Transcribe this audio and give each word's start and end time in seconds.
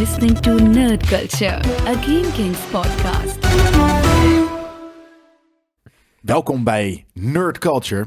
listening 0.00 0.40
to 0.40 0.54
Nerd 0.54 1.06
Culture, 1.06 1.58
a 1.86 1.92
Game 1.92 2.32
Kings 2.32 2.58
podcast. 2.58 3.38
Welkom 6.20 6.64
bij 6.64 7.04
Nerd 7.12 7.58
Culture. 7.58 8.06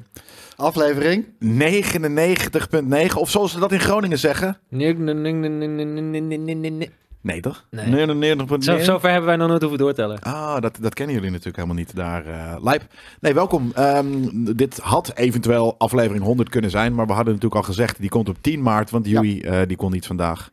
Aflevering 0.55 1.25
99.9, 1.25 3.17
of 3.17 3.29
zoals 3.29 3.51
ze 3.51 3.59
dat 3.59 3.71
in 3.71 3.79
Groningen 3.79 4.19
zeggen. 4.19 4.57
Nee, 7.21 7.41
toch? 7.41 7.65
Nee. 7.71 8.07
99.9. 8.07 8.57
Zo, 8.59 8.77
zover 8.77 9.09
hebben 9.09 9.27
wij 9.27 9.35
nog 9.35 9.47
nooit 9.47 9.61
hoeven 9.61 9.79
doortellen. 9.79 10.19
Ah, 10.19 10.61
dat, 10.61 10.77
dat 10.81 10.93
kennen 10.93 11.15
jullie 11.15 11.29
natuurlijk 11.29 11.55
helemaal 11.55 11.77
niet 11.77 11.95
daar. 11.95 12.27
Uh, 12.27 12.55
Lijp. 12.61 12.83
Nee, 13.19 13.33
welkom. 13.33 13.71
Um, 13.77 14.55
dit 14.55 14.79
had 14.79 15.11
eventueel 15.15 15.75
aflevering 15.77 16.23
100 16.23 16.49
kunnen 16.49 16.69
zijn. 16.71 16.95
Maar 16.95 17.07
we 17.07 17.13
hadden 17.13 17.33
natuurlijk 17.33 17.61
al 17.61 17.67
gezegd, 17.67 17.99
die 17.99 18.09
komt 18.09 18.29
op 18.29 18.37
10 18.41 18.61
maart. 18.61 18.89
Want 18.89 19.07
Joey, 19.07 19.41
ja. 19.41 19.65
die 19.65 19.77
kon 19.77 19.91
niet 19.91 20.05
vandaag. 20.05 20.51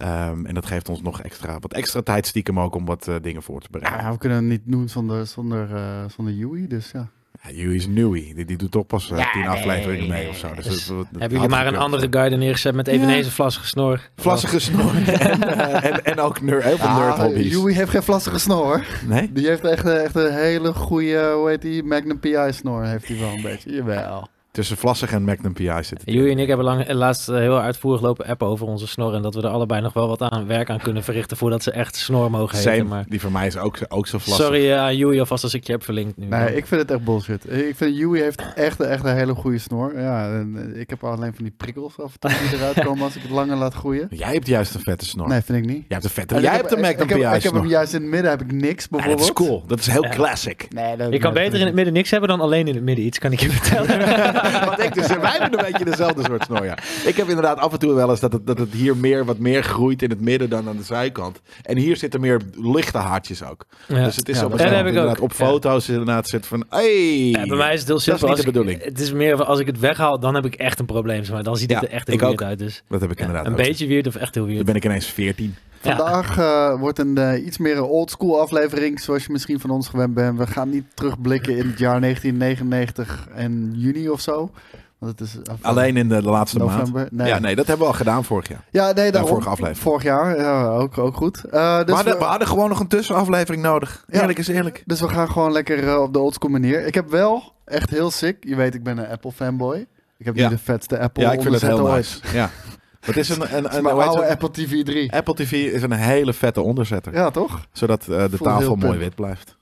Ehm, 0.00 0.46
en 0.46 0.54
dat 0.54 0.66
geeft 0.66 0.88
ons 0.88 1.02
nog 1.02 1.20
extra, 1.22 1.58
wat 1.58 1.72
extra 1.72 2.00
tijd 2.02 2.26
stiekem 2.26 2.60
ook 2.60 2.74
om 2.74 2.84
wat 2.86 3.08
eh, 3.08 3.14
dingen 3.22 3.42
voor 3.42 3.60
te 3.60 3.68
bereiden. 3.70 4.04
Ja, 4.04 4.12
we 4.12 4.18
kunnen 4.18 4.38
het 4.38 4.46
niet 4.46 4.60
doen 4.64 4.88
zonder, 4.88 5.26
zonder, 5.26 5.74
eh 5.74 5.82
zonder 6.16 6.34
Joey, 6.34 6.66
dus 6.68 6.90
ja. 6.92 7.08
Ja, 7.42 7.50
Joey 7.50 7.74
is 7.74 7.86
nieuwie. 7.86 8.34
Die, 8.34 8.44
die 8.44 8.56
doet 8.56 8.70
toch 8.70 8.86
pas 8.86 9.10
eh, 9.10 9.32
10 9.32 9.46
afleveringen 9.46 10.08
mee 10.08 10.28
of 10.28 10.36
zo. 10.36 10.54
Dus, 10.54 10.64
Dus 10.64 10.86
dat- 10.86 10.96
dat- 10.96 11.06
dat 11.10 11.20
Hebben 11.20 11.38
jullie 11.38 11.54
maar 11.54 11.66
een 11.66 11.76
andere 11.76 12.08
er 12.08 12.38
neergezet 12.38 12.74
met 12.74 12.86
eveneens 12.86 13.26
een 13.26 13.32
vlassige 13.32 13.66
snor? 13.66 14.10
Vlassige 14.16 14.58
snor 14.58 14.94
en, 15.08 15.42
en, 15.82 16.04
en 16.04 16.18
ook 16.20 16.40
ner, 16.40 16.62
heel 16.62 16.76
veel 16.76 16.94
nerd 16.94 17.16
hobby's. 17.18 17.74
Heeft 17.76 17.90
geen 17.90 18.02
vlassige 18.02 18.38
snor 18.38 18.64
hoor. 18.64 18.84
Nee? 19.06 19.32
Die 19.32 19.46
heeft 19.46 19.64
echt, 19.64 19.86
echt 19.86 20.14
een 20.14 20.32
hele 20.34 20.72
goede, 20.72 21.32
hoe 21.36 21.48
heet 21.48 21.62
die, 21.62 21.82
Magnum 21.82 22.18
PI 22.20 22.36
snor 22.50 22.84
heeft 22.84 23.08
hij 23.08 23.18
wel 23.18 23.32
een 23.32 23.42
beetje. 23.42 23.72
Jawel. 23.72 24.28
Tussen 24.52 24.76
Vlassig 24.76 25.12
en 25.12 25.24
Magnum 25.24 25.52
PI 25.52 25.70
zitten. 25.82 26.12
Joey 26.12 26.30
en 26.30 26.38
ik 26.38 26.46
hebben 26.48 26.64
lang, 26.66 26.92
laatst 26.92 27.28
eh, 27.28 27.36
heel 27.36 27.60
uitvoerig 27.60 28.00
lopen 28.00 28.26
appen 28.26 28.46
over 28.46 28.66
onze 28.66 28.86
snor. 28.86 29.14
En 29.14 29.22
dat 29.22 29.34
we 29.34 29.42
er 29.42 29.48
allebei 29.48 29.80
nog 29.80 29.92
wel 29.92 30.08
wat 30.08 30.22
aan 30.22 30.46
werk 30.46 30.70
aan 30.70 30.78
kunnen 30.78 31.04
verrichten 31.04 31.36
voordat 31.36 31.62
ze 31.62 31.70
echt 31.70 31.96
snor 31.96 32.30
mogen 32.30 32.56
heten. 32.58 32.76
Same, 32.76 32.88
Maar 32.88 33.04
die 33.08 33.20
van 33.20 33.32
mij 33.32 33.46
is 33.46 33.56
ook, 33.56 33.76
zo- 33.76 33.84
ook 33.88 34.06
zo 34.06 34.18
vlassig. 34.18 34.44
sorry 34.46 34.70
eh, 34.70 34.78
aan 34.78 34.96
Joey 34.96 35.18
alvast 35.20 35.42
als 35.44 35.54
ik 35.54 35.66
je 35.66 35.72
heb 35.72 35.84
verlinkt 35.84 36.16
nu. 36.16 36.26
Nee, 36.26 36.56
ik 36.56 36.66
vind 36.66 36.80
het 36.80 36.90
echt 36.90 37.04
bullshit. 37.04 37.50
Ik 37.52 37.76
vind 37.76 37.96
Joey 37.96 38.20
heeft 38.20 38.42
echt, 38.54 38.80
echt 38.80 39.04
een 39.04 39.14
hele 39.16 39.34
goede 39.34 39.58
snor. 39.58 40.00
Ja, 40.00 40.28
en 40.32 40.72
eh, 40.74 40.80
ik 40.80 40.90
heb 40.90 41.04
alleen 41.04 41.34
van 41.34 41.44
die 41.44 41.54
prikkels 41.56 41.98
af 42.00 42.12
en 42.12 42.18
toe 42.18 42.30
die 42.48 42.58
eruit 42.58 42.80
komen 42.86 43.04
als 43.04 43.16
ik 43.16 43.22
het 43.22 43.30
langer 43.30 43.56
laat 43.56 43.74
groeien. 43.74 44.06
Jij 44.10 44.32
hebt 44.32 44.46
juist 44.46 44.74
een 44.74 44.80
vette 44.80 45.04
snor. 45.06 45.28
Nee, 45.28 45.40
vind 45.40 45.58
ik 45.58 45.64
niet. 45.66 45.76
Jij 45.76 45.84
hebt 45.88 46.04
een 46.04 46.10
vette. 46.10 46.34
En 46.34 46.40
Jij 46.40 46.50
ik 46.50 46.56
hebt 46.56 46.70
heb- 46.70 46.78
een 46.78 46.84
Magnum 46.84 47.02
ik 47.02 47.08
heb, 47.10 47.18
PI 47.30 47.36
ik 47.36 47.42
heb 47.42 47.52
hem 47.52 47.66
juist 47.66 47.94
in 47.94 48.00
het 48.02 48.10
midden 48.10 48.30
heb 48.30 48.40
ik 48.40 48.52
niks 48.52 48.88
bijvoorbeeld. 48.88 49.18
dat 49.28 49.38
is 49.38 49.46
cool. 49.46 49.64
Dat 49.66 49.78
is 49.78 49.86
heel 49.86 50.04
Ja. 50.04 50.10
classic. 50.10 50.66
Nee, 50.74 50.96
dat, 50.96 51.12
je 51.12 51.18
kan 51.18 51.32
beter 51.32 51.58
in 51.60 51.66
het 51.66 51.74
midden 51.74 51.92
niks 51.94 52.10
hebben 52.10 52.28
dan 52.28 52.40
alleen 52.40 52.68
in 52.68 52.74
het 52.74 52.84
midden 52.84 53.04
iets, 53.04 53.18
kan 53.18 53.32
ik 53.32 53.40
je 53.40 53.50
vertellen. 53.50 54.38
Wat 54.70 54.82
ik 54.82 54.94
dus, 54.94 55.06
wij 55.06 55.36
hebben 55.38 55.58
een 55.58 55.72
beetje 55.72 55.84
dezelfde 55.84 56.22
soort 56.24 56.44
snor, 56.44 56.64
ja. 56.64 56.78
Ik 57.04 57.16
heb 57.16 57.28
inderdaad 57.28 57.58
af 57.58 57.72
en 57.72 57.78
toe 57.78 57.94
wel 57.94 58.10
eens 58.10 58.20
dat 58.20 58.32
het, 58.32 58.46
dat 58.46 58.58
het 58.58 58.72
hier 58.72 58.96
meer, 58.96 59.24
wat 59.24 59.38
meer 59.38 59.62
groeit 59.62 60.02
in 60.02 60.10
het 60.10 60.20
midden 60.20 60.50
dan 60.50 60.68
aan 60.68 60.76
de 60.76 60.82
zijkant. 60.82 61.40
En 61.62 61.76
hier 61.76 61.96
zitten 61.96 62.20
meer 62.20 62.40
lichte 62.62 62.98
haartjes 62.98 63.42
ook. 63.44 63.66
Ja. 63.88 64.04
Dus 64.04 64.16
het 64.16 64.28
is 64.28 64.38
Ja, 64.38 64.44
op, 64.44 64.50
dat 64.50 64.60
een 64.60 64.66
heb 64.66 64.80
ik 64.80 64.86
inderdaad 64.86 65.16
ook. 65.16 65.22
op 65.22 65.32
foto's 65.32 65.88
inderdaad 65.88 66.28
zit 66.28 66.46
van, 66.46 66.64
hey. 66.68 67.28
Ja, 67.30 67.46
bij 67.46 67.56
mij 67.56 67.72
is 67.72 67.78
het 67.78 67.88
heel 67.88 67.96
is 67.96 68.02
simpel. 68.02 68.28
niet 68.28 68.36
Als 68.36 68.44
de 68.44 68.50
ik- 68.50 68.52
bedoeling. 68.52 68.84
Het 68.84 69.00
is 69.00 69.12
meer 69.12 69.36
van 69.36 69.46
als 69.46 69.58
ik 69.58 69.66
het 69.66 69.78
weghaal, 69.78 70.20
dan 70.20 70.34
heb 70.34 70.44
ik 70.44 70.54
echt 70.54 70.78
een 70.78 70.86
probleem. 70.86 71.22
Maar 71.32 71.42
dan 71.42 71.56
ziet 71.56 71.74
het 71.74 71.82
er 71.82 71.88
echt 71.90 72.08
heel 72.08 72.18
weird 72.18 72.42
uit. 72.42 72.58
Dus 72.58 72.82
Dat 72.88 73.00
heb 73.00 73.10
ik 73.10 73.18
inderdaad 73.20 73.46
een 73.46 73.50
ook. 73.52 73.56
beetje 73.58 73.86
weird 73.86 74.06
of 74.06 74.14
echt 74.16 74.34
heel 74.34 74.42
Dan 74.42 74.52
weird. 74.52 74.66
ben 74.66 74.74
ik 74.76 74.84
ineens 74.84 75.06
14. 75.06 75.54
Ja. 75.82 75.96
Vandaag 75.96 76.38
eh, 76.38 76.80
wordt 76.80 76.98
een 76.98 77.18
eh, 77.18 77.46
iets 77.46 77.58
meer 77.58 77.76
een 77.76 77.82
oldschool 77.82 78.40
aflevering, 78.40 79.00
zoals 79.00 79.24
je 79.24 79.32
misschien 79.32 79.60
van 79.60 79.70
ons 79.70 79.88
gewend 79.88 80.14
bent. 80.14 80.38
We 80.38 80.46
gaan 80.46 80.70
niet 80.70 80.84
terugblikken 80.94 81.56
in 81.56 81.66
het 81.66 81.78
jaar 81.78 82.00
1999 82.00 83.28
en 83.34 83.72
juni 83.74 84.08
of 84.08 84.20
zo. 84.20 84.50
Want 84.98 85.18
het 85.18 85.28
is 85.28 85.36
Alleen 85.60 85.96
in 85.96 86.08
de, 86.08 86.22
de 86.22 86.28
laatste 86.30 86.58
november. 86.58 86.92
maand. 86.92 87.12
Nee. 87.12 87.26
Ja, 87.26 87.38
nee, 87.38 87.56
dat 87.56 87.66
hebben 87.66 87.86
we 87.86 87.92
al 87.92 87.98
gedaan 87.98 88.24
vorig 88.24 88.48
jaar. 88.48 88.64
Ja, 88.70 88.92
nee, 88.92 89.10
daarom. 89.12 89.30
vorige 89.30 89.48
aflevering. 89.48 89.82
Vorig 89.82 90.02
jaar, 90.02 90.38
ja, 90.38 90.66
ook, 90.66 90.98
ook 90.98 91.16
goed. 91.16 91.44
Eh, 91.44 91.76
dus, 91.76 91.84
we, 91.86 91.92
hadden, 91.92 92.12
we, 92.12 92.18
we 92.18 92.24
hadden 92.24 92.48
gewoon 92.48 92.68
nog 92.68 92.80
een 92.80 92.88
tussenaflevering 92.88 93.62
nodig. 93.62 94.04
Eerlijk 94.08 94.38
is 94.38 94.48
eerlijk. 94.48 94.82
dus 94.86 95.00
we 95.00 95.08
gaan 95.08 95.30
gewoon 95.30 95.52
lekker 95.52 95.98
op 95.98 96.12
de 96.12 96.18
oldschool 96.18 96.50
manier. 96.50 96.86
Ik 96.86 96.94
heb 96.94 97.10
wel 97.10 97.52
echt 97.64 97.90
heel 97.90 98.10
sick. 98.10 98.36
Je 98.40 98.56
weet, 98.56 98.74
ik 98.74 98.82
ben 98.82 98.98
een 98.98 99.08
Apple 99.08 99.32
fanboy. 99.32 99.86
Ik 100.18 100.26
heb 100.26 100.34
nu 100.34 100.48
de 100.48 100.58
vetste 100.58 100.98
Apple 100.98 101.22
Ja, 101.22 101.32
ik 101.32 101.40
vind 101.42 101.54
het 101.54 101.62
heel 101.62 101.86
nice. 101.86 102.18
Ja. 102.32 102.50
Het 103.00 103.16
is 103.16 103.28
een, 103.28 103.56
een, 103.56 103.76
een, 103.76 103.86
oude? 103.86 104.28
Apple 104.28 104.50
TV 104.50 104.82
3. 104.82 105.12
Apple 105.12 105.34
TV 105.34 105.52
is 105.52 105.82
een 105.82 105.92
hele 105.92 106.32
vette 106.32 106.60
onderzetter. 106.60 107.14
Ja, 107.14 107.30
toch? 107.30 107.66
Zodat 107.72 108.08
eh, 108.08 108.24
de 108.30 108.38
tafel 108.38 108.76
mooi 108.76 108.98
wit 108.98 109.14
blijft. 109.14 109.56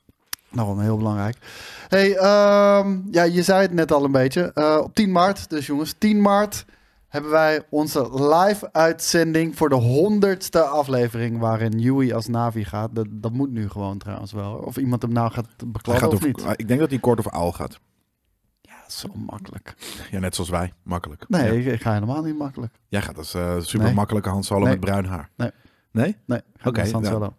Nou, 0.48 0.82
heel 0.82 0.96
belangrijk. 0.96 1.36
Hey, 1.88 2.16
ehm, 2.16 2.98
ja, 3.10 3.22
je 3.22 3.42
zei 3.42 3.60
het 3.60 3.72
net 3.72 3.92
al 3.92 4.04
een 4.04 4.12
beetje. 4.12 4.50
Eh, 4.54 4.78
op 4.82 4.94
10 4.94 5.12
maart, 5.12 5.50
dus 5.50 5.66
jongens, 5.66 5.94
10 5.98 6.20
maart 6.20 6.64
hebben 7.08 7.30
wij 7.30 7.62
onze 7.70 8.08
live 8.12 8.72
uitzending 8.72 9.56
voor 9.56 9.68
de 9.68 9.74
honderdste 9.74 10.62
aflevering 10.62 11.38
waarin 11.38 11.78
Yui 11.78 12.12
als 12.12 12.26
Navi 12.26 12.64
gaat. 12.64 12.90
Dat, 12.92 13.06
dat 13.10 13.32
moet 13.32 13.50
nu 13.50 13.68
gewoon 13.68 13.98
trouwens 13.98 14.32
wel. 14.32 14.52
Of 14.52 14.76
iemand 14.76 15.02
hem 15.02 15.12
nou 15.12 15.30
gaat 15.30 15.46
gaat 15.82 16.06
of 16.06 16.14
over, 16.14 16.26
niet. 16.26 16.44
ik 16.56 16.68
denk 16.68 16.80
dat 16.80 16.90
hij 16.90 16.98
kort 16.98 17.18
of 17.18 17.28
oud 17.28 17.54
gaat. 17.54 17.78
Zo 18.92 19.08
makkelijk. 19.14 19.74
Ja, 20.10 20.18
net 20.18 20.34
zoals 20.34 20.50
wij. 20.50 20.72
Makkelijk. 20.82 21.24
Nee, 21.28 21.44
Ja. 21.52 21.58
ik, 21.70 21.74
ik 21.74 21.82
ga 21.82 21.92
helemaal 21.92 22.22
niet 22.22 22.38
makkelijk. 22.38 22.74
Jij 22.88 23.02
gaat 23.02 23.18
als 23.18 23.34
eh, 23.34 23.54
super 23.60 23.86
Nee. 23.86 23.94
makkelijke 23.94 24.28
Han 24.28 24.44
Solo 24.44 24.60
Nee. 24.60 24.70
met 24.70 24.80
bruin 24.80 25.04
haar. 25.04 25.30
Nee. 25.36 25.50
Nee? 25.92 26.16
Nee, 26.26 26.40
Oké, 26.64 26.70
niet 26.70 26.78
als 26.78 26.90
Han 26.90 27.02
nou. 27.02 27.14
Solo. 27.14 27.34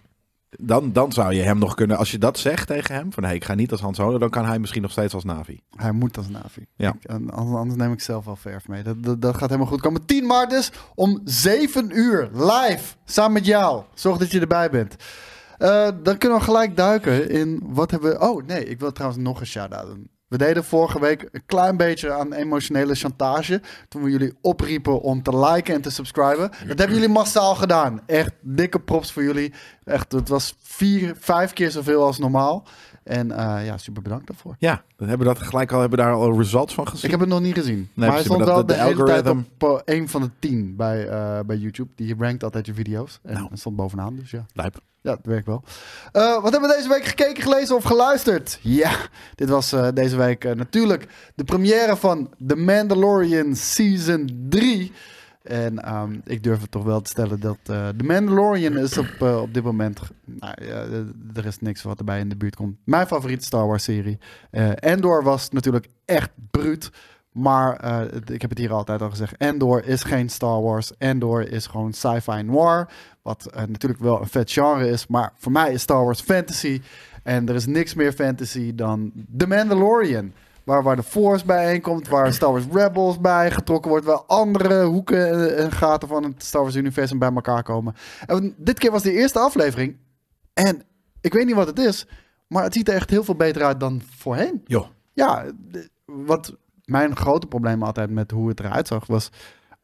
Dan, 0.50 0.92
dan 0.94 1.12
zou 1.12 1.34
je 1.34 1.42
hem 1.42 1.58
nog 1.58 1.74
kunnen... 1.76 1.98
Als 1.98 2.12
je 2.12 2.18
dat 2.18 2.38
zegt 2.38 2.68
tegen 2.68 2.96
hem, 2.96 3.14
van 3.14 3.24
hey, 3.24 3.36
ik 3.36 3.44
ga 3.44 3.54
niet 3.54 3.72
als 3.72 3.82
Han 3.82 3.96
Solo, 3.96 4.18
dan 4.18 4.30
kan 4.30 4.46
hij 4.46 4.60
misschien 4.60 4.82
nog 4.82 4.92
steeds 4.92 5.14
als 5.14 5.24
Navi. 5.24 5.60
Hij 5.76 5.92
moet 5.92 6.18
als 6.18 6.30
Navi. 6.30 6.66
Ja. 6.76 6.96
Ik- 7.00 7.30
anders, 7.32 7.76
neem 7.76 7.92
ik 7.92 8.02
zelf 8.02 8.26
wel 8.26 8.36
verf 8.36 8.68
mee. 8.68 8.84
Dat, 8.84 9.04
dat, 9.04 9.22
dat 9.22 9.34
gaat 9.38 9.50
helemaal 9.50 9.72
goed 9.72 9.82
komen. 9.82 10.06
10 10.06 10.26
maart 10.26 10.50
dus 10.50 10.72
om 10.96 11.22
7 11.24 11.98
uur 11.98 12.30
live. 12.34 12.96
Samen 13.06 13.34
met 13.34 13.46
jou. 13.46 13.84
Zorg 13.94 14.18
dat 14.18 14.32
je 14.32 14.40
erbij 14.40 14.70
bent. 14.70 14.96
Eh, 15.58 15.88
dan 16.04 16.18
kunnen 16.18 16.38
we 16.38 16.44
gelijk 16.44 16.78
duiken 16.78 17.30
in 17.30 17.60
wat 17.64 17.92
hebben 17.92 18.10
we... 18.12 18.20
Oh 18.20 18.46
nee, 18.46 18.66
ik 18.66 18.80
wil 18.80 18.92
trouwens 18.92 19.22
nog 19.24 19.40
een 19.40 19.46
shout-out 19.46 19.86
doen. 19.88 20.10
We 20.30 20.38
deden 20.38 20.64
vorige 20.64 21.00
week 21.00 21.28
een 21.32 21.46
klein 21.46 21.78
beetje 21.78 22.12
aan 22.12 22.34
emotionele 22.34 22.96
chantage. 22.96 23.62
Toen 23.88 24.04
we 24.04 24.10
jullie 24.10 24.34
opriepen 24.42 25.02
om 25.02 25.24
te 25.24 25.38
liken 25.38 25.74
en 25.74 25.82
te 25.82 25.90
subscriben. 25.90 26.52
Dat 26.68 26.78
hebben 26.78 26.98
jullie 26.98 27.10
massaal 27.10 27.56
gedaan. 27.56 28.02
Echt 28.06 28.32
dikke 28.42 28.80
props 28.80 29.12
voor 29.12 29.24
jullie. 29.24 29.54
Echt, 29.84 30.12
het 30.12 30.30
was 30.30 30.56
vier, 30.62 31.16
vijf 31.20 31.54
keer 31.54 31.72
zoveel 31.72 32.04
als 32.04 32.18
normaal. 32.18 32.68
En 33.10 33.32
eh, 33.32 33.66
ja, 33.66 33.78
super 33.78 34.02
bedankt 34.02 34.28
daarvoor. 34.28 34.56
Ja, 34.60 34.84
dan 34.96 35.08
hebben 35.08 35.28
we 35.28 35.34
dat 35.34 35.44
gelijk 35.44 35.72
al, 35.72 35.80
hebben 35.80 36.00
we 36.00 36.06
daar 36.06 36.14
al 36.14 36.38
results 36.38 36.74
van 36.74 36.88
gezien. 36.88 37.04
Ik 37.06 37.12
heb 37.12 37.20
het 37.20 37.30
nog 37.30 37.42
niet 37.42 37.54
gezien. 37.54 37.90
maar 37.94 38.12
hij 38.12 38.24
stond 38.24 38.38
maar 38.38 38.48
dat- 38.48 38.56
wel 38.56 38.66
de- 38.66 38.84
hele 38.84 39.04
tijd 39.04 39.28
op 39.30 39.64
uh, 39.64 39.96
een 39.96 40.10
van 40.10 40.22
de 40.22 40.30
tien 40.40 40.76
bij, 40.76 41.08
eh, 41.08 41.40
bij 41.46 41.58
YouTube. 41.58 41.90
Die 41.96 42.16
rankt 42.20 42.44
altijd 42.44 42.66
je 42.66 42.74
video's. 42.74 43.20
En 43.24 43.34
Nou. 43.34 43.50
stond 43.54 43.76
bovenaan, 43.76 44.16
dus 44.16 44.32
ja. 44.32 44.46
Lijp. 44.54 44.80
Ja, 45.02 45.12
dat 45.16 45.26
werkt 45.26 45.46
wel. 45.46 45.64
Eh, 46.12 46.42
wat 46.42 46.52
hebben 46.52 46.70
we 46.70 46.76
deze 46.76 46.90
week 46.90 47.06
gekeken, 47.06 47.44
gelezen 47.44 47.76
of 47.76 47.84
geluisterd? 47.84 48.60
Ja, 48.62 48.92
dit 49.36 49.50
was 49.50 49.72
eh, 49.72 49.88
deze 49.94 50.18
week 50.18 50.44
eh, 50.46 50.56
natuurlijk 50.56 51.08
de 51.36 51.44
première 51.44 51.96
van 51.98 52.30
The 52.48 52.56
Mandalorian 52.56 53.56
Season 53.56 54.46
3. 54.50 54.92
En 55.50 55.80
ehm, 55.84 56.20
ik 56.24 56.44
durf 56.44 56.62
het 56.62 56.72
toch 56.72 56.84
wel 56.84 57.02
te 57.02 57.10
stellen 57.10 57.40
dat 57.40 57.58
eh 57.64 57.88
The 57.88 58.04
Mandalorian 58.04 58.78
is 58.78 58.98
op, 58.98 59.16
eh, 59.20 59.42
op 59.42 59.54
dit 59.54 59.64
moment... 59.64 60.00
Nou, 60.26 60.54
eh, 60.58 61.38
er 61.38 61.46
is 61.46 61.60
niks 61.60 61.84
wat 61.84 62.00
erbij 62.00 62.20
in 62.20 62.30
de 62.30 62.36
buurt 62.36 62.56
komt. 62.56 62.78
Mijn 62.84 63.08
favoriete 63.08 63.46
Star 63.46 63.68
Wars 63.68 63.84
serie. 63.84 64.18
Eh 64.52 64.72
Endor 64.76 65.24
was 65.24 65.50
natuurlijk 65.50 65.88
echt 66.06 66.30
bruut. 66.52 66.92
Maar 67.32 67.76
eh, 67.76 68.02
ik 68.26 68.42
heb 68.42 68.50
het 68.50 68.60
hier 68.60 68.74
altijd 68.74 69.02
al 69.02 69.10
gezegd. 69.10 69.38
Endor 69.38 69.86
is 69.86 70.04
geen 70.04 70.30
Star 70.30 70.62
Wars. 70.62 70.92
Endor 70.98 71.52
is 71.52 71.68
gewoon 71.68 71.94
sci-fi 71.94 72.42
noir. 72.42 72.88
Wat 73.22 73.46
eh, 73.46 73.64
natuurlijk 73.66 74.02
wel 74.02 74.22
een 74.22 74.28
vet 74.28 74.52
genre 74.52 74.90
is. 74.90 75.08
Maar 75.08 75.34
voor 75.36 75.52
mij 75.52 75.72
is 75.72 75.82
Star 75.82 76.04
Wars 76.04 76.22
fantasy. 76.22 76.82
En 77.24 77.50
er 77.50 77.56
is 77.56 77.66
niks 77.66 77.94
meer 77.94 78.12
fantasy 78.12 78.76
dan 78.76 79.12
The 79.38 79.48
Mandalorian. 79.48 80.34
Waar, 80.64 80.84
waar 80.84 80.96
de 80.96 81.04
Force 81.04 81.46
bijeenkomt. 81.46 82.08
Waar 82.08 82.34
Star 82.34 82.52
Wars 82.52 82.66
Rebels 82.72 83.20
bij 83.20 83.52
getrokken 83.52 83.92
wordt. 83.92 84.06
Waar 84.06 84.22
andere 84.28 84.84
hoeken 84.86 85.30
en- 85.32 85.58
en 85.58 85.72
gaten 85.72 86.08
van 86.08 86.24
het 86.24 86.44
Star 86.44 86.62
Wars 86.62 86.76
universum 86.76 87.20
bij 87.20 87.32
elkaar 87.34 87.64
komen. 87.64 87.96
En 88.26 88.54
dit 88.58 88.80
keer 88.80 88.92
was 88.92 89.04
de 89.04 89.12
eerste 89.14 89.40
aflevering. 89.40 89.98
En 90.54 90.82
ik 91.22 91.34
weet 91.34 91.46
niet 91.46 91.56
wat 91.56 91.68
het 91.68 91.80
is. 91.80 92.08
Maar 92.48 92.64
het 92.64 92.74
ziet 92.74 92.88
er 92.90 92.96
echt 92.96 93.10
heel 93.10 93.24
veel 93.24 93.36
beter 93.36 93.64
uit 93.64 93.80
dan 93.80 94.02
voorheen. 94.18 94.62
Joh. 94.66 94.88
Ja, 95.14 95.46
wat 96.06 96.56
mijn 96.86 97.16
grote 97.16 97.48
probleem 97.48 97.84
altijd 97.84 98.10
met 98.10 98.32
hoe 98.32 98.50
het 98.50 98.60
eruit 98.60 98.88
zag, 98.88 99.06
was 99.08 99.30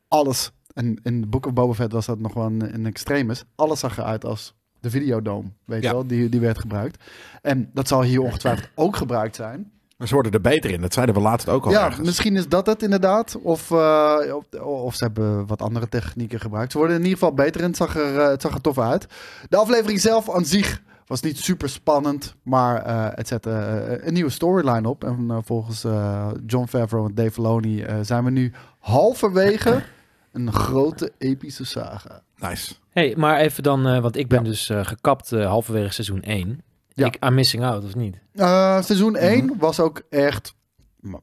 alles. 0.07 0.51
En 0.73 0.99
in 1.03 1.21
de 1.21 1.27
Book 1.27 1.45
of 1.45 1.53
Boba 1.53 1.73
Fett 1.73 1.91
was 1.91 2.05
dat 2.05 2.19
nog 2.19 2.33
wel 2.33 2.45
een, 2.45 2.73
een 2.73 2.85
extremis. 2.85 3.43
Alles 3.55 3.79
zag 3.79 3.97
eruit 3.97 4.25
als 4.25 4.55
de 4.79 4.89
videodome, 4.89 5.47
weet 5.65 5.81
Ja. 5.83 5.89
je 5.89 5.95
wel, 5.95 6.07
die, 6.07 6.29
die 6.29 6.39
werd 6.39 6.59
gebruikt. 6.59 7.03
En 7.41 7.69
dat 7.73 7.87
zal 7.87 8.01
hier 8.01 8.21
ongetwijfeld 8.21 8.69
ook 8.75 8.95
gebruikt 8.95 9.35
zijn. 9.35 9.71
Maar 9.97 10.07
ze 10.07 10.13
worden 10.13 10.31
er 10.31 10.41
beter 10.41 10.71
in. 10.71 10.81
Dat 10.81 10.93
zeiden 10.93 11.15
we 11.15 11.21
laatst 11.21 11.49
ook 11.49 11.65
al 11.65 11.71
ja, 11.71 11.85
ergens. 11.85 12.05
misschien 12.05 12.35
is 12.35 12.47
dat 12.47 12.65
het 12.65 12.83
inderdaad. 12.83 13.37
Of, 13.41 13.71
eh, 13.71 14.15
of, 14.61 14.95
ze 14.95 15.03
hebben 15.03 15.45
wat 15.47 15.61
andere 15.61 15.89
technieken 15.89 16.39
gebruikt. 16.39 16.71
Ze 16.71 16.77
worden 16.77 16.95
in 16.95 17.03
ieder 17.03 17.17
geval 17.17 17.33
beter 17.33 17.61
en 17.61 17.67
het 17.67 17.77
zag 17.77 17.95
er, 17.95 18.19
eh, 18.19 18.27
het 18.27 18.41
zag 18.41 18.53
er 18.53 18.61
tof 18.61 18.79
uit. 18.79 19.07
De 19.49 19.57
aflevering 19.57 19.99
zelf 20.01 20.31
aan 20.35 20.45
zich 20.45 20.81
was 21.05 21.21
niet 21.21 21.37
super 21.39 21.69
spannend. 21.69 22.35
Maar 22.43 22.81
eh, 22.81 23.07
het 23.17 23.27
zette 23.27 23.49
een 24.03 24.13
nieuwe 24.13 24.29
storyline 24.29 24.89
op. 24.89 25.03
En 25.03 25.41
volgens 25.45 25.83
eh, 25.83 26.27
John 26.47 26.67
Favreau 26.67 27.07
en 27.09 27.15
Dave 27.15 27.31
Filoni 27.31 27.81
eh, 27.81 27.95
zijn 28.01 28.23
we 28.23 28.31
nu 28.31 28.51
halverwege 28.79 29.83
een 30.31 30.53
grote 30.53 31.11
epische 31.17 31.65
saga. 31.65 32.21
Nice. 32.37 32.73
Hey, 32.89 33.13
maar 33.17 33.37
even 33.39 33.63
dan, 33.63 33.87
eh, 33.87 33.99
want 34.01 34.17
ik 34.17 34.27
ben 34.27 34.43
Ja. 34.43 34.49
dus 34.49 34.69
eh, 34.69 34.85
gekapt 34.85 35.31
eh, 35.31 35.45
halverwege 35.47 35.93
seizoen 35.93 36.21
1. 36.21 36.61
Ja. 36.95 37.05
Ik, 37.05 37.17
I'm 37.25 37.33
missing 37.33 37.63
out, 37.63 37.83
of 37.83 37.95
niet? 37.95 38.15
Eh, 38.33 38.81
seizoen 38.81 39.15
1 39.15 39.45
Mhm. 39.45 39.57
was 39.57 39.79
ook 39.79 40.01
echt 40.09 40.53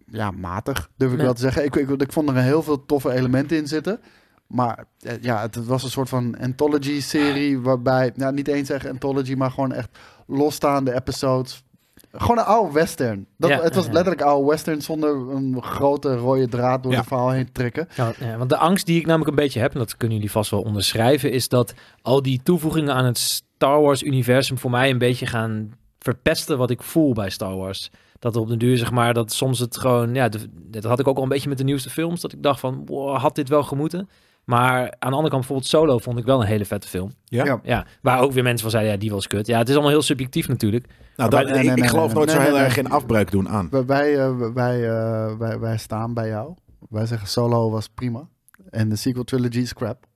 ja, 0.06 0.30
matig, 0.30 0.90
durf 0.96 1.12
ik 1.12 1.18
wel 1.18 1.34
te 1.34 1.40
zeggen. 1.40 1.64
Ik, 1.64 1.76
ik, 1.76 1.88
ik 2.02 2.12
vond 2.12 2.28
er 2.28 2.36
heel 2.36 2.62
veel 2.62 2.86
toffe 2.86 3.12
elementen 3.12 3.56
in 3.56 3.66
zitten. 3.66 4.00
Maar 4.46 4.84
eh, 5.00 5.12
ja, 5.20 5.40
het 5.40 5.66
was 5.66 5.82
een 5.82 5.90
soort 5.90 6.08
van 6.08 6.38
anthology-serie 6.40 7.60
waarbij, 7.60 8.12
nou 8.14 8.32
niet 8.34 8.48
eens 8.48 8.70
echt 8.70 8.86
anthology, 8.88 9.34
maar 9.34 9.50
gewoon 9.50 9.72
echt 9.72 9.98
losstaande 10.26 10.94
episodes. 10.94 11.64
Gewoon 12.12 12.38
een 12.38 12.44
oude 12.44 12.72
western. 12.72 13.26
Dat, 13.36 13.50
Ja, 13.50 13.60
het 13.62 13.74
was 13.74 13.82
ja, 13.84 13.88
ja. 13.90 13.94
letterlijk 13.96 14.22
oude 14.26 14.48
western 14.48 14.82
zonder 14.82 15.10
een 15.30 15.62
grote 15.62 16.16
rode 16.16 16.48
draad 16.48 16.82
door 16.82 16.92
Ja. 16.92 16.98
het 16.98 17.06
verhaal 17.06 17.30
heen 17.30 17.46
te 17.46 17.52
trekken. 17.52 17.88
Ja, 17.94 18.12
ja, 18.20 18.36
want 18.36 18.50
de 18.50 18.56
angst 18.56 18.86
die 18.86 18.98
ik 19.00 19.06
namelijk 19.06 19.30
een 19.30 19.42
beetje 19.44 19.60
heb, 19.60 19.72
en 19.72 19.78
dat 19.78 19.96
kunnen 19.96 20.16
jullie 20.16 20.32
vast 20.32 20.50
wel 20.50 20.62
onderschrijven, 20.62 21.30
is 21.32 21.48
dat 21.48 21.74
al 22.02 22.22
die 22.22 22.40
toevoegingen 22.42 22.94
aan 22.94 23.04
het 23.04 23.42
Star 23.62 23.80
Wars-universum 23.80 24.58
voor 24.58 24.70
mij 24.70 24.90
een 24.90 24.98
beetje 24.98 25.26
gaan 25.26 25.70
verpesten 25.98 26.58
wat 26.58 26.70
ik 26.70 26.82
voel 26.82 27.12
bij 27.12 27.30
Star 27.30 27.56
Wars. 27.56 27.90
Dat 28.18 28.36
op 28.36 28.48
de 28.48 28.56
duur, 28.56 28.76
zeg 28.78 28.90
maar, 28.90 29.14
dat 29.14 29.32
soms 29.32 29.58
het 29.58 29.76
gewoon, 29.76 30.14
ja, 30.14 30.28
de- 30.28 30.48
dat 30.52 30.84
had 30.84 31.00
ik 31.00 31.08
ook 31.08 31.16
al 31.16 31.22
een 31.22 31.28
beetje 31.28 31.48
met 31.48 31.58
de 31.58 31.64
nieuwste 31.64 31.90
films, 31.90 32.20
dat 32.20 32.32
ik 32.32 32.42
dacht 32.42 32.60
van, 32.60 32.82
wow, 32.86 33.16
had 33.16 33.34
dit 33.34 33.48
wel 33.48 33.62
gemoeten? 33.62 34.08
Maar 34.44 34.80
aan 34.80 35.10
de 35.10 35.16
andere 35.16 35.28
kant, 35.28 35.30
bijvoorbeeld 35.30 35.68
Solo 35.68 35.98
vond 35.98 36.18
ik 36.18 36.24
wel 36.24 36.40
een 36.40 36.46
hele 36.46 36.64
vette 36.64 36.88
film. 36.88 37.12
Ja? 37.24 37.60
Ja. 37.62 37.86
Waar 38.02 38.20
ook 38.20 38.32
weer 38.32 38.42
mensen 38.42 38.60
van 38.62 38.70
zeiden, 38.70 38.92
ja, 38.92 38.98
die 38.98 39.10
was 39.10 39.26
kut. 39.26 39.46
Ja, 39.46 39.58
het 39.58 39.68
is 39.68 39.74
allemaal 39.74 39.92
heel 39.92 40.02
subjectief 40.02 40.48
natuurlijk. 40.48 40.86
Nou, 40.86 40.96
Maar 41.16 41.30
dat, 41.30 41.40
nee, 41.50 41.58
ik, 41.58 41.62
nee, 41.64 41.74
ik 41.74 41.80
nee, 41.80 41.88
geloof 41.88 42.14
nooit 42.14 42.26
nee, 42.26 42.36
zo 42.36 42.42
heel 42.42 42.54
nee, 42.54 42.62
erg 42.64 42.76
in 42.76 42.90
afbreuk 42.90 43.30
doen 43.30 43.48
aan. 43.48 43.68
Wij, 43.70 43.84
wij, 43.84 44.18
eh, 44.18 44.52
wij, 44.54 44.88
eh, 44.90 45.36
wij, 45.38 45.58
wij 45.58 45.78
staan 45.78 46.14
bij 46.14 46.28
jou. 46.28 46.54
Wij 46.88 47.06
zeggen 47.06 47.28
Solo 47.28 47.70
was 47.70 47.88
prima. 47.88 48.28
En 48.70 48.88
de 48.88 48.96
sequel 48.96 49.24
trilogy 49.24 49.58
is 49.58 49.74
crap. 49.74 50.06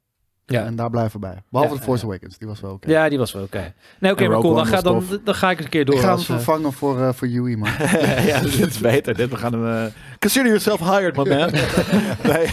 Ja. 0.48 0.64
En 0.64 0.76
daar 0.76 0.90
blijven 0.90 1.20
we 1.20 1.26
bij. 1.26 1.42
Behalve 1.50 1.74
The 1.76 1.82
Force. 1.82 2.04
Awakens, 2.04 2.38
die 2.38 2.48
was 2.48 2.60
wel 2.60 2.72
oké. 2.72 2.90
Ja, 2.90 3.08
die 3.08 3.18
was 3.18 3.32
wel 3.32 3.42
oké. 3.42 3.74
Nee, 4.00 4.12
oké, 4.12 4.28
maar 4.28 4.38
cool. 4.40 4.54
Dan 4.54 4.66
ga, 4.66 4.80
dan, 4.80 5.04
dan 5.24 5.34
ga 5.34 5.50
ik 5.50 5.56
eens 5.56 5.64
een 5.64 5.70
keer 5.70 5.84
door. 5.84 5.94
Ik 5.94 6.00
ga 6.00 6.08
hem 6.08 6.18
eh, 6.18 6.24
vervangen 6.24 6.72
voor, 6.72 7.00
eh 7.02 7.12
voor 7.12 7.28
Yui, 7.28 7.56
man. 7.56 7.68
ja, 8.26 8.40
dit 8.40 8.54
is 8.66 8.78
beter. 8.78 9.14
Dit, 9.14 9.30
we 9.30 9.36
gaan 9.36 9.52
hem, 9.52 9.66
eh, 9.86 9.92
Consider 10.18 10.46
yourself 10.46 10.80
hired, 10.80 11.16
my 11.16 11.28
man. 11.28 11.50
nee, 12.32 12.48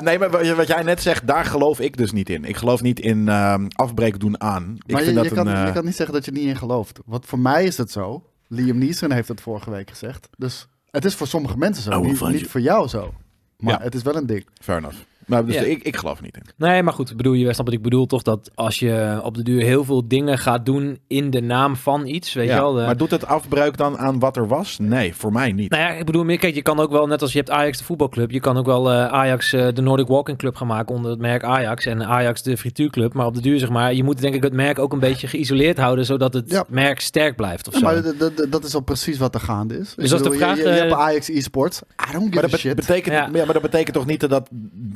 nee, 0.00 0.18
maar 0.18 0.56
wat- 0.56 0.66
jij 0.66 0.82
net 0.82 1.02
zegt, 1.02 1.26
daar 1.26 1.44
geloof 1.44 1.80
ik 1.80 1.96
dus 1.96 2.12
niet 2.12 2.30
in. 2.30 2.44
Ik 2.44 2.56
geloof 2.56 2.82
niet 2.82 3.00
in 3.00 3.28
ehm, 3.28 3.66
afbreek 3.74 4.20
doen 4.20 4.40
aan. 4.40 4.62
Ik 4.86 4.92
maar 4.92 5.00
je, 5.00 5.06
vind 5.06 5.22
je, 5.22 5.28
dat 5.28 5.32
kan, 5.38 5.46
een... 5.46 5.56
eh, 5.60 5.66
je 5.66 5.72
kan 5.72 5.84
niet 5.84 5.96
zeggen 5.96 6.14
dat 6.14 6.24
je 6.24 6.30
er 6.30 6.36
niet 6.36 6.46
in 6.46 6.56
gelooft. 6.56 6.98
Want 7.06 7.26
voor 7.26 7.38
mij 7.38 7.64
is 7.64 7.76
het 7.76 7.90
zo. 7.90 8.24
Liam 8.48 8.78
Neeson 8.78 9.10
heeft 9.12 9.28
het 9.28 9.40
vorige 9.40 9.70
week 9.70 9.90
gezegd. 9.90 10.28
Dus 10.38 10.66
het 10.90 11.04
is 11.04 11.14
voor 11.14 11.26
sommige 11.26 11.58
mensen 11.58 11.82
zo. 11.82 12.02
Will 12.02 12.28
Niet, 12.32 12.46
voor 12.48 12.60
jou 12.60 12.88
zo. 12.88 13.14
Maar 13.58 13.78
Ja. 13.78 13.84
het 13.84 13.94
is 13.94 14.02
wel 14.02 14.16
een 14.16 14.26
ding. 14.26 14.46
Fair 14.60 14.78
enough. 14.78 14.96
Maar 15.26 15.44
dus 15.46 15.54
Ja. 15.54 15.60
ik, 15.62 15.82
ik 15.82 15.96
geloof 15.96 16.16
er 16.18 16.22
niet 16.24 16.36
in. 16.36 16.42
Nee, 16.56 16.82
maar 16.82 16.92
goed, 16.92 17.16
bedoel, 17.16 17.32
je 17.32 17.42
snapt 17.44 17.56
wat 17.56 17.72
ik 17.72 17.82
bedoel 17.82 18.06
toch? 18.06 18.22
Dat 18.22 18.50
als 18.54 18.78
je 18.78 19.20
op 19.22 19.34
de 19.34 19.42
duur 19.42 19.62
heel 19.62 19.84
veel 19.84 20.08
dingen 20.08 20.38
gaat 20.38 20.66
doen 20.66 20.98
in 21.06 21.30
de 21.30 21.40
naam 21.40 21.76
van 21.76 22.06
iets, 22.06 22.32
weet 22.32 22.48
Ja, 22.48 22.54
je 22.54 22.60
wel. 22.60 22.72
de- 22.72 22.82
Maar 22.84 22.96
doet 22.96 23.10
het 23.10 23.26
afbreuk 23.26 23.76
dan 23.76 23.98
aan 23.98 24.18
wat 24.18 24.36
er 24.36 24.48
was? 24.48 24.78
Nee, 24.78 25.14
voor 25.14 25.32
mij 25.32 25.52
niet. 25.52 25.70
Nou 25.70 25.82
ja, 25.82 25.90
ik 25.90 26.04
bedoel 26.06 26.24
meer, 26.24 26.38
kijk, 26.38 26.54
je 26.54 26.62
kan 26.62 26.80
ook 26.80 26.90
wel, 26.90 27.06
net 27.06 27.22
als 27.22 27.32
je 27.32 27.38
hebt 27.38 27.50
Ajax 27.50 27.78
de 27.78 27.84
voetbalclub, 27.84 28.30
je 28.30 28.40
kan 28.40 28.56
ook 28.56 28.66
wel 28.66 28.90
eh, 28.92 29.06
Ajax 29.06 29.52
eh, 29.52 29.68
de 29.72 29.82
Nordic 29.82 30.06
Walking 30.06 30.38
Club 30.38 30.56
gaan 30.56 30.66
maken 30.66 30.94
onder 30.94 31.10
het 31.10 31.20
merk 31.20 31.44
Ajax 31.44 31.86
en 31.86 32.04
Ajax 32.06 32.42
de 32.42 32.56
frituurclub. 32.56 33.14
Maar 33.14 33.26
op 33.26 33.34
de 33.34 33.40
duur, 33.40 33.58
zeg 33.58 33.68
maar, 33.70 33.94
je 33.94 34.04
moet 34.04 34.20
denk 34.20 34.34
ik 34.34 34.42
het 34.42 34.52
merk 34.52 34.78
ook 34.78 34.92
een 34.92 34.98
beetje 34.98 35.26
geïsoleerd 35.26 35.78
houden, 35.78 36.04
zodat 36.04 36.34
het 36.34 36.50
Ja. 36.50 36.64
merk 36.68 37.00
sterk 37.00 37.36
blijft 37.36 37.68
of 37.68 37.72
Ja, 37.72 37.78
zo. 37.78 37.84
maar 37.84 38.02
dat 38.50 38.64
is 38.64 38.74
al 38.74 38.80
precies 38.80 39.18
wat 39.18 39.34
er 39.34 39.40
gaande 39.40 39.78
is. 39.78 39.94
Dus 39.96 40.12
als 40.12 40.22
de 40.22 40.30
je, 40.30 40.36
vraag, 40.36 40.56
je, 40.56 40.62
je 40.62 40.68
eh, 40.68 40.78
hebt 40.78 40.92
Ajax 40.92 41.28
e-sports. 41.28 41.80
I 42.08 42.12
don't 42.12 42.24
give 42.34 42.34
Maar 42.46 42.54
a 42.54 42.56
shit. 42.56 42.74
betekent, 42.76 43.14
Ja. 43.14 43.28
ja. 43.32 43.44
maar 43.44 43.52
dat 43.52 43.62
betekent 43.62 43.94
toch 43.96 44.06
niet 44.06 44.20
dat 44.28 44.48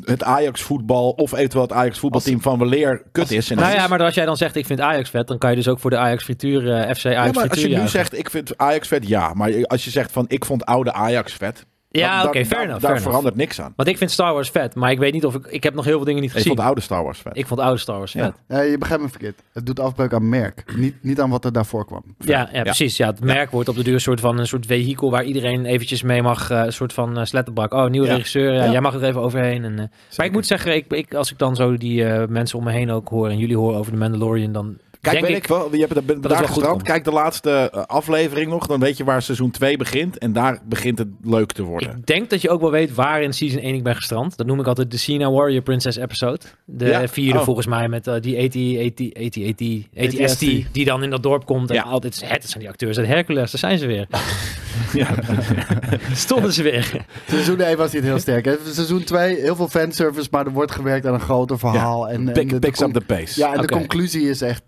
het 0.05 0.18
Ajax 0.25 0.63
voetbal 0.63 1.11
of 1.11 1.33
eventueel 1.33 1.63
het 1.63 1.73
Ajax 1.73 1.99
voetbalteam 1.99 2.43
van 2.43 2.59
weleer 2.59 3.03
kut 3.13 3.31
is. 3.31 3.49
Nou 3.49 3.75
ja, 3.75 3.87
maar 3.87 4.03
als 4.03 4.15
jij 4.15 4.25
dan 4.25 4.37
zegt 4.37 4.57
ik 4.57 4.67
vind 4.67 4.81
Ajax 4.81 5.11
vet, 5.11 5.27
dan 5.27 5.39
kan 5.39 5.51
je 5.51 5.57
dus 5.57 5.69
ook 5.69 5.79
voor 5.79 5.91
de 5.91 5.97
Ajax 5.97 6.25
frituur, 6.25 6.73
eh, 6.73 6.95
FC 6.95 7.07
Ajax 7.07 7.27
Ja, 7.27 7.33
maar 7.33 7.49
als 7.49 7.61
je 7.61 7.67
nu 7.67 7.73
juichen. 7.73 7.91
zegt 7.91 8.19
ik 8.19 8.31
vind 8.31 8.59
Ajax 8.59 8.89
vet, 8.89 9.09
ja. 9.09 9.35
Maar 9.35 9.67
als 9.67 9.85
je 9.85 9.91
zegt 9.91 10.13
van 10.13 10.25
ik 10.29 10.45
vond 10.45 10.65
oude 10.65 10.93
Ajax 10.93 11.33
vet. 11.33 11.67
Ja, 11.99 12.25
oké, 12.25 12.33
dan- 12.33 12.33
fair 12.33 12.49
daar- 12.49 12.61
enough. 12.63 12.71
Daar 12.71 12.81
fair 12.81 12.91
enough. 12.91 13.03
verandert 13.09 13.37
niks 13.37 13.61
aan. 13.61 13.73
Want 13.77 13.89
ik 13.89 13.97
vind 13.99 14.11
Star 14.11 14.33
Wars 14.33 14.51
vet, 14.51 14.75
maar 14.75 14.91
ik 14.91 14.99
weet 14.99 15.13
niet 15.13 15.25
of 15.25 15.35
ik... 15.35 15.47
Ik 15.47 15.63
heb 15.63 15.75
nog 15.75 15.85
heel 15.85 15.97
veel 15.97 16.05
dingen 16.05 16.21
niet 16.21 16.31
Ik 16.31 16.37
gezien. 16.37 16.49
vond 16.49 16.59
de 16.61 16.67
oude 16.67 16.81
Star 16.81 17.03
Wars 17.05 17.19
vet. 17.19 17.37
Ik 17.37 17.47
vond 17.47 17.61
oude 17.61 17.79
Star 17.81 17.99
Wars 17.99 18.13
Ja. 18.13 18.25
vet. 18.25 18.35
Ja, 18.49 18.61
je 18.61 18.79
begrijpt 18.79 19.03
me 19.05 19.11
verkeerd. 19.11 19.43
Het 19.53 19.67
doet 19.67 19.81
afbreuk 19.81 20.13
aan 20.13 20.29
merk. 20.29 20.65
Niet, 20.77 20.95
niet 21.03 21.21
aan 21.21 21.31
wat 21.31 21.45
er 21.45 21.53
daarvoor 21.53 21.87
kwam. 21.87 22.03
Ja, 22.19 22.49
ja, 22.53 22.63
precies. 22.63 22.97
Ja, 22.97 23.07
het 23.07 23.21
merk 23.21 23.51
wordt 23.51 23.69
op 23.69 23.77
de 23.77 23.83
duur 23.83 23.95
een 23.95 24.01
soort 24.01 24.21
van 24.21 24.39
een 24.39 24.47
soort 24.47 24.67
vehikel 24.67 25.11
waar 25.11 25.25
iedereen 25.25 25.65
eventjes 25.67 26.03
mee 26.03 26.23
mag. 26.23 26.51
eh, 26.51 26.63
een 26.65 26.73
soort 26.73 26.93
van 26.93 27.19
uh, 27.19 27.25
slettenbak. 27.25 27.73
Oh, 27.73 27.87
nieuwe 27.87 28.07
Ja. 28.07 28.13
regisseur. 28.15 28.53
Ja, 28.55 28.65
Ja. 28.65 28.71
Jij 28.71 28.81
mag 28.81 28.95
er 28.95 29.05
even 29.05 29.21
overheen. 29.21 29.65
En, 29.65 29.79
eh, 29.79 29.85
maar 30.17 30.27
ik 30.27 30.33
moet 30.33 30.47
zeggen, 30.47 30.75
ik, 30.75 30.93
ik, 30.93 31.15
als 31.15 31.31
ik 31.31 31.39
dan 31.39 31.57
zo 31.57 31.77
die 31.77 32.05
eh, 32.05 32.29
mensen 32.29 32.59
om 32.59 32.65
me 32.65 32.71
heen 32.73 32.91
ook 32.91 33.09
hoor 33.09 33.29
en 33.29 33.39
jullie 33.39 33.57
horen 33.57 33.79
over 33.79 33.93
de 33.93 33.99
Mandalorian, 33.99 34.53
dan 34.53 34.77
Kijk, 35.11 35.29
ik... 35.29 35.37
ik 35.37 35.47
wel. 35.47 35.69
Je 35.75 35.87
hebt 35.89 35.95
het 35.95 36.27
goed 36.37 36.47
gestrand. 36.47 36.83
Kijk 36.83 37.05
de 37.05 37.11
laatste 37.13 37.51
eh, 37.73 37.83
aflevering 37.85 38.51
nog. 38.51 38.67
Dan 38.67 38.81
weet 38.81 38.97
je 38.97 39.05
waar 39.05 39.23
seizoen 39.23 39.51
2 39.51 39.77
begint. 39.77 40.19
En 40.19 40.33
daar 40.33 40.59
begint 40.65 40.99
het 40.99 41.09
leuk 41.23 41.53
te 41.53 41.63
worden. 41.63 41.97
Ik 41.97 42.07
denk 42.07 42.31
dat 42.31 42.43
je 42.43 42.51
ook 42.51 42.61
wel 42.61 42.71
weet 42.71 42.95
waar 42.95 43.23
in 43.23 43.33
season 43.33 43.61
1 43.61 43.75
ik 43.75 43.83
ben 43.83 43.95
gestrand. 43.95 44.37
Dat 44.37 44.47
noem 44.47 44.61
ik 44.61 44.67
altijd 44.67 44.91
de 44.91 44.97
Cena 44.99 45.31
Warrior 45.31 45.63
Princess 45.63 45.97
episode. 45.99 46.41
De 46.65 46.87
Ja? 46.87 47.09
vierde 47.09 47.39
Oh. 47.39 47.45
volgens 47.45 47.67
mij 47.67 47.89
met 47.89 48.07
eh, 48.07 48.15
die 48.21 48.37
AT, 48.39 48.57
AT, 48.87 49.01
AT, 49.25 50.23
ATST, 50.25 50.41
die 50.73 50.85
dan 50.85 51.03
in 51.03 51.11
dat 51.11 51.23
dorp 51.23 51.47
komt. 51.47 51.69
En 51.71 51.75
Ja. 51.77 51.83
altijd, 51.83 52.23
het 52.25 52.49
zijn 52.49 52.61
die 52.61 52.69
acteurs 52.69 52.99
uit 52.99 53.07
Hercules, 53.07 53.51
daar 53.51 53.61
zijn 53.61 53.79
ze 53.79 53.87
weer. 53.87 54.07
Ja. 54.93 55.09
Stonden 56.15 56.53
ze 56.53 56.63
weer. 56.63 57.05
Seizoen 57.29 57.61
1 57.61 57.77
was 57.77 57.93
niet 57.93 58.03
heel 58.03 58.19
sterk. 58.19 58.45
Hè? 58.45 58.55
Seizoen 58.73 59.05
2, 59.05 59.41
heel 59.41 59.57
veel 59.57 59.69
fanservice, 59.69 60.29
maar 60.31 60.47
er 60.47 60.53
wordt 60.53 60.73
gewerkt 60.73 61.07
aan 61.07 61.15
een 61.15 61.21
groter 61.21 61.59
verhaal. 61.59 62.09
en, 62.09 62.27
en 62.29 62.33
Pick, 62.33 62.49
de 62.49 62.59
picks 62.59 62.81
up 62.81 62.93
the 62.93 63.01
pace. 63.01 63.41
Ja, 63.41 63.55
en 63.55 63.61
de 63.61 63.69
conclusie 63.69 64.29
is 64.29 64.41
echt 64.41 64.63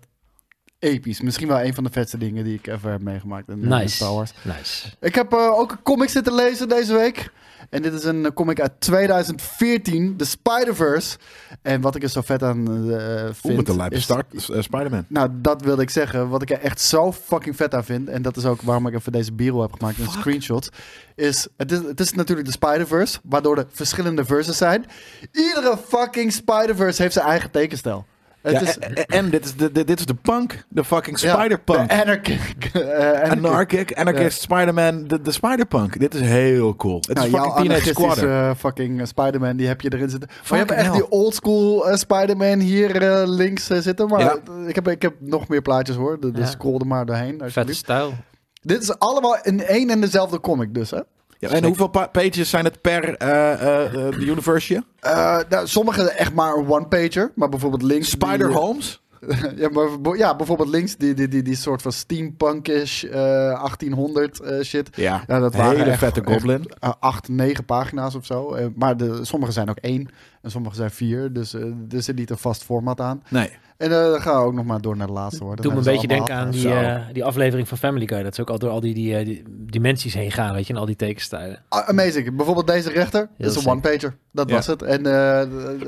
episch. 0.81 1.21
Misschien 1.21 1.47
wel 1.47 1.61
een 1.61 1.73
van 1.73 1.83
de 1.83 1.89
vetste 1.91 2.17
dingen 2.17 2.43
die 2.43 2.53
ik 2.57 2.67
ever 2.67 2.91
heb 2.91 3.01
meegemaakt 3.01 3.49
in, 3.49 3.61
in 3.61 3.67
Nice. 3.67 3.95
Star 3.95 4.13
Wars. 4.13 4.31
Nice. 4.41 4.87
Ik 4.99 5.15
heb 5.15 5.33
eh, 5.33 5.59
ook 5.59 5.71
een 5.71 5.81
comic 5.83 6.09
zitten 6.09 6.33
lezen 6.35 6.69
deze 6.69 6.93
week. 6.93 7.31
En 7.69 7.81
dit 7.81 7.93
is 7.93 8.03
een 8.03 8.25
eh, 8.25 8.31
comic 8.31 8.61
uit 8.61 8.71
2014, 8.79 10.15
The 10.17 10.25
Spider-Verse. 10.25 11.17
En 11.61 11.81
wat 11.81 11.95
ik 11.95 12.03
er 12.03 12.09
zo 12.09 12.21
vet 12.21 12.43
aan 12.43 12.67
eh 12.67 13.23
Oeh, 13.23 13.33
vind... 13.33 13.55
met 13.57 13.65
de 13.65 13.75
lijpe 13.75 13.95
is- 13.95 14.03
start. 14.03 14.49
eh, 14.49 14.61
Spider-Man. 14.61 15.05
Nou, 15.07 15.29
dat 15.33 15.61
wilde 15.61 15.81
ik 15.81 15.89
zeggen. 15.89 16.29
Wat 16.29 16.41
ik 16.41 16.49
er 16.49 16.59
echt 16.59 16.81
zo 16.81 17.11
fucking 17.11 17.55
vet 17.55 17.73
aan 17.73 17.83
vind... 17.85 18.09
en 18.09 18.21
dat 18.21 18.37
is 18.37 18.45
ook 18.45 18.61
waarom 18.61 18.87
ik 18.87 18.93
even 18.93 19.11
deze 19.11 19.33
bureau 19.33 19.61
heb 19.61 19.73
gemaakt... 19.73 19.97
in 19.97 20.07
screenshots... 20.09 20.69
is 21.15 21.47
het, 21.57 21.71
is... 21.71 21.79
het 21.79 21.99
is 21.99 22.13
natuurlijk 22.13 22.47
de 22.47 22.53
Spider-Verse... 22.53 23.19
waardoor 23.23 23.57
er 23.57 23.65
verschillende 23.71 24.25
verses 24.25 24.57
zijn. 24.57 24.85
Iedere 25.31 25.77
fucking 25.87 26.31
Spider-Verse 26.33 27.01
heeft 27.01 27.13
zijn 27.13 27.25
eigen 27.27 27.51
tekenstijl. 27.51 28.05
Het 28.41 28.53
Ja, 28.53 28.61
is... 28.61 28.77
en, 29.05 29.29
dit, 29.29 29.45
is 29.45 29.55
de, 29.55 29.71
dit 29.71 29.99
is 29.99 30.05
de 30.05 30.13
punk. 30.13 30.63
De 30.69 30.83
fucking 30.83 31.19
ja, 31.19 31.33
Spider-punk. 31.33 31.89
de 31.89 31.95
Anarchic. 32.01 32.69
eh, 32.73 32.81
anarchic. 33.21 33.43
Anarchic, 33.45 33.93
Anarchist, 33.97 34.41
Spider-Man, 34.41 35.07
de, 35.07 35.21
de 35.21 35.31
Spider-Punk. 35.31 35.99
Dit 35.99 36.13
is 36.13 36.21
heel 36.21 36.75
cool. 36.75 36.95
Het 36.95 37.07
is 37.09 37.13
Nou, 37.13 37.29
jouw 37.29 37.43
fucking 37.43 37.67
Teenage 37.67 37.87
Squadron. 37.89 38.29
eh, 38.29 38.51
fucking 38.57 38.99
eh, 38.99 39.05
Spider-Man, 39.05 39.55
die 39.57 39.67
heb 39.67 39.81
je 39.81 39.93
erin 39.93 40.09
zitten. 40.09 40.29
Maar 40.49 40.59
je 40.59 40.65
hebt 40.65 40.71
echt 40.71 40.85
hell. 40.85 40.91
die 40.95 41.09
oldschool 41.09 41.89
eh, 41.89 41.95
Spider-Man 41.97 42.59
hier 42.59 43.01
links 43.27 43.65
zitten. 43.67 44.07
Maar 44.07 44.19
Ja. 44.19 44.37
ik, 44.67 44.75
heb, 44.75 44.87
ik 44.87 45.01
heb 45.01 45.13
nog 45.19 45.47
meer 45.47 45.61
plaatjes 45.61 45.95
hoor. 45.95 46.19
Dus 46.19 46.31
Ja. 46.35 46.45
scroll 46.45 46.79
er 46.79 46.87
maar 46.87 47.05
doorheen. 47.05 47.29
Vette 47.31 47.43
alsjeblieft. 47.43 47.79
stijl. 47.79 48.13
Dit 48.61 48.81
is 48.81 48.99
allemaal 48.99 49.37
in 49.43 49.63
één 49.63 49.89
en 49.89 50.01
dezelfde 50.01 50.39
comic 50.39 50.73
dus, 50.73 50.91
hè? 50.91 50.99
Ja, 51.41 51.49
en 51.49 51.63
hoeveel 51.63 51.87
pa- 51.87 52.07
pages 52.07 52.49
zijn 52.49 52.63
het 52.65 52.81
per 52.81 53.15
eh 53.17 53.51
eh 53.53 53.85
eh, 53.85 53.91
de 54.19 54.25
universe? 54.25 54.83
Eh, 54.99 55.37
nou, 55.49 55.67
sommige 55.67 56.09
echt 56.11 56.33
maar 56.33 56.53
een 56.55 56.67
one-pager. 56.67 57.31
Maar 57.35 57.49
bijvoorbeeld 57.49 57.81
links... 57.81 58.09
die- 58.09 58.19
Spider-Holmes? 58.27 59.01
ja, 59.55 59.69
maar, 59.69 60.17
ja, 60.17 60.35
bijvoorbeeld 60.35 60.69
links 60.69 60.95
die, 60.97 61.13
die, 61.13 61.27
die, 61.27 61.41
die 61.41 61.55
soort 61.55 61.81
van 61.81 61.91
steampunkish 61.91 63.03
eh 63.03 63.11
1800 63.13 64.39
eh, 64.39 64.61
shit. 64.63 64.89
Ja, 64.95 65.23
Ja, 65.27 65.39
dat 65.39 65.55
waren 65.55 65.77
hele 65.77 65.89
echt- 65.89 65.99
vette 65.99 66.21
echt, 66.21 66.31
goblin. 66.33 66.71
eh, 66.79 66.91
acht, 66.99 67.27
negen 67.29 67.65
pagina's 67.65 68.15
of 68.15 68.25
zo. 68.25 68.53
Eh, 68.53 68.65
maar 68.75 68.97
de, 68.97 69.19
sommige 69.25 69.51
zijn 69.51 69.69
ook 69.69 69.77
één 69.77 70.07
en 70.41 70.51
sommige 70.51 70.75
zijn 70.75 70.91
vier. 70.91 71.33
Dus 71.33 71.53
eh, 71.53 71.61
er 71.91 72.03
zit 72.03 72.15
niet 72.15 72.29
een 72.29 72.37
vast 72.37 72.63
format 72.63 73.01
aan. 73.01 73.23
Nee. 73.29 73.49
En 73.81 73.91
eh, 73.91 74.11
dan 74.11 74.21
gaan 74.21 74.39
we 74.39 74.45
ook 74.45 74.53
nog 74.53 74.65
maar 74.65 74.81
door 74.81 74.97
naar 74.97 75.07
de 75.07 75.13
laatste 75.13 75.43
worden. 75.43 75.63
Doe 75.63 75.71
me 75.73 75.77
een 75.77 75.83
beetje 75.83 76.07
denken 76.07 76.35
aan 76.35 76.49
die, 76.51 76.73
eh, 76.73 77.01
die 77.13 77.23
aflevering 77.25 77.67
van 77.67 77.77
Family 77.77 78.07
Guy. 78.07 78.23
Dat 78.23 78.35
ze 78.35 78.41
ook 78.41 78.49
al 78.49 78.59
door 78.59 78.69
al 78.69 78.79
die, 78.79 78.93
die, 78.93 79.15
eh, 79.17 79.25
die 79.25 79.43
dimensies 79.47 80.13
heen 80.13 80.31
gaan, 80.31 80.53
weet 80.53 80.67
je, 80.67 80.73
en 80.73 80.79
al 80.79 80.85
die 80.85 80.95
tekenstijlen. 80.95 81.63
Ah, 81.69 81.87
amazing. 81.87 82.35
Bijvoorbeeld 82.35 82.67
deze 82.67 82.89
rechter. 82.89 83.29
Dat 83.37 83.55
is 83.55 83.63
een 83.65 83.71
one-pager. 83.71 84.17
Dat 84.31 84.49
Ja. 84.49 84.55
was 84.55 84.67
het. 84.67 84.81
En 84.81 85.05
eh, 85.05 85.43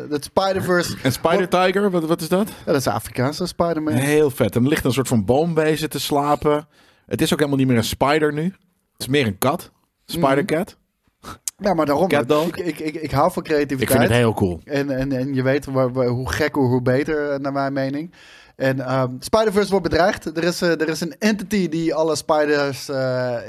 het 0.10 0.24
Spider-Verse. 0.24 0.96
En 1.04 1.12
Spider-Tiger, 1.12 1.92
wat, 1.92 2.06
wat 2.06 2.22
is 2.22 2.30
dat? 2.30 2.50
Ja, 2.50 2.56
dat 2.66 2.76
is 2.76 2.84
de 2.84 2.92
Afrikaanse 2.92 3.46
Spider-Man. 3.46 3.94
Heel 3.94 4.30
vet. 4.30 4.56
En 4.56 4.64
er 4.64 4.70
ligt 4.70 4.86
een 4.86 4.94
soort 4.94 5.08
van 5.08 5.26
boomwezen 5.26 5.90
te 5.90 6.00
slapen. 6.00 6.68
Het 7.06 7.22
is 7.22 7.32
ook 7.34 7.38
helemaal 7.40 7.60
niet 7.60 7.68
meer 7.68 7.78
een 7.78 7.84
spider 7.84 8.34
nu. 8.34 8.44
Het 8.44 8.54
is 8.98 9.08
meer 9.08 9.28
een 9.28 9.38
kat. 9.38 9.72
Spider-cat. 10.06 10.78
Ja, 11.63 11.74
maar 11.74 11.86
daarom. 11.86 12.10
Ik, 12.53 12.58
ik, 12.58 12.79
ik, 12.79 12.96
ik 12.96 13.12
hou 13.12 13.32
van 13.32 13.43
Ik 13.43 13.50
creativiteit. 13.50 13.89
vind 13.91 14.03
het 14.03 14.12
heel 14.17 14.34
cool. 14.34 14.60
En, 14.63 14.89
en, 14.98 15.12
en 15.12 15.34
je 15.34 15.43
weet 15.43 15.65
waar, 15.65 15.91
waar- 15.93 16.08
hoe 16.08 16.32
gekker, 16.32 16.62
hoe 16.62 16.82
beter, 16.82 17.41
naar 17.41 17.51
mijn 17.51 17.74
mening. 17.74 18.13
En 18.55 18.79
ehm 18.79 19.10
Spider-Verse 19.20 19.70
wordt 19.72 19.89
bedreigd. 19.89 20.25
Er 20.38 20.43
is, 20.43 20.62
eh, 20.62 20.70
er 20.82 20.89
is 20.89 21.01
een 21.01 21.15
entity 21.20 21.70
die 21.70 21.93
alle 21.96 22.15
spiders 22.15 22.89
eh, 22.89 22.96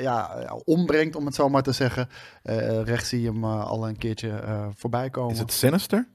ja, 0.00 0.44
ombrengt, 0.64 1.16
om 1.16 1.26
het 1.26 1.34
zo 1.34 1.48
maar 1.48 1.62
te 1.62 1.72
zeggen. 1.72 2.08
Eh 2.42 2.82
rechts 2.82 3.08
zie 3.08 3.20
je 3.20 3.26
hem 3.30 3.44
al 3.44 3.88
een 3.88 3.98
keertje 3.98 4.28
eh, 4.30 4.66
voorbij 4.76 5.10
komen. 5.10 5.32
Is 5.32 5.38
het 5.38 5.52
Sinister? 5.52 6.06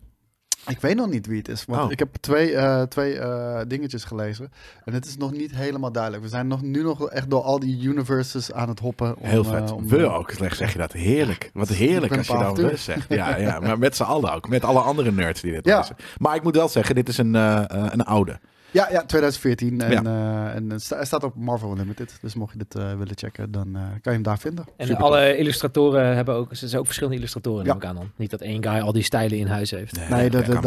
Ik 0.68 0.80
weet 0.82 0.96
nog 0.96 1.10
niet 1.10 1.26
wie 1.28 1.38
het 1.38 1.48
is. 1.48 1.66
Want 1.66 1.84
Oh. 1.84 1.92
ik 1.92 2.00
heb 2.00 2.16
twee, 2.20 2.56
eh, 2.56 2.82
twee 2.82 3.20
eh, 3.20 3.60
dingetjes 3.68 4.04
gelezen. 4.04 4.52
En 4.86 4.94
het 4.94 5.06
is 5.06 5.18
nog 5.18 5.32
niet 5.32 5.56
helemaal 5.56 5.92
duidelijk. 5.92 6.24
We 6.24 6.30
zijn 6.30 6.48
nog, 6.48 6.62
nu 6.62 6.84
nog 6.84 7.10
echt 7.10 7.30
door 7.30 7.42
al 7.42 7.60
die 7.60 7.82
universes 7.84 8.52
aan 8.54 8.70
het 8.70 8.80
hoppen. 8.80 9.18
Om, 9.18 9.26
Heel 9.28 9.44
eh, 9.44 9.50
vet. 9.50 9.72
om, 9.72 9.88
we 9.88 10.10
ook, 10.10 10.32
zeg 10.32 10.56
zeg 10.56 10.72
je 10.72 10.78
dat. 10.78 10.92
Heerlijk. 10.92 11.50
Wat 11.54 11.68
heerlijk 11.68 12.18
als 12.18 12.28
je 12.28 12.34
dan 12.38 12.56
we 12.56 12.76
zegt. 12.78 13.06
Ja, 13.10 13.38
ja, 13.48 13.60
maar 13.60 13.80
met 13.80 13.96
z'n 13.96 14.04
allen 14.04 14.34
ook. 14.34 14.50
Met 14.50 14.64
alle 14.64 14.80
andere 14.80 15.12
nerds 15.12 15.42
die 15.42 15.52
dit 15.52 15.66
Ja. 15.66 15.78
lezen. 15.80 15.96
Maar 16.18 16.36
ik 16.36 16.44
moet 16.44 16.56
wel 16.56 16.68
zeggen, 16.68 16.96
dit 16.96 17.08
is 17.10 17.18
een, 17.18 17.34
een 17.34 18.04
oude. 18.06 18.40
Ja, 18.72 18.88
ja, 18.92 19.06
2014. 19.06 19.82
En, 19.82 19.92
Ja. 19.92 20.04
eh, 20.04 20.56
en 20.56 20.70
het 20.70 20.82
staat 21.02 21.24
op 21.24 21.36
Marvel 21.36 21.72
Unlimited. 21.72 22.18
Dus 22.22 22.34
mocht 22.36 22.52
je 22.52 22.58
dit 22.58 22.76
eh, 22.76 22.90
willen 22.98 23.18
checken, 23.18 23.52
dan 23.52 23.76
eh, 23.76 23.82
kan 23.82 23.90
je 24.02 24.10
hem 24.10 24.22
daar 24.22 24.38
vinden. 24.40 24.66
En 24.78 24.88
Super 24.88 25.04
alle 25.04 25.38
illustratoren 25.38 26.16
hebben 26.16 26.36
ook, 26.36 26.50
er 26.50 26.56
zijn 26.56 26.78
ook 26.80 26.86
verschillende 26.86 27.18
illustratoren 27.18 27.66
Ja. 27.66 27.72
neem 27.74 27.82
ik 27.82 27.88
aan 27.88 27.96
dan. 27.96 28.12
Niet 28.16 28.30
dat 28.30 28.42
één 28.42 28.64
guy 28.64 28.80
al 28.80 28.92
die 28.92 29.04
stijlen 29.04 29.38
in 29.38 29.48
huis 29.48 29.72
heeft. 29.72 30.10
Nee, 30.10 30.30
dat, 30.30 30.46
dan, 30.46 30.56
eh, 30.58 30.62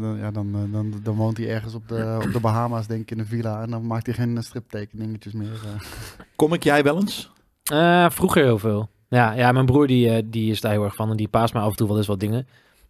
dan, 0.00 0.16
ja, 0.18 0.30
dan, 0.30 0.68
dan, 0.72 0.94
dan 1.02 1.14
woont 1.14 1.36
hij 1.36 1.48
ergens 1.48 1.74
op 1.74 1.88
de, 1.88 2.18
op 2.26 2.32
de 2.32 2.40
Bahama's, 2.40 2.86
denk 2.86 3.00
ik, 3.00 3.10
in 3.10 3.18
een 3.18 3.26
villa. 3.26 3.62
En 3.62 3.70
dan 3.70 3.86
maakt 3.86 4.06
hij 4.06 4.14
geen 4.14 4.42
striptekeningetjes 4.42 5.32
meer. 5.32 5.60
Kom 6.36 6.52
ik 6.52 6.62
jij 6.64 6.82
wel 6.82 6.96
eens? 7.00 7.30
Eh, 7.64 8.10
vroeger 8.10 8.42
heel 8.42 8.58
veel. 8.58 8.88
Ja, 9.08 9.32
ja 9.32 9.52
mijn 9.52 9.66
broer 9.66 9.86
die, 9.86 10.30
die 10.30 10.50
is 10.50 10.60
daar 10.60 10.72
heel 10.72 10.84
erg 10.84 10.94
van 10.94 11.10
en 11.10 11.16
die 11.16 11.28
paast 11.28 11.54
me 11.54 11.60
af 11.60 11.70
en 11.70 11.76
toe 11.76 11.88
wel 11.88 11.96
eens 11.96 12.06
wat 12.06 12.20
dingen. 12.20 12.46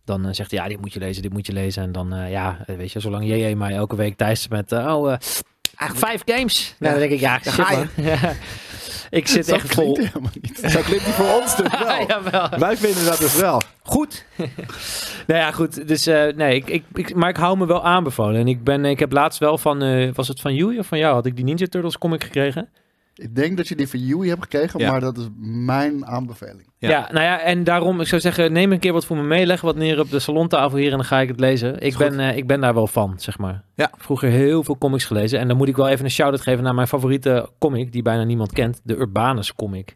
Dan 0.06 0.26
eh, 0.26 0.32
zegt 0.32 0.50
hij, 0.50 0.60
ja, 0.60 0.68
dit 0.68 0.80
moet 0.80 0.92
je 0.92 0.98
lezen, 0.98 1.22
dit 1.22 1.32
moet 1.32 1.46
je 1.46 1.52
lezen. 1.52 1.82
En 1.82 1.92
dan, 1.92 2.12
eh, 2.14 2.30
ja, 2.30 2.58
eh, 2.66 2.76
weet 2.76 2.92
je, 2.92 3.00
zolang 3.00 3.24
JJ 3.24 3.54
mij 3.54 3.74
elke 3.74 3.96
week 3.96 4.16
thuis 4.16 4.48
met, 4.48 4.72
oh, 4.72 5.08
eigenlijk 5.76 5.98
vijf 5.98 6.22
games. 6.24 6.74
Nou, 6.78 6.92
dan 6.92 7.00
denk 7.00 7.12
ik, 7.12 7.20
ja, 7.20 7.38
shit 7.38 7.70
man. 7.70 7.88
Ja. 8.04 8.32
Ik 9.10 9.28
zit 9.28 9.48
echt 9.48 9.74
vol. 9.74 9.98
niet. 10.40 10.60
Zo 10.70 10.80
klinkt 10.80 11.04
voor 11.04 11.40
ons 11.40 11.56
dus 11.56 11.78
wel. 11.84 12.06
Jawel. 12.06 12.48
Wij 12.58 12.76
vinden 12.76 13.04
dat 13.04 13.18
dus 13.18 13.36
wel. 13.36 13.62
Goed. 13.82 14.24
nou 15.26 15.40
ja, 15.40 15.52
goed. 15.52 15.88
Dus 15.88 16.04
nee, 16.34 16.54
ik, 16.54 16.68
ik, 16.68 16.84
ik, 16.94 17.14
maar 17.14 17.28
ik 17.28 17.36
hou 17.36 17.58
me 17.58 17.66
wel 17.66 17.84
aanbevolen. 17.84 18.40
En 18.40 18.48
ik, 18.48 18.64
ben, 18.64 18.84
ik 18.84 18.98
heb 18.98 19.12
laatst 19.12 19.38
wel 19.38 19.58
van, 19.58 20.12
was 20.12 20.28
het 20.28 20.40
van 20.40 20.54
Joey 20.54 20.78
of 20.78 20.86
van 20.86 20.98
jou? 20.98 21.14
Had 21.14 21.26
ik 21.26 21.36
die 21.36 21.44
Ninja 21.44 21.66
Turtles 21.66 21.98
comic 21.98 22.24
gekregen? 22.24 22.68
Ik 23.18 23.34
denk 23.34 23.56
dat 23.56 23.68
je 23.68 23.76
die 23.76 23.88
van 23.88 24.00
Yui 24.00 24.28
hebt 24.28 24.42
gekregen, 24.42 24.80
Ja. 24.80 24.90
maar 24.90 25.00
dat 25.00 25.18
is 25.18 25.28
mijn 25.40 26.06
aanbeveling. 26.06 26.68
Ja. 26.78 26.88
Ja. 26.90 27.08
nou 27.12 27.24
ja, 27.24 27.40
en 27.40 27.64
daarom, 27.64 28.00
ik 28.00 28.06
zou 28.06 28.20
zeggen, 28.20 28.52
neem 28.52 28.72
een 28.72 28.78
keer 28.78 28.92
wat 28.92 29.04
voor 29.04 29.16
me 29.16 29.22
mee, 29.22 29.46
leg 29.46 29.60
wat 29.60 29.76
neer 29.76 30.00
op 30.00 30.10
de 30.10 30.18
salontafel 30.18 30.78
hier 30.78 30.90
en 30.90 30.96
dan 30.96 31.04
ga 31.06 31.20
ik 31.20 31.28
het 31.28 31.40
lezen. 31.40 31.80
Ik, 31.80 31.96
ben, 31.96 32.20
eh, 32.20 32.36
ik 32.36 32.46
ben 32.46 32.60
daar 32.60 32.74
wel 32.74 32.86
van, 32.86 33.14
zeg 33.16 33.38
maar. 33.38 33.62
Ja. 33.74 33.90
Vroeger 33.96 34.28
heel 34.28 34.64
veel 34.64 34.78
comics 34.78 35.04
gelezen 35.04 35.38
en 35.38 35.48
dan 35.48 35.56
moet 35.56 35.68
ik 35.68 35.76
wel 35.76 35.88
even 35.88 36.04
een 36.04 36.10
shout-out 36.10 36.40
geven 36.40 36.64
naar 36.64 36.74
mijn 36.74 36.88
favoriete 36.88 37.50
comic, 37.58 37.92
die 37.92 38.02
bijna 38.02 38.24
niemand 38.24 38.52
kent, 38.52 38.80
de 38.82 38.96
Urbanus 38.96 39.54
comic. 39.54 39.92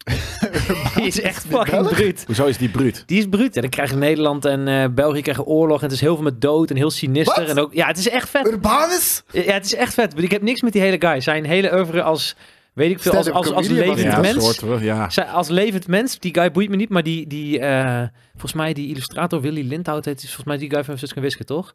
die 0.96 1.06
is 1.06 1.20
echt 1.20 1.46
fucking 1.46 1.88
bruut. 1.88 2.22
Hoezo 2.26 2.46
is 2.46 2.58
die 2.58 2.68
bruut? 2.70 3.02
Die 3.06 3.18
is 3.18 3.26
bruut. 3.28 3.54
En 3.54 3.60
dan 3.60 3.70
krijgen 3.70 3.98
Nederland 3.98 4.44
en 4.44 4.68
eh, 4.68 4.84
België 4.90 5.22
krijgen 5.22 5.44
oorlog. 5.44 5.78
En 5.78 5.84
het 5.84 5.92
is 5.94 6.00
heel 6.00 6.14
veel 6.14 6.24
met 6.24 6.40
dood 6.40 6.70
en 6.70 6.76
heel 6.76 6.90
sinister. 6.90 7.48
En 7.48 7.58
ook, 7.58 7.74
ja, 7.74 7.86
het 7.86 7.98
is 7.98 8.08
echt 8.08 8.28
vet. 8.28 8.46
Urbanus? 8.46 9.22
Ja, 9.32 9.52
het 9.52 9.64
is 9.64 9.74
echt 9.74 9.94
vet. 9.94 10.22
Ik 10.22 10.30
heb 10.30 10.42
niks 10.42 10.62
met 10.62 10.72
die 10.72 10.82
hele 10.82 10.96
guy. 10.98 11.20
Zijn 11.20 11.44
hele 11.44 11.74
oeuvre 11.74 12.02
als, 12.02 12.36
weet 12.80 12.90
ik 12.90 13.00
veel, 13.00 13.12
als, 13.12 13.30
als, 13.30 13.52
als 13.52 13.68
levend 13.68 14.00
Ja, 14.00 14.20
mens. 14.20 14.60
ja. 15.14 15.24
Als 15.32 15.48
levend 15.48 15.86
mens, 15.88 16.18
die 16.18 16.34
guy 16.34 16.50
boeit 16.50 16.68
me 16.68 16.76
niet, 16.76 16.88
maar 16.88 17.02
die, 17.02 17.26
die 17.26 17.58
eh, 17.60 18.02
volgens 18.30 18.52
mij 18.52 18.72
die 18.72 18.88
illustrator 18.88 19.40
Willy 19.40 19.66
Lindhout 19.68 20.04
heet, 20.04 20.16
is 20.16 20.24
volgens 20.24 20.46
mij 20.46 20.56
die 20.58 20.70
guy 20.70 20.84
van 20.84 20.98
Suske 20.98 21.20
Wiske, 21.20 21.44
toch? 21.44 21.74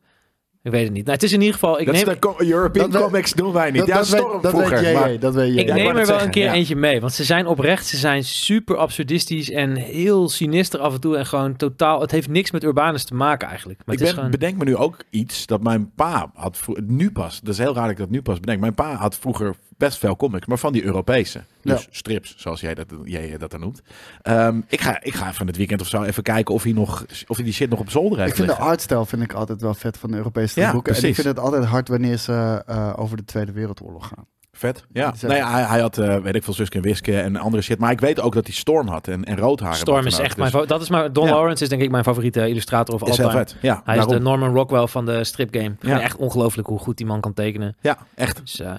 Ik 0.63 0.71
weet 0.71 0.83
het 0.83 0.91
niet. 0.93 1.01
Nou, 1.03 1.13
het 1.15 1.23
is 1.23 1.31
in 1.33 1.39
ieder 1.39 1.53
geval, 1.53 1.79
ik 1.79 1.85
Dat 1.85 1.95
is 1.95 2.03
neem, 2.03 2.19
co- 2.19 2.35
European 2.39 2.89
Dat 2.91 3.01
we- 3.01 3.07
Comics 3.07 3.33
doen 3.33 3.51
wij 3.53 3.71
niet. 3.71 3.79
Dat, 3.79 3.87
ja, 3.87 3.95
dat, 3.95 4.05
Storm 4.05 4.31
weet, 4.31 4.41
dat 4.41 4.51
vroeger. 4.51 4.81
weet 4.81 4.93
maar- 4.93 5.07
jij, 5.09 5.17
dat 5.17 5.33
weet 5.33 5.53
jij. 5.53 5.61
ik 5.63 5.67
Ja, 5.67 5.73
neem 5.75 5.97
er 5.97 6.05
wel 6.05 6.21
een 6.21 6.29
keer 6.29 6.45
ja. 6.45 6.53
eentje 6.53 6.75
mee, 6.75 7.01
want 7.01 7.13
ze 7.13 7.23
zijn 7.23 7.45
oprecht, 7.47 7.85
ze 7.85 7.97
zijn 7.97 8.23
super 8.23 8.75
absurdistisch 8.77 9.51
en 9.51 9.75
heel 9.75 10.29
sinister 10.29 10.79
af 10.79 10.93
en 10.93 10.99
toe 11.01 11.17
en 11.17 11.25
gewoon 11.25 11.55
totaal, 11.55 12.01
het 12.01 12.11
heeft 12.11 12.27
niks 12.29 12.51
met 12.51 12.63
Urbanus 12.63 13.03
te 13.03 13.13
maken 13.15 13.47
eigenlijk. 13.47 13.79
Maar 13.85 13.93
ik 13.95 13.99
het 14.01 14.09
is 14.09 14.15
ben, 14.15 14.23
gewoon, 14.23 14.39
bedenk 14.39 14.57
me 14.57 14.63
nu 14.65 14.75
ook 14.75 14.97
iets 15.09 15.45
dat 15.45 15.63
mijn 15.63 15.91
pa 15.95 16.31
had 16.33 16.57
vro- 16.57 16.75
nu 16.85 17.11
pas. 17.11 17.39
Dat 17.41 17.53
is 17.53 17.59
heel 17.59 17.73
raar 17.73 17.83
dat 17.83 17.91
ik 17.91 17.97
dat 17.97 18.09
nu 18.09 18.21
pas 18.21 18.39
bedenk. 18.39 18.59
Mijn 18.59 18.73
pa 18.75 18.93
had 18.95 19.15
vroeger 19.17 19.55
best 19.77 19.97
veel 19.97 20.15
comics, 20.15 20.45
maar 20.45 20.57
van 20.57 20.73
die 20.73 20.83
Europese. 20.83 21.43
Dus 21.61 21.81
Ja. 21.81 21.87
strips, 21.89 22.35
zoals 22.37 22.61
jij 22.61 22.73
dat, 22.75 22.85
jij 23.03 23.37
dat 23.37 23.51
dan 23.51 23.59
noemt. 23.59 23.81
Ehm, 24.21 24.61
ik, 24.67 24.81
ga, 24.81 25.03
ik 25.03 25.13
ga 25.13 25.33
van 25.33 25.47
het 25.47 25.57
weekend 25.57 25.81
of 25.81 25.87
zo 25.87 26.03
even 26.03 26.23
kijken 26.23 26.53
of 26.53 26.63
hij, 26.63 26.71
nog, 26.71 27.05
of 27.27 27.35
hij 27.35 27.45
die 27.45 27.53
shit 27.53 27.69
nog 27.69 27.79
op 27.79 27.89
zolder 27.89 28.17
heeft 28.19 28.29
Ik 28.29 28.35
vind 28.35 28.47
de 28.57 28.63
artstijl 28.63 29.05
vind 29.05 29.21
ik 29.21 29.33
altijd 29.33 29.61
wel 29.61 29.73
vet 29.73 29.97
van 29.97 30.11
de 30.11 30.17
Europese 30.17 30.59
Ja, 30.59 30.71
boeken. 30.71 30.91
En 30.91 30.95
ik 30.97 31.01
precies. 31.01 31.23
vind 31.23 31.35
het 31.35 31.45
altijd 31.45 31.65
hard 31.65 31.87
wanneer 31.87 32.17
ze 32.17 32.63
eh, 32.65 32.93
over 32.95 33.17
de 33.17 33.25
Tweede 33.25 33.51
Wereldoorlog 33.51 34.07
gaan. 34.07 34.25
Vet. 34.57 34.85
Ja. 34.93 35.13
Zijn- 35.15 35.31
hij, 35.45 35.63
hij 35.63 35.79
had, 35.79 35.97
eh, 35.97 36.17
weet 36.17 36.35
ik 36.35 36.43
veel, 36.43 36.53
Suske 36.53 36.77
en 36.77 36.83
Wiske 36.83 37.19
en 37.21 37.35
andere 37.35 37.63
shit. 37.63 37.79
Maar 37.79 37.91
ik 37.91 37.99
weet 37.99 38.19
ook 38.19 38.33
dat 38.33 38.45
hij 38.45 38.55
Storm 38.55 38.87
had 38.87 39.07
en, 39.07 39.23
en 39.23 39.37
Roodharen. 39.37 39.77
Storm 39.77 40.05
is 40.05 40.19
echt 40.19 40.37
mijn 40.37 40.51
Dus 40.51 40.67
dat 40.67 40.81
is 40.81 40.89
maar 40.89 41.13
Don 41.13 41.25
Ja. 41.27 41.33
Lawrence 41.33 41.63
is 41.63 41.69
denk 41.69 41.81
ik 41.81 41.91
mijn 41.91 42.03
favoriete 42.03 42.47
illustrator 42.47 42.95
of 42.95 43.07
is 43.07 43.17
heel 43.17 43.25
altijd. 43.25 43.51
vet. 43.51 43.61
Ja, 43.61 43.81
Hij 43.85 43.95
daarom. 43.95 44.13
is 44.13 44.19
de 44.19 44.23
Norman 44.25 44.53
Rockwell 44.53 44.87
van 44.87 45.05
de 45.05 45.23
stripgame. 45.23 45.75
Ja. 45.79 46.01
Echt 46.01 46.15
ongelooflijk 46.17 46.67
hoe 46.67 46.79
goed 46.79 46.97
die 46.97 47.05
man 47.05 47.21
kan 47.21 47.33
tekenen. 47.33 47.75
Ja, 47.81 47.97
echt. 48.15 48.39
Dus, 48.41 48.59
eh, 48.59 48.71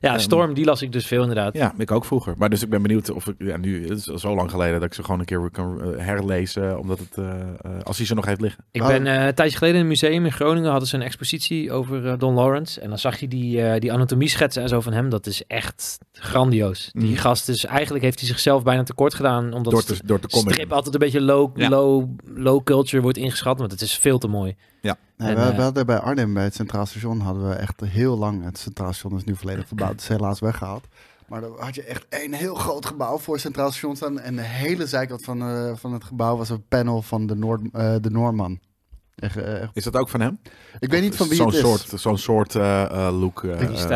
ja, 0.00 0.18
Storm, 0.18 0.54
die 0.54 0.64
las 0.64 0.82
ik 0.82 0.92
dus 0.92 1.06
veel 1.06 1.20
inderdaad. 1.20 1.54
Ja, 1.56 1.74
ik 1.78 1.90
ook 1.90 2.04
vroeger. 2.04 2.34
Maar 2.38 2.50
dus 2.50 2.62
ik 2.62 2.68
ben 2.68 2.82
benieuwd 2.82 3.10
of 3.10 3.26
ik, 3.26 3.34
ja, 3.38 3.56
nu 3.56 3.88
het 3.88 3.98
is 3.98 4.04
zo 4.04 4.34
lang 4.34 4.50
geleden 4.50 4.74
dat 4.74 4.82
ik 4.88 4.94
ze 4.94 5.02
gewoon 5.04 5.18
een 5.20 5.26
keer 5.26 5.48
kan 5.52 5.80
eh, 5.82 6.04
herlezen, 6.04 6.78
omdat 6.78 6.98
het, 6.98 7.18
eh, 7.18 7.24
eh, 7.30 7.70
als 7.82 7.96
hij 7.96 8.06
ze 8.06 8.14
nog 8.14 8.26
heeft 8.26 8.40
liggen. 8.40 8.64
Ik 8.70 8.82
Oh. 8.82 8.86
ben 8.88 9.06
eh, 9.06 9.26
een 9.26 9.34
tijdje 9.34 9.56
geleden 9.58 9.76
in 9.76 9.82
een 9.82 9.88
museum 9.90 10.24
in 10.24 10.32
Groningen, 10.32 10.70
hadden 10.70 10.88
ze 10.88 10.96
een 10.96 11.02
expositie 11.02 11.72
over 11.72 12.18
Don 12.18 12.34
Lawrence. 12.34 12.80
En 12.80 12.88
dan 12.88 12.98
zag 12.98 13.16
je 13.20 13.28
die, 13.28 13.62
eh 13.62 13.80
die 13.80 13.92
anatomie-schetsen 13.92 14.62
en 14.62 14.68
zo 14.68 14.80
van 14.80 14.92
hem. 14.92 15.08
Dat 15.08 15.23
is 15.26 15.46
echt 15.46 15.98
grandioos. 16.12 16.90
Die 16.92 17.10
Mhm. 17.10 17.20
gast 17.20 17.48
is, 17.48 17.64
eigenlijk 17.64 18.04
heeft 18.04 18.18
hij 18.18 18.28
zichzelf 18.28 18.62
bijna 18.62 18.82
tekort 18.82 19.14
gedaan. 19.14 19.44
Omdat 19.52 19.72
Door 19.72 19.82
het 19.86 19.86
te, 19.98 20.06
door 20.06 20.20
te 20.20 20.36
strip 20.38 20.72
altijd 20.72 20.94
een 20.94 21.00
beetje 21.00 21.20
low, 21.20 21.58
Ja. 21.58 21.68
low, 21.68 22.08
low 22.24 22.62
culture 22.64 23.02
wordt 23.02 23.18
ingeschat. 23.18 23.58
Want 23.58 23.70
het 23.70 23.80
is 23.80 23.96
veel 23.98 24.18
te 24.18 24.28
mooi. 24.28 24.56
Ja, 24.80 24.96
En, 25.16 25.34
we, 25.34 25.40
eh, 25.40 25.56
we 25.56 25.62
hadden 25.62 25.86
bij 25.86 25.98
Arnhem, 25.98 26.34
bij 26.34 26.44
het 26.44 26.54
Centraal 26.54 26.86
Station, 26.86 27.20
hadden 27.20 27.48
we 27.48 27.54
echt 27.54 27.80
heel 27.80 28.18
lang... 28.18 28.44
Het 28.44 28.58
Centraal 28.58 28.92
Station 28.92 29.18
is 29.18 29.24
nu 29.24 29.36
volledig 29.36 29.66
verbouwd, 29.66 29.90
het 29.90 30.00
is 30.00 30.08
helaas 30.08 30.40
weggehaald. 30.40 30.84
Maar 31.28 31.40
dan 31.40 31.52
had 31.58 31.74
je 31.74 31.82
echt 31.82 32.06
een 32.10 32.32
heel 32.32 32.54
groot 32.54 32.86
gebouw 32.86 33.18
voor 33.18 33.34
het 33.34 33.42
Centraal 33.42 33.70
Station 33.70 33.96
staan. 33.96 34.20
En 34.20 34.36
de 34.36 34.42
hele 34.42 34.86
zijkant 34.86 35.24
van, 35.24 35.42
eh, 35.42 35.72
van 35.76 35.92
het 35.92 36.04
gebouw 36.04 36.36
was 36.36 36.48
een 36.50 36.64
panel 36.68 37.02
van 37.02 37.26
de, 37.26 37.34
Noord, 37.36 37.60
eh, 37.72 37.94
de 38.00 38.10
Noorman. 38.10 38.58
Echt, 39.14 39.36
echt- 39.36 39.70
Is 39.76 39.84
dat 39.84 39.96
ook 39.96 40.08
van 40.08 40.20
hem? 40.20 40.38
ik 40.78 40.90
weet 40.90 41.02
niet 41.02 41.16
van 41.16 41.28
wie 41.28 41.36
Zo'n 41.36 41.46
het 41.46 41.54
is. 41.54 41.60
soort, 41.60 42.00
zo'n 42.00 42.18
soort 42.18 42.54
eh, 42.54 42.82
eh, 43.06 43.18
look 43.20 43.44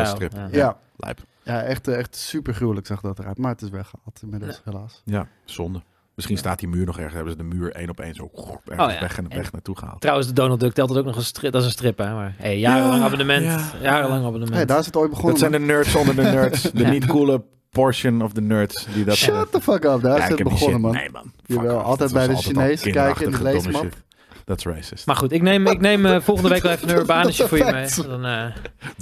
strip. 0.03 0.33
ja. 0.33 0.47
Ja, 0.51 0.77
Lijp. 0.99 1.19
ja 1.43 1.61
echt, 1.63 1.87
eh, 1.87 1.97
echt 1.97 2.15
super 2.15 2.53
gruwelijk 2.53 2.87
zag 2.87 3.01
dat 3.01 3.19
eruit. 3.19 3.37
Maar 3.37 3.51
het 3.51 3.61
is 3.61 3.69
weggehaald 3.69 4.19
inmiddels, 4.21 4.61
helaas. 4.65 5.01
Ja, 5.05 5.27
zonde. 5.45 5.81
Misschien 6.15 6.37
staat 6.39 6.59
die 6.59 6.67
muur 6.67 6.85
nog 6.85 6.95
ergens. 6.95 7.13
Hebben 7.15 7.31
ze 7.31 7.37
de 7.37 7.43
muur 7.55 7.71
één 7.71 7.89
op 7.89 7.99
één 7.99 8.13
zo 8.15 8.29
ergens 8.33 8.87
Oh 8.87 8.91
ja. 8.93 8.99
weg, 8.99 9.17
en, 9.17 9.27
weg 9.29 9.37
En- 9.45 9.49
naartoe 9.51 9.77
gehaald. 9.77 10.01
Trouwens, 10.01 10.27
de 10.27 10.33
Donald 10.33 10.59
Duck 10.59 10.73
telt 10.73 10.89
het 10.89 10.97
ook 10.97 11.05
nog 11.05 11.15
een 11.15 11.23
strip. 11.23 11.51
Dat 11.51 11.61
is 11.61 11.67
een 11.67 11.73
strip, 11.73 11.97
hè? 11.97 12.13
Maar 12.13 12.33
hey, 12.37 12.59
jarenlang 12.59 12.99
Ja, 12.99 13.05
abonnement. 13.05 13.43
ja. 13.45 13.61
Jarenlang 13.81 14.19
abonnement. 14.25 14.53
Hey, 14.55 14.65
daar 14.65 14.79
is 14.79 14.85
het 14.85 14.95
ooit 14.95 15.09
begonnen. 15.09 15.39
Dat 15.39 15.49
zijn 15.49 15.61
de 15.61 15.67
nerds 15.73 15.95
onder 15.95 16.15
de 16.15 16.21
nerds. 16.21 16.61
De 16.61 16.71
Ja. 16.83 16.89
niet 16.89 17.05
coole 17.05 17.43
portion 17.69 18.21
of 18.21 18.33
the 18.33 18.41
nerds 18.41 18.85
die 18.93 19.05
dat... 19.05 19.15
Shut 19.15 19.51
the 19.51 19.61
fuck 19.61 19.83
up, 19.83 20.01
daar 20.01 20.17
Ja, 20.17 20.23
is 20.23 20.29
het 20.29 20.43
begonnen, 20.43 20.81
man. 20.81 20.91
Nee, 20.91 21.09
man. 21.11 21.31
Jawel, 21.45 21.79
altijd 21.81 22.13
bij 22.13 22.27
de 22.27 22.35
Chinezen 22.35 22.91
kijken 22.91 23.25
in 23.25 23.31
de 23.31 23.43
leesmap. 23.43 23.87
Dat 24.45 24.57
is 24.57 24.65
racist. 24.65 25.05
Maar 25.05 25.15
goed, 25.15 25.31
ik 25.31 25.41
neem, 25.41 25.67
ik 25.67 25.79
neem 25.79 26.05
eh, 26.05 26.19
volgende 26.21 26.49
week 26.49 26.61
wel 26.63 26.71
even 26.71 26.89
een 26.89 26.95
urbanusje 27.01 27.47
voor 27.47 27.57
je 27.57 27.63
mee. 27.71 28.07
Dan, 28.07 28.25
eh, 28.25 28.45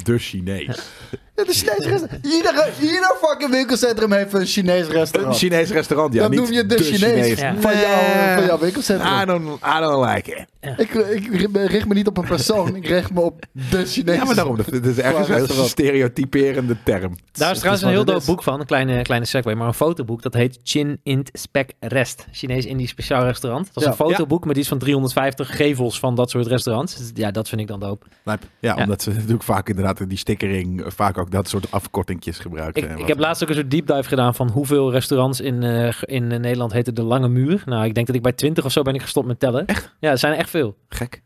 De 0.04 0.18
Chinees. 0.18 0.90
Ja, 1.38 1.44
de 1.44 1.54
Chinese 1.54 1.90
restaurant. 1.90 2.26
Iedere, 2.26 2.70
ieder 2.82 3.16
fucking 3.22 3.52
winkelcentrum 3.52 4.12
heeft 4.12 4.34
een 4.34 4.46
Chinees 4.46 4.86
Een 4.86 4.92
restaurant. 4.92 5.38
Chinees 5.38 5.70
restaurant, 5.70 6.14
ja. 6.14 6.22
Dan 6.22 6.32
niet 6.32 6.40
noem 6.40 6.52
je 6.52 6.66
de 6.66 6.78
Chinees 6.84 7.40
Ja. 7.40 7.56
van, 7.60 7.72
jouw, 7.80 8.36
van 8.36 8.46
jouw 8.46 8.58
I 8.58 8.62
winkelcentrum. 8.62 9.26
don't, 9.26 9.60
I 9.64 9.80
don't 9.80 10.06
like 10.16 10.32
it. 10.32 10.46
Ik, 10.78 10.94
ik 10.94 11.50
richt 11.54 11.88
me 11.88 11.94
niet 11.94 12.08
op 12.08 12.18
een 12.18 12.26
persoon, 12.26 12.76
ik 12.76 12.88
richt 12.88 13.14
me 13.14 13.22
op 13.22 13.46
de 13.52 13.86
Chinees. 13.86 14.16
Ja, 14.16 14.24
maar 14.26 14.36
daarom. 14.36 14.56
Dat 14.58 14.86
is 14.86 14.98
ergens 15.00 15.58
een 15.58 15.66
stereotyperende 15.68 16.78
term. 16.84 17.16
daar 17.32 17.48
is 17.50 17.54
is 17.54 17.58
trouwens 17.58 17.82
een 17.84 17.90
heel 17.90 17.98
het 17.98 18.08
dope 18.08 18.20
is. 18.20 18.26
boek 18.26 18.44
van. 18.44 18.60
Een 18.60 18.66
kleine, 18.66 19.02
kleine 19.02 19.26
segue, 19.26 19.56
maar 19.56 19.68
een 19.68 19.74
fotoboek. 19.74 20.22
Dat 20.22 20.34
heet 20.34 20.60
Chin 20.64 21.00
Int 21.04 21.30
Spec 21.34 21.72
Rest. 21.80 22.26
Chinees-Indisch 22.32 22.90
speciaal 22.90 23.24
restaurant. 23.24 23.66
Dat 23.66 23.76
is 23.78 23.84
Ja. 23.84 23.90
een 23.90 23.96
fotoboek 23.96 24.46
met 24.46 24.58
iets 24.58 24.68
van 24.68 24.78
350 24.78 25.56
gevels 25.56 26.00
van 26.00 26.16
dat 26.16 26.30
soort 26.30 26.48
restaurants. 26.48 26.96
Dus 26.98 27.12
Ja, 27.14 27.32
dat 27.32 27.50
vind 27.50 27.62
ik 27.62 27.68
dan 27.68 27.80
dope. 27.80 28.06
Lijp. 28.24 28.42
Ja, 28.60 28.74
Ja. 28.76 28.82
omdat 28.84 29.02
ze 29.02 29.10
natuurlijk 29.10 29.44
vaak 29.44 29.70
inderdaad 29.70 30.10
die 30.10 30.18
stickering, 30.18 30.84
vaak 30.88 31.18
ook 31.18 31.27
dat 31.30 31.50
soort 31.50 31.72
afkortingjes 31.72 32.40
gebruiken. 32.40 32.84
Ik, 32.84 32.90
en 32.90 32.98
ik 32.98 33.08
heb 33.08 33.20
laatst 33.20 33.44
ook 33.44 33.50
een 33.50 33.56
soort 33.56 33.72
deep 33.72 33.88
dive 33.88 34.04
gedaan 34.04 34.36
van 34.36 34.50
hoeveel 34.50 34.92
restaurants 34.92 35.42
in, 35.42 35.64
eh, 35.64 35.94
in 36.02 36.32
eh, 36.32 36.40
Nederland 36.40 36.72
heten 36.74 36.96
de 36.96 37.04
Lange 37.04 37.28
Muur. 37.28 37.62
Nou, 37.66 37.86
ik 37.86 37.94
denk 37.96 38.08
dat 38.08 38.16
ik 38.16 38.22
bij 38.22 38.32
20 38.32 38.66
of 38.66 38.72
zo 38.72 38.82
ben 38.82 38.94
ik 38.94 39.02
gestopt 39.02 39.28
met 39.28 39.40
tellen. 39.40 39.66
Echt? 39.66 39.96
Ja, 40.00 40.10
er 40.12 40.18
zijn 40.18 40.34
er 40.34 40.40
echt 40.40 40.50
veel. 40.50 40.78
Gek. 40.90 41.22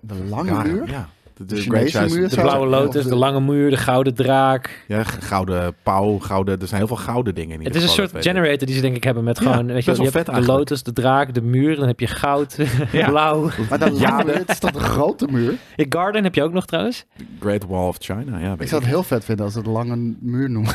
De 0.00 0.14
lange 0.28 0.50
Ja, 0.50 0.62
muur? 0.62 0.88
Ja. 0.90 1.08
De, 1.36 1.44
De 1.44 1.64
muur 2.08 2.28
Blauwe 2.28 2.66
Lotus, 2.66 3.02
de 3.02 3.08
de- 3.08 3.14
Lange 3.14 3.40
Muur, 3.40 3.70
de 3.70 3.76
Gouden 3.76 4.14
Draak. 4.14 4.84
Ja, 4.88 5.02
gouden 5.04 5.74
pauw, 5.82 6.18
gouden... 6.18 6.60
Er 6.60 6.66
zijn 6.66 6.78
heel 6.80 6.88
veel 6.96 6.96
gouden 7.04 7.34
dingen 7.34 7.52
in 7.52 7.58
ieder 7.58 7.72
Het 7.72 7.82
is 7.82 7.88
een 7.88 7.94
soort 7.94 8.14
ik. 8.14 8.22
generator 8.22 8.66
die 8.66 8.74
ze 8.76 8.80
denk 8.80 8.96
ik 8.96 9.04
hebben 9.04 9.24
met 9.24 9.38
Ja, 9.38 9.50
gewoon, 9.50 9.66
weet 9.66 9.84
je, 9.84 9.92
wel, 9.92 10.04
je 10.04 10.10
vet 10.10 10.26
hebt 10.26 10.38
de 10.46 10.52
lotus, 10.52 10.82
de 10.82 10.92
draak, 10.92 11.34
de 11.34 11.42
muur, 11.42 11.76
dan 11.76 11.86
heb 11.86 12.00
je 12.00 12.06
goud, 12.06 12.56
Ja. 12.92 13.08
blauw. 13.08 13.50
Maar 13.70 13.78
lange 13.78 13.98
Ja, 14.06 14.22
muur, 14.22 14.34
het 14.36 14.50
is 14.50 14.58
toch 14.58 14.74
een 14.74 14.80
grote 14.80 15.26
muur? 15.30 15.54
Je 15.76 15.86
Garden 15.88 16.22
heb 16.24 16.34
je 16.34 16.42
ook 16.42 16.52
nog 16.52 16.66
trouwens. 16.66 17.04
Great 17.40 17.64
Wall 17.66 17.86
of 17.88 17.96
China, 17.98 18.38
ja. 18.38 18.54
Ik 18.58 18.68
zou 18.68 18.80
het 18.80 18.90
heel 18.90 19.02
vet 19.02 19.24
vinden 19.24 19.44
als 19.44 19.54
ze 19.54 19.62
de 19.62 19.70
lange 19.70 20.14
muur 20.20 20.50
noemen. 20.50 20.74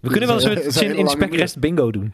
We 0.00 0.08
kunnen 0.10 0.26
wel 0.28 0.36
een 0.36 0.42
soort 0.42 0.74
hele 0.80 0.94
in 0.96 1.08
Spec. 1.08 1.34
Rest 1.34 1.58
bingo 1.58 1.90
doen. 1.90 2.12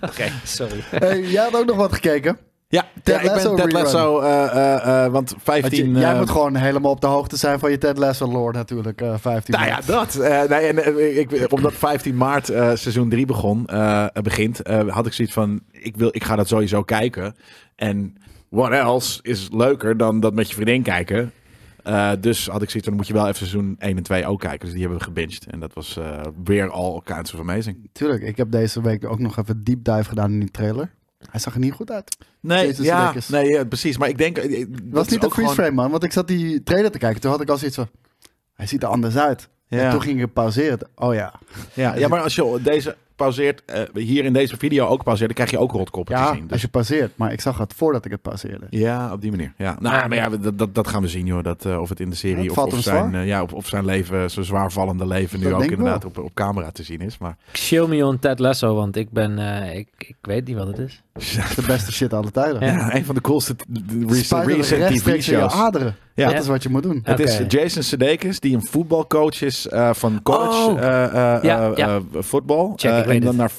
Oké, 0.00 0.24
sorry. 0.44 0.80
hey, 0.90 1.20
jij 1.22 1.42
had 1.42 1.56
ook 1.56 1.66
nog 1.66 1.76
wat 1.76 1.92
gekeken. 1.92 2.38
Ja, 2.72 2.86
Ted 3.02 3.16
ik 3.16 3.22
ben 3.22 3.38
Ted 3.56 3.58
rerun. 3.58 3.72
Lasso, 3.72 4.20
eh, 4.20 4.44
eh, 4.44 5.04
eh, 5.04 5.12
want 5.12 5.30
Want 5.30 5.42
15... 5.42 5.94
je- 5.94 6.00
jij 6.00 6.16
moet 6.16 6.30
gewoon 6.30 6.56
helemaal 6.56 6.90
op 6.90 7.00
de 7.00 7.06
hoogte 7.06 7.36
zijn 7.36 7.58
van 7.58 7.70
je 7.70 7.78
Ted 7.78 7.98
Lasso 7.98 8.26
lore 8.26 8.52
natuurlijk. 8.52 9.00
eh 9.00 9.14
15 9.18 9.54
Nou 9.54 9.66
ja, 9.66 9.80
dat. 9.86 10.14
Nee, 10.48 10.66
en, 10.66 11.18
ik, 11.18 11.52
omdat 11.52 11.72
15 11.72 12.16
maart 12.16 12.46
seizoen 12.46 13.08
3 13.08 13.26
begon, 13.26 13.68
begint, 14.22 14.60
had 14.86 15.06
ik 15.06 15.12
zoiets 15.12 15.34
van, 15.34 15.60
ik, 15.70 15.96
wil, 15.96 16.08
ik 16.12 16.24
ga 16.24 16.36
dat 16.36 16.48
sowieso 16.48 16.82
kijken. 16.82 17.34
En 17.76 18.14
what 18.48 18.70
else 18.70 19.18
is 19.22 19.48
leuker 19.52 19.96
dan 19.96 20.20
dat 20.20 20.34
met 20.34 20.48
je 20.48 20.54
vriendin 20.54 20.82
kijken. 20.82 21.32
Dus 22.20 22.46
had 22.46 22.62
ik 22.62 22.70
zoiets 22.70 22.88
van, 22.88 22.96
dan 22.96 22.96
moet 22.96 23.06
je 23.06 23.12
wel 23.12 23.24
even 23.24 23.36
seizoen 23.36 23.76
1 23.78 23.96
en 23.96 24.02
2 24.02 24.26
ook 24.26 24.40
kijken. 24.40 24.60
Dus 24.60 24.70
die 24.70 24.80
hebben 24.80 24.98
we 24.98 25.04
gebinged. 25.04 25.46
En 25.50 25.60
dat 25.60 25.74
was 25.74 25.96
eh, 25.96 26.20
weer 26.44 26.70
al 26.70 27.00
kinds 27.04 27.34
of 27.34 27.40
amazing. 27.40 27.88
Tuurlijk, 27.92 28.22
ik 28.22 28.36
heb 28.36 28.50
deze 28.50 28.80
week 28.82 29.04
ook 29.04 29.18
nog 29.18 29.38
even 29.38 29.64
deep 29.64 29.84
dive 29.84 30.04
gedaan 30.08 30.32
in 30.32 30.40
die 30.40 30.50
trailer. 30.50 30.90
Hij 31.30 31.40
zag 31.40 31.54
er 31.54 31.60
niet 31.60 31.72
goed 31.72 31.90
uit. 31.90 32.16
Nee, 32.40 32.66
Jezus, 32.66 32.86
ja, 32.86 33.02
lekkers. 33.04 33.28
nee 33.28 33.46
ja, 33.48 33.64
precies. 33.64 33.98
Maar 33.98 34.08
ik 34.08 34.18
denk... 34.18 34.38
eh, 34.38 34.58
Het 34.60 34.68
dat 34.72 34.80
was 34.90 35.06
is 35.06 35.12
niet 35.12 35.22
een 35.24 35.30
freeze 35.30 35.50
gewoon- 35.50 35.54
frame, 35.64 35.70
man. 35.82 35.90
Want 35.90 36.04
ik 36.04 36.12
zat 36.12 36.26
die 36.28 36.62
trailer 36.62 36.90
te 36.90 36.98
kijken. 36.98 37.20
Toen 37.20 37.30
had 37.30 37.40
ik 37.40 37.48
al 37.48 37.56
zoiets 37.58 37.76
van... 37.76 37.88
Hij 38.54 38.66
ziet 38.66 38.82
er 38.82 38.88
anders 38.88 39.16
uit. 39.16 39.48
En 39.68 39.78
Ja. 39.78 39.90
toen 39.90 40.02
ging 40.02 40.22
ik 40.22 40.32
pauzeren. 40.32 40.88
Oh 40.94 41.14
ja. 41.14 41.32
Ja, 41.74 41.94
ja, 41.98 42.08
maar 42.08 42.20
als 42.20 42.34
je 42.34 42.58
deze 42.62 42.96
pauzeert, 43.16 43.64
eh, 43.64 43.82
hier 43.94 44.24
in 44.24 44.32
deze 44.32 44.56
video 44.56 44.86
ook 44.86 45.04
pauzeert, 45.04 45.26
dan 45.26 45.36
krijg 45.36 45.50
je 45.50 45.58
ook 45.58 45.72
rotkoppen 45.72 46.14
te 46.14 46.20
Ja, 46.20 46.32
zien. 46.32 46.42
Dus 46.42 46.50
als 46.52 46.60
je 46.60 46.68
pauzeert. 46.68 47.12
Maar 47.16 47.32
ik 47.32 47.40
zag 47.40 47.58
het 47.58 47.72
voordat 47.74 48.04
ik 48.04 48.10
het 48.10 48.22
pauzeerde. 48.22 48.66
Ja, 48.70 49.12
op 49.12 49.20
die 49.20 49.30
manier. 49.30 49.52
Ja. 49.56 49.76
Nou, 49.80 50.08
maar 50.08 50.18
ja, 50.18 50.28
dat, 50.28 50.58
dat, 50.58 50.74
dat 50.74 50.88
gaan 50.88 51.02
we 51.02 51.08
zien, 51.08 51.26
joh. 51.26 51.42
Dat, 51.42 51.64
eh, 51.64 51.80
of 51.80 51.88
het 51.88 52.00
in 52.00 52.10
de 52.10 52.16
serie 52.16 52.50
of, 52.56 52.74
zijn, 52.82 53.14
eh, 53.14 53.26
ja, 53.26 53.42
of, 53.42 53.52
of 53.52 53.66
zijn 53.68 53.84
leven, 53.84 54.30
zijn 54.30 54.44
zwaarvallende 54.44 55.06
leven, 55.06 55.38
nu 55.40 55.44
Dat 55.44 55.54
ook 55.62 55.70
inderdaad 55.70 56.04
op, 56.04 56.18
op 56.18 56.34
camera 56.34 56.70
te 56.70 56.82
zien 56.82 57.00
is. 57.00 57.18
Maar 57.18 57.36
Chill 57.52 57.86
me 57.86 58.06
on 58.06 58.18
Ted 58.18 58.38
Lasso, 58.38 58.74
want 58.74 58.96
ik 58.96 59.10
ben... 59.10 59.38
eh, 59.38 59.76
ik, 59.78 59.88
ik 59.98 60.16
weet 60.20 60.46
niet 60.46 60.56
wat 60.56 60.66
het 60.66 60.78
is. 60.78 61.02
De 61.56 61.62
beste 61.66 61.92
shit 61.92 62.12
alle 62.12 62.30
tijden. 62.30 62.64
Ja. 62.66 62.94
een 62.94 63.04
van 63.04 63.14
de 63.14 63.20
coolste 63.20 63.56
recent, 64.08 64.46
recent 64.46 64.88
TV-shows. 64.96 65.52
aderen. 65.52 65.96
Ja. 66.14 66.28
Dat 66.30 66.40
is 66.42 66.46
wat 66.46 66.62
je 66.62 66.68
moet 66.68 66.82
doen. 66.82 67.00
Het 67.04 67.20
is. 67.20 67.40
Jason 67.48 67.82
Sudeikis, 67.82 68.40
die 68.40 68.54
een 68.54 68.64
voetbalcoach 68.66 69.42
is 69.42 69.68
eh, 69.68 69.94
van 69.94 70.20
college 70.22 70.70
Oh. 70.70 70.78
eh, 70.82 71.04
eh, 71.04 71.42
Ja, 71.42 71.70
eh, 71.70 71.76
ja. 71.76 71.88
eh, 71.96 72.00
voetbal. 72.22 72.72
Check, 72.76 72.98
ik 72.98 73.04
weet 73.04 73.18
en 73.18 73.24
dan 73.24 73.36
naar 73.36 73.50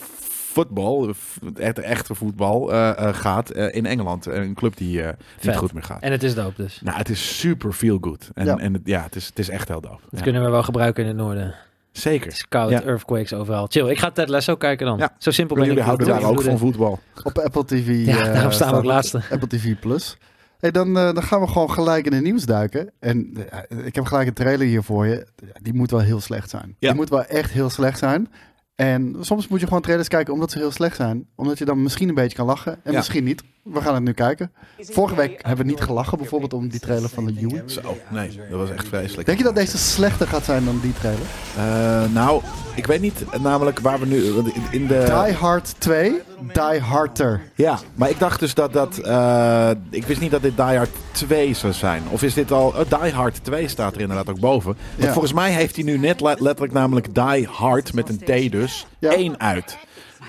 voetbal, 0.53 1.13
echt 1.55 1.79
echte 1.79 2.15
voetbal, 2.15 2.71
eh, 2.73 2.89
eh, 3.07 3.15
gaat 3.15 3.49
eh, 3.49 3.75
in 3.75 3.85
Engeland. 3.85 4.25
Een 4.25 4.53
club 4.53 4.77
die 4.77 5.01
eh, 5.03 5.13
niet 5.41 5.55
goed 5.55 5.73
meer 5.73 5.83
gaat. 5.83 6.01
En 6.01 6.11
het 6.11 6.23
is 6.23 6.35
dope 6.35 6.61
dus. 6.61 6.79
Nou, 6.83 6.97
het 6.97 7.09
is 7.09 7.39
super 7.39 7.71
feel 7.73 7.97
good. 8.01 8.29
En 8.33 8.45
Ja. 8.45 8.57
en 8.57 8.73
het, 8.73 8.81
ja 8.85 9.01
het, 9.03 9.15
is, 9.15 9.25
het 9.25 9.39
is 9.39 9.49
echt 9.49 9.67
heel 9.67 9.81
dope. 9.81 10.01
Dat 10.09 10.19
Ja. 10.19 10.21
kunnen 10.21 10.43
we 10.43 10.49
wel 10.49 10.63
gebruiken 10.63 11.03
in 11.03 11.09
het 11.09 11.17
noorden. 11.17 11.55
Het 11.93 12.01
Zeker. 12.01 12.27
is 12.31 12.45
koud, 12.47 12.69
Ja. 12.69 12.83
earthquakes 12.83 13.33
overal. 13.33 13.65
Chill, 13.69 13.87
ik 13.89 13.99
ga 13.99 14.11
Ted 14.11 14.29
Lasso 14.29 14.55
kijken 14.55 14.85
dan. 14.85 14.97
Ja. 14.97 15.15
Zo 15.17 15.31
simpel 15.31 15.55
ben 15.55 15.65
jullie 15.65 15.83
houden 15.83 16.07
daar 16.07 16.23
ook 16.23 16.41
van 16.41 16.57
voetbal. 16.57 16.99
Op 17.23 17.37
Apple 17.37 17.65
TV. 17.65 18.05
Ja, 18.05 18.17
eh, 18.27 18.33
daarom 18.33 18.51
staan 18.51 18.71
we 18.71 18.77
ook 18.77 18.83
laatste. 18.83 19.21
Apple 19.31 19.47
TV 19.47 19.79
Plus. 19.79 20.17
Hey, 20.59 20.71
dan, 20.71 20.87
eh, 20.97 21.13
dan 21.13 21.23
gaan 21.23 21.41
we 21.41 21.47
gewoon 21.47 21.71
gelijk 21.71 22.05
in 22.05 22.13
het 22.13 22.23
nieuws 22.23 22.45
duiken. 22.45 22.91
En 22.99 23.33
eh, 23.49 23.85
ik 23.85 23.95
heb 23.95 24.05
gelijk 24.05 24.27
een 24.27 24.33
trailer 24.33 24.67
hier 24.67 24.83
voor 24.83 25.07
je. 25.07 25.27
Die 25.61 25.73
moet 25.73 25.91
wel 25.91 25.99
heel 25.99 26.19
slecht 26.19 26.49
zijn. 26.49 26.75
Ja. 26.79 26.87
Die 26.87 26.97
moet 26.97 27.09
wel 27.09 27.23
echt 27.25 27.51
heel 27.51 27.69
slecht 27.69 27.99
zijn. 27.99 28.31
En 28.75 29.15
soms 29.19 29.47
moet 29.47 29.59
je 29.59 29.65
gewoon 29.65 29.81
trailers 29.81 30.07
kijken 30.07 30.33
omdat 30.33 30.51
ze 30.51 30.57
heel 30.57 30.71
slecht 30.71 30.95
zijn. 30.95 31.27
Omdat 31.35 31.57
je 31.57 31.65
dan 31.65 31.81
misschien 31.81 32.09
een 32.09 32.15
beetje 32.15 32.37
kan 32.37 32.45
lachen. 32.45 32.73
En 32.83 32.91
Ja. 32.91 32.97
misschien 32.97 33.23
niet. 33.23 33.43
We 33.63 33.81
gaan 33.81 33.93
het 33.93 34.03
nu 34.03 34.11
kijken. 34.13 34.51
Vorige 34.79 35.15
week 35.15 35.39
hebben 35.45 35.65
we 35.65 35.71
niet 35.71 35.81
gelachen 35.81 36.17
bijvoorbeeld 36.17 36.53
om 36.53 36.67
die 36.69 36.79
trailer 36.79 37.09
van 37.09 37.25
de 37.25 37.33
Yui. 37.33 37.63
Zo, 37.65 37.97
nee, 38.09 38.39
dat 38.49 38.59
was 38.59 38.69
echt 38.69 38.87
vreselijk. 38.87 39.25
Denk 39.25 39.37
je 39.37 39.43
dat 39.43 39.55
deze 39.55 39.77
slechter 39.77 40.27
gaat 40.27 40.43
zijn 40.43 40.65
dan 40.65 40.79
die 40.81 40.93
trailer? 40.93 41.25
Eh, 41.57 42.13
nou, 42.13 42.41
ik 42.75 42.85
weet 42.85 43.01
niet 43.01 43.23
namelijk 43.41 43.79
waar 43.79 43.99
we 43.99 44.05
nu... 44.05 44.23
in- 44.23 44.53
In 44.71 44.87
de, 44.87 45.21
Die 45.25 45.33
Hard 45.35 45.75
2, 45.77 46.21
Die 46.53 46.79
Harder. 46.79 47.41
ja, 47.55 47.79
maar 47.95 48.09
ik 48.09 48.19
dacht 48.19 48.39
dus 48.39 48.53
dat 48.53 48.73
dat... 48.73 48.97
eh, 48.97 49.69
ik 49.89 50.05
wist 50.05 50.21
niet 50.21 50.31
dat 50.31 50.41
dit 50.41 50.55
Die 50.55 50.65
Hard 50.65 50.89
2 51.11 51.53
zou 51.53 51.73
zijn. 51.73 52.03
Of 52.09 52.23
is 52.23 52.33
dit 52.33 52.51
al... 52.51 52.67
oh, 52.67 53.01
Die 53.01 53.11
Hard 53.13 53.43
2 53.43 53.67
staat 53.67 53.95
er 53.95 54.01
inderdaad 54.01 54.29
ook 54.29 54.39
boven. 54.39 54.75
Want 54.91 55.03
Ja. 55.07 55.11
volgens 55.11 55.33
mij 55.33 55.51
heeft 55.51 55.75
hij 55.75 55.83
nu 55.85 55.97
net 55.97 56.21
le- 56.21 56.35
letterlijk 56.39 56.73
namelijk 56.73 57.15
Die 57.15 57.47
Hard 57.47 57.93
met 57.93 58.09
een 58.09 58.17
T 58.47 58.51
dus, 58.51 58.87
Ja. 58.99 59.11
één 59.11 59.39
uit. 59.39 59.77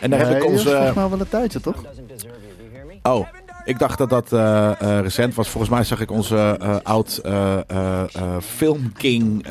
En 0.00 0.10
daar 0.10 0.18
heb 0.18 0.28
Nee, 0.28 0.36
ik 0.38 0.42
die 0.44 0.52
is 0.52 0.58
onze... 0.58 0.70
volgens 0.74 0.94
mij 0.96 1.08
wel 1.08 1.20
een 1.20 1.28
tijdje, 1.28 1.60
toch? 1.60 1.82
Oh, 3.08 3.26
ik 3.64 3.78
dacht 3.78 3.98
dat 3.98 4.10
dat 4.10 4.32
eh, 4.32 4.70
eh, 4.80 5.00
recent 5.00 5.34
was. 5.34 5.48
Volgens 5.48 5.72
mij 5.72 5.84
zag 5.84 6.00
ik 6.00 6.10
onze 6.10 6.56
eh, 6.60 6.76
oud 6.82 7.20
filmking 8.40 9.46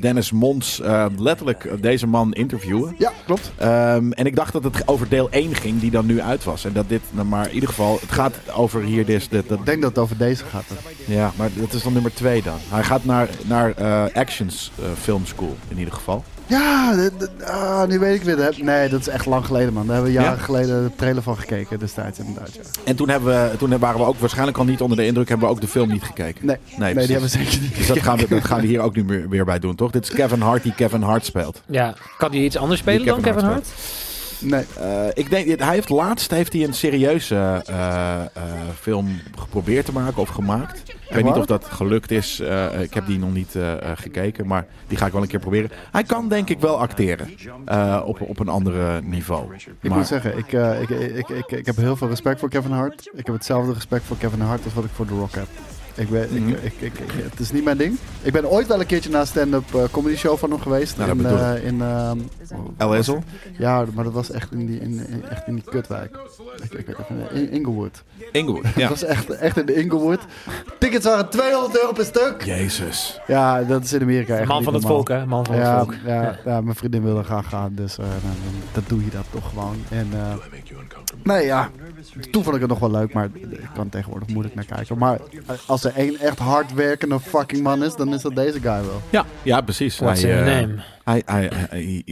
Dennis 0.00 0.32
Mons 0.32 0.80
letterlijk 1.16 1.82
deze 1.82 2.06
man 2.06 2.32
interviewen. 2.32 2.94
Ja, 2.98 3.12
klopt. 3.26 3.52
Ehm, 3.56 4.12
en 4.12 4.26
ik 4.26 4.36
dacht 4.36 4.52
dat 4.52 4.64
het 4.64 4.88
over 4.88 5.08
deel 5.08 5.30
1 5.30 5.54
ging, 5.54 5.80
die 5.80 5.90
dan 5.90 6.06
nu 6.06 6.20
uit 6.20 6.44
was. 6.44 6.64
En 6.64 6.72
dat 6.72 6.88
dit, 6.88 7.02
nou, 7.10 7.26
maar 7.26 7.48
in 7.48 7.54
ieder 7.54 7.68
geval, 7.68 7.98
het 8.00 8.12
gaat 8.12 8.34
over 8.54 8.82
hier 8.82 9.06
dus... 9.06 9.28
Dit, 9.28 9.48
dat, 9.48 9.58
Ik 9.58 9.66
denk 9.66 9.80
dat 9.80 9.90
het 9.90 9.98
over 9.98 10.16
deze 10.16 10.44
gaat. 10.44 10.64
ja, 11.04 11.32
maar 11.36 11.50
dat 11.54 11.72
is 11.72 11.82
dan 11.82 11.92
nummer 11.92 12.14
2 12.14 12.42
dan. 12.42 12.58
Hij 12.68 12.84
gaat 12.84 13.04
naar, 13.04 13.28
naar 13.44 13.74
Actions 14.12 14.72
Film 15.00 15.26
School, 15.26 15.56
in 15.68 15.78
ieder 15.78 15.94
geval. 15.94 16.24
Ja, 16.48 16.94
ah, 17.44 17.88
nu 17.88 17.98
weet 17.98 18.14
ik 18.14 18.22
weer. 18.22 18.54
Nee, 18.60 18.88
dat 18.88 19.00
is 19.00 19.08
echt 19.08 19.26
lang 19.26 19.44
geleden, 19.46 19.72
man. 19.72 19.86
Daar 19.86 19.94
hebben 19.94 20.12
we 20.12 20.18
jaren 20.18 20.38
Ja? 20.38 20.44
geleden 20.44 20.84
de 20.84 20.90
trailer 20.96 21.22
van 21.22 21.36
gekeken 21.36 21.78
destijds 21.78 22.18
inderdaad. 22.18 22.54
Ja. 22.54 22.60
En 22.84 22.96
toen, 22.96 23.08
hebben 23.08 23.50
we, 23.50 23.56
toen 23.56 23.78
waren 23.78 24.00
we 24.00 24.06
ook 24.06 24.18
waarschijnlijk 24.18 24.58
al 24.58 24.64
niet 24.64 24.80
onder 24.80 24.96
de 24.96 25.06
indruk, 25.06 25.28
hebben 25.28 25.46
we 25.48 25.54
ook 25.54 25.60
de 25.60 25.68
film 25.68 25.88
niet 25.88 26.02
gekeken. 26.02 26.46
Nee, 26.46 26.56
Nee, 26.76 26.94
die 26.94 27.02
hebben 27.02 27.20
we 27.20 27.28
zeker 27.28 27.60
niet 27.60 27.76
Dus 27.76 27.86
dat 27.86 27.98
gaan, 27.98 28.18
we, 28.18 28.28
dat 28.28 28.44
gaan 28.44 28.60
we 28.60 28.66
hier 28.66 28.80
ook 28.80 28.94
nu 28.96 29.04
weer, 29.04 29.28
weer 29.28 29.44
bij 29.44 29.58
doen, 29.58 29.74
toch? 29.74 29.90
Dit 29.90 30.02
is 30.02 30.10
Kevin 30.10 30.40
Hart 30.40 30.62
die 30.62 30.74
Kevin 30.74 31.02
Hart 31.02 31.24
speelt. 31.24 31.62
Ja, 31.66 31.94
kan 32.18 32.30
hij 32.30 32.40
iets 32.40 32.56
anders 32.56 32.80
spelen 32.80 33.06
dan 33.06 33.16
Kevin 33.20 33.32
Kevin 33.32 33.48
Hart 33.48 33.64
Hart? 33.64 34.07
Nee, 34.40 34.64
Eh, 34.80 35.06
ik 35.14 35.30
denk, 35.30 35.58
hij 35.60 35.74
heeft 35.74 35.88
laatst 35.88 36.30
heeft 36.30 36.52
hij 36.52 36.64
een 36.64 36.74
serieuze 36.74 37.62
eh, 37.66 38.20
eh, 38.20 38.22
film 38.80 39.20
geprobeerd 39.38 39.84
te 39.84 39.92
maken 39.92 40.16
of 40.22 40.28
gemaakt. 40.28 40.82
Ik 40.88 41.14
weet 41.14 41.24
niet 41.24 41.34
of 41.34 41.46
dat 41.46 41.64
gelukt 41.64 42.10
is. 42.10 42.40
Ik 42.80 42.94
heb 42.94 43.06
die 43.06 43.18
nog 43.18 43.32
niet 43.32 43.54
gekeken, 43.94 44.46
maar 44.46 44.66
die 44.88 44.98
ga 44.98 45.06
ik 45.06 45.12
wel 45.12 45.22
een 45.22 45.28
keer 45.28 45.38
proberen. 45.40 45.70
Hij 45.92 46.02
kan 46.02 46.28
denk 46.28 46.48
ik 46.48 46.60
wel 46.60 46.78
acteren 46.80 47.28
op, 48.04 48.20
op 48.20 48.38
een 48.38 48.48
andere 48.48 49.00
niveau. 49.02 49.54
ik 49.54 49.66
Maar- 49.88 49.98
moet 49.98 50.06
zeggen, 50.06 50.38
ik, 50.38 50.52
ik, 50.52 50.88
ik, 50.90 51.28
ik, 51.28 51.46
ik 51.50 51.66
heb 51.66 51.76
heel 51.76 51.96
veel 51.96 52.08
respect 52.08 52.40
voor 52.40 52.48
Kevin 52.48 52.70
Hart. 52.70 53.10
Ik 53.14 53.26
heb 53.26 53.34
hetzelfde 53.34 53.72
respect 53.72 54.04
voor 54.04 54.16
Kevin 54.16 54.40
Hart 54.40 54.64
als 54.64 54.74
wat 54.74 54.84
ik 54.84 54.90
voor 54.94 55.06
The 55.06 55.14
Rock 55.14 55.34
heb. 55.34 55.46
Ik 55.98 56.08
ben, 56.10 56.28
Mhm. 56.30 56.48
ik, 56.48 56.58
ik, 56.62 56.72
ik, 56.80 56.98
ik- 56.98 57.12
het 57.30 57.40
is 57.40 57.52
niet 57.52 57.64
mijn 57.64 57.76
ding. 57.76 57.96
Ik 58.22 58.32
ben 58.32 58.50
ooit 58.50 58.66
wel 58.66 58.80
een 58.80 58.86
keertje 58.86 59.10
naar 59.10 59.20
een 59.20 59.26
stand-up 59.26 59.74
eh, 59.74 59.82
comedy 59.90 60.16
show 60.16 60.38
van 60.38 60.50
hem 60.50 60.60
geweest. 60.60 60.96
Nou, 60.96 61.22
dat 61.22 61.32
in, 61.32 61.38
eh, 61.38 61.64
in, 61.64 61.82
ehm, 61.82 62.18
ja, 63.58 63.84
maar 63.94 64.04
dat 64.04 64.12
was 64.12 64.30
echt 64.30 64.52
in 64.52 64.66
die, 64.66 64.80
in, 64.80 65.06
in- 65.08 65.24
echt 65.28 65.46
in 65.46 65.54
die 65.54 65.64
kutwijk. 65.64 66.18
Ik, 66.62 66.72
ik 66.78 66.86
weet 66.86 66.96
even, 66.98 67.30
in 67.36 67.50
Inglewood. 67.50 68.02
Inglewood. 68.32 68.62
Dat 68.74 68.74
Ja. 68.74 68.88
was 68.88 69.02
echt, 69.04 69.30
echt 69.30 69.56
in 69.58 69.66
de 69.66 69.74
Inglewood. 69.74 70.20
Tickets 70.78 71.04
waren 71.06 71.28
200 71.28 71.80
euro 71.80 71.92
per 71.92 72.04
stuk. 72.04 72.42
Jezus. 72.44 73.20
Ja, 73.26 73.62
dat 73.62 73.84
is 73.84 73.92
in 73.92 74.02
Amerika 74.02 74.36
echt 74.36 74.48
Man 74.48 74.62
van 74.62 74.74
het 74.74 74.84
volk, 74.84 75.08
hè? 75.08 75.26
Man 75.26 75.44
van 75.46 75.54
het 75.54 75.64
Ja, 75.64 75.78
volk. 75.78 75.94
ja, 76.04 76.38
ja, 76.44 76.60
mijn 76.60 76.76
vriendin 76.76 77.02
wilde 77.02 77.22
graag 77.22 77.48
gaan, 77.48 77.72
dus 77.74 77.98
eh, 77.98 78.04
dan, 78.04 78.14
dan- 78.22 78.62
dat 78.72 78.82
doe 78.88 79.04
je 79.04 79.10
dat 79.10 79.24
toch 79.30 79.48
gewoon. 79.48 79.76
En, 79.90 80.08
eh, 80.12 80.34
nee, 81.22 81.44
ja, 81.44 81.70
toen 82.30 82.42
vond 82.42 82.54
ik 82.54 82.60
het 82.60 82.70
nog 82.70 82.78
wel 82.78 82.90
leuk, 82.90 83.12
maar 83.12 83.28
ik 83.34 83.68
kan 83.74 83.88
tegenwoordig 83.88 84.28
moeilijk 84.28 84.54
naar 84.54 84.64
kijken. 84.64 84.98
Maar 84.98 85.20
als 85.66 85.84
er 85.84 85.92
één 85.94 86.16
echt 86.18 86.38
hardwerkende 86.38 87.20
fucking 87.20 87.62
man 87.62 87.84
is, 87.84 87.96
dan 87.96 88.14
is 88.14 88.22
dat 88.22 88.34
deze 88.34 88.60
guy 88.60 88.80
wel. 88.80 89.00
Ja, 89.10 89.24
ja 89.42 89.60
precies. 89.60 89.98
What's 89.98 90.22
hij, 90.22 90.38
eh, 90.38 90.60
name? 90.60 90.82
hij, 91.04 91.22
hij, 91.26 91.50
hij, 91.54 91.66
hij- 91.70 92.02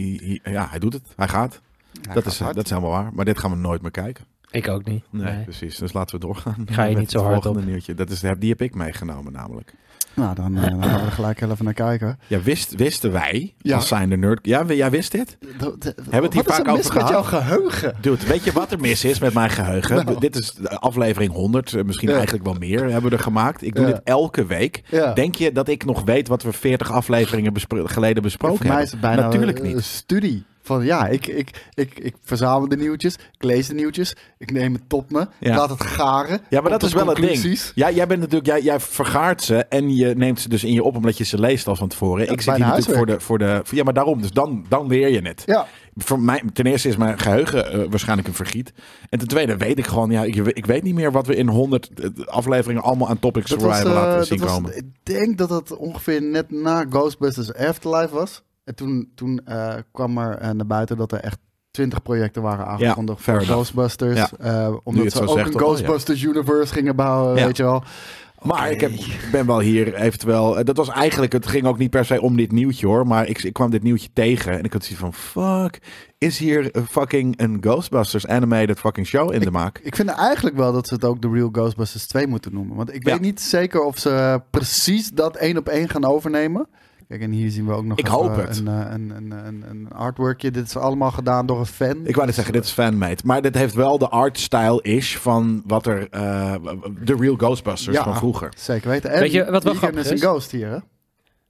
hij- 0.43 0.51
ja, 0.53 0.67
hij 0.69 0.79
doet 0.79 0.93
het. 0.93 1.03
Hij 1.15 1.27
gaat. 1.27 1.61
Hij 2.01 2.13
dat, 2.13 2.23
gaat 2.23 2.33
is, 2.33 2.39
hard. 2.39 2.55
dat 2.55 2.63
is 2.63 2.69
helemaal 2.69 2.91
waar. 2.91 3.09
Maar 3.13 3.25
dit 3.25 3.39
gaan 3.39 3.51
we 3.51 3.57
nooit 3.57 3.81
meer 3.81 3.91
kijken. 3.91 4.25
Ik 4.51 4.67
ook 4.67 4.85
niet. 4.85 5.03
Nee, 5.09 5.33
Nee. 5.33 5.43
precies. 5.43 5.77
Dus 5.77 5.93
laten 5.93 6.19
we 6.19 6.25
doorgaan. 6.25 6.67
Ga 6.71 6.83
je 6.83 6.97
niet 6.97 7.11
zo 7.11 7.23
hard 7.23 7.45
op. 7.45 7.65
nieuwtje. 7.65 7.93
Dat 7.93 8.09
is, 8.09 8.19
die 8.19 8.49
heb 8.49 8.61
ik 8.61 8.75
meegenomen 8.75 9.33
namelijk. 9.33 9.73
Nou, 10.17 10.35
dan, 10.35 10.57
eh, 10.57 10.61
dan 10.69 10.83
gaan 10.83 10.99
we 10.99 11.05
er 11.05 11.11
gelijk 11.11 11.41
even 11.41 11.65
naar 11.65 11.73
kijken. 11.73 12.19
Ja, 12.27 12.41
wist, 12.41 12.75
wisten 12.75 13.11
wij, 13.11 13.53
Ja. 13.57 13.75
als 13.75 13.87
zijn 13.87 14.09
de 14.09 14.17
nerd... 14.17 14.39
Ja, 14.41 14.63
jij 14.65 14.89
wist 14.89 15.11
dit? 15.11 15.37
Hebben 15.39 16.21
het 16.21 16.33
hier 16.33 16.43
Wat 16.43 16.47
is 16.47 16.55
vaak 16.55 16.67
er 16.67 16.73
mis 16.73 16.85
over 16.85 17.01
met 17.01 17.09
jouw 17.09 17.23
gehad? 17.23 17.43
geheugen? 17.43 17.93
Dude, 18.01 18.25
weet 18.27 18.43
je 18.43 18.51
wat 18.51 18.71
er 18.71 18.79
mis 18.79 19.03
is 19.03 19.19
met 19.19 19.33
mijn 19.33 19.49
geheugen? 19.49 20.05
Nou. 20.05 20.19
Dit 20.19 20.35
is 20.35 20.51
de 20.53 20.69
aflevering 20.79 21.31
100, 21.33 21.73
eh, 21.73 21.83
misschien 21.83 22.09
Ja. 22.09 22.15
eigenlijk 22.15 22.45
wel 22.45 22.53
meer, 22.59 22.79
hebben 22.91 23.09
we 23.11 23.17
er 23.17 23.23
gemaakt. 23.23 23.61
Ik 23.61 23.75
doe 23.75 23.85
Ja. 23.85 23.91
dit 23.91 24.01
elke 24.03 24.45
week. 24.45 24.83
Denk 25.13 25.35
je 25.35 25.51
dat 25.51 25.67
ik 25.67 25.85
nog 25.85 26.03
weet 26.03 26.27
wat 26.27 26.43
we 26.43 26.51
40 26.53 26.91
afleveringen 26.91 27.53
bespro- 27.53 27.85
geleden 27.85 28.23
besproken 28.23 28.67
mij 28.67 28.83
is 28.83 28.91
hebben? 28.91 29.09
het 29.09 29.15
bijna 29.17 29.21
Natuurlijk 29.31 29.63
niet. 29.63 29.75
een 29.75 29.83
studie. 29.83 30.45
Van 30.67 30.85
ja, 30.85 31.07
ik, 31.07 31.27
ik, 31.27 31.69
ik, 31.73 31.99
ik 31.99 32.15
verzamel 32.23 32.67
de 32.67 32.77
nieuwtjes, 32.77 33.13
ik 33.13 33.43
lees 33.43 33.67
de 33.67 33.73
nieuwtjes, 33.73 34.15
ik 34.37 34.51
neem 34.51 34.73
het 34.73 34.89
tot 34.89 35.11
me, 35.11 35.27
Ja. 35.39 35.55
laat 35.55 35.69
het 35.69 35.81
garen. 35.83 36.39
Ja, 36.49 36.61
maar 36.61 36.71
dat 36.71 36.83
is 36.83 36.93
wel 36.93 37.07
het 37.07 37.17
ding. 37.17 37.59
Ja, 37.75 37.91
jij 37.91 38.07
bent 38.07 38.19
natuurlijk, 38.19 38.45
jij, 38.47 38.61
jij 38.61 38.79
vergaart 38.79 39.43
ze 39.43 39.55
en 39.65 39.95
je 39.95 40.15
neemt 40.15 40.39
ze 40.39 40.49
dus 40.49 40.63
in 40.63 40.73
je 40.73 40.83
op 40.83 40.95
omdat 40.95 41.17
je 41.17 41.23
ze 41.23 41.39
leest 41.39 41.67
al 41.67 41.75
van 41.75 41.87
tevoren. 41.87 42.25
Ja, 42.25 42.31
ik 42.31 42.41
zit 42.41 42.55
hier 42.55 42.65
natuurlijk 42.65 42.95
voor 42.97 43.05
de, 43.05 43.19
voor 43.19 43.37
de, 43.37 43.61
ja, 43.71 43.83
maar 43.83 43.93
daarom, 43.93 44.21
dus 44.21 44.31
dan, 44.31 44.65
dan 44.69 44.87
leer 44.87 45.09
je 45.09 45.21
het. 45.21 45.43
Ja, 45.45 45.67
Voor 45.95 46.19
mij, 46.19 46.43
ten 46.53 46.65
eerste 46.65 46.87
is 46.89 46.97
mijn 46.97 47.19
geheugen 47.19 47.71
eh, 47.71 47.89
waarschijnlijk 47.89 48.27
een 48.27 48.33
vergiet. 48.33 48.73
En 49.09 49.19
ten 49.19 49.27
tweede 49.27 49.57
weet 49.57 49.79
ik 49.79 49.87
gewoon, 49.87 50.11
ja, 50.11 50.23
ik, 50.23 50.35
ik 50.35 50.65
weet 50.65 50.83
niet 50.83 50.95
meer 50.95 51.11
wat 51.11 51.27
we 51.27 51.35
in 51.35 51.47
100 51.47 51.89
afleveringen 52.25 52.83
allemaal 52.83 53.09
aan 53.09 53.19
topics 53.19 53.49
dat 53.49 53.59
voor 53.59 53.67
was, 53.67 53.77
hebben 53.77 53.95
eh, 53.95 54.01
laten 54.01 54.17
dat 54.17 54.27
zien 54.27 54.39
was- 54.39 54.51
komen. 54.51 54.77
ik 54.77 54.85
denk 55.03 55.37
dat 55.37 55.49
het 55.49 55.77
ongeveer 55.77 56.21
net 56.21 56.51
na 56.51 56.85
Ghostbusters 56.89 57.53
Afterlife 57.53 58.13
was. 58.15 58.41
En 58.67 58.75
toen, 58.75 59.11
toen 59.15 59.41
eh, 59.45 59.73
kwam 59.91 60.17
er 60.17 60.37
eh, 60.37 60.51
naar 60.51 60.65
buiten 60.65 60.97
dat 60.97 61.11
er 61.11 61.19
echt 61.19 61.37
twintig 61.71 62.01
projecten 62.01 62.41
waren 62.41 62.65
aangekondigd 62.65 63.21
fair 63.21 63.43
voor. 63.43 63.53
Ghostbusters. 63.53 64.15
Ja. 64.17 64.29
Eh, 64.39 64.65
het 64.65 64.79
omdat 64.83 65.11
ze 65.11 65.27
ook 65.27 65.37
een 65.37 65.51
ja. 65.51 65.57
Ghostbusters 65.59 66.23
universe 66.23 66.73
gingen 66.73 66.95
bouwen, 66.95 67.35
Ja. 67.37 67.45
weet 67.45 67.57
je 67.57 67.63
wel. 67.63 67.83
Maar 68.41 68.71
ik 68.71 68.81
heb, 68.81 68.91
ben 69.31 69.45
wel 69.45 69.59
hier 69.59 69.95
eventueel. 69.95 70.63
Dat 70.63 70.77
was 70.77 70.89
eigenlijk. 70.89 71.31
Het 71.31 71.47
ging 71.47 71.65
ook 71.65 71.77
niet 71.77 71.89
per 71.89 72.05
se 72.05 72.21
om 72.21 72.35
dit 72.37 72.51
nieuwtje 72.51 72.87
hoor. 72.87 73.07
Maar 73.07 73.27
ik, 73.27 73.43
ik 73.43 73.53
kwam 73.53 73.69
dit 73.69 73.83
nieuwtje 73.83 74.09
tegen. 74.13 74.51
En 74.57 74.63
ik 74.63 74.73
had 74.73 74.83
zoiets 74.83 75.01
van: 75.01 75.13
fuck. 75.13 75.79
Is 76.17 76.37
hier 76.37 76.71
fucking 76.89 77.39
een 77.39 77.57
Ghostbusters 77.61 78.27
animated 78.27 78.79
fucking 78.79 79.07
show 79.07 79.33
in 79.33 79.39
de 79.39 79.51
maak? 79.51 79.79
Ik 79.83 79.95
vind 79.95 80.09
eigenlijk 80.09 80.55
wel 80.55 80.73
dat 80.73 80.87
ze 80.87 80.93
het 80.93 81.05
ook 81.05 81.21
de 81.21 81.29
Real 81.29 81.49
Ghostbusters 81.51 82.07
2 82.07 82.27
moeten 82.27 82.53
noemen. 82.53 82.75
Want 82.75 82.93
ik 82.93 83.05
Ja. 83.05 83.11
weet 83.11 83.21
niet 83.21 83.41
zeker 83.41 83.81
of 83.83 83.97
ze 83.97 84.41
precies 84.49 85.09
dat 85.09 85.35
één 85.35 85.57
op 85.57 85.67
één 85.67 85.89
gaan 85.89 86.05
overnemen. 86.05 86.67
Kijk, 87.07 87.21
en 87.21 87.31
hier 87.31 87.49
zien 87.51 87.65
we 87.65 87.73
ook 87.73 87.85
nog 87.85 87.97
Ik 87.97 88.07
hoop 88.07 88.35
het. 88.35 88.57
Een, 88.57 88.67
eh, 88.67 88.85
een, 88.89 89.09
een, 89.15 89.31
een, 89.47 89.63
een 89.69 89.91
artworkje. 89.91 90.51
Dit 90.51 90.65
is 90.65 90.75
allemaal 90.77 91.11
gedaan 91.11 91.45
door 91.45 91.59
een 91.59 91.65
fan. 91.65 91.97
Ik 92.05 92.13
wou 92.15 92.25
net 92.25 92.35
zeggen, 92.35 92.53
dit 92.53 92.63
is 92.63 92.71
fanmade. 92.71 93.17
Maar 93.23 93.41
dit 93.41 93.55
heeft 93.55 93.73
wel 93.73 93.97
de 93.97 94.07
artstyle-ish 94.09 95.15
van 95.15 95.63
wat 95.65 95.85
er. 95.85 96.07
eh, 96.09 96.55
de 97.03 97.15
real 97.19 97.35
Ghostbusters 97.35 97.95
Ja. 97.95 98.03
van 98.03 98.15
vroeger. 98.15 98.49
Zeker 98.57 98.89
weten. 98.89 99.09
En 99.11 99.19
Weet 99.19 99.31
je 99.31 99.51
wat 99.51 99.63
wel 99.63 99.73
grappig 99.73 99.99
is 100.03 100.09
een 100.09 100.17
ghost 100.17 100.51
hier, 100.51 100.67
hè? 100.69 100.77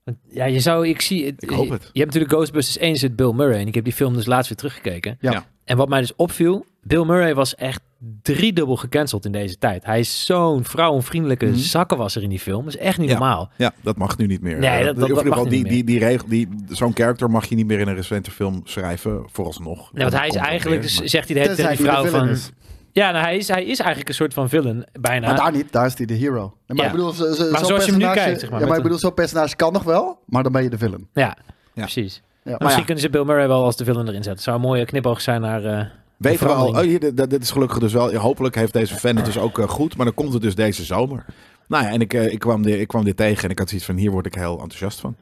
Want, 0.04 0.16
Ja, 0.28 0.44
je 0.44 0.60
zou, 0.60 0.88
ik 0.88 1.00
zie 1.00 1.26
het. 1.26 1.42
Ik 1.42 1.50
hoop 1.50 1.68
het. 1.68 1.82
Je 1.92 2.00
hebt 2.00 2.12
natuurlijk 2.12 2.32
Ghostbusters 2.32 2.78
1 2.78 2.96
zit 2.96 3.16
Bill 3.16 3.32
Murray. 3.32 3.60
En 3.60 3.66
ik 3.66 3.74
heb 3.74 3.84
die 3.84 3.92
film 3.92 4.14
dus 4.14 4.26
laatst 4.26 4.48
weer 4.48 4.58
teruggekeken. 4.58 5.16
Ja. 5.20 5.30
Ja. 5.32 5.44
En 5.64 5.76
wat 5.76 5.88
mij 5.88 6.00
dus 6.00 6.14
opviel, 6.16 6.64
Bill 6.82 7.04
Murray 7.04 7.34
was 7.34 7.54
echt 7.54 7.80
driedubbel 8.22 8.76
gecanceld 8.76 9.24
in 9.24 9.32
deze 9.32 9.58
tijd. 9.58 9.84
Hij 9.84 9.98
is 9.98 10.24
zo'n 10.24 10.64
vrouwenvriendelijke 10.64 11.46
Mhm. 11.46 11.56
zakkenwasser 11.56 12.22
in 12.22 12.28
die 12.28 12.38
film. 12.40 12.64
Dat 12.64 12.74
is 12.74 12.80
echt 12.80 12.98
niet 12.98 13.08
Ja. 13.10 13.18
normaal. 13.18 13.50
Ja, 13.56 13.72
dat 13.82 13.96
mag 13.96 14.16
nu 14.18 14.26
niet 14.26 14.40
meer. 14.40 14.58
Nee, 14.58 14.70
Eh, 14.70 14.84
dat- 14.84 15.24
mag 15.24 15.42
die, 15.48 15.58
niet 15.62 15.68
die, 15.68 15.84
die 15.84 15.98
regel, 15.98 16.28
die, 16.28 16.48
zo'n 16.68 16.94
character 16.94 17.30
mag 17.30 17.46
je 17.46 17.54
niet 17.54 17.66
meer 17.66 17.78
in 17.80 17.88
een 17.88 17.94
recente 17.94 18.30
film 18.30 18.60
schrijven, 18.64 19.22
vooralsnog. 19.32 19.92
Nee, 19.92 20.02
want 20.04 20.16
hij 20.16 20.28
is 20.28 20.34
eigenlijk, 20.34 20.68
weer, 20.68 20.80
dus 20.80 20.98
maar- 20.98 21.08
zegt 21.08 21.28
hij 21.28 21.34
de 21.34 21.40
hele 21.48 21.54
die 21.68 21.76
de 21.76 21.82
vrouw 21.90 22.06
van... 22.06 22.28
is. 22.28 22.50
Ja, 22.92 23.10
nou, 23.10 23.24
hij, 23.24 23.36
is, 23.36 23.48
hij 23.48 23.64
is 23.64 23.78
eigenlijk 23.78 24.08
een 24.08 24.14
soort 24.14 24.34
van 24.34 24.48
villain, 24.48 24.84
bijna. 25.00 25.26
Maar 25.26 25.36
daar 25.36 25.52
niet, 25.52 25.72
daar 25.72 25.86
is 25.86 25.96
hij 25.96 26.06
de 26.06 26.14
hero. 26.14 26.54
Maar 26.66 26.76
Ja. 26.76 26.84
ik 26.84 26.90
bedoel, 26.90 27.12
zo, 27.12 27.32
zo, 27.32 27.50
Maar 27.50 27.58
zo'n 27.58 27.68
zoals 27.68 27.84
je 27.84 27.90
hem 27.90 28.00
nu 28.00 28.06
kijkt, 28.06 28.40
zeg 28.40 28.50
maar, 28.50 28.60
Ja, 28.60 28.66
maar 28.66 28.76
ik 28.76 28.82
bedoel, 28.82 28.98
zo'n 28.98 29.14
personage 29.14 29.56
kan 29.56 29.72
nog 29.72 29.82
wel, 29.82 30.18
maar 30.26 30.42
dan 30.42 30.52
ben 30.52 30.62
je 30.62 30.70
de 30.70 30.78
villain. 30.78 31.08
Ja, 31.12 31.36
Ja. 31.74 31.82
precies. 31.82 32.22
Ja. 32.42 32.50
Maar 32.50 32.58
misschien 32.62 32.84
kunnen 32.84 33.02
ze 33.04 33.10
Bill 33.10 33.24
Murray 33.24 33.48
wel 33.48 33.64
als 33.64 33.76
de 33.76 33.84
villain 33.84 34.08
erin 34.08 34.22
zetten. 34.22 34.42
Zou 34.42 34.56
een 34.56 34.62
mooie 34.62 34.84
knipoog 34.84 35.20
zijn 35.20 35.40
naar... 35.40 35.92
Weten 36.18 36.46
we 36.46 36.52
al, 36.52 36.68
oh, 36.68 36.78
hier, 36.78 37.14
dit, 37.14 37.42
is 37.42 37.50
gelukkig 37.50 37.78
dus 37.78 37.92
wel. 37.92 38.14
Hopelijk 38.14 38.54
heeft 38.54 38.72
deze 38.72 38.94
fan 38.94 39.16
het 39.16 39.24
dus 39.24 39.38
ook 39.38 39.58
eh, 39.58 39.68
goed, 39.68 39.96
maar 39.96 40.06
dan 40.06 40.14
komt 40.14 40.32
het 40.32 40.42
dus 40.42 40.54
deze 40.54 40.84
zomer. 40.84 41.24
Nou 41.68 41.84
ja, 41.84 41.90
en 41.90 42.00
ik, 42.00 42.14
eh, 42.14 42.32
ik, 42.32 42.38
kwam 42.38 42.62
dit, 42.62 42.80
ik 42.80 42.88
kwam 42.88 43.04
dit 43.04 43.16
tegen 43.16 43.44
en 43.44 43.50
ik 43.50 43.58
had 43.58 43.68
zoiets 43.68 43.86
van: 43.86 43.96
hier 43.96 44.10
word 44.10 44.26
ik 44.26 44.34
heel 44.34 44.52
enthousiast 44.60 45.00
van. 45.00 45.16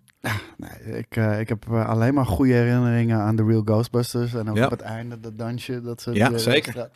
Nee, 0.56 0.98
ik, 0.98 1.16
eh, 1.16 1.40
ik 1.40 1.48
heb 1.48 1.72
alleen 1.72 2.14
maar 2.14 2.26
goede 2.26 2.52
herinneringen 2.52 3.18
aan 3.18 3.36
de 3.36 3.44
Real 3.44 3.62
Ghostbusters. 3.64 4.34
En 4.34 4.50
ook 4.50 4.56
Ja. 4.56 4.64
op 4.64 4.70
het 4.70 4.80
einde, 4.80 5.20
dat 5.20 5.38
dansje. 5.38 5.80
Dat 5.82 6.02
ze 6.02 6.12
Ja, 6.12 6.28
die- 6.28 6.38
zeker. 6.38 6.88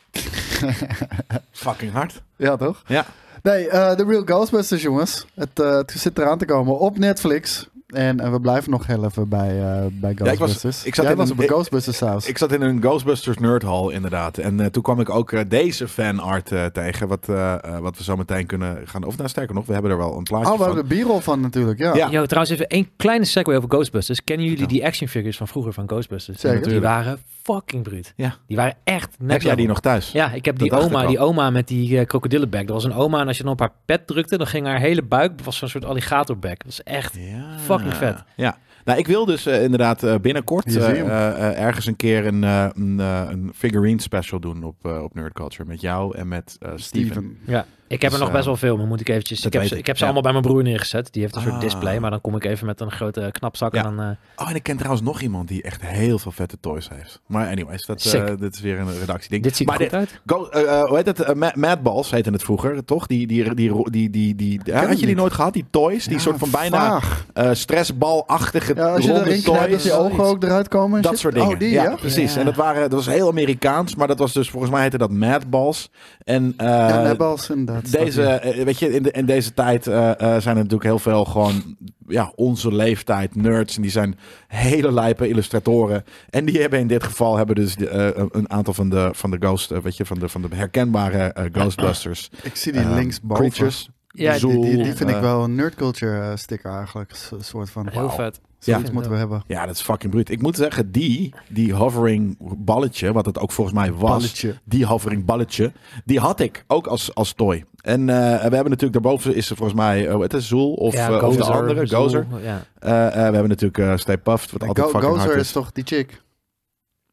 Fucking 1.50 1.92
hard. 1.92 2.22
Ja, 2.36 2.56
toch? 2.56 2.82
Ja. 2.86 3.06
Nee, 3.42 3.68
de 3.70 4.04
Real 4.08 4.22
Ghostbusters, 4.24 4.82
jongens. 4.82 5.26
Het, 5.34 5.58
het 5.58 5.90
zit 5.90 6.18
eraan 6.18 6.38
te 6.38 6.44
komen 6.44 6.78
op 6.78 6.98
Netflix. 6.98 7.68
En 7.90 8.32
we 8.32 8.40
blijven 8.40 8.70
nog 8.70 8.86
heel 8.86 9.04
even 9.04 9.28
bij, 9.28 9.48
eh, 9.60 9.86
bij 9.90 10.10
ik 10.10 10.18
was- 10.18 10.28
Ghostbusters. 10.28 10.84
ik 10.84 10.94
zat 10.94 11.04
Jij 11.04 11.12
in 11.12 11.18
was 11.18 11.26
een- 11.28 11.32
op 11.32 11.38
een 11.38 11.44
ik- 11.44 11.50
Ghostbusters 11.50 11.96
saus. 11.96 12.26
Ik 12.26 12.38
zat 12.38 12.52
in 12.52 12.62
een 12.62 12.80
Ghostbusters 12.80 13.38
Nerd 13.38 13.62
Hall 13.62 13.92
inderdaad. 13.92 14.38
En 14.38 14.60
eh, 14.60 14.66
toen 14.66 14.82
kwam 14.82 15.00
ik 15.00 15.10
ook 15.10 15.32
eh, 15.32 15.40
deze 15.48 15.88
fanart 15.88 16.52
eh 16.52 16.64
tegen, 16.64 17.08
wat, 17.08 17.28
eh, 17.28 17.52
eh, 17.64 17.78
wat 17.78 17.96
we 17.96 18.02
zo 18.04 18.16
meteen 18.16 18.46
kunnen 18.46 18.78
gaan. 18.84 19.04
Of 19.04 19.16
nou, 19.16 19.28
sterker 19.28 19.54
nog, 19.54 19.66
we 19.66 19.72
hebben 19.72 19.90
er 19.90 19.96
wel 19.98 20.16
een 20.16 20.22
plaatje 20.22 20.46
oh, 20.52 20.58
we 20.58 20.64
van. 20.64 20.74
hebben 20.76 20.96
de 20.98 21.02
b-roll 21.04 21.20
van 21.20 21.40
natuurlijk, 21.40 21.78
ja. 21.78 21.94
Ja. 21.94 22.10
Yo, 22.10 22.24
trouwens 22.26 22.52
even 22.54 22.66
één 22.68 22.88
kleine 22.96 23.24
segue 23.24 23.56
over 23.56 23.68
Ghostbusters. 23.68 24.24
Kennen 24.24 24.46
jullie 24.46 24.60
Ja. 24.62 24.66
die 24.68 24.84
action 24.84 25.08
figures 25.08 25.36
van 25.36 25.48
vroeger 25.48 25.72
van 25.72 25.88
Ghostbusters? 25.88 26.40
Zeker. 26.40 26.68
Die 26.68 26.80
waren 26.80 27.18
fucking 27.42 27.82
bruut. 27.82 28.12
Ja. 28.16 28.34
Die 28.46 28.56
waren 28.56 28.74
echt 28.84 29.08
next 29.18 29.32
Heb 29.32 29.42
jij 29.42 29.54
die 29.54 29.66
nog 29.66 29.80
thuis? 29.80 30.12
Ja, 30.12 30.32
ik 30.32 30.44
heb 30.44 30.58
die 30.58 30.70
Dat 30.70 30.82
oma, 30.84 31.06
die 31.06 31.18
oma 31.18 31.50
met 31.50 31.68
die 31.68 31.90
uh, 31.90 32.04
krokodillenbek. 32.06 32.66
Dat 32.66 32.74
was 32.74 32.84
een 32.84 32.92
oma 32.94 33.20
en 33.20 33.26
als 33.26 33.36
je 33.36 33.42
dan 33.42 33.52
op 33.52 33.58
haar 33.60 33.72
pet 33.84 34.06
drukte, 34.06 34.36
dan 34.38 34.46
ging 34.46 34.66
haar 34.66 34.78
hele 34.80 35.02
buik, 35.02 35.32
was 35.44 35.56
zo'n 35.56 35.68
soort 35.68 35.84
alligatorbek. 35.84 36.56
Dat 36.56 36.66
was 36.66 36.82
echt... 36.82 37.16
Ja. 37.18 37.56
Fucking 37.82 37.96
vet. 37.96 38.24
Ja. 38.36 38.56
Nou, 38.84 38.98
ik 38.98 39.06
wil 39.06 39.24
dus 39.24 39.46
eh, 39.46 39.62
inderdaad 39.62 40.02
eh, 40.02 40.14
binnenkort 40.18 40.76
eh, 40.76 41.60
ergens 41.60 41.86
een 41.86 41.96
keer 41.96 42.26
een, 42.26 42.44
eh, 42.44 42.66
een, 42.74 43.00
eh, 43.00 43.22
een 43.28 43.50
figurine 43.54 44.00
special 44.00 44.40
doen 44.40 44.64
op, 44.64 44.84
op 44.84 45.14
Nerd 45.14 45.32
Culture. 45.32 45.68
Met 45.68 45.80
jou 45.80 46.16
en 46.16 46.28
met 46.28 46.56
eh 46.60 46.70
Steven. 46.76 47.12
Steven. 47.12 47.38
Ja, 47.46 47.64
ik 47.90 48.02
heb 48.02 48.10
Dus, 48.10 48.12
er 48.12 48.18
nog 48.18 48.28
eh, 48.28 48.34
best 48.34 48.46
wel 48.46 48.56
veel, 48.56 48.76
maar 48.76 48.86
moet 48.86 49.00
ik 49.00 49.08
eventjes... 49.08 49.44
Ik 49.44 49.52
heb, 49.52 49.62
ze, 49.64 49.72
ik, 49.74 49.78
ik 49.80 49.86
heb 49.86 49.96
ze 49.96 50.04
ja. 50.04 50.10
allemaal 50.10 50.32
bij 50.32 50.40
mijn 50.40 50.52
broer 50.52 50.62
neergezet. 50.62 51.12
Die 51.12 51.22
heeft 51.22 51.34
een 51.36 51.42
soort 51.42 51.54
Ah. 51.54 51.60
display, 51.60 51.98
maar 51.98 52.10
dan 52.10 52.20
kom 52.20 52.36
ik 52.36 52.44
even 52.44 52.66
met 52.66 52.80
een 52.80 52.90
grote 52.90 53.28
knapzak 53.32 53.74
Ja. 53.74 53.84
en 53.84 53.96
dan... 53.96 54.04
eh, 54.06 54.16
Oh, 54.44 54.50
en 54.50 54.54
ik 54.54 54.62
ken 54.62 54.76
trouwens 54.76 55.02
nog 55.04 55.20
iemand 55.20 55.48
die 55.48 55.62
echt 55.62 55.82
heel 55.82 56.18
veel 56.18 56.32
vette 56.32 56.56
toys 56.60 56.88
heeft. 56.94 57.20
Maar 57.26 57.48
anyways, 57.50 57.86
dat, 57.86 58.04
eh, 58.04 58.24
dit 58.38 58.54
is 58.54 58.60
weer 58.60 58.78
een 58.78 58.98
redactieding. 59.00 59.42
dit 59.42 59.56
ziet 59.56 59.66
maar 59.66 59.80
er 59.80 59.84
goed 59.84 59.94
uit. 59.94 60.20
Go, 60.26 60.46
eh, 60.48 60.62
eh, 60.80 60.84
hoe 60.84 60.96
heet 60.96 61.06
het? 61.06 61.20
Eh, 61.20 61.34
Ma- 61.34 61.52
Madballs 61.54 62.10
heette 62.10 62.30
het 62.30 62.42
vroeger, 62.42 62.84
toch? 62.84 63.06
Die, 63.06 63.26
die, 63.26 63.54
die, 63.54 63.90
die, 63.90 64.10
die, 64.10 64.34
die, 64.34 64.60
ja, 64.64 64.78
het 64.80 64.88
had 64.88 65.00
je 65.00 65.06
die 65.06 65.14
nooit 65.16 65.32
gehad? 65.32 65.52
Die 65.52 65.64
toys? 65.70 66.04
Die 66.04 66.12
Ja, 66.14 66.18
soort 66.20 66.38
van 66.38 66.50
bijna 66.50 67.00
eh, 67.34 67.50
stressbalachtige 67.52 68.74
Ja, 68.74 68.92
als 68.94 69.04
je 69.04 69.10
ronde 69.12 69.26
erin 69.30 69.42
knijpt, 69.42 69.84
dat 69.84 69.92
ogen 69.98 70.24
ook 70.24 70.42
eruit 70.42 70.68
komen. 70.68 70.96
en 70.96 71.02
Dat 71.02 71.10
shit. 71.12 71.20
soort 71.20 71.34
dingen. 71.34 71.48
Oh, 71.48 71.58
die, 71.58 71.70
ja, 71.70 71.82
ja? 71.82 71.94
precies. 71.94 72.36
En 72.36 72.44
dat, 72.44 72.54
waren, 72.56 72.80
dat 72.80 72.92
was 72.92 73.06
heel 73.06 73.28
Amerikaans, 73.28 73.94
maar 73.94 74.06
dat 74.06 74.18
was 74.18 74.32
dus 74.32 74.50
volgens 74.50 74.72
mij 74.72 74.82
heette 74.82 74.98
dat 74.98 75.10
Madballs. 75.10 75.90
En 76.24 76.54
eh, 76.56 76.66
Ja, 76.66 77.02
netballs 77.02 77.50
inderdaad. 77.50 77.79
Deze, 77.90 78.22
eh, 78.22 78.64
weet 78.64 78.78
je, 78.78 78.94
in, 78.94 79.02
de, 79.02 79.10
in 79.10 79.26
deze 79.26 79.54
tijd 79.54 79.86
eh, 79.86 80.10
eh, 80.10 80.16
zijn 80.18 80.56
er 80.56 80.62
natuurlijk 80.62 80.82
heel 80.82 80.98
veel 80.98 81.24
gewoon, 81.24 81.76
ja, 82.06 82.32
onze 82.34 82.74
leeftijd 82.74 83.34
nerds. 83.34 83.76
En 83.76 83.82
die 83.82 83.90
zijn 83.90 84.18
hele 84.46 84.92
lijpe 84.92 85.28
illustratoren. 85.28 86.04
En 86.30 86.44
die 86.44 86.60
hebben 86.60 86.78
in 86.78 86.86
dit 86.86 87.02
geval 87.02 87.36
hebben 87.36 87.54
dus 87.54 87.76
de, 87.76 87.88
eh, 87.88 88.24
een 88.30 88.50
aantal 88.50 88.74
van 88.74 88.88
de, 88.88 89.10
van 89.12 89.30
de 89.30 89.36
ghost, 89.40 89.82
weet 89.82 89.96
je, 89.96 90.06
van 90.06 90.18
de, 90.18 90.28
van 90.28 90.42
de 90.42 90.48
herkenbare 90.54 91.48
Ghostbusters. 91.52 92.30
Ik 92.42 92.56
zie 92.56 92.72
die 92.72 92.80
eh, 92.80 92.94
linksboven. 92.94 93.44
Creatures. 93.44 93.90
Ja, 94.08 94.38
die, 94.38 94.82
die, 94.82 94.94
vind 94.94 95.10
ik 95.10 95.20
wel 95.20 95.44
een 95.44 95.54
nerd 95.54 95.74
culture 95.74 96.30
eh, 96.30 96.36
sticker 96.36 96.72
eigenlijk. 96.72 97.12
Een 97.30 97.44
soort 97.44 97.70
van, 97.70 97.88
Heel 97.88 98.10
vet. 98.10 98.40
Zoiets 98.60 98.86
Ja. 98.86 98.92
moeten 98.92 99.10
we 99.12 99.16
hebben. 99.18 99.42
Ja, 99.46 99.66
dat 99.66 99.74
is 99.74 99.80
fucking 99.82 100.12
bruut. 100.12 100.30
Ik 100.30 100.42
moet 100.42 100.56
zeggen, 100.56 100.90
die, 100.92 101.34
die 101.48 101.72
hovering 101.74 102.36
balletje, 102.58 103.12
wat 103.12 103.26
het 103.26 103.38
ook 103.38 103.52
volgens 103.52 103.76
mij 103.76 103.92
was, 103.92 104.10
Balletje. 104.10 104.54
die 104.64 104.86
hovering 104.86 105.24
balletje, 105.24 105.72
die 106.04 106.18
had 106.20 106.40
ik 106.40 106.64
ook 106.66 106.86
als, 106.86 107.14
als 107.14 107.32
toy. 107.32 107.64
En 107.80 108.00
eh, 108.08 108.16
we 108.16 108.40
hebben 108.40 108.50
natuurlijk 108.70 108.92
daarboven 108.92 109.34
is 109.34 109.50
er 109.50 109.56
volgens 109.56 109.78
mij, 109.78 110.08
uh, 110.08 110.20
het 110.20 110.32
is 110.34 110.48
Zool 110.48 110.72
of, 110.74 110.92
ja, 110.94 111.08
eh, 111.18 111.28
of 111.28 111.36
de 111.36 111.44
andere, 111.44 111.86
Zool, 111.86 112.02
Gozer. 112.02 112.26
Ja. 112.42 112.62
Eh, 112.78 113.06
eh, 113.06 113.12
we 113.14 113.18
hebben 113.20 113.48
natuurlijk 113.48 113.78
eh 113.78 113.96
Stay 113.96 114.18
Puft, 114.18 114.50
wat 114.50 114.62
En 114.62 114.68
altijd 114.68 114.86
Go- 114.86 114.92
fucking 114.92 115.12
Gozer 115.12 115.28
hard 115.28 115.40
is 115.40 115.46
is. 115.46 115.52
toch 115.52 115.72
die 115.72 115.84
chick? 115.86 116.22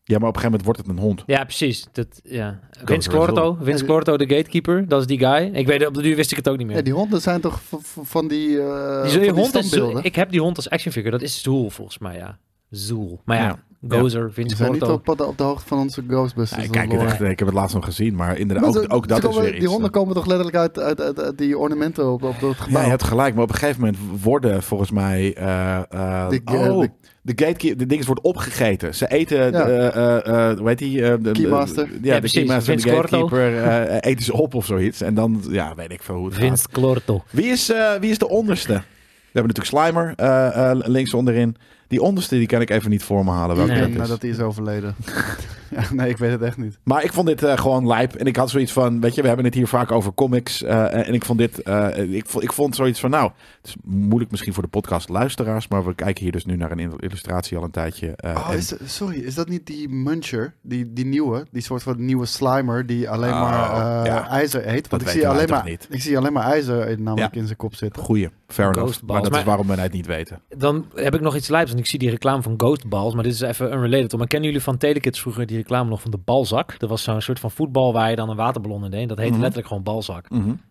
Ja, 0.09 0.17
maar 0.19 0.27
op 0.29 0.35
een 0.35 0.41
gegeven 0.41 0.59
moment 0.59 0.63
wordt 0.63 0.79
het 0.79 0.87
een 0.89 1.03
hond. 1.03 1.23
Ja, 1.25 1.43
precies. 1.43 1.87
Dat, 1.91 2.07
ja. 2.23 2.59
Vince 2.85 3.09
Clorto. 3.09 3.57
Vince 3.61 3.85
Clorto, 3.85 4.17
de 4.17 4.27
gatekeeper, 4.35 4.87
dat 4.87 4.99
is 5.01 5.07
die 5.07 5.19
guy. 5.19 5.49
Ik 5.53 5.67
weet, 5.67 5.87
op 5.87 5.93
de 5.93 6.01
duur 6.01 6.15
wist 6.15 6.31
ik 6.31 6.37
het 6.37 6.49
ook 6.49 6.57
niet 6.57 6.67
meer. 6.67 6.75
Ja, 6.75 6.81
die 6.81 6.93
honden 6.93 7.21
zijn 7.21 7.41
toch 7.41 7.61
van 8.01 8.27
die, 8.27 8.59
eh 8.61 9.01
die, 9.03 9.11
van 9.11 9.21
die 9.21 9.31
hond 9.31 9.55
is, 9.55 9.73
ik 10.01 10.15
heb 10.15 10.31
die 10.31 10.41
hond 10.41 10.55
als 10.55 10.69
actionfigure, 10.69 11.11
dat 11.11 11.21
is 11.21 11.41
Zool 11.41 11.69
volgens 11.69 11.97
mij, 11.97 12.15
ja. 12.15 12.37
Zool. 12.69 13.21
Maar 13.25 13.37
ja, 13.37 13.43
Ja. 13.43 13.63
Gozer, 13.89 14.23
Die 14.25 14.33
Vince 14.33 14.55
zijn 14.55 14.71
niet 14.71 14.81
op, 14.83 15.09
op 15.09 15.37
de 15.37 15.43
hoogte 15.43 15.67
van 15.67 15.79
onze 15.79 16.03
Ghostbusters. 16.07 16.59
Ja, 16.61 16.65
ik, 16.67 16.71
kijk 16.71 16.85
het 16.91 16.93
lore. 17.01 17.05
echt, 17.11 17.21
ik 17.21 17.39
heb 17.39 17.47
het 17.47 17.57
laatst 17.57 17.75
nog 17.75 17.85
gezien, 17.85 18.15
maar 18.15 18.37
inderdaad, 18.37 18.65
Maar 18.65 18.75
ook, 18.75 18.83
ze- 18.83 18.89
ook 18.95 19.07
dat 19.07 19.29
is 19.29 19.35
weer 19.37 19.49
iets. 19.49 19.59
Die 19.59 19.67
honden 19.67 19.85
eh. 19.87 19.91
komen 19.93 20.13
toch 20.15 20.25
letterlijk 20.25 20.57
uit, 20.57 20.79
uit, 20.79 21.01
uit, 21.01 21.19
uit 21.21 21.37
die 21.37 21.57
ornamenten 21.57 22.11
op, 22.11 22.23
op 22.23 22.41
het 22.41 22.57
gebouw? 22.57 22.77
Ja, 22.79 22.83
je 22.83 22.89
hebt 22.89 23.03
gelijk, 23.03 23.33
maar 23.33 23.43
op 23.43 23.49
een 23.49 23.55
gegeven 23.55 23.79
moment 23.81 23.97
worden 24.23 24.63
volgens 24.63 24.91
mij. 24.91 25.33
eh, 25.35 25.75
eh, 25.77 26.29
De- 26.29 26.41
oh, 26.45 26.79
de- 26.81 26.89
de 27.21 27.33
gatekeeper, 27.45 27.77
de 27.77 27.85
dingen 27.85 28.05
wordt 28.05 28.21
opgegeten. 28.21 28.95
Ze 28.95 29.07
eten, 29.07 29.51
Ja. 29.51 29.67
eh, 29.67 29.87
eh, 29.95 30.49
eh, 30.51 30.57
hoe 30.57 30.67
heet 30.67 30.77
die? 30.79 31.01
de, 31.01 31.17
de- 31.21 31.31
Keymaster. 31.31 31.85
ja, 31.87 31.97
Ja, 32.01 32.13
de 32.13 32.19
precies. 32.19 32.37
keymaster 32.37 32.73
en 32.73 32.79
de 32.79 32.89
gatekeeper 32.89 33.87
eten 33.99 34.23
ze 34.25 34.33
op 34.33 34.53
of 34.53 34.65
zoiets. 34.65 35.01
En 35.01 35.13
dan, 35.13 35.41
ja, 35.49 35.75
weet 35.75 35.91
ik 35.91 36.03
veel 36.03 36.15
hoe 36.15 36.25
het 36.25 36.33
gaat. 36.33 36.43
Vince 36.43 36.67
Clorto. 36.71 37.23
Wie 37.29 37.45
is, 37.45 37.73
wie 37.99 38.09
is 38.09 38.17
de 38.17 38.29
onderste? 38.29 38.73
We 38.73 39.43
hebben 39.43 39.55
natuurlijk 39.55 39.85
Slimer 39.93 40.13
eh, 40.15 40.71
eh, 40.71 40.77
links 40.87 41.13
onderin. 41.13 41.55
Die 41.87 42.01
onderste 42.01 42.35
die 42.37 42.47
kan 42.47 42.61
ik 42.61 42.69
even 42.69 42.89
niet 42.89 43.03
voor 43.03 43.23
me 43.25 43.31
halen. 43.31 43.55
Welke 43.55 43.71
Nee. 43.71 43.81
dat 43.81 43.89
nou 43.89 44.01
is. 44.03 44.07
dat 44.09 44.21
hij 44.21 44.29
is 44.31 44.39
overleden. 44.39 44.95
ja, 45.75 45.83
nee, 45.93 46.09
ik 46.09 46.17
weet 46.17 46.31
het 46.31 46.41
echt 46.41 46.57
niet. 46.57 46.77
Maar 46.83 47.03
ik 47.03 47.13
vond 47.13 47.27
dit 47.27 47.43
eh, 47.43 47.57
gewoon 47.57 47.87
lijp. 47.87 48.15
En 48.15 48.25
ik 48.25 48.35
had 48.35 48.49
zoiets 48.49 48.71
van, 48.71 49.01
weet 49.01 49.15
je, 49.15 49.21
we 49.21 49.27
hebben 49.27 49.45
het 49.45 49.53
hier 49.53 49.67
vaak 49.67 49.91
over 49.91 50.13
comics. 50.13 50.63
eh, 50.63 51.07
en 51.07 51.13
ik 51.13 51.25
vond 51.25 51.39
dit, 51.39 51.61
eh, 51.61 52.13
ik, 52.13 52.25
vond, 52.25 52.43
ik 52.43 52.53
vond 52.53 52.75
zoiets 52.75 52.99
van, 52.99 53.09
nou, 53.09 53.31
het 53.61 53.67
is 53.67 53.75
moeilijk 53.83 54.31
misschien 54.31 54.53
voor 54.53 54.63
de 54.63 54.69
podcast 54.69 55.09
luisteraars. 55.09 55.67
Maar 55.67 55.85
we 55.85 55.95
kijken 55.95 56.23
hier 56.23 56.31
dus 56.31 56.45
nu 56.45 56.55
naar 56.55 56.71
een 56.71 56.79
il- 56.79 56.95
illustratie 56.99 57.57
al 57.57 57.63
een 57.63 57.71
tijdje. 57.71 58.07
eh, 58.15 58.35
Oh, 58.35 58.49
en- 58.51 58.57
is, 58.57 58.73
sorry, 58.85 59.19
is 59.19 59.35
dat 59.35 59.49
niet 59.49 59.65
die 59.65 59.89
Muncher? 59.89 60.53
Die, 60.61 60.93
die 60.93 61.05
nieuwe? 61.05 61.45
Die 61.51 61.61
soort 61.61 61.83
van 61.83 62.05
nieuwe 62.05 62.25
Slimer 62.25 62.85
die 62.85 63.09
alleen 63.09 63.31
Oh, 63.33 63.41
maar 63.41 63.71
eh, 64.01 64.05
ja. 64.05 64.27
ijzer 64.29 64.67
eet? 64.67 64.87
Want 64.87 65.01
ik 65.01 65.07
zie, 65.07 65.27
alleen 65.27 65.49
maar, 65.49 65.65
niet? 65.65 65.87
ik 65.89 66.01
zie 66.01 66.17
alleen 66.17 66.33
maar 66.33 66.43
ijzer 66.51 66.87
in- 66.87 67.03
namelijk 67.03 67.33
Ja. 67.33 67.39
in 67.39 67.45
zijn 67.45 67.57
kop 67.57 67.75
zitten. 67.75 68.03
Goeie, 68.03 68.29
fair 68.47 68.69
enough. 68.77 69.01
Maar 69.05 69.21
dat 69.21 69.35
is 69.35 69.43
waarom 69.43 69.67
wij 69.67 69.75
het 69.77 69.91
niet 69.93 70.05
weten. 70.05 70.41
Dan 70.57 70.85
heb 70.95 71.15
ik 71.15 71.21
nog 71.21 71.35
iets 71.35 71.47
lijps, 71.47 71.67
want 71.69 71.79
ik 71.83 71.89
zie 71.89 71.99
die 71.99 72.09
reclame 72.09 72.41
van 72.41 72.53
Ghostballs, 72.57 73.13
maar 73.13 73.23
dit 73.23 73.33
is 73.33 73.41
even 73.41 73.71
unrelated. 73.73 74.17
Maar 74.17 74.27
kennen 74.27 74.47
jullie 74.47 74.63
van 74.63 74.77
Telekids 74.77 75.21
vroeger 75.21 75.45
die 75.45 75.56
reclame 75.57 75.89
nog 75.89 76.01
van 76.01 76.11
de 76.11 76.19
balzak? 76.25 76.79
Dat 76.79 76.89
was 76.89 77.03
zo'n 77.03 77.21
soort 77.21 77.39
van 77.39 77.51
voetbal 77.51 77.93
waar 77.93 78.09
je 78.09 78.15
dan 78.15 78.29
een 78.29 78.35
waterballon 78.35 78.83
in 78.85 78.91
deed. 78.91 79.07
Dat 79.09 79.17
heette 79.17 79.31
Mhm. 79.31 79.41
letterlijk 79.41 79.67
gewoon 79.67 79.83
balzak. 79.83 80.27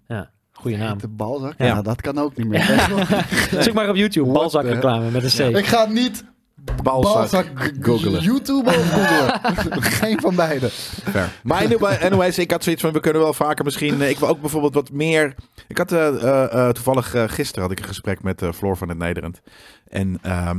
Ja, 0.09 0.31
goede 0.53 0.77
naam. 0.77 0.99
De 0.99 1.09
balzak? 1.09 1.55
Ja. 1.59 1.65
Ja. 1.67 1.83
dat 1.83 2.01
kan 2.01 2.19
ook 2.19 2.37
niet 2.37 2.47
meer. 2.49 2.89
Zoek 3.65 3.75
maar 3.75 3.89
op 3.89 3.97
YouTube, 3.97 4.29
What 4.31 4.41
balzak 4.41 4.63
the- 4.63 4.73
reclame 4.73 5.11
met 5.11 5.39
een 5.39 5.53
C. 5.53 5.57
Ik 5.57 5.67
ga 5.67 5.85
niet 5.87 6.25
Balzak 6.83 7.15
Balzak 7.15 7.47
googelen. 7.81 8.23
YouTube 8.23 8.69
of 8.71 8.91
googelen. 8.93 9.83
Geen 10.01 10.21
van 10.21 10.35
beide. 10.35 10.69
Fair. 10.71 11.29
Maar 11.43 11.63
anyway, 11.65 11.99
anyways, 12.03 12.39
ik 12.39 12.51
had 12.51 12.63
zoiets 12.65 12.83
van, 12.83 12.93
we 12.93 13.01
kunnen 13.01 13.23
wel 13.23 13.33
vaker 13.33 13.65
misschien... 13.65 14.01
eh, 14.03 14.11
ik 14.11 14.19
wil 14.19 14.29
ook 14.29 14.41
bijvoorbeeld 14.41 14.75
wat 14.75 14.91
meer... 14.93 15.35
Ik 15.69 15.79
had 15.79 15.93
eh, 15.93 16.45
eh, 16.45 16.69
toevallig 16.73 17.15
gisteren 17.27 17.63
had 17.63 17.71
ik 17.73 17.79
een 17.79 17.85
gesprek 17.89 18.23
met 18.23 18.43
eh, 18.43 18.53
Floor 18.53 18.77
van 18.77 18.89
het 18.89 18.99
Nederland. 18.99 19.41
En 19.89 20.19
ehm, 20.23 20.59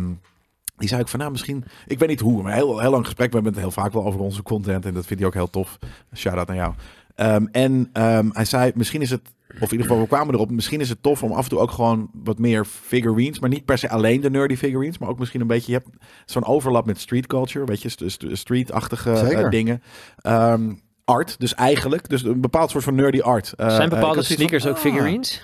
die 0.77 0.87
zei 0.87 1.01
ik 1.01 1.07
van, 1.07 1.19
nou 1.19 1.31
misschien... 1.31 1.63
Ik 1.87 1.99
weet 1.99 2.09
niet 2.09 2.19
hoe, 2.19 2.43
maar 2.43 2.53
heel, 2.53 2.79
heel 2.79 2.91
lang 2.91 3.05
gesprek. 3.05 3.27
We 3.29 3.35
hebben 3.35 3.53
het 3.53 3.61
heel 3.61 3.71
vaak 3.71 3.93
wel 3.93 4.05
over 4.05 4.19
onze 4.19 4.43
content. 4.43 4.85
En 4.85 4.93
dat 4.93 5.05
vindt 5.05 5.21
hij 5.21 5.31
ook 5.31 5.35
heel 5.37 5.49
tof. 5.49 5.77
Shout-out 6.15 6.47
naar 6.47 6.55
jou. 6.55 6.73
Ehm, 7.15 7.45
en 7.51 7.89
ehm, 7.93 8.29
hij 8.31 8.45
zei, 8.45 8.71
misschien 8.75 9.01
is 9.01 9.09
het... 9.09 9.21
Of 9.47 9.63
in 9.63 9.71
ieder 9.71 9.87
geval, 9.87 10.01
we 10.01 10.07
kwamen 10.07 10.33
erop. 10.33 10.51
Misschien 10.51 10.79
is 10.81 10.89
het 10.89 11.03
tof 11.03 11.23
om 11.23 11.31
af 11.31 11.43
en 11.43 11.49
toe 11.49 11.59
ook 11.59 11.71
gewoon 11.71 12.09
wat 12.13 12.39
meer 12.39 12.65
figurines. 12.65 13.39
Maar 13.39 13.49
niet 13.49 13.65
per 13.65 13.77
se 13.77 13.89
alleen 13.89 14.21
de 14.21 14.29
nerdy 14.29 14.55
figurines. 14.55 14.97
Maar 14.97 15.09
ook 15.09 15.19
misschien 15.19 15.41
een 15.41 15.47
beetje... 15.47 15.71
Je 15.71 15.77
hebt 15.77 16.03
zo'n 16.25 16.45
overlap 16.45 16.85
met 16.85 16.99
street 16.99 17.27
culture. 17.27 17.65
Weet 17.65 17.81
je, 17.81 17.89
st- 17.89 18.03
st- 18.05 18.25
street-achtige 18.31 19.11
eh, 19.11 19.49
dingen. 19.49 19.81
Ehm, 20.21 20.73
art, 21.05 21.39
dus 21.39 21.53
eigenlijk. 21.53 22.09
Dus 22.09 22.23
een 22.23 22.41
bepaald 22.41 22.69
soort 22.69 22.83
van 22.83 22.95
nerdy 22.95 23.19
art. 23.19 23.53
Eh, 23.53 23.69
Zijn 23.69 23.89
eh, 23.89 23.95
bepaalde 23.95 24.19
ik 24.19 24.25
sneakers 24.25 24.63
van, 24.63 24.71
ook 24.71 24.77
ah, 24.77 24.83
figurines? 24.83 25.41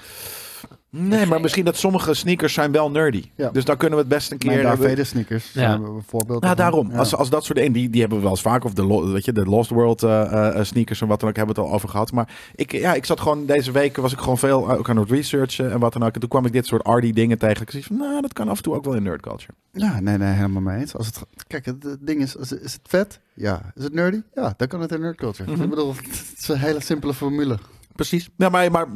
Nee, 0.95 1.25
maar 1.25 1.41
misschien 1.41 1.65
dat 1.65 1.77
sommige 1.77 2.13
sneakers 2.13 2.53
zijn 2.53 2.71
wel 2.71 2.91
nerdy. 2.91 3.23
Ja. 3.35 3.49
Dus 3.49 3.65
dan 3.65 3.77
kunnen 3.77 3.97
we 3.97 4.03
het 4.03 4.13
best 4.13 4.31
een 4.31 4.37
Mijn 4.45 4.57
keer... 4.57 4.65
Darth 4.65 4.89
Vader 4.89 5.05
sneakers. 5.05 5.51
Ja. 5.53 5.59
zijn 5.59 5.83
een 5.83 6.03
voorbeeld. 6.07 6.41
nou, 6.43 6.55
daarom. 6.55 6.91
Ja. 6.91 6.97
Als, 6.97 7.15
als 7.15 7.29
dat 7.29 7.45
soort 7.45 7.57
dingen, 7.57 7.73
die, 7.73 7.89
die 7.89 7.99
hebben 7.99 8.17
we 8.17 8.23
wel 8.23 8.33
eens 8.33 8.41
vaak. 8.41 8.63
Of 8.63 8.73
de, 8.73 9.11
weet 9.11 9.25
je, 9.25 9.31
de 9.31 9.45
Lost 9.45 9.69
World 9.69 10.03
eh, 10.03 10.21
eh, 10.21 10.59
eh, 10.59 10.65
sneakers 10.65 11.01
en 11.01 11.07
wat 11.07 11.19
dan 11.19 11.29
ook, 11.29 11.35
hebben 11.35 11.55
we 11.55 11.61
het 11.61 11.69
al 11.69 11.75
over 11.75 11.89
gehad. 11.89 12.11
Maar 12.11 12.29
ik, 12.55 12.71
ja, 12.71 12.93
ik 12.93 13.05
zat 13.05 13.19
gewoon 13.19 13.45
deze 13.45 13.71
week, 13.71 13.97
was 13.97 14.11
ik 14.11 14.19
gewoon 14.19 14.37
veel 14.37 14.71
ook 14.71 14.89
aan 14.89 14.97
het 14.97 15.09
researchen 15.09 15.71
en 15.71 15.79
wat 15.79 15.93
dan 15.93 16.03
ook. 16.03 16.13
En 16.13 16.19
toen 16.19 16.29
kwam 16.29 16.45
ik 16.45 16.51
dit 16.51 16.65
soort 16.65 16.83
arty 16.83 17.13
dingen 17.13 17.37
tegen. 17.37 17.61
Ik 17.61 17.71
zei 17.71 17.83
van, 17.83 17.97
nou, 17.97 18.21
dat 18.21 18.33
kan 18.33 18.49
af 18.49 18.57
en 18.57 18.63
toe 18.63 18.75
ook 18.75 18.85
wel 18.85 18.95
in 18.95 19.03
nerd 19.03 19.21
culture. 19.21 19.53
Ja, 19.71 19.99
nee, 19.99 20.17
nee, 20.17 20.33
helemaal 20.33 20.61
mee 20.61 20.79
eens. 20.79 20.95
Als 20.95 21.05
het, 21.05 21.21
kijk, 21.47 21.65
het, 21.65 21.83
het 21.83 22.07
ding 22.07 22.21
is, 22.21 22.35
is, 22.35 22.51
is 22.51 22.73
het 22.73 22.81
vet? 22.83 23.19
Ja. 23.33 23.71
Is 23.75 23.83
het 23.83 23.93
nerdy? 23.93 24.21
Ja, 24.33 24.53
dan 24.57 24.67
kan 24.67 24.81
het 24.81 24.91
in 24.91 25.01
nerd 25.01 25.17
culture. 25.17 25.51
Mhm. 25.51 25.63
Ik 25.63 25.69
bedoel, 25.69 25.93
het 25.95 26.35
is 26.37 26.47
een 26.47 26.57
hele 26.57 26.81
simpele 26.81 27.13
formule. 27.13 27.57
Precies. 27.95 28.29
Ja, 28.37 28.49
maar, 28.49 28.71
maar 28.71 28.87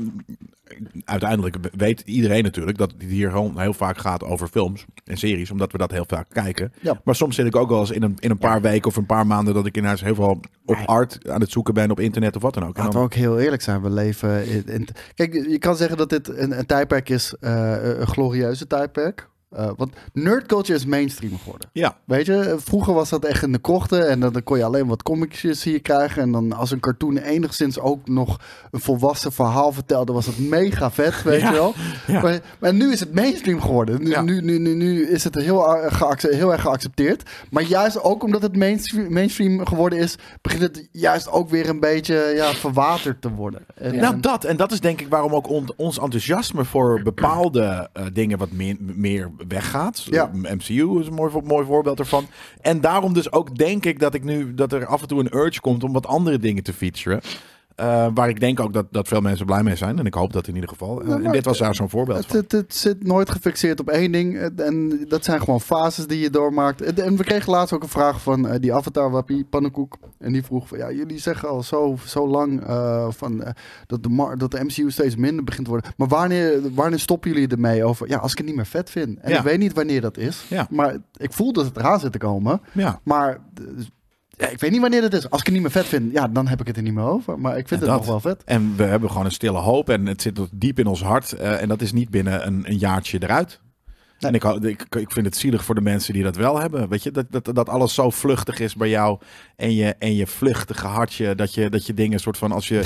uiteindelijk 1.05 1.55
weet 1.77 2.01
iedereen 2.01 2.43
natuurlijk 2.43 2.77
dat 2.77 2.91
het 2.91 3.01
hier 3.01 3.31
gewoon 3.31 3.59
heel 3.59 3.73
vaak 3.73 3.97
gaat 3.97 4.23
over 4.23 4.47
films 4.47 4.85
en 5.05 5.17
series, 5.17 5.51
omdat 5.51 5.71
we 5.71 5.77
dat 5.77 5.91
heel 5.91 6.05
vaak 6.07 6.29
kijken. 6.29 6.73
Ja. 6.81 7.01
Maar 7.03 7.15
soms 7.15 7.35
zit 7.35 7.45
ik 7.45 7.55
ook 7.55 7.69
wel 7.69 7.79
eens 7.79 7.91
in 7.91 8.03
een, 8.03 8.15
in 8.19 8.29
een 8.29 8.37
paar 8.37 8.61
weken 8.61 8.87
of 8.89 8.95
een 8.95 9.05
paar 9.05 9.27
maanden 9.27 9.53
dat 9.53 9.65
ik 9.65 9.77
in 9.77 9.83
huis 9.85 10.01
heel 10.01 10.15
veel 10.15 10.39
op 10.65 10.77
art 10.85 11.29
aan 11.29 11.41
het 11.41 11.51
zoeken 11.51 11.73
ben 11.73 11.91
op 11.91 11.99
internet 11.99 12.35
of 12.35 12.41
wat 12.41 12.53
dan 12.53 12.63
ook. 12.65 12.75
En 12.77 12.83
Laten 12.83 12.99
we 12.99 13.05
ook 13.05 13.13
heel 13.13 13.39
eerlijk 13.39 13.61
zijn. 13.61 13.81
We 13.81 13.89
leven 13.89 14.47
in... 14.47 14.63
in- 14.65 14.87
kijk, 15.15 15.33
je 15.33 15.59
kan 15.59 15.75
zeggen 15.75 15.97
dat 15.97 16.09
dit 16.09 16.27
een, 16.37 16.59
een 16.59 16.65
tijdperk 16.65 17.09
is, 17.09 17.35
eh, 17.39 17.97
een 17.99 18.07
glorieuze 18.07 18.67
tijdperk. 18.67 19.29
Eh, 19.49 19.69
want 19.77 19.93
nerdculture 20.13 20.77
is 20.77 20.85
mainstream 20.85 21.37
geworden. 21.37 21.69
ja, 21.73 21.97
Weet 22.05 22.25
je, 22.25 22.55
vroeger 22.59 22.93
was 22.93 23.09
dat 23.09 23.25
echt 23.25 23.43
in 23.43 23.51
de 23.51 23.59
krochten 23.59 24.09
en 24.09 24.19
dan, 24.19 24.43
kon 24.43 24.57
je 24.57 24.63
alleen 24.63 24.87
wat 24.87 25.03
comicjes 25.03 25.63
hier 25.63 25.81
krijgen. 25.81 26.21
En 26.21 26.31
dan 26.31 26.53
als 26.53 26.71
een 26.71 26.79
cartoon 26.79 27.17
enigszins 27.17 27.79
ook 27.79 28.07
nog 28.07 28.39
een 28.71 28.79
volwassen 28.79 29.31
verhaal 29.31 29.71
vertelde, 29.71 30.13
was 30.13 30.25
het 30.25 30.39
mega 30.39 30.91
vet, 30.91 31.23
weet 31.23 31.41
Ja, 31.41 31.47
je 31.51 31.55
wel. 31.55 31.73
ja. 32.07 32.21
Maar, 32.21 32.39
maar 32.59 32.73
nu 32.73 32.91
is 32.91 32.99
het 32.99 33.13
mainstream 33.13 33.61
geworden. 33.61 34.03
Nu, 34.03 34.09
Ja. 34.09 34.21
nu, 34.21 34.41
nu, 34.41 34.57
nu, 34.59 34.73
nu 34.75 35.07
is 35.07 35.23
het 35.23 35.35
heel, 35.35 35.75
erg 35.75 35.97
geacce- 35.97 36.35
heel 36.35 36.51
erg 36.51 36.61
geaccepteerd. 36.61 37.29
Maar 37.51 37.63
juist 37.63 38.03
ook 38.03 38.23
omdat 38.23 38.41
het 38.41 38.55
mainstream, 38.55 39.13
mainstream 39.13 39.65
geworden 39.65 39.99
is, 39.99 40.15
begint 40.41 40.61
het 40.61 40.87
juist 40.91 41.29
ook 41.31 41.49
weer 41.49 41.69
een 41.69 41.79
beetje 41.79 42.31
ja, 42.35 42.53
verwaterd 42.53 43.21
te 43.21 43.29
worden. 43.31 43.65
En, 43.75 43.95
Nou, 43.95 44.19
dat. 44.19 44.43
En 44.43 44.57
dat 44.57 44.71
is 44.71 44.79
denk 44.79 45.01
ik 45.01 45.07
waarom 45.09 45.33
ook 45.33 45.49
on- 45.49 45.73
ons 45.75 45.99
enthousiasme 45.99 46.65
voor 46.65 47.01
bepaalde 47.03 47.89
eh, 47.93 48.03
dingen 48.13 48.37
wat 48.37 48.51
meer, 48.51 48.75
meer 48.79 49.31
weggaat. 49.47 50.03
Ja. 50.09 50.31
MCU 50.33 50.99
is 50.99 51.07
een 51.07 51.13
mooi, 51.13 51.31
mooi 51.43 51.65
voorbeeld 51.65 51.99
ervan. 51.99 52.27
En 52.61 52.81
daarom 52.81 53.13
dus 53.13 53.31
ook 53.31 53.57
denk 53.57 53.85
ik 53.85 53.99
dat 53.99 54.13
ik 54.13 54.23
nu 54.23 54.53
dat 54.53 54.73
er 54.73 54.85
af 54.85 55.01
en 55.01 55.07
toe 55.07 55.19
een 55.19 55.35
urge 55.35 55.61
komt 55.61 55.83
om 55.83 55.93
wat 55.93 56.05
andere 56.05 56.39
dingen 56.39 56.63
te 56.63 56.73
featuren. 56.73 57.21
Eh, 57.77 58.07
waar 58.13 58.29
ik 58.29 58.39
denk 58.39 58.59
ook 58.59 58.73
dat, 58.73 58.85
dat 58.91 59.07
veel 59.07 59.21
mensen 59.21 59.45
blij 59.45 59.63
mee 59.63 59.75
zijn. 59.75 59.99
En 59.99 60.05
ik 60.05 60.13
hoop 60.13 60.33
dat 60.33 60.47
in 60.47 60.53
ieder 60.53 60.69
geval. 60.69 61.01
En, 61.01 61.07
Ja, 61.07 61.15
en 61.15 61.21
maar 61.21 61.31
dit 61.31 61.45
was 61.45 61.57
daar 61.57 61.75
zo'n 61.75 61.89
voorbeeld 61.89 62.17
Het, 62.17 62.27
van. 62.27 62.35
het, 62.37 62.51
het 62.51 62.75
zit 62.75 63.03
nooit 63.07 63.29
gefixeerd 63.29 63.79
op 63.79 63.89
één 63.89 64.11
ding. 64.11 64.37
En 64.39 65.05
dat 65.07 65.23
zijn 65.25 65.39
gewoon 65.39 65.61
fases 65.61 66.07
die 66.07 66.19
je 66.19 66.29
doormaakt. 66.29 66.81
En- 66.81 67.17
we 67.17 67.23
kregen 67.23 67.51
laatst 67.51 67.73
ook 67.73 67.83
een 67.83 67.89
vraag 67.89 68.21
van 68.21 68.47
eh, 68.47 68.59
die 68.59 68.73
avatar-wappie, 68.73 69.45
Pannenkoek. 69.45 69.97
En 70.19 70.33
die 70.33 70.43
vroeg 70.43 70.67
van, 70.67 70.77
ja, 70.77 70.91
jullie 70.91 71.19
zeggen 71.19 71.49
al 71.49 71.63
zo, 71.63 71.97
zo 72.05 72.27
lang 72.27 72.63
eh, 72.65 73.07
van, 73.09 73.43
eh, 73.43 73.51
dat, 73.87 74.03
de 74.03 74.09
mar- 74.09 74.37
dat 74.37 74.51
de 74.51 74.63
MCU 74.63 74.91
steeds 74.91 75.15
minder 75.15 75.43
begint 75.43 75.65
te 75.65 75.71
worden. 75.71 75.91
Maar 75.97 76.07
wanneer, 76.07 76.59
wanneer 76.73 76.99
stoppen 76.99 77.31
jullie 77.31 77.47
ermee 77.47 77.83
over? 77.83 78.09
Ja, 78.09 78.17
als 78.17 78.31
ik 78.31 78.37
het 78.37 78.47
niet 78.47 78.55
meer 78.55 78.65
vet 78.65 78.89
vind. 78.89 79.19
En 79.19 79.31
Ja. 79.31 79.37
ik 79.37 79.43
weet 79.43 79.59
niet 79.59 79.73
wanneer 79.73 80.01
dat 80.01 80.17
is. 80.17 80.45
Ja. 80.49 80.67
Maar 80.69 80.95
ik 81.17 81.33
voel 81.33 81.53
dat 81.53 81.65
het 81.65 81.77
eraan 81.77 81.99
zit 81.99 82.11
te 82.11 82.17
komen. 82.17 82.61
Ja. 82.71 82.99
Maar 83.03 83.29
eh, 83.29 83.63
ja, 84.37 84.47
ik 84.47 84.59
weet 84.59 84.71
niet 84.71 84.81
wanneer 84.81 85.01
dat 85.01 85.13
is. 85.13 85.29
Als 85.29 85.39
ik 85.39 85.45
het 85.45 85.53
niet 85.55 85.63
meer 85.63 85.71
vet 85.71 85.85
vind, 85.85 86.11
ja, 86.13 86.27
dan 86.27 86.47
heb 86.47 86.61
ik 86.61 86.67
het 86.67 86.77
er 86.77 86.81
niet 86.83 86.93
meer 86.93 87.03
over. 87.03 87.39
Maar 87.39 87.57
ik 87.57 87.67
vind 87.67 87.81
En 87.81 87.87
het 87.87 87.97
dat. 87.97 88.07
nog 88.07 88.21
wel 88.23 88.33
vet. 88.33 88.43
En 88.43 88.73
we 88.75 88.83
hebben 88.83 89.09
gewoon 89.09 89.25
een 89.25 89.31
stille 89.31 89.57
hoop. 89.57 89.89
En 89.89 90.05
het 90.05 90.21
zit 90.21 90.39
diep 90.51 90.79
in 90.79 90.87
ons 90.87 91.03
hart. 91.03 91.31
eh, 91.33 91.61
en 91.61 91.67
dat 91.67 91.81
is 91.81 91.91
niet 91.91 92.09
binnen 92.09 92.47
een, 92.47 92.63
een 92.69 92.77
jaartje 92.77 93.23
eruit. 93.23 93.59
En 94.19 94.33
ik, 94.33 94.43
ik, 94.43 94.85
ik 94.95 95.11
vind 95.11 95.25
het 95.25 95.37
zielig 95.37 95.63
voor 95.65 95.75
de 95.75 95.81
mensen 95.81 96.13
die 96.13 96.23
dat 96.23 96.35
wel 96.35 96.59
hebben. 96.59 96.89
Weet 96.89 97.03
je, 97.03 97.11
dat, 97.11 97.25
dat, 97.29 97.55
dat 97.55 97.69
alles 97.69 97.93
zo 97.93 98.09
vluchtig 98.09 98.59
is 98.59 98.75
bij 98.75 98.89
jou. 98.89 99.19
En 99.55 99.75
je, 99.75 99.95
en 99.99 100.15
je 100.15 100.27
vluchtige 100.27 100.87
hartje. 100.87 101.35
Dat 101.35 101.53
je, 101.53 101.69
dat 101.69 101.85
je 101.85 101.93
dingen 101.93 102.19
soort 102.19 102.37
van 102.37 102.51
als 102.51 102.67
je. 102.67 102.79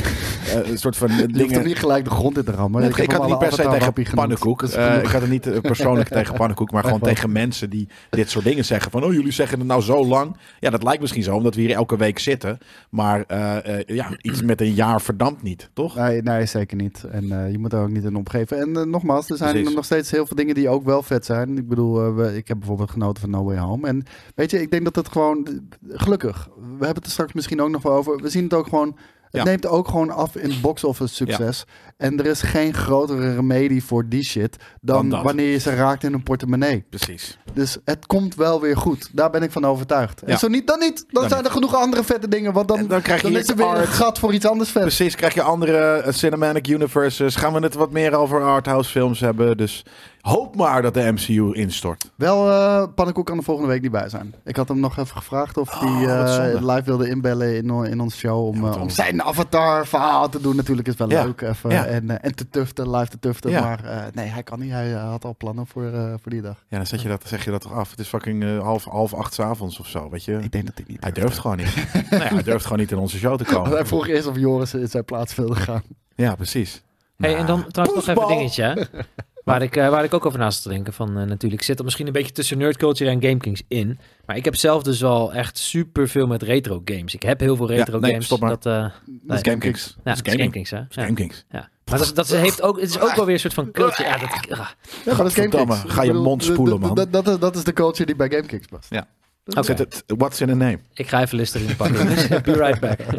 eh, 0.63 0.70
een 0.70 0.78
soort 0.78 0.98
van 0.98 1.08
Je 1.08 1.15
hoeft 1.22 1.34
dingen. 1.34 1.54
hem 1.54 1.63
niet 1.65 1.80
gelijk 1.80 2.04
de 2.04 2.10
grond 2.10 2.38
in 2.38 2.44
te 2.44 2.52
rammen. 2.52 2.82
Nee, 2.82 2.89
Ik 2.89 2.98
ik, 2.98 3.02
heb 3.02 3.12
had 3.12 3.30
het 3.30 3.39
niet 3.39 3.50
per 3.50 3.63
se 3.65 3.91
tegen 3.94 4.15
pannenkoek. 4.15 4.63
Eh, 4.63 4.98
ik 4.98 5.06
had 5.06 5.22
het 5.22 5.30
niet 5.30 5.48
eh, 5.48 5.60
persoonlijk 5.60 6.10
tegen 6.20 6.36
pannenkoek, 6.36 6.72
maar 6.72 6.84
gewoon 6.84 7.00
tegen 7.00 7.32
mensen 7.32 7.70
die 7.70 7.88
dit 8.10 8.30
soort 8.30 8.46
dingen 8.46 8.65
zeggen. 8.65 8.91
Van, 8.91 9.04
oh, 9.04 9.13
jullie 9.13 9.32
zeggen 9.32 9.58
het 9.60 9.67
nou 9.67 9.82
zo 9.82 10.06
lang. 10.06 10.38
Ja, 10.60 10.70
dat 10.70 10.84
lijkt 10.84 11.02
misschien 11.02 11.24
zo, 11.24 11.36
omdat 11.36 11.56
we 11.56 11.62
hier 11.62 11.72
elke 11.72 11.98
week 11.98 12.20
zitten. 12.20 12.58
Maar 12.89 13.24
eh, 13.28 13.78
eh, 13.80 13.84
ja, 13.86 14.08
iets 14.22 14.41
met 14.41 14.62
een 14.62 14.74
jaar 14.74 15.02
verdampt 15.02 15.41
niet, 15.44 15.70
toch? 15.74 15.96
Nee, 15.96 16.22
nee, 16.22 16.46
zeker 16.46 16.78
niet. 16.78 17.04
En 17.12 17.32
eh, 17.32 17.52
je 17.52 17.58
moet 17.58 17.74
er 17.74 17.82
ook 17.82 17.89
niet 17.89 18.04
in 18.04 18.15
opgeven. 18.15 18.60
En 18.60 18.78
eh, 18.78 18.84
nogmaals, 18.84 19.30
er 19.30 19.38
zijn 19.38 19.54
Precies. 19.54 19.76
nog 19.76 19.86
steeds 19.86 20.12
heel 20.12 20.26
veel 20.26 20.36
dingen 20.36 20.56
die 20.56 20.70
ook 20.70 20.84
wel 20.86 21.04
vet 21.04 21.21
zijn. 21.26 21.58
Ik 21.58 21.68
bedoel, 21.68 22.06
eh, 22.06 22.16
we, 22.16 22.36
ik 22.36 22.48
heb 22.48 22.58
bijvoorbeeld 22.58 22.92
genoten 22.92 23.22
van 23.22 23.30
No 23.32 23.44
Way 23.44 23.58
Home. 23.58 23.88
En 23.88 24.04
weet 24.36 24.52
je, 24.52 24.62
ik 24.62 24.72
denk 24.72 24.84
dat 24.84 24.96
het 24.96 25.10
gewoon... 25.10 25.48
Gelukkig, 25.88 26.50
we 26.56 26.62
hebben 26.70 26.96
het 26.96 27.06
er 27.06 27.12
straks 27.12 27.34
misschien 27.34 27.62
ook 27.62 27.70
nog 27.70 27.82
wel 27.82 27.94
over. 27.94 28.22
We 28.22 28.30
zien 28.30 28.44
het 28.44 28.54
ook 28.54 28.68
gewoon... 28.68 28.96
Het 29.22 29.42
Ja. 29.42 29.44
neemt 29.48 29.68
ook 29.68 29.88
gewoon 29.88 30.10
af 30.10 30.36
in 30.36 30.62
box 30.62 30.84
office 30.84 31.14
succes. 31.14 31.66
En 32.02 32.20
er 32.20 32.26
is 32.26 32.42
geen 32.42 32.74
grotere 32.74 33.34
remedie 33.36 33.84
voor 33.84 34.08
die 34.08 34.24
shit... 34.24 34.56
dan, 34.82 35.10
wanneer 35.10 35.52
je 35.52 35.58
ze 35.58 35.76
raakt 35.76 36.04
in 36.04 36.14
een 36.14 36.24
portemonnee. 36.24 36.84
Precies. 36.90 37.38
Dus 37.54 37.78
het 37.86 38.06
komt 38.06 38.36
wel 38.36 38.62
weer 38.62 38.78
goed. 38.78 39.10
Daar 39.12 39.30
ben 39.30 39.44
ik 39.44 39.52
van 39.52 39.66
overtuigd. 39.66 40.22
En 40.22 40.32
Ja. 40.32 40.38
zo 40.38 40.48
niet, 40.48 40.68
dan 40.68 40.80
niet. 40.80 41.06
Dan, 41.10 41.22
Dan 41.22 41.30
zijn 41.30 41.46
er 41.46 41.52
genoeg 41.52 41.76
andere 41.76 42.04
vette 42.04 42.28
dingen. 42.28 42.54
Want 42.54 42.68
dan, 42.68 42.78
En 42.78 42.88
dan 42.88 43.02
krijg 43.02 43.22
je 43.22 43.32
dan 43.32 43.42
is 43.42 43.50
er 43.50 43.56
weer 43.56 43.68
een 43.78 43.88
gat 43.88 44.20
voor 44.20 44.34
iets 44.34 44.46
anders 44.46 44.70
vet. 44.70 44.82
Precies, 44.82 45.16
krijg 45.16 45.34
je 45.34 45.42
andere 45.42 45.78
eh, 45.78 46.14
cinematic 46.14 46.68
universes. 46.68 47.36
Gaan 47.36 47.54
we 47.54 47.60
het 47.60 47.74
wat 47.74 47.92
meer 47.92 48.14
over 48.16 48.42
arthouse 48.44 48.90
films 48.90 49.20
hebben. 49.20 49.58
Dus 49.58 49.86
hoop 50.22 50.56
maar 50.56 50.82
dat 50.82 50.94
de 50.94 51.12
MCU 51.12 51.54
instort. 51.54 52.12
Wel, 52.16 52.50
eh 52.52 52.84
Pannenkoek 52.96 53.26
kan 53.26 53.38
er 53.38 53.44
volgende 53.44 53.70
week 53.70 53.82
niet 53.82 53.92
bij 53.92 54.10
zijn. 54.10 54.34
Ik 54.46 54.56
had 54.56 54.68
hem 54.68 54.80
nog 54.80 54.98
even 54.98 55.18
gevraagd 55.18 55.58
of 55.58 55.80
hij 55.80 55.90
Oh, 55.90 56.54
eh, 56.54 56.62
live 56.68 56.84
wilde 56.86 57.10
inbellen 57.10 57.56
in, 57.56 57.70
in 57.86 58.00
onze 58.00 58.18
show. 58.18 58.46
Om, 58.48 58.66
Ja, 58.66 58.74
om 58.76 58.90
zijn 58.90 59.24
avatar 59.24 59.88
verhaal 59.88 60.30
te 60.30 60.42
doen. 60.42 60.56
Natuurlijk 60.56 60.88
is 60.88 60.96
wel 60.96 61.10
Ja. 61.10 61.24
leuk. 61.24 61.42
Even, 61.42 61.70
Ja. 61.70 61.86
En, 61.91 62.10
eh, 62.10 62.17
en 62.21 62.36
te 62.36 62.49
tuften, 62.49 62.89
live 62.95 63.10
te 63.12 63.19
tuften. 63.19 63.51
Ja. 63.51 63.62
Maar 63.62 63.84
eh, 63.84 64.04
nee, 64.13 64.27
hij 64.27 64.43
kan 64.43 64.60
niet. 64.60 64.71
Hij 64.71 64.93
eh, 64.93 65.10
had 65.10 65.25
al 65.25 65.36
plannen 65.38 65.67
voor, 65.67 65.86
eh, 65.93 66.13
voor 66.21 66.32
die 66.32 66.41
dag. 66.41 66.63
Ja, 66.67 66.77
dan 66.77 66.86
zeg 66.86 67.01
je 67.01 67.08
dat, 67.08 67.23
zeg 67.27 67.45
je 67.45 67.51
dat 67.51 67.62
toch 67.62 67.73
af. 67.73 67.89
Het 67.89 67.99
is 67.99 68.08
fucking 68.08 68.43
eh, 68.43 68.60
half, 68.60 68.84
half 68.84 69.13
acht 69.13 69.34
's 69.34 69.39
avonds 69.39 69.80
of 69.80 69.88
zo, 69.88 70.10
weet 70.10 70.23
je. 70.23 70.39
Ik 70.41 70.51
denk 70.51 70.65
dat 70.65 70.75
hij 70.75 70.86
niet 70.88 71.01
Hij 71.04 71.12
durft 71.12 71.38
gewoon 71.39 71.58
niet. 71.58 71.75
nee, 72.10 72.19
hij 72.19 72.43
durft 72.43 72.63
gewoon 72.63 72.80
niet 72.80 72.91
in 72.91 72.97
onze 72.97 73.17
show 73.17 73.38
te 73.38 73.43
Want 73.43 73.56
Hij 73.65 73.71
komen. 73.73 73.88
vroeg 73.88 74.08
eerst 74.08 74.27
of 74.27 74.38
Joris 74.38 74.73
in 74.73 74.88
zijn 74.88 75.06
plaats 75.06 75.36
wilde 75.36 75.56
gaan. 75.56 75.84
Ja, 76.15 76.36
precies. 76.36 76.82
Hey, 77.17 77.36
en 77.36 77.45
dan 77.45 77.60
Nou, 77.60 77.71
trouwens 77.71 78.06
nog 78.06 78.17
even 78.17 78.30
een 78.32 78.38
dingetje. 78.38 78.88
Waar 79.43 79.62
ik, 79.62 79.75
eh, 79.75 79.89
waar 79.89 80.04
ik 80.04 80.13
ook 80.13 80.25
over 80.25 80.39
na 80.39 80.49
zat 80.51 80.62
te 80.63 80.69
denken. 80.69 80.93
Van, 80.93 81.08
eh, 81.10 81.15
natuurlijk, 81.15 81.62
ik 81.62 81.63
zit 81.63 81.77
er 81.80 81.84
misschien 81.84 82.08
een 82.08 82.13
beetje 82.13 82.32
tussen 82.32 82.58
Nerd 82.58 82.77
Culture 82.77 83.10
en 83.10 83.21
Game 83.21 83.38
Kings 83.38 83.62
in. 83.67 83.99
Maar 84.25 84.36
ik 84.36 84.45
heb 84.45 84.56
zelf 84.56 84.84
dus 84.84 85.01
wel 85.01 85.34
echt 85.34 85.58
super 85.58 86.08
veel 86.10 86.27
met 86.27 86.41
retro 86.43 86.82
games. 86.86 87.13
Ik 87.13 87.23
heb 87.23 87.39
heel 87.39 87.56
veel 87.56 87.67
retro 87.67 87.99
nee, 87.99 88.12
games. 88.12 88.25
stop 88.25 88.39
maar. 88.39 88.49
Dat, 88.49 88.65
eh, 88.65 88.86
Dat 89.06 89.38
is 89.38 89.43
Game 89.51 89.58
Kings. 89.58 89.86
ja, 89.88 89.93
Dat 90.04 90.13
is 90.13 90.17
het 90.17 90.27
is 90.27 90.34
Game 90.34 90.43
gaming. 90.43 90.51
Kings, 90.51 90.69
hè? 90.69 90.77
Ja. 90.77 90.86
Game 91.08 91.13
Kings. 91.13 91.45
Ja. 91.49 91.69
Maar 91.86 91.99
dat, 91.99 92.15
dat 92.15 92.27
heeft 92.27 92.62
ook, 92.62 92.80
het 92.80 92.89
is 92.89 92.99
ook 92.99 93.15
wel 93.15 93.25
weer 93.25 93.34
een 93.34 93.39
soort 93.39 93.54
van 93.54 93.71
culture. 93.71 94.10
Ja, 94.10 94.17
dat, 94.17 94.30
ah. 94.30 94.39
Ja, 94.49 94.58
maar 95.06 95.15
dat 95.15 95.25
is 95.27 95.34
Game 95.34 95.51
Gadverdamme, 95.51 95.75
Kings. 95.80 95.93
ga 95.93 96.04
je 96.04 96.13
mond 96.13 96.43
spoelen, 96.43 96.80
man. 96.80 96.95
Dat, 96.95 97.12
dat, 97.13 97.27
is- 97.27 97.39
dat 97.39 97.56
is 97.56 97.63
de 97.63 97.73
culture 97.73 98.06
die 98.06 98.15
bij 98.15 98.30
Game 98.30 98.45
Kings 98.45 98.67
past. 98.67 98.88
Ja. 98.89 99.08
Het, 99.43 100.04
what's 100.08 100.41
in 100.41 100.49
a 100.49 100.54
name? 100.54 100.80
Ik 100.93 101.08
ga 101.08 101.21
even 101.21 101.38
Listerine 101.38 101.75
pakken. 101.75 102.06
Be 102.43 102.54
right 102.54 102.80
back. 102.80 102.99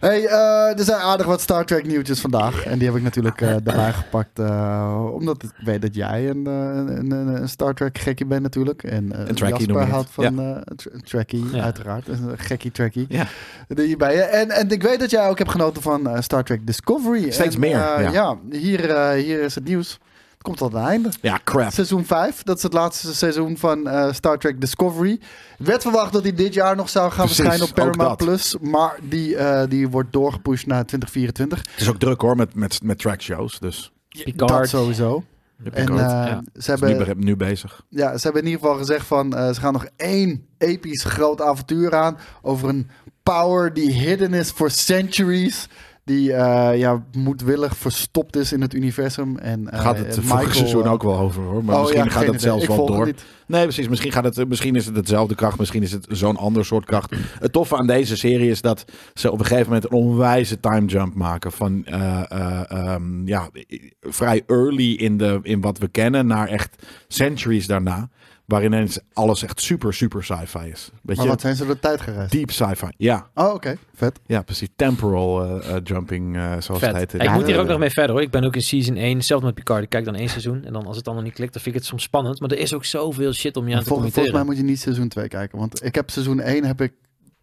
Hey, 0.00 0.26
eh, 0.26 0.78
er 0.78 0.84
zijn 0.84 1.00
aardig 1.00 1.26
wat 1.26 1.40
Star 1.40 1.64
Trek 1.64 1.86
nieuwtjes 1.86 2.20
vandaag. 2.20 2.64
En 2.64 2.78
die 2.78 2.86
heb 2.88 2.96
ik 2.96 3.02
natuurlijk 3.02 3.40
eh 3.40 3.54
erbij 3.54 3.92
gepakt. 3.92 4.38
eh, 4.38 5.04
omdat 5.12 5.42
ik 5.42 5.50
weet 5.64 5.82
dat 5.82 5.94
jij 5.94 6.28
een, 6.28 6.46
eh, 6.46 6.52
een, 6.52 7.10
een, 7.10 7.26
een 7.40 7.48
Star 7.48 7.74
Trek 7.74 7.98
gekkie 7.98 8.26
bent 8.26 8.42
natuurlijk. 8.42 8.82
En 8.82 9.12
eh, 9.12 9.18
Een 9.28 9.34
Jasper 9.34 9.58
je 9.80 9.90
houdt 9.90 10.08
van 10.10 10.40
eh, 10.40 10.56
tra- 10.76 10.90
trekkie, 11.04 11.44
Ja. 11.52 11.62
uiteraard. 11.62 12.08
Een 12.08 12.38
gekkie 12.38 12.70
trekkie. 12.70 13.06
Ja. 13.08 13.26
Hierbij. 13.76 14.28
En, 14.28 14.50
en 14.50 14.70
ik 14.70 14.82
weet 14.82 15.00
dat 15.00 15.10
jij 15.10 15.28
ook 15.28 15.38
hebt 15.38 15.50
genoten 15.50 15.82
van 15.82 16.22
Star 16.22 16.44
Trek 16.44 16.66
Discovery. 16.66 17.30
Steeds 17.30 17.54
En, 17.54 17.60
meer, 17.60 17.70
ja. 17.78 17.98
ja, 18.10 18.36
hier, 18.50 18.90
eh, 18.90 19.10
hier 19.22 19.40
is 19.42 19.54
het 19.54 19.64
nieuws. 19.64 19.98
Het 20.38 20.46
komt 20.46 20.56
tot 20.58 20.74
een 20.74 20.88
einde. 20.88 21.08
Ja, 21.20 21.40
crap. 21.44 21.72
Seizoen 21.72 22.04
5, 22.04 22.42
dat 22.42 22.56
is 22.56 22.62
het 22.62 22.72
laatste 22.72 23.14
seizoen 23.14 23.56
van 23.56 23.88
eh, 23.88 24.12
Star 24.12 24.38
Trek 24.38 24.60
Discovery. 24.60 25.20
werd 25.58 25.82
verwacht 25.82 26.12
dat 26.12 26.22
hij 26.22 26.34
dit 26.34 26.54
jaar 26.54 26.76
nog 26.76 26.88
zou 26.88 27.10
gaan 27.10 27.24
Precies, 27.24 27.36
verschijnen 27.36 27.68
op 27.68 27.74
Paramount 27.74 28.18
dat. 28.18 28.28
Plus. 28.28 28.56
Maar 28.60 28.98
die, 29.02 29.36
eh, 29.36 29.68
die 29.68 29.88
wordt 29.88 30.12
doorgepusht 30.12 30.66
naar 30.66 30.84
2024. 30.86 31.58
Het 31.58 31.80
is 31.80 31.88
ook 31.88 31.98
druk 31.98 32.20
hoor, 32.20 32.36
met, 32.36 32.54
met, 32.54 32.82
met 32.82 32.98
trackshows. 32.98 33.58
Dus 33.58 33.92
Dat 34.08 34.24
Picard. 34.24 34.68
sowieso. 34.68 35.24
En 35.72 35.88
eh, 35.88 35.94
ja. 35.96 36.42
ze, 36.60 36.70
hebben, 36.70 36.98
be- 36.98 37.14
nu 37.18 37.36
bezig. 37.36 37.82
ja, 37.88 38.16
ze 38.16 38.22
hebben 38.22 38.42
in 38.42 38.48
ieder 38.48 38.62
geval 38.62 38.78
gezegd 38.78 39.06
van... 39.06 39.36
eh, 39.36 39.48
ze 39.52 39.60
gaan 39.60 39.72
nog 39.72 39.86
één 39.96 40.46
episch 40.58 41.04
groot 41.04 41.40
avontuur 41.42 41.94
aan... 41.94 42.18
over 42.42 42.68
een 42.68 42.90
power 43.22 43.74
die 43.74 43.90
hidden 43.92 44.34
is 44.34 44.50
for 44.50 44.70
centuries... 44.70 45.68
die 46.08 46.32
eh, 46.32 46.78
ja, 46.78 47.04
moedwillig 47.16 47.76
verstopt 47.76 48.36
is 48.36 48.52
in 48.52 48.60
het 48.60 48.74
universum. 48.74 49.38
En, 49.38 49.70
eh, 49.70 49.80
gaat 49.80 49.98
het 49.98 50.18
volgende 50.20 50.54
seizoen 50.54 50.84
eh, 50.84 50.92
ook 50.92 51.02
wel 51.02 51.18
over 51.18 51.42
hoor. 51.42 51.64
Maar 51.64 51.74
oh, 51.74 51.80
misschien 51.80 52.04
ja, 52.04 52.10
gaat 52.10 52.26
het 52.26 52.40
zelfs 52.40 52.66
wel 52.66 52.76
het 52.76 52.86
door. 52.86 53.12
Nee, 53.46 53.62
precies. 53.62 53.88
Misschien, 53.88 54.12
gaat 54.12 54.24
het, 54.24 54.48
misschien 54.48 54.76
is 54.76 54.86
het 54.86 54.96
hetzelfde 54.96 55.34
kracht. 55.34 55.58
Misschien 55.58 55.82
is 55.82 55.92
het 55.92 56.06
zo'n 56.10 56.36
ander 56.36 56.64
soort 56.64 56.84
kracht. 56.84 57.14
Het 57.38 57.52
toffe 57.52 57.76
aan 57.76 57.86
deze 57.86 58.16
serie 58.16 58.50
is 58.50 58.60
dat 58.60 58.84
ze 59.14 59.32
op 59.32 59.38
een 59.38 59.44
gegeven 59.44 59.66
moment 59.66 59.84
een 59.84 59.98
onwijze 59.98 60.60
time 60.60 60.86
jump 60.86 61.14
maken. 61.14 61.52
Van 61.52 61.84
eh, 61.84 62.22
eh, 62.30 62.70
ehm, 62.70 63.26
ja, 63.26 63.48
vrij 64.00 64.42
early 64.46 64.92
in, 64.92 65.16
de, 65.16 65.38
in 65.42 65.60
wat 65.60 65.78
we 65.78 65.88
kennen 65.88 66.26
naar 66.26 66.48
echt 66.48 66.86
centuries 67.08 67.66
daarna. 67.66 68.08
Waarin 68.48 68.72
ineens 68.72 68.98
alles 69.12 69.42
echt 69.42 69.60
super, 69.60 69.94
super 69.94 70.24
sci-fi 70.24 70.58
is. 70.68 70.90
Weet 71.02 71.16
Maar 71.16 71.24
je? 71.24 71.30
wat 71.30 71.40
zijn 71.40 71.56
ze 71.56 71.66
de 71.66 71.78
tijd 71.78 72.00
gereisd? 72.00 72.32
Deep 72.32 72.50
sci-fi. 72.50 72.86
Ja, 72.96 73.26
Oh, 73.34 73.54
oké. 73.54 73.76
Vet. 73.94 74.20
ja, 74.26 74.42
precies. 74.42 74.68
Temporal 74.76 75.60
eh, 75.62 75.76
jumping, 75.84 76.36
eh, 76.36 76.42
zoals 76.58 76.80
Vet. 76.80 76.96
het 76.96 77.12
heet. 77.12 77.22
ik 77.22 77.30
moet 77.30 77.44
hier 77.46 77.54
Ja, 77.54 77.60
ook 77.60 77.66
nog 77.68 77.78
mee 77.78 77.90
verder 77.90 78.10
hoor. 78.12 78.22
Ik 78.22 78.30
ben 78.30 78.44
ook 78.44 78.54
in 78.54 78.62
season 78.62 78.96
1, 78.96 79.16
hetzelfde 79.16 79.46
met 79.46 79.54
Picard. 79.54 79.82
Ik 79.82 79.88
kijk 79.88 80.04
dan 80.04 80.14
één 80.14 80.28
seizoen 80.28 80.64
en 80.64 80.72
dan 80.72 80.86
als 80.86 80.96
het 80.96 81.06
allemaal 81.06 81.24
niet 81.24 81.34
klikt, 81.34 81.52
dan 81.52 81.62
vind 81.62 81.74
ik 81.74 81.80
het 81.80 81.90
soms 81.90 82.02
spannend. 82.02 82.40
Maar 82.40 82.50
er 82.50 82.58
is 82.58 82.74
ook 82.74 82.84
zoveel 82.84 83.32
shit 83.32 83.56
om 83.56 83.68
je 83.68 83.74
aan 83.74 83.82
te 83.82 83.86
Vol- 83.88 83.96
volgens 83.96 84.14
mij 84.16 84.24
committeren. 84.24 84.46
moet 84.46 84.56
je 84.56 84.72
niet 84.72 84.80
seizoen 84.80 85.08
2 85.08 85.28
kijken. 85.28 85.58
Want 85.58 85.84
ik 85.84 85.94
heb 85.94 86.10
seizoen 86.10 86.40
1 86.40 86.64
heb 86.64 86.80
ik, 86.80 86.92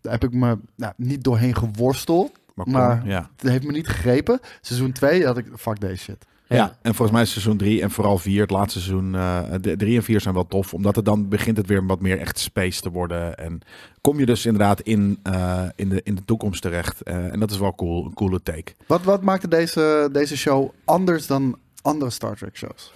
heb 0.01 0.23
ik 0.23 0.33
me 0.33 0.57
nou, 0.75 0.93
niet 0.97 1.23
doorheen 1.23 1.55
geworsteld. 1.55 2.31
Maar, 2.55 2.69
maar- 2.69 3.01
ja. 3.07 3.29
Het 3.37 3.49
heeft 3.49 3.63
me 3.63 3.71
niet 3.71 3.87
gegrepen. 3.87 4.39
Seizoen 4.61 4.91
2 4.91 5.25
had 5.25 5.37
ik, 5.37 5.45
fuck 5.57 5.79
deze 5.79 6.03
shit. 6.03 6.25
Ja. 6.47 6.77
en 6.81 6.95
volgens 6.95 7.11
mij 7.11 7.21
is 7.21 7.31
seizoen 7.31 7.57
3 7.57 7.81
en 7.81 7.91
vooral 7.91 8.17
4, 8.17 8.41
het 8.41 8.49
laatste 8.49 8.79
seizoen, 8.79 9.15
eh 9.15 9.53
3 9.53 9.95
en 9.97 10.03
4 10.03 10.21
zijn 10.21 10.33
wel 10.33 10.47
tof. 10.47 10.73
Omdat 10.73 10.95
het 10.95 11.05
dan 11.05 11.29
begint 11.29 11.57
het 11.57 11.67
weer 11.67 11.85
wat 11.85 11.99
meer 11.99 12.19
echt 12.19 12.39
space 12.39 12.81
te 12.81 12.89
worden. 12.91 13.37
En 13.37 13.59
kom 14.01 14.19
je 14.19 14.25
dus 14.25 14.45
inderdaad 14.45 14.81
in, 14.81 15.19
eh, 15.23 15.63
in, 15.75 15.89
de, 15.89 16.01
in 16.03 16.15
de 16.15 16.25
toekomst 16.25 16.61
terecht. 16.61 17.01
Eh, 17.01 17.33
en 17.33 17.39
dat 17.39 17.51
is 17.51 17.57
wel 17.57 17.75
cool, 17.75 18.05
een 18.05 18.13
coole 18.13 18.43
take. 18.43 18.73
Wat, 18.87 19.03
wat 19.03 19.21
maakte 19.21 19.47
deze, 19.47 20.09
deze 20.11 20.37
show 20.37 20.69
anders 20.83 21.27
dan 21.27 21.57
andere 21.81 22.11
Star 22.11 22.35
Trek 22.35 22.57
shows? 22.57 22.93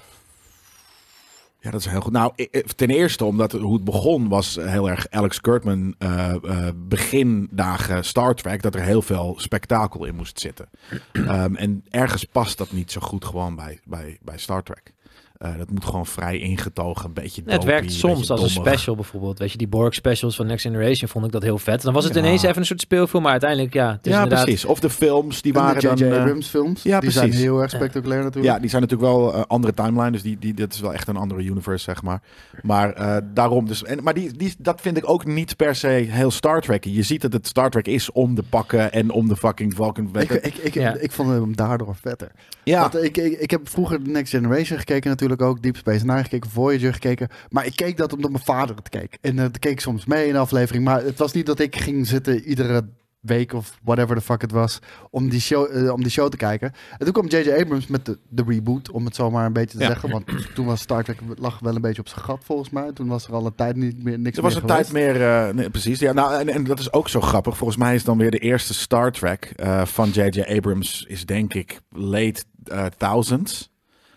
Ja, 1.62 1.72
dat 1.72 1.80
is 1.80 1.86
heel 1.86 2.02
goed. 2.02 2.12
Nou, 2.12 2.34
ten 2.76 2.90
eerste 2.90 3.26
omdat 3.26 3.52
hoe 3.52 3.74
het 3.74 3.84
begon 3.84 4.28
was 4.28 4.56
heel 4.56 4.90
erg 4.90 5.10
Alex 5.10 5.42
Kurtman 5.42 5.96
eh, 5.98 6.30
eh, 6.36 6.74
begindagen 6.76 8.06
Star 8.06 8.36
Trek. 8.36 8.62
Dat 8.62 8.76
er 8.76 8.82
heel 8.82 9.02
veel 9.02 9.34
spektakel 9.38 10.06
in 10.06 10.16
moest 10.16 10.40
zitten. 10.40 10.70
Ehm, 11.12 11.56
en 11.56 11.84
ergens 11.90 12.24
past 12.24 12.58
dat 12.58 12.72
niet 12.72 12.92
zo 12.92 13.02
goed 13.02 13.26
gewoon 13.26 13.56
bij, 13.56 13.80
bij, 13.84 14.18
bij 14.22 14.38
Star 14.38 14.64
Trek. 14.64 14.94
Eh, 15.40 15.58
dat 15.58 15.70
moet 15.72 15.86
gewoon 15.86 16.06
vrij 16.06 16.38
ingetogen, 16.40 17.06
een 17.06 17.14
beetje 17.14 17.42
Het 17.46 17.64
werkt 17.64 17.94
soms 17.94 18.30
als 18.32 18.42
een 18.42 18.50
special 18.50 18.96
bijvoorbeeld. 18.96 19.40
Weet 19.40 19.52
je, 19.52 19.58
die 19.58 19.68
Borg 19.68 19.94
specials 19.94 20.36
van 20.36 20.46
Next 20.48 20.66
Generation 20.66 21.10
vond 21.10 21.26
ik 21.26 21.32
dat 21.32 21.42
heel 21.44 21.58
vet. 21.58 21.82
Dan 21.82 21.94
was 21.94 22.04
het 22.04 22.14
Ja. 22.14 22.20
ineens 22.20 22.42
even 22.44 22.58
een 22.58 22.66
soort 22.66 22.82
speelfilm, 22.82 23.22
maar 23.24 23.32
uiteindelijk 23.32 23.74
ja. 23.74 23.92
Het 23.92 24.06
is 24.06 24.12
Ja, 24.14 24.18
inderdaad, 24.24 24.46
precies. 24.46 24.66
Of 24.66 24.80
de 24.80 24.90
films, 24.90 25.42
die 25.42 25.54
En 25.54 25.60
waren 25.62 25.82
de 25.82 25.88
dan... 25.88 25.98
J.J. 25.98 26.04
eh, 26.12 26.20
Abrams 26.22 26.48
films. 26.48 26.84
ja, 26.84 27.00
die 27.00 27.10
zijn 27.12 27.26
precies. 27.26 27.44
heel 27.46 27.62
erg 27.62 27.72
spectaculair 27.72 28.24
natuurlijk. 28.24 28.54
Ja, 28.54 28.60
die 28.60 28.70
zijn 28.70 28.82
natuurlijk 28.82 29.10
wel 29.12 29.34
eh, 29.34 29.42
andere 29.48 29.74
timeline, 29.74 30.12
dus 30.12 30.22
die, 30.22 30.38
die, 30.40 30.54
dat 30.54 30.74
is 30.74 30.80
wel 30.80 30.94
echt 30.94 31.08
een 31.08 31.18
andere 31.18 31.42
universe, 31.44 31.84
zeg 31.84 32.02
maar. 32.02 32.22
Maar 32.62 32.94
eh, 32.94 33.18
daarom, 33.34 33.66
dus, 33.68 33.84
en, 33.84 34.04
maar 34.04 34.14
die, 34.14 34.32
die, 34.38 34.56
dat 34.58 34.82
vind 34.82 34.98
ik 34.98 35.10
ook 35.10 35.26
niet 35.26 35.56
per 35.56 35.76
se 35.76 35.88
heel 35.88 36.32
Star 36.32 36.62
Trek. 36.62 36.84
Je 36.84 37.04
ziet 37.04 37.22
dat 37.22 37.34
het 37.34 37.48
Star 37.48 37.70
Trek 37.70 37.88
is 37.88 38.12
om 38.12 38.36
de 38.36 38.44
pakken 38.50 38.92
en 38.92 39.12
om 39.12 39.28
de 39.28 39.36
fucking 39.36 39.74
Vulcan. 39.76 40.10
Ik, 40.20 40.30
ik, 40.32 40.56
ik, 40.56 40.74
Ja. 40.74 40.96
ik 41.00 41.12
vond 41.12 41.30
hem 41.30 41.56
daardoor 41.56 41.96
vetter. 41.96 42.32
ja, 42.64 42.82
Want 42.82 43.04
ik, 43.04 43.18
ik, 43.18 43.40
ik 43.40 43.52
heb 43.52 43.70
vroeger 43.70 44.04
de 44.04 44.10
Next 44.10 44.30
Generation 44.34 44.78
gekeken 44.80 45.10
natuurlijk 45.10 45.28
ook. 45.38 45.62
Deep 45.62 45.76
Space 45.76 46.06
Nine 46.06 46.24
gekeken, 46.24 46.50
Voyager 46.50 46.94
gekeken. 46.94 47.28
Maar 47.50 47.66
ik 47.66 47.76
keek 47.76 47.98
dat 47.98 48.14
omdat 48.14 48.32
mijn 48.32 48.44
vader 48.44 48.76
het 48.76 48.90
keek. 48.90 49.18
En 49.22 49.36
uh, 49.38 49.46
keek 49.60 49.72
ik 49.72 49.80
soms 49.80 50.06
mee 50.06 50.28
in 50.28 50.34
de 50.34 50.40
aflevering. 50.40 50.84
Maar 50.84 51.04
het 51.04 51.18
was 51.18 51.34
niet 51.34 51.46
dat 51.46 51.60
ik 51.60 51.76
ging 51.76 52.08
zitten 52.08 52.44
iedere 52.44 52.86
week 53.20 53.54
of 53.54 53.80
whatever 53.84 54.16
the 54.16 54.22
fuck 54.22 54.42
het 54.42 54.52
was. 54.52 54.80
Om 55.10 55.30
die 55.30 55.40
show, 55.42 55.76
uh, 55.76 55.92
om 55.92 56.02
die 56.02 56.12
show 56.12 56.30
te 56.30 56.38
kijken. 56.38 56.72
En 56.98 56.98
toen 57.06 57.12
kwam 57.14 57.28
J.J. 57.28 57.52
Abrams 57.52 57.88
met 57.88 58.06
de, 58.06 58.18
de 58.30 58.44
reboot. 58.48 58.92
Om 58.92 59.06
het 59.06 59.16
zo 59.16 59.32
maar 59.32 59.46
een 59.46 59.54
beetje 59.54 59.78
te 59.78 59.84
Ja. 59.84 59.90
zeggen. 59.90 60.10
Want 60.10 60.26
toen 60.56 60.66
was 60.66 60.82
Star 60.82 61.04
Trek 61.04 61.20
lag 61.38 61.60
wel 61.60 61.76
een 61.76 61.82
beetje 61.82 62.02
op 62.02 62.08
zijn 62.08 62.22
gat 62.22 62.44
volgens 62.44 62.70
mij. 62.70 62.92
Toen 62.92 63.08
was 63.08 63.28
er 63.28 63.34
al 63.34 63.46
een 63.46 63.56
tijd 63.56 63.76
niet 63.76 64.04
meer 64.04 64.20
niks 64.20 64.38
er 64.38 64.44
was 64.44 64.54
meer 64.54 64.62
een 64.62 64.68
tijd 64.68 64.92
meer, 64.92 65.22
eh, 65.22 65.54
nee, 65.54 65.70
precies. 65.70 66.00
Ja, 66.00 66.14
nou, 66.14 66.40
en, 66.40 66.50
en 66.50 66.64
dat 66.64 66.80
is 66.80 66.94
ook 66.94 67.10
zo 67.10 67.22
grappig. 67.22 67.58
Volgens 67.58 67.80
mij 67.80 67.96
is 67.96 68.04
dan 68.04 68.18
weer 68.18 68.32
de 68.32 68.40
eerste 68.40 68.74
Star 68.74 69.12
Trek 69.12 69.54
eh, 69.56 69.86
van 69.86 70.10
J.J. 70.10 70.42
Abrams 70.42 71.06
is 71.08 71.26
denk 71.26 71.54
ik 71.54 71.80
late 71.90 72.44
eh, 72.64 72.86
thousands. 72.98 73.70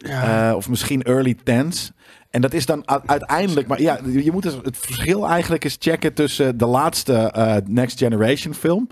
Ja. 0.02 0.48
Eh, 0.48 0.56
of 0.56 0.68
misschien 0.68 1.02
early 1.02 1.36
tens. 1.44 1.92
En 2.30 2.40
dat 2.40 2.52
is 2.52 2.66
dan 2.66 2.82
uiteindelijk, 3.06 3.66
maar 3.66 3.80
ja, 3.80 3.98
je 4.06 4.32
moet 4.32 4.42
dus 4.42 4.54
het 4.62 4.76
verschil 4.76 5.28
eigenlijk 5.28 5.64
eens 5.64 5.76
checken 5.78 6.14
tussen 6.14 6.58
de 6.58 6.66
laatste 6.66 7.14
eh, 7.14 7.56
Next 7.64 7.98
Generation 7.98 8.54
film 8.54 8.88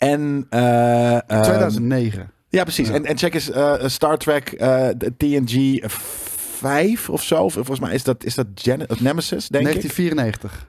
en 0.00 0.46
eh, 0.50 1.12
ehm, 1.12 1.42
2009. 1.42 2.30
ja, 2.48 2.62
precies. 2.62 2.88
Ja. 2.88 2.94
En, 2.94 3.04
en 3.04 3.18
check 3.18 3.34
eens 3.34 3.50
eh, 3.50 3.74
Star 3.86 4.18
Trek 4.18 4.52
eh, 4.52 4.88
TNG 5.16 5.82
5 5.86 7.10
of 7.10 7.22
zo. 7.22 7.48
Volgens 7.48 7.80
mij 7.80 7.94
is 7.94 8.02
dat, 8.02 8.24
is 8.24 8.34
dat 8.34 8.46
Gen 8.54 8.86
Nemesis, 8.98 9.48
denk 9.48 9.66
ik. 9.66 9.72
1994. 9.72 10.68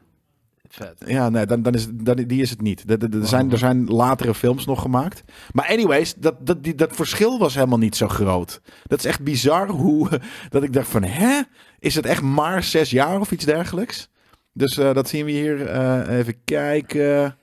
Ja, 1.06 1.30
nee, 1.30 1.46
dan, 1.46 1.62
dan 1.62 1.74
is, 1.74 1.88
dan, 1.92 2.16
die 2.16 2.42
is 2.42 2.50
het 2.50 2.62
niet. 2.62 2.84
Er 2.92 3.28
zijn, 3.28 3.52
er 3.52 3.58
zijn 3.58 3.86
latere 3.86 4.34
films 4.34 4.66
nog 4.66 4.82
gemaakt. 4.82 5.24
Maar 5.52 5.68
anyways, 5.68 6.14
dat, 6.16 6.36
dat, 6.46 6.64
die, 6.64 6.76
dat 6.76 6.96
verschil 6.96 7.40
was 7.40 7.54
helemaal 7.56 7.78
niet 7.78 7.96
zo 7.96 8.08
groot. 8.08 8.62
Dat 8.84 9.00
is 9.00 9.06
echt 9.06 9.24
bizar 9.24 9.68
hoe... 9.70 10.10
Dat 10.50 10.64
ik 10.64 10.74
dacht 10.74 10.88
van, 10.88 11.04
hè? 11.04 11.42
Is 11.80 11.96
het 11.96 12.06
echt 12.06 12.22
maar 12.22 12.64
zes 12.64 12.90
jaar 12.90 13.20
of 13.20 13.32
iets 13.32 13.46
dergelijks? 13.46 14.10
Dus 14.54 14.78
eh, 14.78 14.94
dat 14.94 15.10
zien 15.10 15.26
we 15.26 15.32
hier. 15.32 15.66
eh, 15.68 16.18
even 16.18 16.44
kijken. 16.44 17.36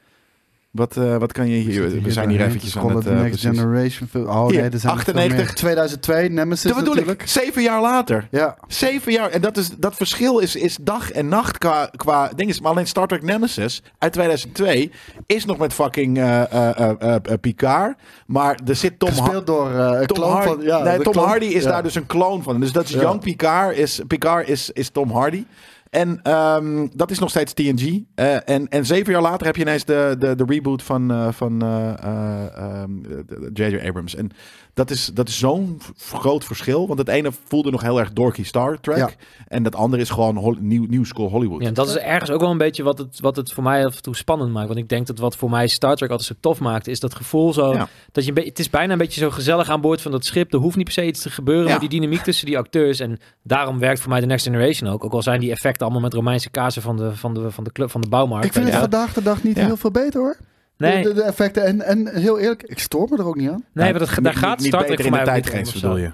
Wat, 0.71 0.97
eh, 0.97 1.17
wat 1.17 1.33
kan 1.33 1.49
je 1.49 1.57
hier... 1.57 2.03
We 2.03 2.13
zijn 2.13 2.29
hier 2.29 2.41
eventjes 2.41 2.79
aan 2.79 2.95
het... 2.95 3.05
de 3.05 3.11
eh, 3.11 3.21
Next. 3.21 3.41
Generation. 3.41 4.09
Oh 4.15 4.49
Hier, 4.49 4.61
nee, 4.61 4.71
er 4.71 4.79
zijn 4.79 4.97
er 4.97 5.05
veel 5.05 5.15
98. 5.15 5.37
meer. 5.37 5.55
2002, 5.55 6.29
Nemesis 6.29 6.63
Dat 6.63 6.79
bedoel 6.79 6.95
natuurlijk. 6.95 7.23
ik. 7.23 7.29
Zeven 7.29 7.63
jaar 7.63 7.81
later. 7.81 8.29
Ja, 8.31 8.57
Zeven 8.67 9.13
jaar. 9.13 9.31
En 9.31 9.41
dat, 9.41 9.57
is, 9.57 9.69
dat 9.79 9.95
verschil 9.95 10.39
is, 10.39 10.57
is 10.57 10.79
dag 10.81 11.11
en 11.11 11.29
nacht 11.29 11.59
qua, 11.59 11.91
qua 11.97 12.31
dingen. 12.37 12.57
Maar 12.63 12.71
alleen 12.71 12.87
Star 12.87 13.07
Trek 13.07 13.23
Nemesis 13.23 13.83
uit 13.99 14.13
2002 14.13 14.91
is 15.27 15.45
nog 15.45 15.59
met 15.59 15.73
fucking 15.73 16.19
eh, 16.19 17.15
Picard. 17.41 17.99
Maar 18.27 18.59
er 18.67 18.77
zit 18.77 18.99
Tom, 18.99 19.09
gespeeld 19.09 19.47
door 19.47 19.71
een 19.71 20.07
Tom, 20.07 20.23
Hardy. 20.23 20.47
van... 20.47 20.63
Ja, 20.63 20.83
nee, 20.83 20.99
Tom 20.99 21.17
Hardy 21.17 21.45
is 21.45 21.63
ja. 21.63 21.71
daar 21.71 21.83
dus 21.83 21.95
een 21.95 22.07
kloon 22.07 22.43
van. 22.43 22.61
Dus 22.61 22.73
dat 22.73 22.85
is 22.85 22.91
Ja. 22.91 23.01
Young 23.01 23.21
Picard. 23.21 23.77
Is, 23.77 24.01
Picard 24.07 24.49
is, 24.49 24.71
is 24.71 24.89
Tom 24.91 25.11
Hardy. 25.11 25.45
En 25.91 26.21
ehm, 26.23 26.87
dat 26.95 27.11
is 27.11 27.19
nog 27.19 27.31
steeds 27.31 27.53
TNG. 27.53 28.03
Eh, 28.15 28.49
en, 28.49 28.69
en 28.69 28.87
zeven 28.87 29.13
jaar 29.13 29.23
later 29.23 29.47
heb 29.47 29.57
je 29.57 29.63
ineens 29.63 29.85
de, 29.85 30.17
de, 30.19 30.35
de 30.35 30.45
reboot 30.47 30.83
van 30.83 31.35
van 31.35 31.63
eh, 31.63 32.85
de 33.27 33.51
J.J. 33.53 33.87
Abrams. 33.87 34.15
En 34.15 34.31
dat 34.79 34.91
is, 34.91 35.11
dat 35.15 35.29
is 35.29 35.39
zo'n 35.39 35.81
groot 36.13 36.45
verschil. 36.45 36.87
Want 36.87 36.99
het 36.99 37.09
ene 37.09 37.31
voelde 37.45 37.71
nog 37.71 37.83
heel 37.83 37.99
erg 37.99 38.13
dorky 38.13 38.45
Star 38.45 38.81
Trek. 38.81 38.97
Ja. 38.97 39.11
En 39.49 39.63
dat 39.63 39.75
andere 39.77 40.03
is 40.03 40.11
gewoon 40.11 40.37
hol- 40.37 40.57
nieuw, 40.61 40.87
nieuw 40.89 41.05
school 41.05 41.29
Hollywood. 41.31 41.61
Ja, 41.61 41.67
en 41.69 41.75
dat 41.75 41.89
is 41.89 41.97
ergens 41.97 42.31
ook 42.31 42.41
wel 42.41 42.51
een 42.51 42.59
beetje 42.59 42.83
wat 42.83 42.99
het, 42.99 43.21
wat 43.21 43.37
het 43.37 43.53
voor 43.53 43.63
mij 43.63 43.87
af 43.87 43.97
en 43.97 44.03
toe 44.03 44.17
spannend 44.17 44.53
maakt. 44.53 44.67
Want 44.67 44.79
ik 44.79 44.89
denk 44.89 45.07
dat 45.07 45.19
wat 45.19 45.37
voor 45.37 45.51
mij 45.51 45.67
Star 45.69 45.97
Trek 45.97 46.11
altijd 46.11 46.29
zo 46.29 46.35
tof 46.41 46.61
maakt, 46.61 46.87
is 46.87 47.01
dat 47.01 47.15
gevoel 47.15 47.53
zo. 47.53 47.73
Ja. 47.73 47.89
Dat 48.13 48.23
je 48.25 48.29
een 48.29 48.35
beetje, 48.35 48.51
het 48.51 48.59
is 48.59 48.71
bijna 48.71 48.93
een 48.93 48.99
beetje 48.99 49.21
zo 49.21 49.31
gezellig 49.31 49.69
aan 49.69 49.81
boord 49.81 50.01
van 50.01 50.11
dat 50.11 50.25
schip. 50.25 50.53
Er 50.53 50.59
hoeft 50.59 50.77
niet 50.77 50.85
per 50.85 50.95
se 50.95 51.07
iets 51.07 51.21
te 51.23 51.31
gebeuren, 51.31 51.65
Ja. 51.65 51.71
maar 51.71 51.81
die 51.81 51.89
dynamiek 51.89 52.23
tussen 52.23 52.47
die 52.47 52.59
acteurs. 52.59 53.01
En 53.01 53.19
daarom 53.43 53.79
werkt 53.79 54.01
voor 54.01 54.11
mij 54.11 54.21
de 54.21 54.27
Next 54.27 54.45
Generation 54.45 54.91
ook. 54.91 55.05
Ook 55.05 55.13
al 55.13 55.23
zijn 55.23 55.41
die 55.41 55.51
effecten 55.51 55.83
allemaal 55.83 56.03
met 56.03 56.15
Romeinse 56.15 56.51
kazen 56.51 56.83
van 56.83 56.97
de, 56.97 57.17
van 57.17 57.35
de, 57.35 57.51
van 57.51 57.65
de, 57.65 57.73
club, 57.73 57.91
van 57.91 58.01
de 58.01 58.09
bouwmarkt. 58.09 58.47
Ik 58.47 58.53
vind 58.53 58.65
het 58.69 58.75
vandaag 58.75 59.13
de 59.13 59.23
dag 59.23 59.43
niet 59.43 59.57
Ja. 59.57 59.65
heel 59.65 59.77
veel 59.77 59.91
beter 59.91 60.21
hoor. 60.21 60.37
Nee, 60.79 61.03
De, 61.03 61.09
de, 61.09 61.15
de 61.15 61.23
effecten. 61.23 61.65
En, 61.65 61.83
en 61.83 62.15
heel 62.15 62.39
eerlijk, 62.39 62.63
ik 62.63 62.79
stoor 62.79 63.09
me 63.11 63.17
er 63.19 63.27
ook 63.27 63.37
niet 63.37 63.49
aan. 63.49 63.65
nee, 63.73 63.91
maar 63.91 63.99
dat, 63.99 64.11
Niet- 64.11 64.25
daar 64.25 64.35
gaat 64.35 64.59
niet 64.59 64.67
Star 64.67 64.81
Trek 64.85 64.97
beter 64.97 65.05
voor 65.13 65.25
mij 65.25 65.37
in 65.37 65.43
de 65.43 65.57
niet 65.57 65.67
of 65.67 65.73
zo. 65.73 65.81
bedoel 65.81 65.97
je? 65.97 66.13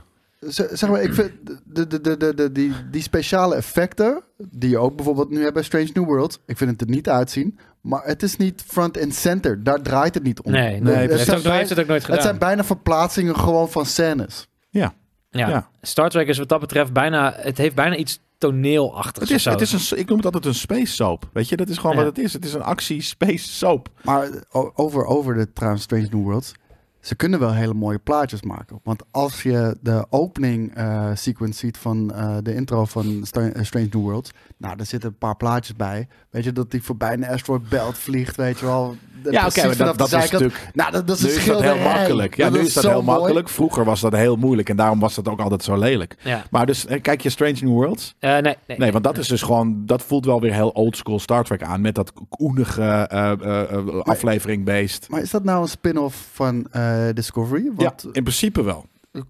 Zeg 0.76 0.90
maar, 0.90 1.02
ik 1.02 1.14
vind 1.14 1.30
de, 1.64 1.86
de, 1.86 2.00
de, 2.00 2.16
de, 2.16 2.34
de, 2.34 2.52
die, 2.52 2.72
die 2.90 3.02
speciale 3.02 3.54
effecten, 3.54 4.22
die 4.38 4.70
je 4.70 4.78
ook 4.78 4.96
bijvoorbeeld 4.96 5.30
nu 5.30 5.40
hebt 5.42 5.54
bij 5.54 5.62
Strange 5.62 5.90
New 5.92 6.04
Worlds, 6.04 6.38
ik 6.46 6.56
vind 6.56 6.70
het 6.70 6.80
er 6.80 6.88
niet 6.88 7.08
uitzien, 7.08 7.58
maar 7.80 8.02
het 8.04 8.22
is 8.22 8.36
niet 8.36 8.64
front 8.66 9.00
and 9.02 9.14
center. 9.14 9.62
Daar 9.64 9.82
draait 9.82 10.14
het 10.14 10.22
niet 10.22 10.40
om. 10.42 10.52
Nee, 10.52 10.74
Het- 10.74 10.82
nee, 10.82 10.94
het, 11.08 11.20
zijn 11.20 11.52
heeft 11.52 11.70
het 11.70 11.80
ook 11.80 11.86
nooit 11.86 12.00
gedaan. 12.00 12.16
het 12.16 12.26
zijn 12.26 12.38
bijna 12.38 12.64
verplaatsingen 12.64 13.36
gewoon 13.36 13.70
van 13.70 13.86
scènes. 13.86 14.48
Ja. 14.70 14.94
ja. 15.30 15.48
ja. 15.48 15.68
Star 15.82 16.10
Trek 16.10 16.28
is 16.28 16.38
wat 16.38 16.48
dat 16.48 16.60
betreft 16.60 16.92
bijna, 16.92 17.32
het 17.36 17.58
heeft 17.58 17.74
bijna 17.74 17.96
iets 17.96 18.20
toneelachtigs. 18.38 19.28
Het 19.30 19.38
is, 19.38 19.44
het 19.44 19.60
is 19.60 19.90
een, 19.90 19.98
ik 19.98 20.06
noem 20.08 20.16
het 20.16 20.26
altijd 20.26 20.44
een 20.44 20.54
space 20.54 20.92
soap. 20.92 21.28
Weet 21.32 21.48
je, 21.48 21.56
dat 21.56 21.68
is 21.68 21.78
gewoon 21.78 21.96
Ja. 21.96 22.02
wat 22.04 22.16
het 22.16 22.24
is. 22.24 22.32
Het 22.32 22.44
is 22.44 22.54
een 22.54 22.62
actie 22.62 23.02
space 23.02 23.48
soap. 23.48 23.88
Maar 24.02 24.28
over, 24.74 25.04
over 25.04 25.34
de 25.34 25.52
trouwens 25.52 25.82
Strange 25.82 26.08
New 26.10 26.22
Worlds, 26.22 26.54
ze 27.00 27.14
kunnen 27.14 27.38
wel 27.40 27.52
hele 27.54 27.74
mooie 27.74 27.98
plaatjes 27.98 28.42
maken. 28.42 28.80
Want 28.82 29.02
als 29.10 29.42
je 29.42 29.76
de 29.80 30.06
opening 30.10 30.74
eh, 30.74 31.10
sequence 31.14 31.58
ziet 31.58 31.76
van 31.76 32.12
eh, 32.14 32.36
de 32.42 32.54
intro 32.54 32.84
van 32.84 33.06
eh, 33.06 33.62
Strange 33.62 33.88
New 33.90 34.02
Worlds, 34.02 34.30
nou, 34.56 34.76
daar 34.76 34.86
zitten 34.86 35.08
een 35.08 35.18
paar 35.18 35.36
plaatjes 35.36 35.76
bij. 35.76 36.08
Weet 36.30 36.44
je, 36.44 36.52
dat 36.52 36.70
die 36.70 36.82
voorbij 36.82 37.12
een 37.12 37.26
asteroid 37.26 37.68
belt 37.68 37.98
vliegt, 37.98 38.36
weet 38.36 38.58
je 38.58 38.66
wel. 38.66 38.96
Ja, 39.32 39.40
precies 39.40 39.58
oké, 39.58 39.66
maar 39.66 39.76
vanaf 39.76 39.96
dat, 39.96 40.08
de 40.08 40.14
dat 40.14 40.24
is 40.24 40.30
natuurlijk... 40.30 40.70
Nou, 40.72 40.92
dat, 40.92 41.06
dat 41.06 41.16
is 41.18 41.22
Nu 41.22 41.28
is 41.30 41.44
dat 41.44 41.62
heel 41.62 41.78
makkelijk. 41.78 42.36
Ja, 42.36 42.48
nu 42.48 42.58
is 42.58 42.74
dat 42.74 42.84
heel 42.84 43.02
mooi. 43.02 43.18
makkelijk. 43.18 43.48
Vroeger 43.48 43.84
was 43.84 44.00
dat 44.00 44.12
heel 44.12 44.36
moeilijk 44.36 44.68
en 44.68 44.76
daarom 44.76 45.00
was 45.00 45.14
dat 45.14 45.28
ook 45.28 45.40
altijd 45.40 45.62
zo 45.62 45.76
lelijk. 45.76 46.16
Ja. 46.22 46.44
Maar 46.50 46.66
dus, 46.66 46.86
eh, 46.86 47.02
kijk 47.02 47.20
je 47.20 47.30
Strange 47.30 47.58
New 47.60 47.72
Worlds? 47.72 48.14
Eh, 48.18 48.30
nee, 48.30 48.56
nee, 48.66 48.78
Nee, 48.78 48.92
want 48.92 49.04
dat 49.04 49.18
is 49.18 49.28
dus 49.28 49.42
gewoon, 49.42 49.82
dat 49.86 50.02
voelt 50.02 50.24
wel 50.24 50.40
weer 50.40 50.54
heel 50.54 50.70
oldschool 50.70 51.18
Star 51.18 51.44
Trek 51.44 51.62
aan. 51.62 51.80
Met 51.80 51.94
dat 51.94 52.12
koenige 52.28 52.82
eh, 52.82 54.02
aflevering 54.02 54.64
beest. 54.64 55.08
Maar 55.08 55.20
is 55.20 55.30
dat 55.30 55.44
nou 55.44 55.62
een 55.62 55.68
spin-off 55.68 56.28
van 56.32 56.66
eh, 56.70 57.08
Discovery? 57.14 57.70
Want, 57.74 58.02
ja, 58.02 58.08
in 58.12 58.22
principe 58.22 58.62
wel. 58.62 58.84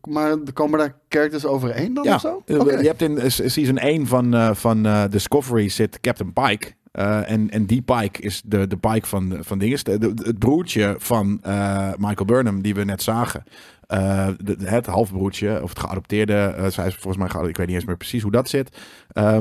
Maar 0.09 0.31
er 0.31 0.53
komen 0.53 0.79
daar 0.79 0.95
characters 1.09 1.45
overeen 1.45 1.95
dan 1.95 2.05
Ja, 2.05 2.15
of 2.15 2.21
zo? 2.21 2.43
Oké. 2.47 2.79
je 2.79 2.87
hebt 2.87 3.03
in 3.03 3.31
season 3.31 3.79
1 3.79 4.07
van, 4.07 4.35
eh, 4.35 4.55
van 4.55 4.87
eh, 4.87 5.05
Discovery 5.11 5.69
zit 5.69 6.01
Captain 6.01 6.33
Pike. 6.33 6.73
Eh, 6.95 7.31
en, 7.31 7.51
en 7.51 7.67
die 7.67 7.83
Pike 7.83 8.23
is 8.23 8.43
de, 8.45 8.67
de 8.67 8.77
Pike 8.77 9.07
van, 9.07 9.37
van 9.41 9.59
dinges. 9.59 9.83
Het 9.85 10.39
broertje 10.39 10.95
van 10.99 11.39
eh, 11.43 11.93
Michael 11.97 12.25
Burnham, 12.25 12.63
die 12.63 12.75
we 12.75 12.85
net 12.85 13.03
zagen. 13.03 13.43
De- 13.87 14.57
het 14.65 14.87
halfbroertje, 14.87 15.63
of 15.63 15.69
het 15.69 15.79
geadopteerde. 15.79 16.55
zij 16.71 16.87
is 16.87 16.95
volgens 16.95 17.17
mij 17.17 17.29
geadopteerd. 17.29 17.49
Ik 17.49 17.57
weet 17.57 17.67
niet 17.67 17.77
eens 17.77 17.85
meer 17.85 17.97
precies 17.97 18.23
hoe 18.23 18.31
dat 18.31 18.49
zit. 18.49 18.79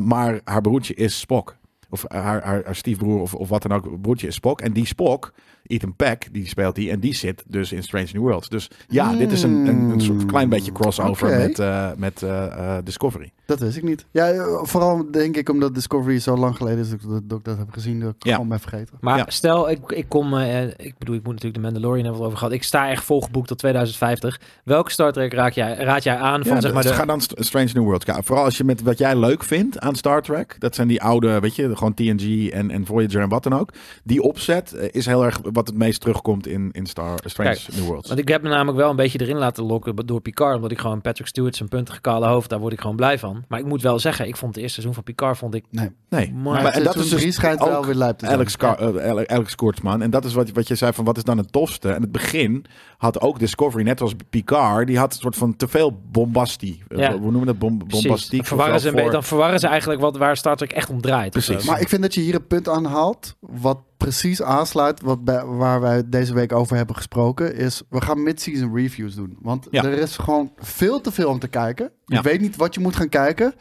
Maar 0.01 0.39
haar 0.43 0.61
broertje 0.61 0.93
is 0.93 1.19
Spock. 1.19 1.55
Of 1.89 2.05
haar, 2.07 2.43
haar, 2.43 2.61
haar 2.65 2.75
stiefbroer 2.75 3.21
of, 3.21 3.33
of 3.33 3.49
wat 3.49 3.61
dan 3.61 3.71
ook. 3.71 4.01
Broertje 4.01 4.27
is 4.27 4.35
Spock. 4.35 4.61
En 4.61 4.73
die 4.73 4.85
Spock, 4.85 5.33
Ethan 5.63 5.95
Peck, 5.95 6.27
die 6.31 6.47
speelt 6.47 6.75
die. 6.75 6.89
En 6.91 6.99
die 6.99 7.13
zit 7.13 7.43
dus 7.47 7.71
in 7.71 7.83
Strange 7.83 8.07
New 8.13 8.21
Worlds. 8.21 8.49
Dus 8.49 8.69
ja, 8.87 9.13
dit 9.15 9.31
is 9.31 9.43
een, 9.43 9.67
een, 9.67 9.89
een 9.89 10.01
soort 10.01 10.25
klein 10.25 10.49
beetje 10.49 10.71
crossover 10.71 11.27
Oké. 11.27 11.37
met, 11.37 11.59
eh, 11.59 11.89
met 11.97 12.23
eh, 12.23 12.45
eh, 12.77 12.83
Discovery. 12.83 13.31
Dat 13.45 13.59
wist 13.59 13.77
ik 13.77 13.83
niet. 13.83 14.05
Ja, 14.11 14.33
vooral 14.61 15.11
denk 15.11 15.37
ik 15.37 15.49
omdat 15.49 15.73
Discovery 15.75 16.19
zo 16.19 16.37
lang 16.37 16.55
geleden 16.55 16.79
is 16.79 16.89
dat 16.89 16.99
ik 17.01 17.09
dat, 17.09 17.29
dat 17.29 17.37
ik 17.39 17.45
dat 17.45 17.57
heb 17.57 17.71
gezien. 17.71 17.99
Dat 17.99 18.09
ik 18.17 18.23
Ja. 18.25 18.33
gewoon 18.33 18.47
ben 18.49 18.59
vergeten. 18.59 18.97
Maar 19.01 19.17
Ja. 19.17 19.25
stel, 19.27 19.69
ik, 19.69 19.91
ik 19.91 20.05
kom, 20.09 20.37
ik 20.37 20.95
bedoel, 20.97 21.15
ik 21.15 21.23
moet 21.23 21.33
natuurlijk 21.33 21.53
de 21.53 21.59
Mandalorian 21.59 22.05
hebben 22.05 22.23
over 22.25 22.37
gehad. 22.37 22.53
Ik 22.53 22.63
sta 22.63 22.89
echt 22.89 23.03
volgeboekt 23.03 23.47
tot 23.47 23.57
2050. 23.57 24.39
Welke 24.63 24.91
Star 24.91 25.11
Trek 25.13 25.33
raad 25.33 25.55
jij, 25.55 25.75
raad 25.75 26.03
jij 26.03 26.17
aan 26.17 26.43
van 26.43 26.55
Ja, 26.55 26.61
zeg 26.61 26.73
maar 26.73 26.81
dus 26.81 26.91
de... 26.91 26.97
Ga 26.97 27.05
dan 27.05 27.21
St- 27.21 27.33
Strange 27.37 27.69
New 27.73 27.83
Worlds 27.83 28.05
kijken. 28.05 28.23
Vooral 28.23 28.43
als 28.45 28.57
je 28.57 28.63
met 28.63 28.81
wat 28.81 28.97
jij 28.97 29.15
leuk 29.19 29.43
vindt 29.43 29.79
aan 29.79 29.95
Star 29.95 30.21
Trek. 30.21 30.55
Dat 30.59 30.75
zijn 30.75 30.87
die 30.87 31.01
oude, 31.01 31.39
weet 31.39 31.55
je, 31.55 31.75
gewoon 31.75 31.93
TNG 31.93 32.49
en, 32.49 32.71
en 32.71 32.85
Voyager 32.85 33.21
en 33.21 33.29
wat 33.29 33.43
dan 33.43 33.53
ook. 33.53 33.69
Die 34.03 34.21
opzet 34.21 34.73
is 34.91 35.05
heel 35.05 35.25
erg 35.25 35.39
wat 35.53 35.67
het 35.67 35.77
meest 35.77 36.01
terugkomt 36.01 36.47
in, 36.47 36.69
in 36.71 36.85
Star, 36.85 37.19
Strange 37.25 37.49
Kijk, 37.49 37.75
New 37.75 37.85
Worlds. 37.85 38.07
Want 38.07 38.19
ik 38.19 38.27
heb 38.27 38.41
me 38.41 38.49
namelijk 38.49 38.77
wel 38.77 38.89
een 38.89 38.95
beetje 38.95 39.21
erin 39.21 39.37
laten 39.37 39.63
lokken 39.63 39.95
door 39.95 40.21
Picard. 40.21 40.55
Omdat 40.55 40.71
ik 40.71 40.79
gewoon 40.79 41.01
Patrick 41.01 41.27
Stewart 41.27 41.55
zijn 41.55 41.69
puntige 41.69 42.01
kale 42.01 42.27
hoofd, 42.27 42.49
daar 42.49 42.59
word 42.59 42.73
ik 42.73 42.81
gewoon 42.81 42.95
blij 42.95 43.19
van. 43.19 43.43
Maar 43.47 43.59
ik 43.59 43.65
moet 43.65 43.81
wel 43.81 43.99
zeggen, 43.99 44.27
ik 44.27 44.35
vond 44.37 44.53
het 44.55 44.63
eerste 44.63 44.81
seizoen 44.81 44.93
van 44.93 45.03
Picard 45.03 45.37
vond 45.37 45.53
ik... 45.55 45.65
Nee. 45.69 45.89
nee, 46.09 46.33
Maar- 46.33 46.63
Maar 46.63 46.71
en 46.73 46.83
dat 46.83 46.95
is 46.95 47.09
dus 47.09 47.35
schijnt 47.35 47.59
wel 47.59 47.85
weer 47.85 47.95
lijp 47.95 48.17
te 48.17 48.25
zijn. 48.25 48.37
Alex, 48.37 48.57
Car- 48.57 48.95
eh, 48.95 49.09
Ale- 49.09 49.27
Alex 49.27 49.55
Kurtzman. 49.55 50.01
En 50.01 50.09
dat 50.09 50.25
is 50.25 50.33
wat, 50.33 50.51
wat 50.51 50.67
je 50.67 50.75
zei 50.75 50.93
van 50.93 51.05
wat 51.05 51.17
is 51.17 51.23
dan 51.23 51.37
het 51.37 51.51
tofste. 51.51 51.89
En 51.91 52.01
het 52.01 52.11
begin 52.11 52.65
had 52.97 53.21
ook 53.21 53.39
Discovery, 53.39 53.83
net 53.83 54.01
als 54.01 54.13
Picard, 54.29 54.87
die 54.87 54.97
had 54.97 55.13
een 55.13 55.19
soort 55.19 55.35
van 55.35 55.55
te 55.55 55.67
veel 55.67 55.99
bombastie. 56.11 56.83
Eh, 56.87 56.97
Ja. 56.97 57.11
Hoe 57.11 57.19
noemen 57.21 57.39
we 57.39 57.45
dat? 57.45 57.59
Bom, 57.59 57.77
bombastiek. 57.87 58.37
Dan 58.37 58.45
verwarren, 58.45 58.79
ze 58.79 58.87
een 58.87 58.93
wel 58.93 59.03
beetje- 59.03 59.03
voor- 59.03 59.11
dan 59.11 59.23
verwarren 59.23 59.59
ze 59.59 59.67
eigenlijk 59.67 60.01
wat, 60.01 60.17
waar 60.17 60.37
Star 60.37 60.55
Trek 60.55 60.71
echt 60.71 60.89
om 60.89 61.01
draait. 61.01 61.31
Precies. 61.31 61.65
Maar 61.65 61.81
ik 61.81 61.89
vind 61.89 62.01
dat 62.01 62.13
je 62.13 62.21
hier 62.21 62.35
een 62.35 62.47
punt 62.47 62.69
aanhaalt. 62.69 63.35
Wat 63.39 63.77
precies 64.03 64.41
aansluit 64.41 65.01
wat 65.01 65.23
bij, 65.23 65.45
waar 65.45 65.81
wij 65.81 66.03
deze 66.09 66.33
week 66.33 66.51
over 66.51 66.75
hebben 66.75 66.95
gesproken. 66.95 67.55
Is 67.55 67.81
we 67.89 68.01
gaan 68.01 68.23
mid-season 68.23 68.75
reviews 68.75 69.15
doen. 69.15 69.37
Want 69.41 69.67
Ja. 69.71 69.83
er 69.83 69.91
is 69.97 70.17
gewoon 70.17 70.51
veel 70.57 71.01
te 71.01 71.11
veel 71.11 71.29
om 71.29 71.39
te 71.39 71.47
kijken. 71.47 71.91
Je 72.05 72.15
Ja. 72.15 72.21
weet 72.21 72.41
niet 72.41 72.55
wat 72.55 72.73
je 72.73 72.79
moet 72.79 72.95
gaan 72.95 73.09
kijken. 73.09 73.53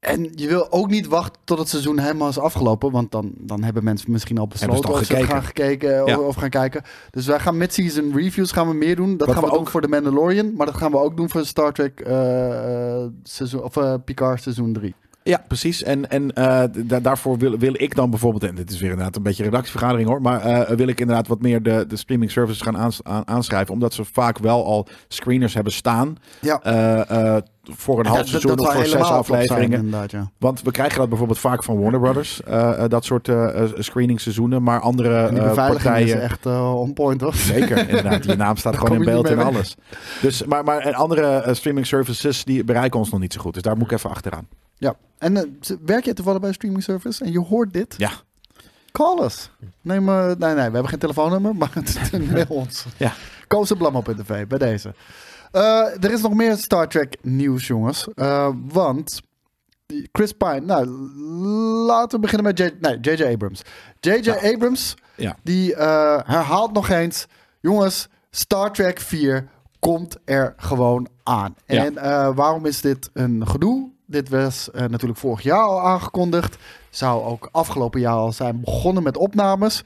En 0.00 0.28
je 0.34 0.48
wil 0.48 0.72
ook 0.72 0.88
niet 0.90 1.06
wachten 1.06 1.40
tot 1.44 1.58
het 1.58 1.68
seizoen 1.68 1.98
helemaal 1.98 2.28
is 2.28 2.38
afgelopen. 2.38 2.90
Want 2.90 3.10
dan, 3.12 3.32
dan 3.38 3.62
hebben 3.62 3.84
mensen 3.84 4.10
misschien 4.12 4.38
al 4.38 4.46
besloten 4.46 4.90
of 4.90 5.04
ze 5.04 5.24
gaan 5.24 5.42
gekeken 5.42 6.04
Ja. 6.06 6.18
of, 6.18 6.36
gaan 6.36 6.48
kijken. 6.50 6.82
Dus 7.10 7.26
wij 7.26 7.38
gaan 7.40 7.56
mid-season 7.56 8.12
reviews 8.16 8.52
gaan 8.52 8.68
we 8.68 8.74
meer 8.74 8.96
doen. 8.96 9.16
Dat 9.16 9.26
Wat 9.26 9.36
gaan 9.36 9.44
we, 9.44 9.50
doen 9.50 9.60
ook- 9.60 9.68
voor 9.68 9.80
The 9.80 9.88
Mandalorian. 9.88 10.54
Maar 10.56 10.66
dat 10.66 10.74
gaan 10.76 10.90
we 10.90 10.98
ook 10.98 11.16
doen 11.16 11.30
voor 11.30 11.44
Star 11.46 11.72
Trek 11.72 12.00
eh, 12.00 12.94
eh, 13.02 13.08
seizoen, 13.22 13.62
of 13.62 13.76
eh, 13.76 13.94
Picard 14.04 14.42
seizoen 14.42 14.72
3. 14.72 14.94
Ja, 15.22 15.44
precies. 15.48 15.82
En, 15.82 16.10
en 16.10 16.32
eh, 16.34 16.62
da- 16.86 17.00
daarvoor 17.00 17.38
wil, 17.38 17.58
wil 17.58 17.72
ik 17.76 17.94
dan 17.94 18.10
bijvoorbeeld, 18.10 18.44
en 18.44 18.54
dit 18.54 18.70
is 18.70 18.80
weer 18.80 18.90
inderdaad 18.90 19.16
een 19.16 19.22
beetje 19.22 19.42
redactievergadering 19.44 20.08
hoor, 20.08 20.22
maar 20.22 20.40
eh, 20.40 20.76
wil 20.76 20.88
ik 20.88 21.00
inderdaad 21.00 21.26
wat 21.26 21.40
meer 21.40 21.62
de, 21.62 21.84
de 21.88 21.96
streaming 21.96 22.30
services 22.30 22.60
gaan 22.62 22.76
aans- 22.78 23.00
aan, 23.02 23.22
aanschrijven, 23.28 23.74
omdat 23.74 23.94
ze 23.94 24.04
vaak 24.04 24.38
wel 24.38 24.64
al 24.64 24.86
screeners 25.08 25.54
hebben 25.54 25.72
staan 25.72 26.16
Ja. 26.40 26.60
eh, 26.62 27.36
voor 27.62 27.98
een 28.00 28.06
half 28.06 28.26
seizoen 28.28 28.58
of 28.58 28.72
voor 28.74 28.84
zes 28.86 29.00
afleveringen. 29.02 29.78
inderdaad, 29.78 30.10
ja. 30.10 30.30
Want 30.38 30.62
we 30.62 30.70
krijgen 30.70 30.98
dat 30.98 31.08
bijvoorbeeld 31.08 31.38
vaak 31.38 31.64
van 31.64 31.80
Warner 31.80 32.00
Brothers, 32.00 32.40
dat 32.88 33.04
soort 33.04 33.28
eh 33.28 33.62
eh, 33.62 33.70
screeningsseizoenen, 33.78 34.62
maar 34.62 34.80
andere 34.80 35.32
partijen... 35.54 36.06
is 36.06 36.12
echt 36.22 36.46
on 36.46 36.92
point, 36.92 37.20
hoor. 37.20 37.34
Zeker, 37.34 37.88
inderdaad. 37.88 38.24
Je 38.24 38.36
naam 38.36 38.56
staat 38.56 38.76
gewoon 38.78 38.96
in 38.96 39.04
beeld 39.04 39.26
en 39.28 39.38
alles. 39.38 39.76
Dus, 40.20 40.44
maar, 40.44 40.64
maar 40.64 40.78
en 40.78 40.94
andere 40.94 41.44
streaming 41.54 41.86
services 41.86 42.44
die 42.44 42.64
bereiken 42.64 42.98
ons 42.98 43.10
nog 43.10 43.20
niet 43.20 43.32
zo 43.32 43.40
goed. 43.40 43.54
Dus 43.54 43.62
daar 43.62 43.76
moet 43.76 43.90
ik 43.90 43.92
even 43.96 44.10
achteraan. 44.10 44.46
Ja. 44.80 44.94
En 45.18 45.36
eh, 45.36 45.42
werk 45.84 46.04
je 46.04 46.12
toevallig 46.12 46.40
bij 46.40 46.48
een 46.48 46.54
streaming 46.54 46.82
service 46.82 47.24
en 47.24 47.32
je 47.32 47.40
hoort 47.40 47.72
dit? 47.72 47.94
Ja. 47.98 48.10
Call 48.92 49.24
us. 49.24 49.50
Neem, 49.80 50.08
eh, 50.08 50.24
nee, 50.26 50.34
nee, 50.36 50.54
we 50.54 50.60
hebben 50.60 50.88
geen 50.88 50.98
telefoonnummer, 50.98 51.56
maar 51.56 51.72
mail 52.32 52.46
ons. 52.48 52.84
Ja. 52.96 53.12
Koos 53.46 53.72
Blam 53.72 53.96
op 53.96 54.04
tv, 54.04 54.46
bij 54.46 54.58
deze. 54.58 54.94
Eh, 55.52 56.04
er 56.04 56.10
is 56.12 56.20
nog 56.22 56.34
meer 56.34 56.56
Star 56.56 56.88
Trek 56.88 57.16
nieuws, 57.22 57.66
jongens. 57.66 58.08
Want 58.68 59.20
Chris 60.12 60.32
Pine, 60.32 60.60
nou, 60.60 60.86
laten 61.86 62.10
we 62.20 62.26
beginnen 62.26 62.46
met 62.46 62.58
J- 62.58 62.76
nee, 62.80 62.98
J.J. 63.00 63.24
Abrams. 63.32 63.62
J.J. 64.00 64.30
Abrams, 64.30 64.94
Ja. 65.16 65.36
die 65.42 65.74
herhaalt 66.24 66.72
nog 66.72 66.88
eens, 66.88 67.26
jongens, 67.60 68.08
Star 68.30 68.72
Trek 68.72 69.00
4 69.00 69.48
komt 69.78 70.16
er 70.24 70.54
gewoon 70.56 71.08
aan. 71.22 71.54
Ja. 71.66 71.84
En 71.84 71.94
waarom 72.34 72.66
is 72.66 72.80
dit 72.80 73.10
een 73.12 73.46
gedoe? 73.48 73.90
Dit 74.10 74.28
was 74.28 74.70
eh, 74.70 74.80
natuurlijk 74.86 75.20
vorig 75.20 75.42
jaar 75.42 75.62
al 75.66 75.80
aangekondigd. 75.80 76.56
Zou 76.90 77.24
ook 77.24 77.48
afgelopen 77.52 78.00
jaar 78.00 78.14
al 78.14 78.32
zijn 78.32 78.60
begonnen 78.60 79.02
met 79.02 79.16
opnames. 79.16 79.82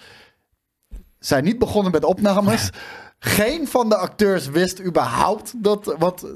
Zijn 1.19 1.45
niet 1.45 1.59
begonnen 1.59 1.93
met 1.93 2.05
opnames. 2.05 2.71
Geen 3.19 3.69
van 3.69 3.89
de 3.89 3.97
acteurs 3.97 4.47
wist 4.49 4.81
überhaupt 4.81 5.53
dat. 5.57 5.95
Wat 5.99 6.23
eh, 6.23 6.31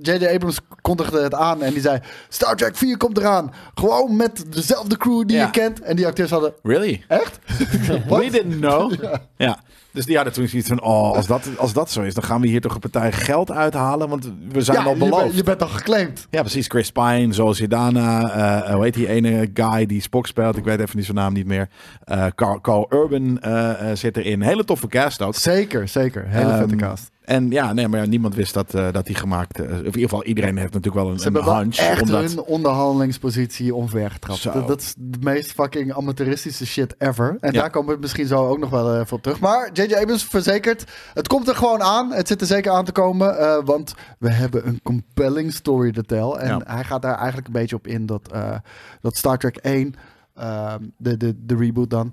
J.J. 0.00 0.26
Abrams 0.26 0.58
kondigde 0.80 1.20
het 1.22 1.34
aan 1.34 1.62
en 1.62 1.72
die 1.72 1.82
zei: 1.82 2.00
Star 2.28 2.56
Trek 2.56 2.76
4 2.76 2.96
komt 2.96 3.18
eraan. 3.18 3.52
Gewoon 3.74 4.16
met 4.16 4.44
dezelfde 4.52 4.96
crew 4.96 5.26
die 5.26 5.36
Ja. 5.36 5.44
je 5.44 5.50
kent. 5.50 5.80
En 5.80 5.96
die 5.96 6.06
acteurs 6.06 6.30
hadden. 6.30 6.54
Really? 6.62 7.04
Echt? 7.08 7.38
We 8.08 8.28
didn't 8.30 8.58
know. 8.58 8.92
Ja. 9.36 9.60
Dus 9.92 10.04
die 10.06 10.14
hadden 10.16 10.32
toen 10.34 10.48
zoiets 10.48 10.68
van, 10.68 10.82
oh, 10.82 11.12
als 11.16 11.26
dat, 11.26 11.48
als 11.56 11.72
dat 11.72 11.90
zo 11.90 12.02
is, 12.02 12.14
dan 12.14 12.22
gaan 12.24 12.40
we 12.40 12.46
hier 12.46 12.60
toch 12.60 12.74
een 12.74 12.80
partij 12.80 13.12
geld 13.12 13.50
uithalen, 13.50 14.08
want 14.08 14.32
we 14.48 14.60
zijn 14.62 14.78
Ja, 14.78 14.84
al 14.84 14.92
je, 14.92 14.98
beloofd. 14.98 15.36
je 15.36 15.42
bent 15.42 15.62
al 15.62 15.68
geclaimd. 15.68 16.26
Ja, 16.30 16.40
precies. 16.40 16.66
Chris 16.66 16.90
Pine, 16.90 17.32
zoals 17.32 17.56
Zidana, 17.56 18.30
eh 18.64 18.74
hoe 18.74 18.82
heet 18.84 18.94
die 18.94 19.08
ene 19.08 19.50
guy 19.54 19.86
die 19.86 20.00
Spock 20.00 20.26
speelt? 20.26 20.56
Ik 20.56 20.64
weet 20.64 20.80
even 20.80 20.96
niet 20.96 21.04
zijn 21.04 21.16
naam 21.16 21.32
niet 21.32 21.46
meer. 21.46 21.68
Eh 22.04 22.26
Carl, 22.34 22.60
Carl 22.60 22.86
Urban 22.90 23.40
eh, 23.40 23.90
eh, 23.90 23.96
zit 23.96 24.16
erin. 24.16 24.40
Hele 24.42 24.64
toffe 24.64 24.86
cast 24.86 25.22
ook. 25.22 25.34
Zeker, 25.34 25.88
zeker. 25.88 26.24
Hele 26.28 26.48
vette 26.56 26.64
Ehm, 26.76 26.76
cast. 26.76 27.10
En 27.30 27.50
ja, 27.50 27.72
nee, 27.72 27.88
maar 27.88 28.00
ja, 28.00 28.06
niemand 28.06 28.34
wist 28.34 28.54
dat, 28.54 28.74
eh, 28.74 28.92
dat 28.92 29.06
die 29.06 29.14
gemaakt... 29.14 29.58
eh, 29.60 29.64
of 29.64 29.70
in 29.78 29.84
ieder 29.84 30.00
geval, 30.00 30.24
iedereen 30.24 30.56
heeft 30.56 30.72
natuurlijk 30.72 31.02
wel 31.04 31.12
een, 31.12 31.18
Ze 31.18 31.26
een 31.26 31.34
hebben 31.34 31.56
hunch. 31.56 31.76
echt 31.76 32.02
omdat, 32.02 32.22
hun 32.24 32.40
onderhandelingspositie 32.42 33.74
omvergetrapt. 33.74 34.42
Dat, 34.42 34.68
dat 34.68 34.80
is 34.80 34.94
de 34.98 35.18
meest 35.20 35.52
fucking 35.52 35.92
amateuristische 35.94 36.66
shit 36.66 36.94
ever. 36.98 37.36
En 37.40 37.52
Ja. 37.52 37.60
daar 37.60 37.70
komen 37.70 37.94
we 37.94 38.00
misschien 38.00 38.26
zo 38.26 38.48
ook 38.48 38.58
nog 38.58 38.70
wel 38.70 39.00
even 39.00 39.16
op 39.16 39.22
terug. 39.22 39.40
Maar 39.40 39.70
J.J. 39.72 39.94
Abrams 39.94 40.24
verzekert, 40.24 40.84
het 41.14 41.28
komt 41.28 41.48
er 41.48 41.54
gewoon 41.56 41.82
aan. 41.82 42.12
Het 42.12 42.28
zit 42.28 42.40
er 42.40 42.46
zeker 42.46 42.72
aan 42.72 42.84
te 42.84 42.92
komen. 42.92 43.38
eh, 43.38 43.58
want 43.64 43.94
we 44.18 44.30
hebben 44.30 44.66
een 44.66 44.80
compelling 44.82 45.52
story 45.52 45.92
te 45.92 46.02
tell. 46.02 46.30
En 46.30 46.48
Ja. 46.48 46.60
hij 46.74 46.84
gaat 46.84 47.02
daar 47.02 47.16
eigenlijk 47.16 47.46
een 47.46 47.52
beetje 47.52 47.76
op 47.76 47.86
in 47.86 48.06
dat, 48.06 48.32
eh, 48.32 48.56
dat 49.00 49.16
Star 49.16 49.38
Trek 49.38 49.56
1, 49.56 49.94
ehm, 50.34 50.82
de, 50.96 51.16
de, 51.16 51.34
de 51.46 51.56
reboot 51.56 51.90
dan, 51.90 52.12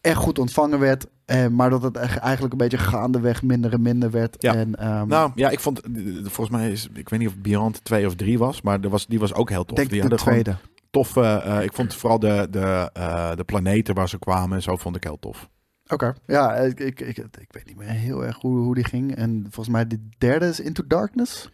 echt 0.00 0.16
goed 0.16 0.38
ontvangen 0.38 0.78
werd. 0.78 1.06
Eh, 1.28 1.46
maar 1.46 1.70
dat 1.70 1.82
het 1.82 1.96
eigenlijk 1.96 2.52
een 2.52 2.58
beetje 2.58 2.78
gaandeweg 2.78 3.42
minder 3.42 3.72
en 3.72 3.82
minder 3.82 4.10
werd. 4.10 4.36
Ja. 4.38 4.54
En, 4.54 4.74
ehm, 4.74 5.08
Nou 5.08 5.32
ja, 5.34 5.50
ik 5.50 5.60
vond, 5.60 5.80
volgens 6.22 6.50
mij 6.50 6.70
is, 6.70 6.88
ik 6.94 7.08
weet 7.08 7.18
niet 7.18 7.28
of 7.28 7.36
Beyond 7.36 7.84
2 7.84 8.06
of 8.06 8.14
3 8.14 8.38
was, 8.38 8.62
maar 8.62 8.80
er 8.80 8.88
was, 8.88 9.06
die 9.06 9.18
was 9.18 9.34
ook 9.34 9.50
heel 9.50 9.64
tof. 9.64 9.76
denk 9.76 9.90
die 9.90 10.08
de 10.08 10.16
tweede. 10.16 10.56
toffe, 10.90 11.22
eh, 11.22 11.62
ik 11.62 11.72
vond 11.72 11.94
vooral 11.94 12.18
de, 12.18 12.46
de, 12.50 12.90
eh, 12.92 13.36
de 13.36 13.44
planeten 13.44 13.94
waar 13.94 14.08
ze 14.08 14.18
kwamen 14.18 14.56
en 14.56 14.62
zo 14.62 14.76
vond 14.76 14.96
ik 14.96 15.04
heel 15.04 15.18
tof. 15.18 15.48
Oké. 15.88 16.14
Ja, 16.26 16.54
ik, 16.54 16.80
ik, 16.80 17.00
ik, 17.00 17.16
ik 17.18 17.52
weet 17.52 17.66
niet 17.66 17.76
meer 17.76 17.88
heel 17.88 18.24
erg 18.24 18.40
hoe, 18.40 18.58
hoe 18.58 18.74
die 18.74 18.84
ging. 18.84 19.16
En 19.16 19.42
volgens 19.42 19.68
mij 19.68 19.86
de 19.86 20.08
derde 20.18 20.46
is 20.46 20.60
Into 20.60 20.82
Darkness. 20.86 21.50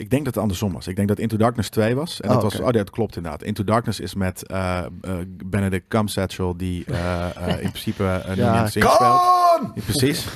Ik 0.00 0.10
denk 0.10 0.24
dat 0.24 0.34
het 0.34 0.42
andersom 0.42 0.72
was. 0.72 0.86
Ik 0.86 0.96
denk 0.96 1.08
dat 1.08 1.18
Into 1.18 1.36
Darkness 1.36 1.68
2 1.68 1.94
was. 1.94 2.20
En 2.20 2.28
Oh, 2.28 2.34
dat 2.34 2.42
was, 2.42 2.60
oh, 2.60 2.70
dat 2.70 2.90
klopt 2.90 3.16
inderdaad. 3.16 3.42
Into 3.42 3.64
Darkness 3.64 4.00
is 4.00 4.14
met 4.14 4.46
eh, 4.46 4.78
eh, 4.78 4.86
Benedict 5.44 5.84
Cumberbatch 5.88 6.36
die 6.56 6.84
eh, 6.84 7.26
in 7.48 7.70
principe 7.70 8.02
uh, 8.28 8.36
Ja, 8.36 8.66
speelt. 8.66 8.98
Ja, 8.98 9.72
precies. 9.84 10.26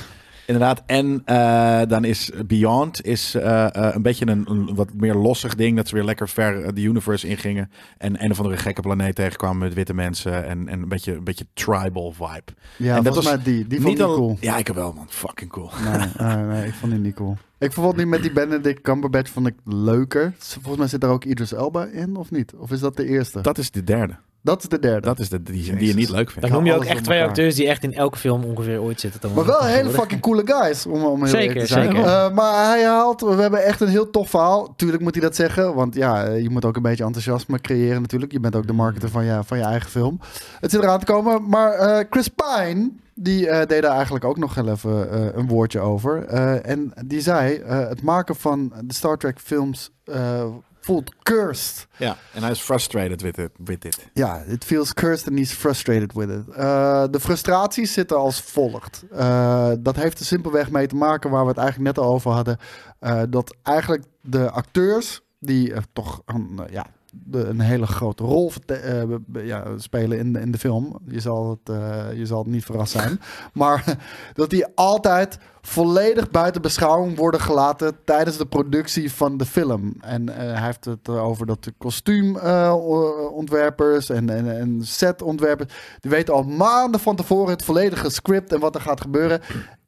Inderdaad. 0.45 0.83
En 0.85 1.21
eh, 1.25 1.81
dan 1.87 2.03
is 2.03 2.31
Beyond 2.47 3.05
is, 3.05 3.35
eh, 3.35 3.75
eh, 3.75 3.95
een 3.95 4.01
beetje 4.01 4.27
een, 4.27 4.45
een 4.51 4.75
wat 4.75 4.93
meer 4.93 5.13
lossig 5.15 5.55
ding. 5.55 5.75
Dat 5.77 5.87
ze 5.87 5.95
weer 5.95 6.03
lekker 6.03 6.29
ver 6.29 6.73
de 6.75 6.81
universe 6.81 7.27
ingingen. 7.27 7.71
En 7.97 8.23
een 8.23 8.31
of 8.31 8.37
andere 8.37 8.57
gekke 8.57 8.81
planeet 8.81 9.15
tegenkwamen 9.15 9.57
met 9.57 9.73
witte 9.73 9.93
mensen. 9.93 10.45
En, 10.45 10.67
en 10.67 10.81
een, 10.81 10.87
beetje, 10.87 11.13
een 11.13 11.23
beetje 11.23 11.45
tribal 11.53 12.11
vibe. 12.11 12.43
Ja, 12.77 12.95
En 12.97 13.03
dat 13.03 13.13
volgens 13.13 13.25
was 13.25 13.43
mij 13.43 13.53
die. 13.53 13.67
Die 13.67 13.81
vond 13.81 13.99
ik 13.99 14.05
al- 14.05 14.15
cool. 14.15 14.37
Ja, 14.39 14.57
ik 14.57 14.67
wel 14.67 14.93
man. 14.93 15.05
Fucking 15.09 15.51
cool. 15.51 15.69
Nee, 16.17 16.35
nee, 16.35 16.65
ik 16.67 16.73
vond 16.73 16.91
die 16.91 17.01
niet 17.01 17.15
cool. 17.15 17.37
Ik 17.59 17.71
vond 17.71 17.97
die 17.97 18.05
met 18.05 18.21
die 18.21 18.31
Benedict 18.31 18.81
Cumberbatch 18.81 19.31
vond 19.31 19.47
ik 19.47 19.55
leuker. 19.63 20.33
Volgens 20.37 20.77
mij 20.77 20.87
zit 20.87 21.03
er 21.03 21.09
ook 21.09 21.23
Idris 21.25 21.53
Elba 21.53 21.85
in, 21.85 22.15
of 22.15 22.31
niet? 22.31 22.53
Of 22.53 22.71
is 22.71 22.79
dat 22.79 22.95
de 22.97 23.05
eerste? 23.07 23.41
Dat 23.41 23.57
is 23.57 23.71
de 23.71 23.83
derde. 23.83 24.15
Is 24.63 24.69
de 24.69 24.79
derde. 24.79 25.07
Dat 25.07 25.19
is 25.19 25.29
de 25.29 25.43
die, 25.43 25.75
die 25.75 25.87
je 25.87 25.93
niet 25.93 26.09
leuk 26.09 26.29
vindt. 26.31 26.41
Dan 26.41 26.51
noem 26.51 26.65
je 26.65 26.73
ook 26.73 26.83
echt 26.85 27.03
twee 27.03 27.23
acteurs 27.23 27.55
die 27.55 27.67
echt 27.67 27.83
in 27.83 27.93
elke 27.93 28.17
film 28.17 28.43
ongeveer 28.43 28.81
ooit 28.81 28.99
zitten. 28.99 29.19
te 29.19 29.27
maar 29.27 29.45
wel 29.45 29.63
hele 29.63 29.89
fucking 29.89 30.21
coole 30.21 30.41
guys, 30.45 30.85
om, 30.85 31.03
om 31.03 31.19
heel 31.19 31.27
Zeker, 31.27 31.59
te 31.59 31.65
zijn. 31.67 31.85
zeker. 31.91 32.03
Eh, 32.05 32.31
maar 32.31 32.65
hij 32.69 32.83
haalt, 32.85 33.21
we 33.21 33.41
hebben 33.41 33.63
echt 33.63 33.81
een 33.81 33.87
heel 33.87 34.09
tof 34.09 34.29
verhaal. 34.29 34.73
Tuurlijk 34.75 35.03
moet 35.03 35.13
hij 35.13 35.23
dat 35.23 35.35
zeggen, 35.35 35.73
want 35.75 35.95
ja, 35.95 36.25
eh, 36.25 36.41
je 36.41 36.49
moet 36.49 36.65
ook 36.65 36.75
een 36.75 36.81
beetje 36.81 37.03
enthousiasme 37.03 37.61
creëren 37.61 38.01
natuurlijk. 38.01 38.31
Je 38.31 38.39
bent 38.39 38.55
ook 38.55 38.67
de 38.67 38.73
marketer 38.73 39.09
van 39.09 39.25
je, 39.25 39.39
van 39.45 39.57
je 39.57 39.63
eigen 39.63 39.89
film. 39.89 40.19
Het 40.59 40.71
zit 40.71 40.81
eraan 40.83 40.99
te 40.99 41.05
komen, 41.05 41.49
maar 41.49 41.71
eh, 41.73 42.05
Chris 42.09 42.27
Pine, 42.27 42.91
die 43.13 43.49
eh, 43.49 43.67
deed 43.67 43.81
daar 43.81 43.95
eigenlijk 43.95 44.25
ook 44.25 44.37
nog 44.37 44.55
heel 44.55 44.67
even 44.69 45.11
eh, 45.11 45.25
een 45.33 45.47
woordje 45.47 45.79
over. 45.79 46.25
Eh, 46.25 46.69
en 46.69 46.93
die 47.05 47.21
zei, 47.21 47.55
eh, 47.55 47.87
het 47.87 48.01
maken 48.01 48.35
van 48.35 48.73
de 48.83 48.93
Star 48.93 49.17
Trek 49.17 49.39
films 49.39 49.91
eh, 50.03 50.45
voelt 50.85 51.15
cursed. 51.23 51.87
Ja, 51.97 52.17
en 52.33 52.41
hij 52.41 52.51
is 52.51 52.61
frustrated 52.61 53.21
with 53.21 53.37
it. 53.37 53.49
With 53.57 53.85
it. 53.85 54.09
Ja, 54.13 54.43
it 54.47 54.65
feels 54.65 54.93
cursed 54.93 55.27
and 55.27 55.37
he's 55.37 55.51
frustrated 55.53 56.13
with 56.13 56.29
it. 56.29 56.49
Eh, 56.55 57.03
de 57.11 57.19
frustraties 57.19 57.93
zitten 57.93 58.17
als 58.17 58.41
volgt. 58.41 59.03
Eh, 59.11 59.71
dat 59.79 59.95
heeft 59.95 60.19
er 60.19 60.25
simpelweg 60.25 60.71
mee 60.71 60.87
te 60.87 60.95
maken 60.95 61.29
waar 61.29 61.41
we 61.43 61.47
het 61.49 61.57
eigenlijk 61.57 61.95
net 61.95 62.05
al 62.05 62.13
over 62.13 62.31
hadden. 62.31 62.57
eh, 62.99 63.21
dat 63.29 63.55
eigenlijk 63.63 64.03
de 64.21 64.49
acteurs 64.51 65.21
die 65.39 65.73
toch 65.93 66.21
een, 66.25 66.59
ja, 66.71 66.85
een 67.31 67.59
hele 67.59 67.87
grote 67.87 68.23
rol 68.23 68.51
eh, 68.65 69.01
ja, 69.33 69.63
spelen 69.77 70.17
in 70.17 70.35
in 70.35 70.51
de 70.51 70.57
film. 70.57 70.97
Je 71.07 71.19
zal, 71.19 71.49
het, 71.49 71.69
eh, 71.75 72.03
je 72.13 72.25
zal 72.25 72.37
het 72.37 72.47
niet 72.47 72.65
verrast 72.65 72.91
zijn. 72.91 73.19
maar 73.53 73.97
dat 74.33 74.49
die 74.49 74.65
altijd 74.75 75.37
volledig 75.61 76.31
buiten 76.31 76.61
beschouwing 76.61 77.17
worden 77.17 77.39
gelaten 77.41 77.95
tijdens 78.05 78.37
de 78.37 78.45
productie 78.45 79.11
van 79.11 79.37
de 79.37 79.45
film. 79.45 79.93
En 79.99 80.29
eh, 80.29 80.35
hij 80.37 80.65
heeft 80.65 80.85
het 80.85 81.09
over 81.09 81.45
dat 81.45 81.63
de 81.63 81.73
kostuumontwerpers 81.77 84.09
en, 84.09 84.29
en, 84.29 84.59
en 84.59 84.85
setontwerpers, 84.85 85.73
die 85.99 86.11
weten 86.11 86.33
al 86.33 86.43
maanden 86.43 86.99
van 86.99 87.15
tevoren 87.15 87.53
het 87.53 87.63
volledige 87.63 88.09
script 88.09 88.53
en 88.53 88.59
wat 88.59 88.75
er 88.75 88.81
gaat 88.81 89.01
gebeuren. 89.01 89.41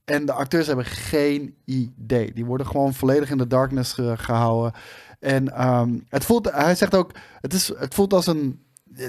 En 0.05 0.25
de 0.25 0.33
acteurs 0.33 0.67
hebben 0.67 0.85
geen 0.85 1.55
idee. 1.65 2.33
Die 2.33 2.45
worden 2.45 2.67
gewoon 2.67 2.93
volledig 2.93 3.29
in 3.29 3.37
de 3.37 3.47
darkness 3.47 3.93
ge- 3.93 4.17
gehouden. 4.17 4.71
En 5.35 5.53
ehm, 5.53 5.89
het 6.09 6.25
voelt, 6.25 6.51
hij 6.51 6.75
zegt 6.75 6.95
ook, 6.95 7.11
het, 7.41 7.53
is, 7.53 7.67
het 7.77 7.93
voelt 7.93 8.13
als 8.13 8.27
een, 8.27 8.59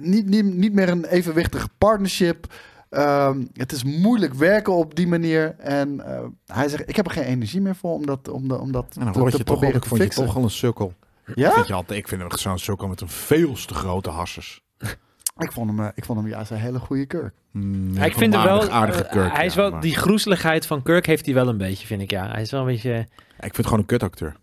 niet, 0.01 0.27
niet, 0.27 0.45
niet 0.45 0.73
meer 0.73 0.89
een 0.89 1.05
evenwichtige 1.05 1.69
partnership. 1.79 2.47
Ehm, 2.91 3.45
het 3.53 3.73
is 3.73 3.85
moeilijk 3.85 4.35
werken 4.35 4.73
op 4.73 4.95
die 4.95 5.07
manier. 5.07 5.55
En 5.59 6.01
eh, 6.17 6.25
hij 6.47 6.69
zegt, 6.69 6.89
ik 6.89 6.97
heb 6.97 7.07
er 7.07 7.13
geen 7.13 7.25
energie 7.25 7.61
meer 7.61 7.77
voor 7.77 7.93
om 7.93 8.07
dat, 8.07 8.29
om 8.29 8.49
de, 8.49 8.59
om 8.59 8.73
dat 8.73 8.97
En 8.99 9.05
dan 9.05 9.13
te, 9.13 9.19
word 9.19 9.33
te 9.33 9.39
je 9.39 9.45
toch, 9.45 9.53
proberen 9.53 9.77
ik 9.77 9.83
te 9.83 9.89
vond 9.89 10.03
je 10.03 10.09
toch 10.09 10.37
al 10.37 10.43
een 10.43 10.51
sukkel. 10.51 10.93
Ja? 11.35 11.53
Vind 11.53 11.67
je 11.67 11.75
altijd, 11.75 11.99
ik 11.99 12.09
vind 12.09 12.21
hem 12.21 12.31
echt 12.31 12.41
zo'n 12.41 12.59
sukkel 12.59 12.89
met 12.89 13.01
een 13.01 13.09
veel 13.09 13.55
te 13.55 13.75
grote 13.75 14.11
hassers. 14.11 14.61
Ik 15.39 15.53
vond 15.53 15.69
hem, 15.71 15.81
eh, 15.81 15.87
ik 15.95 16.05
vond 16.05 16.19
hem 16.19 16.29
juist 16.29 16.51
een 16.51 16.57
hele 16.57 16.79
goede 16.79 17.07
Kirk. 17.07 17.35
Mm, 17.53 17.95
Ja, 17.95 18.05
ik 18.05 18.15
vind 18.17 18.33
hem 18.35 18.43
wel, 18.43 18.53
aardig- 18.57 18.69
aardige 18.71 19.05
eh, 19.05 19.13
Kirk, 19.13 19.33
hij 19.37 19.47
is 19.47 19.55
ja, 19.55 19.61
wel, 19.61 19.71
maar- 19.71 19.81
die 19.81 19.95
groezeligheid 19.97 20.67
van 20.67 20.83
Kirk 20.83 21.07
heeft 21.07 21.25
hij 21.25 21.35
wel 21.35 21.49
een 21.49 21.57
beetje, 21.59 21.87
vind 21.87 22.03
ik. 22.03 22.11
Ja, 22.11 22.29
hij 22.31 22.43
is 22.43 22.51
wel 22.51 22.61
een 22.61 22.67
beetje... 22.67 22.91
Ja, 22.91 22.97
ik 23.05 23.07
vind 23.41 23.57
het 23.57 23.65
gewoon 23.67 23.81
een 23.81 23.87
kutacteur. 23.87 24.37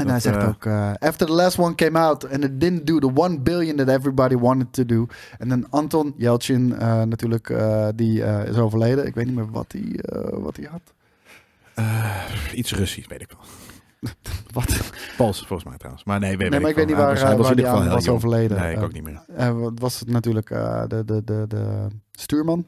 En 0.00 0.06
Dat, 0.06 0.22
hij 0.22 0.32
zegt 0.32 0.42
eh, 0.42 0.48
ook, 0.48 0.64
eh, 0.64 0.92
after 0.98 1.26
the 1.26 1.32
last 1.32 1.58
one 1.58 1.74
came 1.74 1.98
out 1.98 2.30
and 2.32 2.44
it 2.44 2.60
didn't 2.60 2.86
do 2.86 2.98
the 2.98 3.10
one 3.14 3.40
billion 3.40 3.76
that 3.76 3.88
everybody 3.88 4.36
wanted 4.36 4.72
to 4.72 4.84
do. 4.86 5.06
En 5.38 5.48
dan 5.48 5.66
Anton 5.70 6.14
Yelchin 6.16 6.76
eh, 6.78 7.02
natuurlijk, 7.02 7.54
die 7.94 8.22
is 8.22 8.56
overleden. 8.56 9.06
Ik 9.06 9.14
weet 9.14 9.26
niet 9.26 9.34
meer 9.34 9.50
wat 9.50 9.72
hij 9.72 10.04
wat 10.40 10.56
hij 10.56 10.68
had. 10.70 10.82
Iets 12.54 12.74
Russisch, 12.74 13.08
weet 13.08 13.20
ik 13.20 13.30
wel. 13.30 13.40
Wat? 14.52 14.80
Pools, 15.16 15.38
volgens 15.38 15.64
mij 15.68 15.76
trouwens. 15.78 16.04
Maar 16.04 16.20
nee, 16.20 16.36
weet, 16.36 16.50
Nee, 16.50 16.60
maar 16.60 16.70
ik 16.70 16.76
weet 16.76 16.86
niet 16.86 16.96
waar, 16.96 17.04
Hij 17.04 17.14
was- 17.14 17.22
hij 17.22 17.36
waar 17.36 17.56
die 17.56 17.66
aan 17.66 17.88
was 17.88 18.08
overleden. 18.08 18.58
Nee, 18.58 18.76
ik 18.76 18.82
ook 18.82 18.92
niet 18.92 19.02
meer. 19.02 19.20
Wat 19.54 19.72
was 19.78 20.00
het 20.00 20.08
natuurlijk 20.08 20.48
de, 20.48 21.02
de, 21.06 21.24
de, 21.24 21.44
de 21.48 21.86
stuurman? 22.12 22.66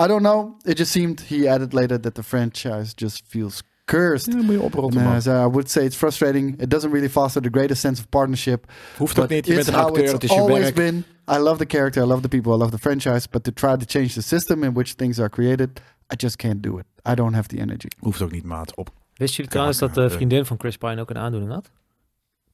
I 0.00 0.06
don't 0.06 0.20
know. 0.22 0.60
It 0.62 0.78
just 0.78 0.90
seemed 0.90 1.28
he 1.28 1.50
added 1.50 1.72
later 1.72 2.00
that 2.00 2.14
the 2.14 2.22
franchise 2.22 2.92
just 2.94 3.22
feels 3.26 3.62
cursed. 3.86 4.32
Ja, 4.32 4.42
moet 4.42 4.54
je 4.54 4.60
oprotten, 4.60 5.00
En, 5.00 5.06
eh, 5.06 5.12
man. 5.12 5.22
zei, 5.22 5.46
I 5.46 5.50
would 5.50 5.70
say 5.70 5.84
it's 5.84 5.96
frustrating. 5.96 6.60
It 6.60 6.70
doesn't 6.70 6.92
really 6.92 7.10
foster 7.10 7.42
the 7.42 7.48
greatest 7.52 7.80
sense 7.80 8.00
of 8.00 8.08
partnership. 8.08 8.72
Hoeft 8.96 9.18
ook 9.18 9.28
niet. 9.28 9.46
Je 9.46 9.54
bent 9.54 9.66
een 9.66 9.74
acteur, 9.74 10.12
het 10.12 10.24
is 10.24 10.30
je 10.30 10.40
always 10.40 10.62
werk. 10.62 10.74
been. 10.74 11.04
I 11.30 11.38
love 11.38 11.56
the 11.66 11.76
character, 11.76 12.02
I 12.02 12.06
love 12.06 12.20
the 12.20 12.28
people, 12.28 12.54
I 12.54 12.56
love 12.56 12.70
the 12.70 12.78
franchise. 12.78 13.26
But 13.30 13.44
to 13.44 13.50
try 13.52 13.76
to 13.76 13.84
change 13.86 14.08
the 14.12 14.22
system 14.22 14.62
in 14.64 14.72
which 14.72 14.94
things 14.94 15.18
are 15.18 15.28
created, 15.28 15.70
I 16.12 16.14
just 16.16 16.36
can't 16.36 16.62
do 16.62 16.78
it. 16.78 16.84
I 17.08 17.14
don't 17.14 17.34
have 17.34 17.48
the 17.48 17.56
energy. 17.58 17.88
Hoeft 17.98 18.22
ook 18.22 18.30
niet, 18.30 18.44
maat. 18.44 18.74
Op. 18.76 18.90
Wist 19.14 19.34
jullie 19.34 19.50
trouwens 19.50 19.78
dat 19.78 19.94
de 19.94 20.10
vriendin 20.10 20.44
van 20.46 20.58
Chris 20.58 20.76
Pine 20.76 21.00
ook 21.00 21.10
een 21.10 21.18
aandoening 21.18 21.52
had? 21.52 21.70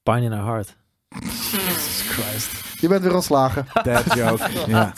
Pine 0.03 0.21
in 0.21 0.31
haar 0.31 0.41
hart. 0.43 0.75
Jesus 1.51 2.01
Christ. 2.09 2.51
Je 2.81 2.87
bent 2.87 3.03
weer 3.03 3.15
ontslagen. 3.15 3.65
Dad 3.83 4.13
joke. 4.13 4.49
ja. 4.67 4.93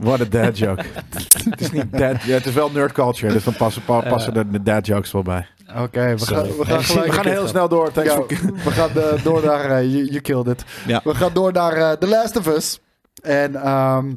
What 0.00 0.20
a 0.20 0.24
dad 0.24 0.58
joke. 0.58 0.84
het 1.50 1.60
is 1.60 1.70
niet 1.70 1.92
dad. 1.92 2.22
Ja, 2.22 2.34
het 2.34 2.46
is 2.46 2.54
wel 2.54 2.70
nerd 2.70 2.92
culture, 2.92 3.32
dus 3.32 3.44
dan 3.44 3.56
passen, 3.56 3.84
pa- 3.84 4.00
passen 4.08 4.34
er 4.34 4.50
de 4.52 4.62
dad 4.62 4.86
jokes 4.86 5.12
wel 5.12 5.22
bij. 5.22 5.46
Oké, 5.76 6.14
we, 6.16 6.26
gaan, 6.26 6.46
we 6.46 6.64
gaan 6.64 6.82
gelijk... 6.84 7.06
We 7.06 7.12
gaan 7.12 7.26
heel 7.26 7.46
snel 7.46 7.68
door. 7.68 7.92
Thanks 7.92 8.10
Ja, 8.10 8.16
for- 8.16 8.26
we 8.64 8.70
gaan 8.70 8.90
eh, 8.90 9.24
door 9.24 9.44
naar... 9.44 9.84
you, 9.84 10.04
you 10.04 10.20
killed 10.20 10.46
it. 10.46 10.64
Ja. 10.86 11.00
We 11.04 11.14
gaan 11.14 11.32
door 11.32 11.52
naar 11.52 11.72
eh, 11.72 11.92
The 11.92 12.06
Last 12.06 12.36
of 12.36 12.46
Us. 12.46 12.80
En 13.22 13.54
ehm, 13.54 14.12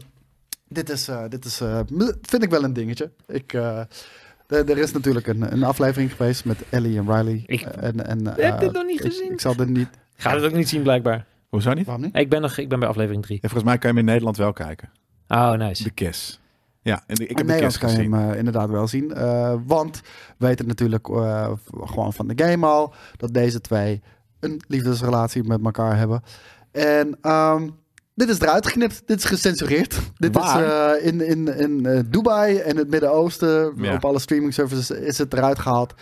dit 0.68 0.90
is, 0.90 1.08
eh, 1.08 1.24
dit 1.30 1.46
is 1.46 1.62
eh, 1.62 1.80
vind 2.22 2.44
ik 2.44 2.50
wel 2.50 2.64
een 2.64 2.74
dingetje. 2.74 3.12
Ik, 3.28 3.54
eh, 3.54 3.80
er 4.48 4.78
is 4.78 4.92
natuurlijk 4.92 5.28
een, 5.28 5.54
een 5.54 5.64
aflevering 5.64 6.12
geweest 6.16 6.46
met 6.46 6.58
Ellie 6.70 6.98
en 6.98 7.16
Riley. 7.16 7.44
Ik 7.46 7.62
en, 7.62 8.28
heb 8.36 8.60
dit 8.60 8.72
nog 8.72 8.86
niet 8.86 9.02
gezien. 9.02 9.32
Ik, 9.32 9.42
zal 9.42 9.56
er 9.58 9.70
niet... 9.70 9.90
Gaat 10.16 10.34
het 10.36 10.44
ook 10.44 10.54
niet 10.54 10.70
zien, 10.70 10.82
blijkbaar. 10.84 11.26
Hoezo 11.50 11.74
niet? 11.74 11.86
Waarom 11.86 12.04
niet? 12.04 12.18
Ik 12.18 12.30
ben, 12.30 12.42
nog, 12.42 12.58
ik 12.58 12.70
ben 12.70 12.80
bij 12.80 12.88
aflevering 12.88 13.24
3. 13.24 13.38
Ja, 13.42 13.50
volgens 13.50 13.70
mij 13.70 13.78
kan 13.78 13.90
je 13.90 13.96
hem 13.96 14.06
in 14.06 14.12
Nederland 14.12 14.38
wel 14.38 14.54
kijken. 14.54 14.90
Oh, 15.34 15.52
nice. 15.54 15.84
De 15.84 15.90
Kiss. 15.92 16.42
Ja, 16.82 17.04
en 17.08 17.16
ik 17.16 17.30
In 17.30 17.38
heb 17.38 17.48
de 17.48 17.66
Kiss 17.66 17.78
kan 17.78 17.90
je 17.90 17.96
gezien. 17.96 18.14
hem 18.14 18.32
eh, 18.32 18.38
inderdaad 18.38 18.70
wel 18.70 18.88
zien. 18.88 19.14
Eh, 19.14 19.56
want 19.66 20.02
we 20.38 20.48
weten 20.48 20.68
natuurlijk 20.68 21.08
eh, 21.10 21.52
gewoon 21.84 22.14
van 22.14 22.28
de 22.28 22.44
game 22.46 22.66
al... 22.66 22.94
dat 23.18 23.34
deze 23.34 23.62
twee 23.62 24.02
een 24.40 24.62
liefdesrelatie 24.68 25.44
met 25.44 25.60
elkaar 25.64 25.98
hebben. 25.98 26.24
En 26.72 27.18
ehm, 27.22 27.68
dit 28.16 28.30
is 28.30 28.40
eruit 28.40 28.68
geknipt. 28.68 29.02
Dit 29.06 29.18
is 29.18 29.26
gecensureerd. 29.26 30.00
Dit 30.18 30.34
Waar? 30.36 30.64
is 30.64 31.02
eh, 31.02 31.08
in, 31.08 31.22
in, 31.28 31.48
in 31.58 31.86
eh, 31.86 32.00
Dubai 32.10 32.58
en 32.58 32.78
het 32.78 32.90
Midden-Oosten. 32.90 33.74
Ja. 33.78 33.94
Op 33.94 34.06
alle 34.06 34.20
streaming 34.20 34.54
services 34.54 34.98
is 34.98 35.18
het 35.18 35.34
eruit 35.34 35.60
gehaald. 35.60 35.94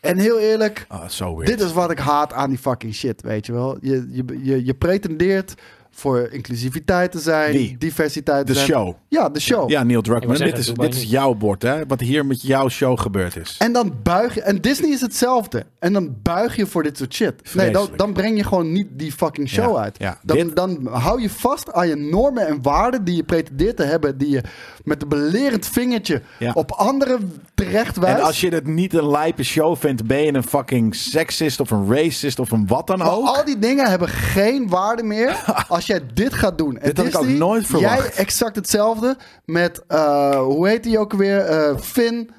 En 0.00 0.18
heel 0.18 0.38
eerlijk... 0.38 0.84
Ah, 0.88 1.08
zo 1.08 1.36
weird. 1.36 1.46
Dit 1.58 1.60
is 1.60 1.72
wat 1.72 1.90
ik 1.90 1.98
haat 1.98 2.32
aan 2.32 2.48
die 2.48 2.58
fucking 2.58 2.94
shit, 2.94 3.22
weet 3.22 3.46
je 3.46 3.52
wel. 3.52 3.76
Je, 3.80 4.06
je, 4.10 4.24
je, 4.42 4.64
je 4.64 4.74
pretendeert 4.74 5.54
voor 5.94 6.28
inclusiviteit 6.32 7.12
te 7.12 7.18
zijn, 7.18 7.52
Wie? 7.52 7.76
diversiteit 7.78 8.46
te 8.46 8.52
de 8.52 8.58
zijn. 8.58 8.70
show. 8.70 8.94
Ja, 9.08 9.28
de 9.28 9.40
show. 9.40 9.70
Ja, 9.70 9.82
Neil 9.82 10.02
Druckmann. 10.02 10.38
Dit 10.38 10.58
is, 10.58 10.66
dit 10.66 10.94
is 10.94 11.02
jouw 11.02 11.34
bord, 11.34 11.62
hè? 11.62 11.86
Wat 11.86 12.00
hier 12.00 12.26
met 12.26 12.42
jouw 12.42 12.68
show 12.68 12.98
gebeurd 13.00 13.36
is. 13.36 13.56
En 13.58 13.72
dan 13.72 13.92
buig 14.02 14.34
je. 14.34 14.42
En 14.42 14.60
Disney 14.60 14.90
is 14.90 15.00
hetzelfde. 15.00 15.64
En 15.78 15.92
dan 15.92 16.16
buig 16.22 16.56
je 16.56 16.66
voor 16.66 16.82
dit 16.82 16.98
soort 16.98 17.14
shit. 17.14 17.54
Nee, 17.54 17.70
dan, 17.70 17.88
dan 17.96 18.12
breng 18.12 18.36
je 18.36 18.44
gewoon 18.44 18.72
niet 18.72 18.86
die 18.90 19.12
fucking 19.12 19.48
show 19.48 19.74
Ja, 19.76 19.82
uit. 19.82 19.96
ja. 19.98 20.18
Dan, 20.22 20.36
Dit- 20.36 20.56
dan 20.56 20.86
hou 20.86 21.20
je 21.22 21.30
vast 21.30 21.72
aan 21.72 21.88
je 21.88 21.96
normen 21.96 22.46
en 22.46 22.62
waarden 22.62 23.04
die 23.04 23.16
je 23.16 23.24
pretendeert 23.24 23.76
te 23.76 23.82
hebben. 23.84 24.18
Die 24.18 24.30
je 24.30 24.42
met 24.84 25.02
een 25.02 25.08
belerend 25.08 25.66
vingertje 25.66 26.22
Ja. 26.38 26.52
op 26.54 26.70
anderen 26.72 27.32
terecht 27.54 27.96
wijst. 27.96 28.18
En 28.18 28.24
als 28.24 28.40
je 28.40 28.48
het 28.48 28.66
niet 28.66 28.94
een 28.94 29.10
lijpe 29.10 29.42
show 29.42 29.76
vindt, 29.76 30.06
ben 30.06 30.22
je 30.22 30.34
een 30.34 30.42
fucking 30.42 30.94
sexist 30.94 31.60
of 31.60 31.70
een 31.70 31.92
racist 31.94 32.38
of 32.38 32.50
een 32.50 32.66
wat 32.66 32.86
dan 32.86 32.98
Maar 32.98 33.12
ook. 33.12 33.26
al 33.26 33.44
die 33.44 33.58
dingen 33.58 33.90
hebben 33.90 34.08
geen 34.08 34.68
waarde 34.68 35.02
meer 35.02 35.44
als 35.68 35.83
als 35.88 35.98
jij 35.98 36.14
dit 36.14 36.34
gaat 36.34 36.58
doen. 36.58 36.78
En 36.78 36.86
dit 36.86 36.96
had 36.96 37.06
ik 37.06 37.18
ook 37.18 37.38
nooit 37.38 37.66
verwacht. 37.66 38.02
Jij 38.02 38.12
exact 38.12 38.56
hetzelfde 38.56 39.16
met, 39.44 39.82
eh, 39.86 40.36
hoe 40.36 40.68
heet 40.68 40.82
die 40.82 40.98
ook 40.98 41.12
weer? 41.12 41.38
Eh, 41.38 41.78
Finn, 41.78 42.30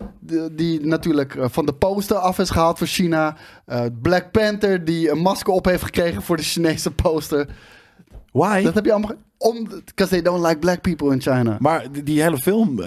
die, 0.51 0.85
natuurlijk 0.85 1.35
eh, 1.35 1.45
van 1.49 1.65
de 1.65 1.73
poster 1.73 2.15
af 2.15 2.39
is 2.39 2.49
gehaald 2.49 2.77
voor 2.77 2.87
China. 2.87 3.35
Black 4.01 4.31
Panther, 4.31 4.85
die 4.85 5.09
een 5.09 5.17
masker 5.17 5.53
op 5.53 5.65
heeft 5.65 5.83
gekregen 5.83 6.21
voor 6.21 6.37
de 6.37 6.43
Chinese 6.43 6.91
poster. 6.91 7.47
Why? 8.31 8.63
Dat 8.63 8.73
heb 8.73 8.85
je 8.85 8.91
allemaal. 8.91 9.15
Because 9.85 10.09
they 10.11 10.21
don't 10.21 10.45
like 10.45 10.57
black 10.57 10.81
people 10.81 11.11
in 11.11 11.21
China. 11.21 11.57
Maar 11.59 11.85
die, 12.03 12.21
hele 12.21 12.37
film, 12.37 12.79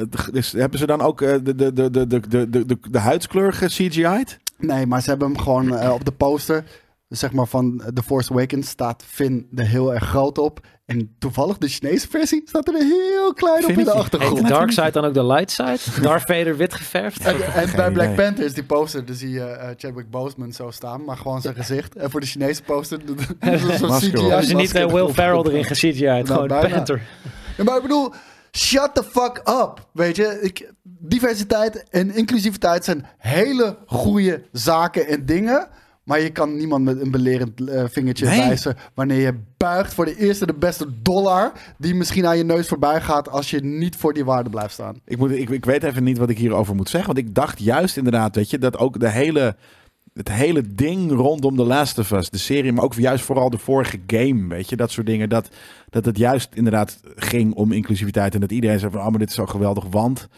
hebben 0.52 0.78
ze 0.78 0.86
dan 0.86 1.00
ook 1.00 1.18
de, 1.18 1.42
de, 1.42 1.54
de, 1.54 1.90
de, 1.90 2.06
de, 2.06 2.28
de, 2.28 2.66
de, 2.66 2.78
de 2.90 2.98
huidskleur 2.98 3.52
CGI'd? 3.52 4.38
Nee, 4.58 4.86
maar 4.86 5.02
ze 5.02 5.10
hebben 5.10 5.28
hem 5.28 5.38
gewoon 5.38 5.90
op 5.90 6.04
de 6.04 6.12
poster 6.12 6.64
zeg 7.08 7.32
maar 7.32 7.46
van 7.46 7.82
The 7.94 8.02
Force 8.02 8.32
Awakens, 8.32 8.68
staat 8.68 9.04
Finn 9.06 9.48
er 9.54 9.66
heel 9.66 9.94
erg 9.94 10.04
groot 10.04 10.38
op. 10.38 10.60
En 10.86 11.14
toevallig 11.18 11.58
de 11.58 11.68
Chinese 11.68 12.08
versie 12.08 12.42
staat 12.44 12.68
er 12.68 12.74
heel 12.74 13.34
klein 13.34 13.64
op 13.64 13.70
in 13.70 13.74
de 13.76 13.80
je? 13.80 13.86
Heet 13.86 13.96
achtergrond. 13.96 14.42
de 14.42 14.48
dark 14.48 14.70
side 14.70 14.90
dan 14.90 15.04
ook 15.04 15.14
de 15.14 15.24
light 15.24 15.50
side? 15.50 15.78
Darth 16.02 16.22
Vader 16.22 16.56
wit 16.56 16.74
geverfd? 16.74 17.24
En, 17.24 17.36
bij 17.76 17.90
Black 17.90 18.12
idee. 18.12 18.24
Panther 18.24 18.44
is 18.44 18.54
die 18.54 18.64
poster, 18.64 19.04
dus 19.04 19.18
zie 19.18 19.30
je 19.30 19.44
eh, 19.44 19.68
Chadwick 19.76 20.10
Boseman 20.10 20.52
zo 20.52 20.70
staan, 20.70 21.04
maar 21.04 21.16
gewoon 21.16 21.40
zijn 21.40 21.54
gezicht. 21.54 21.96
En 21.96 22.10
voor 22.10 22.20
de 22.20 22.26
Chinese 22.26 22.62
poster, 22.62 23.00
zo'n 23.78 23.90
CGI. 23.90 24.20
Hebben 24.20 24.44
ze 24.44 24.54
niet 24.54 24.74
eh, 24.74 24.92
Will. 24.92 25.08
Ferrell 25.08 25.42
erin 25.44 25.64
het 25.64 26.00
Nou, 26.00 26.24
gewoon 26.24 26.48
bijna. 26.48 26.74
Panther. 26.74 27.02
Ja, 27.56 27.64
maar 27.64 27.76
ik 27.76 27.82
bedoel, 27.82 28.12
shut 28.52 28.94
the 28.94 29.02
fuck 29.02 29.42
up. 29.62 29.86
Weet 29.92 30.16
je, 30.16 30.38
ik, 30.42 30.72
diversiteit 30.82 31.84
en 31.90 32.14
inclusiviteit 32.14 32.84
zijn 32.84 33.06
hele 33.18 33.76
goede 33.86 34.42
zaken 34.52 35.06
en 35.06 35.26
dingen. 35.26 35.68
Maar 36.08 36.20
je 36.20 36.30
kan 36.30 36.56
niemand 36.56 36.84
met 36.84 37.00
een 37.00 37.10
belerend 37.10 37.68
eh, 37.68 37.84
vingertje 37.88 38.26
Nee. 38.26 38.38
wijzen 38.38 38.76
wanneer 38.94 39.20
je 39.20 39.34
buigt 39.56 39.94
voor 39.94 40.04
de 40.04 40.16
eerste, 40.16 40.46
de 40.46 40.54
beste 40.54 40.86
dollar. 41.02 41.52
die 41.78 41.94
misschien 41.94 42.26
aan 42.26 42.36
je 42.36 42.44
neus 42.44 42.68
voorbij 42.68 43.00
gaat 43.00 43.28
als 43.30 43.50
je 43.50 43.60
niet 43.60 43.96
voor 43.96 44.12
die 44.12 44.24
waarde 44.24 44.50
blijft 44.50 44.72
staan. 44.72 45.00
Ik, 45.04 45.18
moet, 45.18 45.30
ik, 45.30 45.48
ik 45.48 45.64
weet 45.64 45.82
even 45.82 46.04
niet 46.04 46.18
wat 46.18 46.30
ik 46.30 46.38
hierover 46.38 46.74
moet 46.74 46.88
zeggen. 46.88 47.14
Want 47.14 47.26
ik 47.26 47.34
dacht 47.34 47.60
juist 47.60 47.96
inderdaad, 47.96 48.36
weet 48.36 48.50
je, 48.50 48.58
dat 48.58 48.78
ook 48.78 49.00
de 49.00 49.08
hele, 49.08 49.56
het 50.14 50.32
hele 50.32 50.74
ding 50.74 51.10
rondom 51.10 51.56
The 51.56 51.64
Last 51.64 51.98
of 51.98 52.10
Us, 52.10 52.30
de 52.30 52.38
serie, 52.38 52.72
maar 52.72 52.84
ook 52.84 52.94
juist 52.94 53.24
vooral 53.24 53.50
de 53.50 53.58
vorige 53.58 54.00
game, 54.06 54.48
weet 54.48 54.68
je, 54.68 54.76
dat 54.76 54.90
soort 54.90 55.06
dingen. 55.06 55.28
Dat, 55.28 55.48
dat 55.90 56.04
het 56.04 56.18
juist 56.18 56.48
inderdaad 56.54 57.00
ging 57.16 57.54
om 57.54 57.72
inclusiviteit. 57.72 58.34
En 58.34 58.40
dat 58.40 58.52
iedereen 58.52 58.78
zei 58.78 58.92
van, 58.92 59.00
oh, 59.00 59.08
maar 59.08 59.18
dit 59.18 59.28
is 59.28 59.34
zo 59.34 59.46
geweldig, 59.46 59.84
want... 59.90 60.28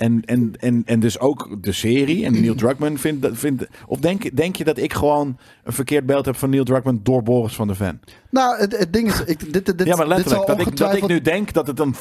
En, 0.00 0.22
en, 0.24 0.52
en, 0.58 0.82
en 0.86 1.00
dus 1.00 1.18
ook 1.18 1.48
de 1.60 1.72
serie 1.72 2.24
en 2.24 2.32
Neil 2.32 2.54
Druckmann 2.54 2.98
vindt... 2.98 3.22
dat- 3.22 3.38
vindt 3.38 3.66
of 3.86 3.98
denk, 3.98 4.36
denk 4.36 4.56
je 4.56 4.64
dat 4.64 4.78
ik 4.78 4.92
gewoon 4.92 5.36
een 5.64 5.72
verkeerd 5.72 6.06
beeld 6.06 6.24
heb 6.24 6.36
van 6.36 6.50
Neil 6.50 6.64
Druckmann 6.64 7.00
door 7.02 7.22
Boris 7.22 7.54
van 7.54 7.66
der 7.66 7.76
Ven? 7.76 8.00
Nou, 8.30 8.58
het, 8.58 8.78
het 8.78 8.92
ding 8.92 9.08
is, 9.08 9.24
ik, 9.24 9.52
dit, 9.52 9.78
dit, 9.78 9.86
ja, 9.86 9.96
maar 9.96 10.06
dit 10.06 10.16
letterlijk. 10.16 10.46
Dat 10.46 10.60
ik, 10.60 10.76
dat 10.76 10.94
ik 10.94 11.06
nu 11.06 11.20
denk 11.20 11.52
dat 11.52 11.66
het 11.66 11.78
een, 11.80 11.94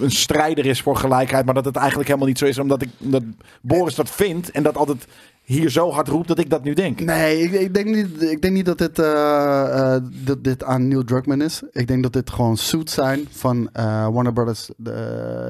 een 0.00 0.10
strijder 0.10 0.66
is 0.66 0.80
voor 0.80 0.96
gelijkheid. 0.96 1.44
Maar 1.44 1.54
dat 1.54 1.64
het 1.64 1.76
eigenlijk 1.76 2.08
helemaal 2.08 2.28
niet 2.28 2.38
zo 2.38 2.46
is. 2.46 2.58
Omdat, 2.58 2.82
ik, 2.82 2.88
omdat 2.98 3.22
Boris 3.60 3.94
dat 3.94 4.10
vindt. 4.10 4.50
En 4.50 4.62
dat 4.62 4.76
altijd 4.76 5.06
hier 5.50 5.70
zo 5.70 5.90
hard 5.90 6.08
roept 6.08 6.28
dat 6.28 6.38
ik 6.38 6.50
dat 6.50 6.64
nu 6.64 6.74
denk. 6.74 7.00
Nee, 7.00 7.42
ik, 7.42 7.52
ik, 7.52 7.74
denk 7.74 7.86
niet, 7.86 8.22
ik 8.22 8.42
denk 8.42 8.54
niet 8.54 8.64
dat 8.64 8.78
dit, 8.78 8.98
eh, 8.98 9.94
eh, 9.94 10.02
dat 10.24 10.44
dit 10.44 10.64
aan 10.64 10.88
Neil 10.88 11.04
Druckmann 11.04 11.42
is. 11.42 11.62
Ik 11.72 11.86
denk 11.86 12.02
dat 12.02 12.12
dit 12.12 12.30
gewoon 12.30 12.56
suits 12.56 12.94
zijn 12.94 13.26
van 13.30 13.68
eh, 13.72 14.08
Warner 14.08 14.32
Brothers 14.32 14.70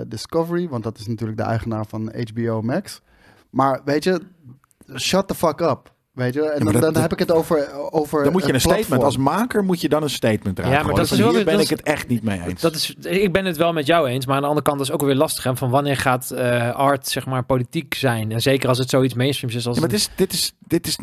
Discovery. 0.08 0.68
Want 0.68 0.82
dat 0.82 0.98
is 0.98 1.06
natuurlijk 1.06 1.38
de 1.38 1.44
eigenaar 1.44 1.86
van 1.86 2.12
HBO 2.32 2.62
Max. 2.62 3.00
Maar 3.50 3.80
weet 3.84 4.04
je, 4.04 4.20
shut 4.96 5.28
the 5.28 5.34
fuck 5.34 5.60
up. 5.60 5.92
Weet 6.20 6.34
je, 6.34 6.42
en 6.42 6.64
dan, 6.64 6.72
dat- 6.72 6.94
dan 6.94 7.02
heb 7.02 7.12
ik 7.12 7.18
het 7.18 7.32
over. 7.32 7.68
over 7.90 8.22
Dan 8.22 8.32
moet 8.32 8.46
je 8.46 8.52
een 8.54 8.60
statement. 8.60 9.02
Als 9.02 9.16
maker 9.16 9.64
moet 9.64 9.80
je 9.80 9.88
dan 9.88 10.02
een 10.02 10.10
statement 10.10 10.56
dragen. 10.56 10.74
Ja, 10.76 10.82
maar 10.82 10.94
dat 10.94 11.04
is 11.10 11.18
wel 11.18 11.28
hier 11.34 11.44
ben 11.44 11.52
dat 11.54 11.62
ik 11.64 11.70
is- 11.70 11.76
het 11.78 11.82
echt 11.82 12.08
niet 12.08 12.22
mee 12.22 12.40
eens. 12.46 12.60
Dat 12.60 12.74
is, 12.74 12.94
ik 13.00 13.32
ben 13.32 13.44
het 13.44 13.56
wel 13.56 13.72
met 13.72 13.86
jou 13.86 14.08
eens, 14.08 14.26
maar 14.26 14.34
aan 14.36 14.40
de 14.42 14.48
andere 14.48 14.66
kant 14.66 14.80
is 14.80 14.86
het 14.88 15.00
ook 15.00 15.06
weer 15.06 15.16
lastig. 15.16 15.44
Hè, 15.44 15.56
van 15.56 15.70
wanneer 15.70 15.96
gaat 15.96 16.30
eh, 16.30 16.70
art 16.74 17.08
zeg 17.08 17.26
maar 17.26 17.44
politiek 17.44 17.94
zijn? 17.94 18.32
En 18.32 18.40
zeker 18.40 18.68
als 18.68 18.78
het 18.78 18.90
zoiets 18.90 19.14
mainstreams 19.14 19.54
is 19.56 19.66
als... 19.66 19.74
Ja, 19.74 19.80
maar 19.80 19.90
dit 19.90 19.98
is, 19.98 20.08
dit, 20.16 20.32
is, 20.32 20.52
dit, 20.58 20.86
is 20.86 20.98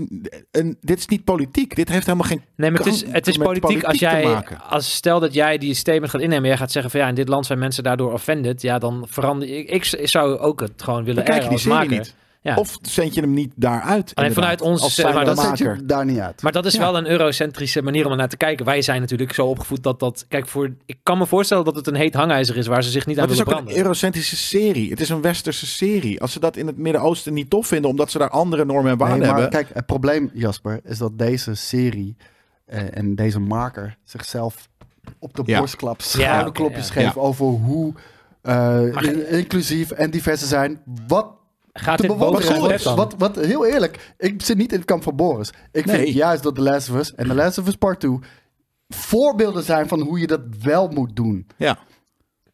een, 0.52 0.78
dit 0.82 0.98
is 1.00 1.08
niet 1.08 1.24
politiek. 1.24 1.76
Dit 1.76 1.90
heeft 1.90 2.06
helemaal 2.06 2.28
geen... 2.28 2.42
Nee, 2.56 2.72
maar 2.72 2.80
het 2.80 2.94
is, 2.94 3.04
het 3.10 3.28
is 3.28 3.38
politiek 3.38 3.84
als 3.84 4.00
jij, 4.00 4.24
maken. 4.24 4.62
als 4.70 4.96
stel 4.96 5.20
dat 5.20 5.34
jij 5.34 5.58
die 5.58 5.74
statement 5.74 6.12
gaat 6.12 6.22
innemen, 6.22 6.48
jij 6.48 6.58
gaat 6.58 6.72
zeggen 6.72 6.92
van 6.92 7.00
ja, 7.00 7.08
in 7.08 7.16
dit 7.16 7.28
land 7.28 7.46
zijn 7.46 7.60
mensen 7.60 7.84
daardoor 7.84 8.14
offended, 8.14 8.62
ja, 8.62 8.78
dan 8.80 9.06
verander 9.10 9.48
ik, 9.50 9.70
ik 9.70 10.08
zou 10.10 10.38
ook 10.38 10.60
het 10.60 10.72
gewoon 10.84 11.04
willen 11.04 11.16
Dan 11.16 11.34
kijk 11.34 11.38
je 11.44 11.44
airen 11.50 11.64
die 11.64 11.72
als 11.72 11.82
serie 11.82 11.98
maker. 11.98 11.98
niet. 12.14 12.26
Ja. 12.42 12.56
Of 12.56 12.78
zend 12.82 13.14
je 13.14 13.22
hem 13.22 13.34
niet 13.34 13.52
daaruit. 13.56 14.12
Alleen 14.16 14.34
vanuit 14.34 14.62
ons, 14.62 14.82
als 14.82 14.98
eh, 14.98 15.14
maar 15.14 15.26
Dat 15.26 15.58
je 15.58 15.76
daar 15.86 16.06
niet 16.06 16.20
uit. 16.20 16.42
Maar 16.42 16.52
dat 16.52 16.66
is 16.66 16.74
Ja. 16.74 16.80
wel 16.80 16.98
een 16.98 17.08
eurocentrische 17.08 17.82
manier 17.82 18.06
om 18.06 18.12
er 18.12 18.18
naar 18.18 18.30
te 18.30 18.38
kijken. 18.38 18.66
Wij 18.66 18.82
zijn 18.82 19.02
natuurlijk 19.02 19.34
zo 19.34 19.46
opgevoed 19.46 19.84
dat 19.84 20.00
dat... 20.00 20.26
Kijk, 20.28 20.48
voor, 20.48 20.74
ik 20.86 20.98
kan 21.04 21.18
me 21.18 21.26
voorstellen 21.26 21.66
dat 21.66 21.76
het 21.76 21.88
een 21.88 21.96
heet 21.96 22.14
hangijzer 22.14 22.58
is 22.58 22.68
waar 22.68 22.84
ze 22.84 22.90
zich 22.90 23.06
niet 23.06 23.16
Maar 23.16 23.26
aan 23.26 23.32
het 23.32 23.40
is 23.40 23.44
willen 23.46 23.60
ook 23.60 23.68
een 23.68 23.74
branden. 23.74 23.86
eurocentrische 23.86 24.36
serie. 24.36 24.90
Het 24.90 25.00
is 25.00 25.10
een 25.10 25.22
westerse 25.22 25.66
serie. 25.66 26.22
Als 26.22 26.32
ze 26.32 26.40
dat 26.40 26.56
in 26.58 26.68
het 26.68 26.78
Midden-Oosten 26.78 27.34
niet 27.34 27.50
tof 27.50 27.68
vinden, 27.68 27.90
omdat 27.90 28.12
ze 28.12 28.18
daar 28.18 28.30
andere 28.30 28.66
normen 28.66 28.92
en 28.92 28.98
waarden 28.98 29.18
Nee, 29.20 29.28
hebben. 29.28 29.50
kijk, 29.50 29.68
het 29.74 29.86
probleem, 29.86 30.30
Jasper, 30.34 30.80
is 30.84 30.98
dat 30.98 31.18
deze 31.18 31.54
serie 31.56 32.16
eh, 32.66 32.98
en 32.98 33.16
deze 33.16 33.40
maker 33.40 33.98
zichzelf 34.04 34.68
op 35.20 35.36
de 35.36 35.44
Ja. 35.46 35.60
borstklap 35.60 36.00
Ja, 36.02 36.06
schouderklopjes 36.08 36.88
ja. 36.88 36.94
geven 36.94 37.22
over 37.22 37.46
hoe 37.46 37.94
eh, 38.42 38.54
Maar- 38.94 39.06
inclusief 39.14 39.92
en 39.92 40.10
divers 40.12 40.40
ze 40.40 40.46
zijn. 40.48 40.82
Wat 41.08 41.28
Gaat 41.80 41.98
dit 41.98 42.08
boven 42.08 42.26
bewonderen 42.26 42.54
het 42.56 42.64
is. 42.64 42.70
web 42.70 42.82
dan? 42.84 42.96
Wat, 42.96 43.16
wat, 43.18 43.46
heel 43.46 43.66
eerlijk, 43.66 44.14
ik 44.18 44.42
zit 44.42 44.58
niet 44.58 44.72
in 44.72 44.78
het 44.78 44.88
kamp 44.88 45.04
van 45.04 45.16
Boris. 45.16 45.50
Ik 45.72 45.86
Nee. 45.86 45.96
vind 46.04 46.14
juist 46.16 46.44
dat 46.44 46.56
The 46.56 46.62
Last 46.62 46.90
of 46.90 46.96
Us 46.96 47.16
en 47.16 47.28
The 47.28 47.34
Last 47.36 47.58
of 47.58 47.68
Us 47.68 47.76
Part 47.76 48.00
2 48.00 48.20
voorbeelden 48.88 49.64
zijn 49.64 49.88
van 49.88 50.02
hoe 50.02 50.20
je 50.20 50.28
dat 50.28 50.42
wel 50.62 50.88
moet 50.88 51.16
doen. 51.16 51.48
Ja. 51.58 51.78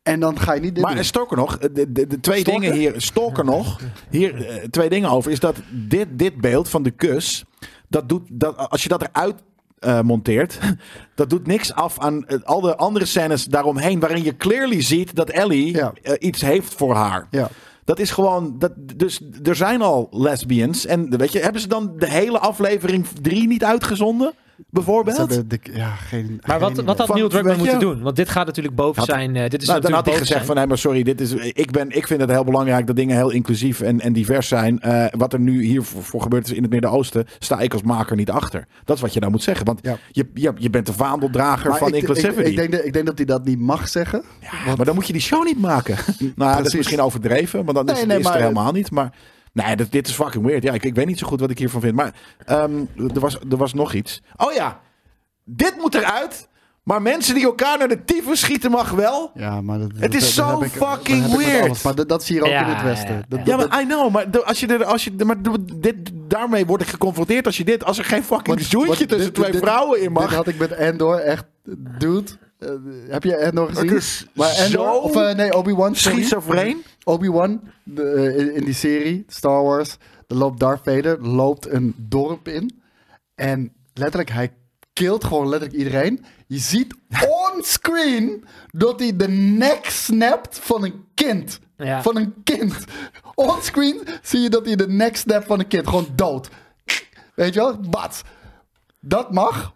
En 0.04 0.20
dan 0.20 0.40
ga 0.40 0.54
je 0.54 0.62
niet 0.62 0.74
dit 0.74 0.84
Maar 0.84 0.92
doen. 0.92 1.00
en 1.00 1.06
Stalker 1.08 1.38
nog, 1.38 1.58
de, 1.58 1.92
de, 1.92 2.08
de 2.08 2.20
twee 2.20 2.44
dingen 2.44 2.74
hier, 2.74 2.94
Stalker 3.02 3.46
nog, 3.46 3.80
hier 4.10 4.46
eh, 4.48 4.64
twee 4.70 4.90
dingen 4.90 5.10
over, 5.10 5.32
is 5.32 5.40
dat 5.40 5.56
dit, 5.72 6.08
dit 6.12 6.42
beeld 6.42 6.70
van 6.70 6.84
de 6.84 6.92
kus, 6.92 7.44
dat 7.88 8.10
doet, 8.10 8.28
dat, 8.32 8.58
als 8.70 8.84
je 8.84 8.90
dat 8.90 9.02
eruit 9.02 9.36
eh, 9.80 10.02
monteert, 10.02 10.60
dat 11.16 11.30
doet 11.30 11.48
niks 11.48 11.74
af 11.74 12.00
aan 12.00 12.28
eh, 12.28 12.38
al 12.44 12.62
de 12.62 12.76
andere 12.78 13.06
scènes 13.06 13.46
daaromheen, 13.46 14.00
waarin 14.00 14.24
je 14.24 14.36
clearly 14.38 14.82
ziet 14.82 15.16
dat 15.16 15.30
Ellie 15.30 15.76
Ja. 15.76 15.94
iets 16.20 16.42
heeft 16.42 16.74
voor 16.74 16.96
haar. 16.96 17.28
Ja. 17.30 17.50
Dat 17.86 18.00
is 18.00 18.12
gewoon, 18.12 18.60
dat, 18.60 18.72
dus 18.96 19.22
er 19.44 19.56
zijn 19.56 19.82
al 19.82 20.08
lesbians. 20.12 20.86
En 20.86 21.18
weet 21.18 21.32
je, 21.32 21.40
hebben 21.40 21.62
ze 21.62 21.68
dan 21.68 21.94
de 21.98 22.10
hele 22.10 22.40
aflevering 22.40 23.08
3 23.22 23.48
niet 23.48 23.64
uitgezonden? 23.64 24.34
Bijvoorbeeld? 24.70 25.16
Ze 25.16 25.22
hebben 25.22 25.48
de- 25.50 25.60
ja, 25.74 25.88
geen, 25.90 26.42
Maar 26.46 26.60
wat, 26.60 26.76
geen 26.76 26.86
wat 26.86 26.98
had 26.98 27.08
Van- 27.08 27.16
Neil 27.16 27.30
Druckmann 27.30 27.58
moeten 27.58 27.80
doen? 27.80 28.02
Want 28.02 28.16
dit 28.16 28.30
gaat 28.30 28.46
natuurlijk 28.46 28.76
boven 28.76 29.00
Had- 29.02 29.10
zijn... 29.10 29.36
eh, 29.36 29.50
dit 29.50 29.62
is 29.62 29.68
Nou, 29.68 29.82
dan 29.82 29.92
had 29.92 30.06
hij 30.06 30.14
gezegd 30.14 30.32
zijn- 30.32 30.46
van, 30.46 30.56
nee, 30.56 30.68
maar 30.68 30.78
sorry, 30.78 31.04
dit 31.04 31.22
is, 31.22 31.32
ik, 31.34 31.72
ben, 31.72 31.90
ik 31.90 32.08
vind 32.08 32.22
het 32.22 32.30
heel 32.30 32.44
belangrijk 32.44 32.88
dat 32.88 32.96
dingen 32.96 33.16
heel 33.16 33.30
inclusief 33.30 33.82
en, 33.82 34.00
en 34.00 34.14
divers 34.14 34.48
zijn. 34.48 34.80
Eh, 34.80 35.06
wat 35.18 35.34
er 35.34 35.40
nu 35.40 35.64
hier 35.64 35.84
voor, 35.84 36.04
voor 36.04 36.22
gebeurd 36.22 36.46
is 36.46 36.54
in 36.54 36.62
het 36.62 36.72
Midden-Oosten, 36.72 37.26
sta 37.40 37.60
ik 37.60 37.74
als 37.74 37.82
maker 37.82 38.16
niet 38.16 38.30
achter. 38.32 38.66
Dat 38.86 38.96
is 38.96 39.02
wat 39.02 39.14
je 39.14 39.20
nou 39.20 39.32
moet 39.32 39.44
zeggen, 39.44 39.66
want 39.66 39.80
Ja. 39.82 39.98
je, 40.12 40.28
je, 40.34 40.52
je 40.58 40.70
bent 40.70 40.86
de 40.86 40.94
vaandeldrager 40.94 41.70
Maar 41.70 41.78
van 41.80 41.88
ik, 41.88 41.94
ik, 41.94 42.00
inclusivity. 42.00 42.50
ik, 42.50 42.56
denk 42.56 42.72
dat, 42.72 42.86
ik 42.86 42.94
denk 42.94 43.06
dat 43.06 43.18
hij 43.18 43.26
dat 43.26 43.46
niet 43.46 43.60
mag 43.60 43.88
zeggen. 43.88 44.24
Ja, 44.42 44.76
maar 44.76 44.86
dan 44.86 44.96
moet 44.96 45.08
je 45.08 45.14
die 45.14 45.22
show 45.22 45.46
niet 45.46 45.60
maken. 45.60 45.96
nou, 46.36 46.52
ja, 46.52 46.58
dat 46.58 46.66
is 46.66 46.76
misschien 46.76 47.02
overdreven, 47.02 47.66
maar 47.66 47.74
dan 47.74 47.88
is, 47.90 47.94
Nee, 47.96 48.06
nee, 48.06 48.18
is 48.18 48.24
het 48.24 48.24
maar- 48.34 48.42
er 48.42 48.48
helemaal 48.48 48.72
niet. 48.72 48.92
Maar 48.92 49.12
nee, 49.54 49.76
dit 49.90 50.08
is 50.08 50.14
fucking 50.14 50.46
weird. 50.46 50.64
Ja, 50.64 50.74
ik, 50.74 50.84
ik 50.84 50.96
weet 50.96 51.06
niet 51.06 51.20
zo 51.20 51.28
goed 51.28 51.40
wat 51.40 51.50
ik 51.50 51.58
hiervan 51.58 51.82
vind. 51.82 51.96
Maar 51.96 52.14
ehm, 52.46 52.78
er, 53.14 53.20
was, 53.20 53.38
er 53.50 53.58
was 53.58 53.74
nog 53.74 53.94
iets. 53.94 54.22
Oh 54.36 54.54
ja, 54.54 54.80
dit 55.46 55.76
moet 55.78 55.96
eruit. 55.96 56.52
Maar 56.84 57.02
mensen 57.02 57.36
die 57.36 57.44
elkaar 57.44 57.78
naar 57.78 57.88
de 57.88 58.04
tyfus 58.04 58.40
schieten 58.40 58.72
mag 58.72 58.92
wel. 58.92 59.32
Ja, 59.34 59.62
maar 59.62 59.80
dat, 59.80 59.92
Het 59.96 60.16
is 60.16 60.36
dat- 60.36 60.50
zo 60.50 60.64
ik- 60.64 60.72
fucking 60.72 61.36
weird. 61.36 61.62
alles. 61.66 61.82
Maar 61.82 61.96
dat, 61.96 62.10
dat 62.10 62.22
is 62.22 62.28
hier 62.30 62.42
ook 62.42 62.48
Ja, 62.48 62.66
in 62.66 62.74
het 62.74 62.84
Westen. 62.84 63.16
ja, 63.16 63.24
Dat- 63.28 63.46
ja. 63.46 63.56
Maar 63.58 63.82
I 63.82 63.86
know, 63.86 64.12
maar 64.12 64.44
als 64.44 64.60
je 64.60 64.68
er, 64.68 64.86
als 64.86 65.04
je, 65.04 65.12
maar 65.26 65.36
dit, 65.76 65.96
daarmee 66.14 66.66
word 66.66 66.82
ik 66.82 66.88
geconfronteerd 66.88 67.46
als 67.46 67.58
je 67.58 67.64
dit, 67.64 67.84
als 67.86 67.98
er 67.98 68.06
geen 68.06 68.24
fucking 68.24 68.60
zoentje 68.62 68.88
want 68.88 68.98
tussen 69.10 69.18
dit- 69.18 69.34
twee 69.34 69.52
dit- 69.52 69.62
vrouwen 69.62 69.98
in 69.98 70.04
Dit 70.04 70.14
mag. 70.14 70.34
had 70.36 70.48
ik 70.48 70.58
met 70.58 70.72
Endor 70.72 71.16
echt... 71.20 71.46
Dude, 71.98 72.32
heb 73.08 73.24
je 73.24 73.36
Endor 73.36 73.70
gezien? 73.70 73.88
Het 73.88 73.98
is 73.98 74.26
maar 74.34 74.50
Endor, 74.50 74.86
zo 74.86 74.98
of 74.98 75.16
eh, 75.16 75.36
nee, 75.36 75.54
Obi-Wan. 75.54 75.96
Schizofreen. 75.96 76.84
Obi-Wan, 77.04 77.62
de, 77.84 78.04
eh, 78.04 78.40
in, 78.40 78.54
in 78.54 78.64
die 78.64 78.74
serie, 78.74 79.24
Star 79.28 79.64
Wars, 79.64 79.98
er 80.28 80.36
loopt 80.36 80.60
Darth 80.60 80.82
Vader, 80.84 81.28
loopt 81.28 81.70
een 81.70 81.96
dorp 81.98 82.48
in. 82.48 82.82
En 83.36 83.74
letterlijk, 83.94 84.30
hij 84.30 84.54
killt 84.94 85.24
gewoon 85.24 85.50
letterlijk 85.50 85.80
iedereen. 85.80 86.26
Je 86.48 86.58
ziet 86.58 86.96
onscreen 87.54 88.46
dat 88.72 89.00
hij 89.00 89.16
de 89.16 89.28
nek 89.28 89.86
snapt 89.86 90.60
van 90.60 90.84
een 90.84 91.06
kind. 91.14 91.60
Ja. 91.78 92.02
Van 92.02 92.18
een 92.18 92.34
kind. 92.44 92.76
Onscreen 93.36 94.02
zie 94.22 94.40
je 94.40 94.50
dat 94.50 94.66
hij 94.66 94.76
de 94.76 94.88
nek 94.88 95.16
snapt 95.16 95.46
van 95.46 95.60
een 95.60 95.68
kind. 95.68 95.88
Gewoon 95.88 96.08
dood. 96.16 96.50
Weet 97.36 97.54
je 97.54 97.60
wel? 97.60 97.80
Bats. 97.90 98.22
Dat 99.00 99.32
mag. 99.32 99.74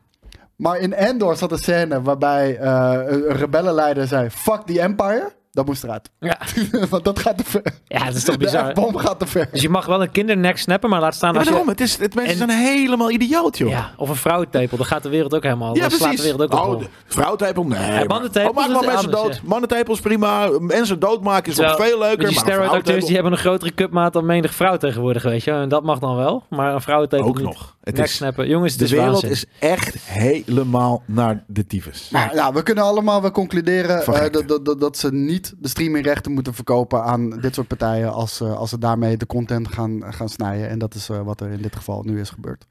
Maar 0.58 0.80
in 0.80 0.94
Endor 0.94 1.36
zat 1.36 1.52
een 1.52 1.58
scène 1.58 2.02
waarbij 2.02 2.58
eh, 2.58 3.00
een 3.06 3.28
rebellenleider 3.28 4.08
zei: 4.08 4.30
Fuck 4.30 4.62
the 4.66 4.82
Empire. 4.82 5.32
Dat 5.58 5.66
moest 5.66 5.84
eruit. 5.84 6.10
Ja. 6.20 6.38
Want 6.90 7.04
dat 7.04 7.20
gaat 7.20 7.38
te 7.38 7.44
ver. 7.44 7.62
ja, 7.88 8.06
dat 8.06 8.16
is 8.16 8.24
toch 8.24 8.38
De 8.38 8.44
bizar. 8.46 8.72
F-bom 8.72 8.98
gaat 8.98 9.20
te 9.20 9.26
ver. 9.26 9.48
Dus 9.52 9.62
je 9.62 9.70
mag 9.70 9.86
wel 9.86 10.02
een 10.02 10.12
kindernek 10.12 10.58
snappen, 10.58 10.90
maar 10.90 11.00
laat 11.00 11.16
staan 11.16 11.30
Ja, 11.34 11.36
maar 11.36 11.42
als 11.44 11.50
daarom, 11.50 11.66
je... 11.68 11.72
het 11.72 11.82
is, 11.90 11.98
het, 11.98 12.16
mensen 12.16 12.42
En- 12.42 12.50
zijn 12.50 12.64
helemaal 12.64 13.12
idioot, 13.12 13.58
joh. 13.58 13.70
Ja, 13.70 13.92
of 13.98 14.10
een 14.10 14.16
vrouwentepel, 14.16 14.78
dan 14.78 14.86
gaat 14.86 15.04
de 15.04 15.10
wereld 15.10 15.34
ook 15.36 15.44
helemaal... 15.44 15.76
Ja, 15.76 15.82
dan 15.82 15.90
slaat 15.90 16.00
de 16.02 16.08
precies. 16.08 16.32
wereld 16.32 16.52
ook 16.54 16.66
Oh, 16.66 16.80
de- 16.80 16.88
vrouwentepel, 17.06 17.64
nee. 17.64 17.80
maar- 17.80 18.06
mannentepel 18.08 18.50
oh, 18.50 18.56
maak 18.56 18.66
is 18.68 18.72
maar 18.74 18.82
mensen 18.86 19.06
anders, 19.06 19.22
dood. 19.24 19.34
ja. 19.36 19.42
Mannentepel 19.44 19.94
is 19.94 20.00
prima. 20.00 20.50
Mensen 20.60 21.00
doodmaken 21.00 21.52
is 21.52 21.58
nog 21.58 21.76
veel 21.76 22.00
leuker. 22.00 22.28
Die 22.28 22.38
steroid-acteurs 22.40 23.06
die 23.06 23.14
hebben 23.14 23.32
een 23.32 23.38
grotere 23.38 23.74
cupmaat 23.74 24.14
dan 24.14 24.26
menig 24.26 24.54
vrouw 24.56 24.78
tegenwoordig, 24.78 25.24
weet 25.24 25.44
je. 25.44 25.52
En 25.52 25.70
dat 25.70 25.84
mag 25.84 26.00
dan 26.00 26.16
wel, 26.16 26.44
maar 26.50 26.74
een 26.74 26.82
vrouwentepel 26.82 27.26
Ook 27.28 27.36
niet. 27.38 27.46
nog. 27.46 27.76
Het 27.84 27.96
Nek 27.96 28.06
is, 28.06 28.16
snappen. 28.16 28.48
Jongens, 28.48 28.72
het 28.72 28.80
de 28.80 28.86
is 28.86 28.92
wereld 28.92 29.12
waanzin. 29.12 29.30
is 29.32 29.46
echt 29.60 29.96
helemaal 30.02 31.04
naar 31.06 31.44
de 31.48 31.68
tyfus. 31.68 32.10
Maar 32.12 32.36
ja, 32.36 32.54
we 32.54 32.64
kunnen 32.64 32.84
allemaal 32.84 33.22
wel 33.22 33.32
concluderen 33.32 34.04
eh, 34.06 34.32
dat, 34.32 34.48
dat, 34.48 34.66
dat, 34.66 34.80
dat 34.80 34.98
ze 34.98 35.14
niet 35.14 35.47
de 35.58 35.68
streamingrechten 35.68 36.32
moeten 36.32 36.54
verkopen 36.54 37.04
aan 37.04 37.30
dit 37.30 37.54
soort 37.54 37.68
partijen 37.68 38.14
als, 38.14 38.42
eh, 38.42 38.58
als 38.58 38.70
ze 38.70 38.78
daarmee 38.78 39.18
de 39.18 39.26
content 39.26 39.68
gaan, 39.68 40.14
gaan 40.14 40.30
snijden. 40.30 40.70
En 40.70 40.80
dat 40.80 40.96
is 40.96 41.10
eh, 41.10 41.22
wat 41.22 41.42
er 41.42 41.52
in 41.52 41.62
dit 41.62 41.76
geval 41.76 42.04
nu 42.04 42.20
is 42.20 42.30
gebeurd. 42.30 42.66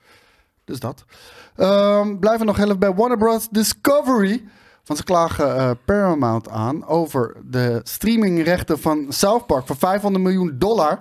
Dus 0.65 0.81
dat. 0.81 1.05
Ehm, 1.57 2.19
blijven 2.19 2.47
nog 2.47 2.59
even 2.59 2.79
bij 2.79 2.95
Warner 2.95 3.19
Bros. 3.19 3.49
Discovery. 3.51 4.45
Want 4.85 4.99
ze 4.99 5.05
klagen 5.05 5.57
eh, 5.57 5.71
Paramount 5.85 6.49
aan 6.49 6.87
over 6.87 7.37
de 7.45 7.81
streamingrechten 7.83 8.79
van 8.79 9.07
South 9.09 9.47
Park 9.47 9.67
voor 9.67 9.77
500 9.77 10.25
miljoen 10.25 10.55
dollar. 10.59 10.99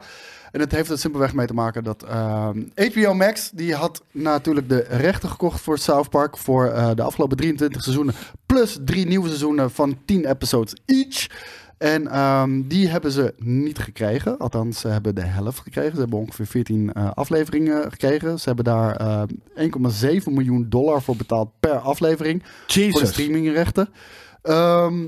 En 0.52 0.60
het 0.60 0.72
heeft 0.72 0.90
er 0.90 0.98
simpelweg 0.98 1.34
mee 1.34 1.48
te 1.48 1.54
maken 1.54 1.84
dat 1.84 2.04
ehm, 2.04 2.64
HBO 2.76 3.14
Max, 3.14 3.50
die 3.54 3.76
had 3.76 4.02
natuurlijk 4.12 4.70
de 4.70 4.86
rechten 4.90 5.30
gekocht 5.30 5.62
voor 5.62 5.78
South 5.78 6.10
Park 6.10 6.38
voor 6.38 6.74
de 6.96 7.02
afgelopen 7.02 7.38
23 7.38 7.84
seizoenen. 7.84 8.14
Plus 8.46 8.78
drie 8.86 9.06
nieuwe 9.06 9.28
seizoenen 9.28 9.72
van 9.72 9.98
10 10.06 10.26
episodes 10.26 10.74
each. 10.86 11.28
En 11.78 12.08
ehm, 12.08 12.62
die 12.68 12.88
hebben 12.88 13.12
ze 13.12 13.34
niet 13.38 13.80
gekregen. 13.80 14.38
Althans, 14.38 14.80
ze 14.80 14.88
hebben 14.88 15.16
de 15.16 15.22
helft 15.26 15.60
gekregen. 15.60 15.94
Ze 15.94 16.00
hebben 16.00 16.20
ongeveer 16.20 16.46
14 16.46 16.94
eh, 16.94 17.12
afleveringen 17.14 17.92
gekregen. 17.92 18.40
Ze 18.40 18.46
hebben 18.48 18.66
daar 18.66 18.96
eh 18.96 19.24
1,7 20.20 20.32
miljoen 20.32 20.66
dollar 20.70 21.02
voor 21.02 21.16
betaald 21.16 21.50
per 21.60 21.78
aflevering 21.78 22.44
voor 22.68 23.00
de 23.02 23.06
streamingrechten. 23.06 23.90
Ehm, 24.42 25.04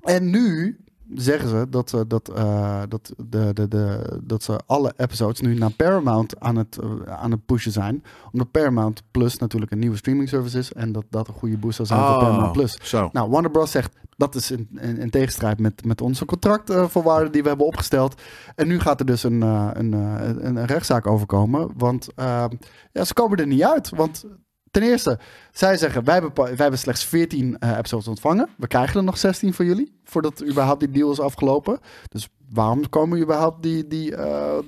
en 0.00 0.30
nu 0.30 0.78
zeggen 1.14 1.48
ze 1.48 1.66
dat, 1.70 1.90
ze- 1.90 2.06
dat, 2.06 2.28
eh, 2.28 2.82
dat, 2.88 3.12
de, 3.28 3.50
de, 3.52 3.68
de, 3.68 4.18
dat 4.24 4.42
ze 4.42 4.60
alle 4.66 4.92
episodes 4.96 5.40
nu 5.40 5.54
naar 5.54 5.72
Paramount 5.72 6.40
aan 6.40 6.56
het, 6.56 6.78
eh, 6.82 7.12
aan 7.16 7.30
het 7.30 7.46
pushen 7.46 7.72
zijn. 7.72 8.04
Omdat 8.32 8.50
Paramount 8.50 9.02
Plus 9.10 9.38
natuurlijk 9.38 9.72
een 9.72 9.78
nieuwe 9.78 9.96
streaming 9.96 10.28
service 10.28 10.58
is. 10.58 10.72
En 10.72 10.92
dat 10.92 11.04
dat 11.10 11.28
een 11.28 11.34
goede 11.34 11.56
boost 11.58 11.76
zou 11.76 11.88
zijn 11.88 12.00
voor 12.00 12.18
Paramount 12.18 12.46
Oh, 12.46 12.52
Plus. 12.52 12.78
zo. 12.82 13.08
Nou, 13.12 13.30
Warner 13.30 13.50
Bros. 13.50 13.70
zegt 13.70 13.92
dat 14.20 14.34
is 14.34 14.50
in, 14.50 14.68
in, 14.80 14.98
in 14.98 15.10
tegenstrijd 15.10 15.60
met, 15.60 15.84
met 15.84 16.00
onze 16.00 16.24
contractvoorwaarden 16.24 17.32
die 17.32 17.42
we 17.42 17.48
hebben 17.48 17.66
opgesteld. 17.66 18.20
En 18.54 18.68
nu 18.68 18.80
gaat 18.80 19.00
er 19.00 19.06
dus 19.06 19.22
een, 19.22 19.42
eh, 19.42 19.70
een, 19.72 19.94
eh, 19.94 20.28
een, 20.28 20.56
een 20.56 20.66
rechtszaak 20.66 21.06
overkomen. 21.06 21.70
Want 21.76 22.08
eh, 22.14 22.44
ja, 22.92 23.04
ze 23.04 23.14
komen 23.14 23.38
er 23.38 23.46
niet 23.46 23.64
uit. 23.64 23.90
Want 23.90 24.24
ten 24.70 24.82
eerste, 24.82 25.18
zij 25.52 25.76
zeggen 25.76 26.04
wij 26.04 26.14
hebben, 26.14 26.44
wij 26.44 26.54
hebben 26.56 26.78
slechts 26.78 27.04
14 27.04 27.58
eh, 27.58 27.76
episodes 27.76 28.08
ontvangen. 28.08 28.48
We 28.56 28.66
krijgen 28.66 28.96
er 28.96 29.04
nog 29.04 29.18
16 29.18 29.54
voor 29.54 29.64
jullie. 29.64 30.00
Voordat 30.04 30.44
überhaupt 30.44 30.80
die 30.80 30.90
deal 30.90 31.10
is 31.10 31.20
afgelopen. 31.20 31.78
Dus 32.08 32.28
waarom 32.52 32.88
komen 32.88 33.20
überhaupt 33.20 33.62
die, 33.62 33.86
die, 33.86 34.14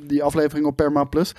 die 0.06 0.22
afleveringen 0.22 0.68
op 0.68 0.76
Paramount 0.76 1.10
Plus? 1.10 1.34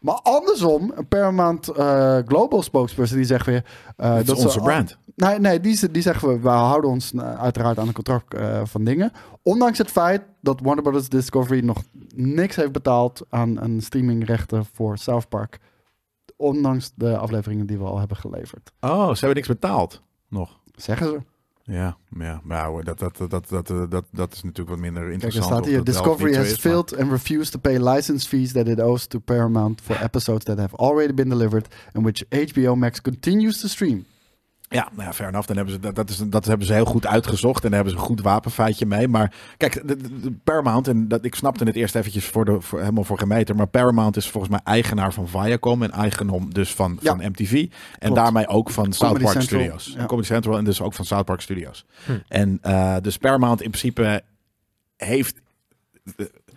Maar 0.00 0.20
andersom, 0.22 0.92
een 1.08 1.60
eh, 1.60 2.18
Global 2.26 2.62
spokesperson 2.62 3.16
die 3.16 3.26
zegt 3.26 3.46
weer... 3.46 3.64
Dat 3.96 4.20
is 4.20 4.26
ze 4.26 4.34
onze 4.34 4.58
al- 4.58 4.64
brand. 4.64 4.98
Nee, 5.18 5.38
nee 5.38 5.60
die, 5.60 5.74
ze- 5.76 5.90
die 5.90 6.02
zeggen 6.02 6.28
we, 6.28 6.38
we 6.40 6.48
houden 6.48 6.90
ons 6.90 7.12
eh, 7.12 7.34
uiteraard 7.40 7.78
aan 7.78 7.86
een 7.88 7.92
contract 7.94 8.34
eh, 8.34 8.60
van 8.64 8.84
dingen. 8.84 9.12
Ondanks 9.42 9.78
het 9.78 9.90
feit 9.90 10.22
dat 10.40 10.60
Warner 10.60 10.82
Brothers 10.82 11.08
Discovery 11.08 11.64
nog 11.64 11.82
niks 12.14 12.56
heeft 12.56 12.72
betaald 12.72 13.22
aan 13.28 13.60
een 13.62 13.80
streamingrechten 13.80 14.64
voor 14.72 14.98
South 14.98 15.28
Park. 15.28 15.58
Ondanks 16.36 16.92
de 16.94 17.16
afleveringen 17.16 17.66
die 17.66 17.78
we 17.78 17.84
al 17.84 17.98
hebben 17.98 18.16
geleverd. 18.16 18.72
Oh, 18.80 19.06
ze 19.08 19.18
hebben 19.18 19.34
niks 19.34 19.48
betaald. 19.48 20.02
Nog. 20.28 20.58
Zeggen 20.74 21.06
ze. 21.06 21.20
Ja, 21.72 21.96
ja, 22.18 22.40
maar 22.44 22.84
dat, 22.84 22.98
dat, 22.98 23.16
dat, 23.16 23.30
dat, 23.30 23.48
dat, 23.48 23.90
dat, 23.90 24.04
dat 24.12 24.32
is 24.32 24.42
natuurlijk 24.42 24.68
wat 24.68 24.78
minder 24.78 25.02
Kijk, 25.02 25.06
er 25.06 25.12
interessant. 25.24 25.52
staat 25.54 25.66
hier: 25.66 25.84
Discovery 25.84 26.34
has 26.34 26.44
is, 26.44 26.50
maar- 26.50 26.58
failed 26.60 26.96
and 26.98 27.10
refused 27.10 27.52
to 27.52 27.58
pay 27.58 27.78
license 27.78 28.28
fees 28.28 28.52
that 28.52 28.66
it 28.68 28.80
owes 28.80 29.06
to 29.06 29.18
Paramount 29.18 29.80
for 29.80 30.02
episodes 30.02 30.44
that 30.44 30.58
have 30.58 30.76
already 30.76 31.14
been 31.14 31.28
delivered 31.28 31.74
and 31.92 32.04
which 32.04 32.24
HBO 32.50 32.74
Max 32.76 33.00
continues 33.00 33.60
to 33.60 33.68
stream. 33.68 34.04
Ja, 34.70 34.88
nou 34.92 35.02
ja, 35.08 35.12
fair 35.12 35.28
enough. 35.28 35.46
Dan 35.48 35.56
hebben 35.56 35.74
ze, 35.74 35.80
dat, 35.80 35.94
dat, 35.94 36.10
is, 36.10 36.16
dat 36.26 36.44
hebben 36.44 36.66
ze 36.66 36.72
heel 36.72 36.84
goed 36.84 37.06
uitgezocht. 37.06 37.64
En 37.64 37.70
daar 37.70 37.78
hebben 37.78 37.92
ze 37.98 38.00
een 38.00 38.06
goed 38.08 38.20
wapenfeitje 38.20 38.86
mee. 38.86 39.08
Maar 39.08 39.34
kijk, 39.56 39.88
de, 39.88 39.96
de- 39.96 40.20
de 40.20 40.32
Paramount, 40.44 40.88
en 40.88 41.08
dat, 41.08 41.24
ik 41.24 41.34
snapte 41.34 41.64
het 41.64 41.76
eerst 41.76 41.94
eventjes 41.94 42.24
voor 42.26 42.44
de, 42.44 42.60
voor, 42.60 42.78
helemaal 42.80 43.04
voor 43.04 43.18
gemeten. 43.18 43.56
Maar 43.56 43.66
Paramount 43.66 44.16
is 44.16 44.28
volgens 44.28 44.52
mij 44.52 44.60
eigenaar 44.64 45.12
van 45.12 45.28
Viacom. 45.28 45.82
En 45.82 45.90
eigendom 45.90 46.52
dus 46.54 46.74
van, 46.74 46.98
Ja. 47.00 47.16
van 47.16 47.26
MTV. 47.26 47.52
En 47.52 47.68
Klopt. 47.98 48.14
daarmee 48.14 48.46
ook 48.48 48.70
van 48.70 48.92
South 48.92 48.98
Comedy 49.12 49.24
Park 49.24 49.40
Central, 49.40 49.60
Studios. 49.60 49.94
ja. 49.98 50.06
Comedy 50.06 50.26
Central 50.26 50.56
en 50.58 50.64
dus 50.64 50.80
ook 50.80 50.94
van 50.94 51.04
South 51.04 51.24
Park 51.24 51.40
Studios. 51.40 51.84
Hm. 52.04 52.12
En 52.28 52.58
eh, 52.62 52.96
dus 53.02 53.16
Paramount 53.16 53.62
in 53.62 53.70
principe 53.70 54.22
heeft... 54.96 55.40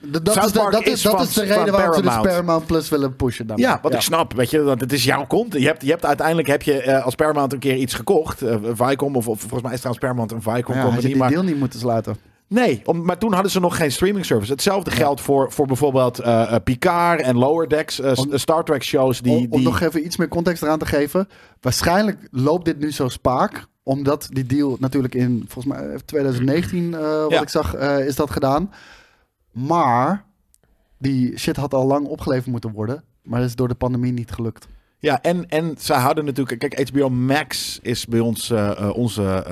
De- 0.01 0.21
dat, 0.21 0.33
South 0.33 0.45
is 0.45 0.51
de, 0.51 0.67
dat, 0.71 0.85
is, 0.85 1.01
dat 1.01 1.11
van- 1.11 1.21
is 1.21 1.33
de 1.33 1.41
reden 1.43 1.71
waarom 1.73 1.93
ze 1.95 2.01
dus 2.01 2.13
Paramount. 2.21 2.65
Plus 2.65 2.89
willen 2.89 3.15
pushen. 3.15 3.47
Dan. 3.47 3.57
Ja, 3.57 3.79
wat 3.81 3.93
ik 3.93 4.01
snap, 4.01 4.33
weet 4.33 4.49
je, 4.49 4.61
want 4.61 4.81
het 4.81 4.93
is 4.93 5.03
jouw 5.03 5.27
content. 5.27 5.61
Je 5.61 5.67
hebt, 5.67 5.81
je 5.81 5.89
hebt 5.89 6.05
uiteindelijk 6.05 6.47
heb 6.47 6.61
je 6.61 6.81
eh, 6.81 7.05
als 7.05 7.15
Paramount 7.15 7.53
een 7.53 7.59
keer 7.59 7.75
iets 7.75 7.93
gekocht, 7.93 8.41
eh, 8.41 8.55
Viacom 8.73 9.15
of, 9.15 9.27
of 9.27 9.39
volgens 9.39 9.61
mij 9.61 9.71
is 9.71 9.77
trouwens 9.79 10.05
Paramount 10.05 10.31
een 10.31 10.41
Viacom 10.41 10.75
Ja, 10.75 10.81
company, 10.83 11.05
die 11.07 11.15
maar 11.15 11.29
deal 11.29 11.43
niet 11.43 11.59
moeten 11.59 11.79
sluiten. 11.79 12.15
nee, 12.47 12.81
om, 12.85 13.05
maar 13.05 13.17
toen 13.17 13.33
hadden 13.33 13.51
ze 13.51 13.59
nog 13.59 13.75
geen 13.77 13.91
streaming 13.91 14.25
service. 14.25 14.51
Hetzelfde 14.51 14.91
geldt 14.91 15.21
voor, 15.21 15.51
voor 15.51 15.67
bijvoorbeeld 15.67 16.19
eh, 16.19 16.55
Picard 16.63 17.21
en 17.21 17.37
Lower 17.37 17.69
Decks, 17.69 17.99
Om- 17.99 18.37
Star 18.37 18.63
Trek 18.63 18.83
shows 18.83 19.21
die, 19.21 19.31
om, 19.37 19.43
om 19.49 19.49
die 19.49 19.61
nog 19.67 19.81
even 19.81 20.05
iets 20.05 20.17
meer 20.17 20.27
context 20.27 20.63
eraan 20.63 20.79
te 20.79 20.85
geven. 20.85 21.27
Waarschijnlijk 21.61 22.17
loopt 22.31 22.65
dit 22.65 22.79
nu 22.79 22.91
zo 22.91 23.07
spaak. 23.07 23.69
Omdat 23.83 24.27
die 24.31 24.45
deal 24.45 24.77
natuurlijk 24.79 25.15
in, 25.15 25.45
volgens 25.47 25.73
mij, 25.75 25.87
eh, 25.89 25.95
2019, 26.05 26.93
eh, 26.93 26.99
wat 27.21 27.31
Ja. 27.31 27.41
ik 27.41 27.49
zag, 27.49 27.75
is 27.77 28.15
dat 28.15 28.31
gedaan. 28.31 28.71
Maar 29.51 30.25
die 30.97 31.37
shit 31.37 31.55
had 31.55 31.73
al 31.73 31.85
lang 31.85 32.07
opgeleverd 32.07 32.51
moeten 32.51 32.71
worden. 32.71 33.03
Maar 33.23 33.39
dat 33.39 33.49
is 33.49 33.55
door 33.55 33.67
de 33.67 33.75
pandemie 33.75 34.11
niet 34.11 34.31
gelukt. 34.31 34.67
Ja, 35.01 35.21
en, 35.21 35.49
en 35.49 35.75
zij 35.77 35.99
hadden 35.99 36.25
natuurlijk... 36.25 36.59
Kijk, 36.59 36.89
HBO 36.89 37.09
Max 37.09 37.79
is 37.81 38.05
bij 38.05 38.19
ons 38.19 38.49
eh, 38.49 38.71
eh, 38.71 38.95
onze 38.95 39.43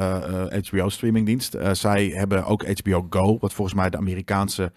HBO-streamingdienst. 0.69 1.53
Eh, 1.53 1.73
zij 1.73 2.07
hebben 2.07 2.45
ook 2.45 2.79
HBO 2.79 3.07
Go, 3.09 3.37
wat 3.39 3.53
volgens 3.53 3.77
mij 3.77 3.89
de 3.89 3.97
Amerikaanse 3.97 4.71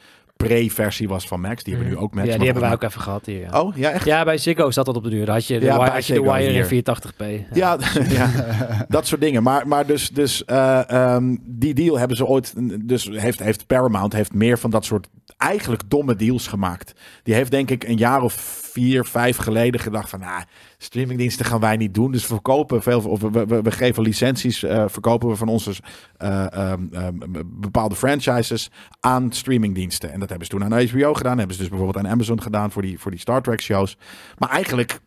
pre-versie 0.46 1.08
was 1.08 1.26
van 1.26 1.40
Max. 1.40 1.62
Die 1.62 1.74
hebben 1.74 1.92
we 1.92 1.96
nu 1.96 2.02
ook 2.02 2.14
met. 2.14 2.26
Ja, 2.26 2.36
die 2.36 2.44
hebben 2.44 2.62
wij 2.62 2.72
ook 2.72 2.82
even 2.82 3.00
gehad 3.00 3.26
hier. 3.26 3.40
Ja. 3.40 3.60
Oh, 3.60 3.76
ja, 3.76 3.90
echt? 3.90 4.04
Ja, 4.04 4.24
bij 4.24 4.38
Ziggo 4.38 4.70
zat 4.70 4.86
dat 4.86 4.96
op 4.96 5.02
de 5.02 5.10
duur. 5.10 5.30
Had 5.30 5.46
je 5.46 5.58
de, 5.58 5.66
Ja, 5.66 5.78
wire, 5.78 5.90
had 5.90 6.06
je 6.06 6.14
de 6.14 6.22
wire 6.22 6.52
in 6.52 6.84
480p. 6.84 7.52
Ja, 7.52 7.78
ja, 8.08 8.30
dat 8.88 9.06
soort 9.06 9.20
dingen. 9.20 9.42
Maar, 9.42 9.68
maar 9.68 9.86
dus, 9.86 10.08
dus 10.08 10.44
eh, 10.44 10.90
ehm, 10.90 11.36
die 11.40 11.74
deal 11.74 11.98
hebben 11.98 12.16
ze 12.16 12.26
ooit. 12.26 12.54
Dus 12.86 13.08
heeft, 13.12 13.38
heeft 13.38 13.66
Paramount 13.66 14.12
heeft 14.12 14.34
meer 14.34 14.58
van 14.58 14.70
dat 14.70 14.84
soort 14.84 15.08
eigenlijk 15.36 15.82
domme 15.88 16.16
deals 16.16 16.46
gemaakt. 16.46 16.92
Die 17.22 17.34
heeft 17.34 17.50
denk 17.50 17.70
ik 17.70 17.84
een 17.84 17.96
jaar 17.96 18.22
of 18.22 18.61
vier, 18.72 19.04
vijf 19.04 19.36
geleden 19.36 19.80
gedacht 19.80 20.08
van, 20.08 20.20
nou, 20.20 20.42
streamingdiensten 20.78 21.46
gaan 21.46 21.60
wij 21.60 21.76
niet 21.76 21.94
doen. 21.94 22.12
Dus 22.12 22.22
we 22.22 22.26
verkopen 22.28 22.82
veel, 22.82 23.00
of 23.00 23.20
we, 23.20 23.30
we, 23.30 23.62
we 23.62 23.70
geven 23.70 24.02
licenties, 24.02 24.62
eh, 24.62 24.84
verkopen 24.88 25.28
we 25.28 25.36
van 25.36 25.48
onze 25.48 25.72
eh, 26.16 26.52
ehm, 26.52 26.82
ehm, 26.92 27.14
bepaalde 27.46 27.94
franchises 27.94 28.70
aan 29.00 29.32
streamingdiensten. 29.32 30.12
En 30.12 30.20
dat 30.20 30.28
hebben 30.28 30.46
ze 30.46 30.52
toen 30.52 30.64
aan 30.64 30.86
HBO 30.86 31.14
gedaan, 31.14 31.38
hebben 31.38 31.56
ze 31.56 31.60
dus 31.60 31.70
bijvoorbeeld 31.70 32.04
aan 32.04 32.12
Amazon 32.12 32.42
gedaan 32.42 32.70
voor 32.70 32.82
die, 32.82 32.98
voor 32.98 33.10
die 33.10 33.20
Star 33.20 33.42
Trek 33.42 33.60
shows. 33.60 33.96
Maar 34.38 34.50
eigenlijk 34.50 35.00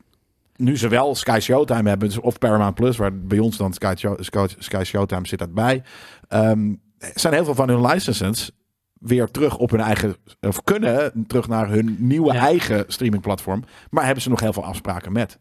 nu 0.55 0.77
ze 0.77 0.87
wel 0.87 1.15
Sky 1.15 1.39
Showtime 1.41 1.89
hebben, 1.89 2.07
dus 2.07 2.19
of 2.19 2.37
Paramount 2.37 2.75
Plus, 2.75 2.97
waar 2.97 3.17
bij 3.17 3.39
ons 3.39 3.57
dan 3.57 3.73
Sky, 3.73 3.93
Show, 3.97 4.21
Sky, 4.23 4.47
Sky 4.57 4.83
Showtime 4.83 5.27
zit 5.27 5.39
dat 5.39 5.53
bij, 5.53 5.83
ehm, 6.27 6.73
zijn 7.13 7.33
heel 7.33 7.45
veel 7.45 7.55
van 7.55 7.69
hun 7.69 7.85
licenses 7.85 8.51
weer 8.99 9.31
terug 9.31 9.57
op 9.57 9.69
hun 9.71 9.79
eigen, 9.79 10.15
of 10.41 10.63
kunnen 10.63 11.25
terug 11.27 11.47
naar 11.47 11.69
hun 11.69 11.95
nieuwe 11.99 12.33
Ja. 12.33 12.39
eigen 12.39 12.83
streamingplatform. 12.87 13.63
Maar 13.89 14.05
hebben 14.05 14.23
ze 14.23 14.29
nog 14.29 14.39
heel 14.39 14.53
veel 14.53 14.63
afspraken 14.65 15.11
met. 15.11 15.37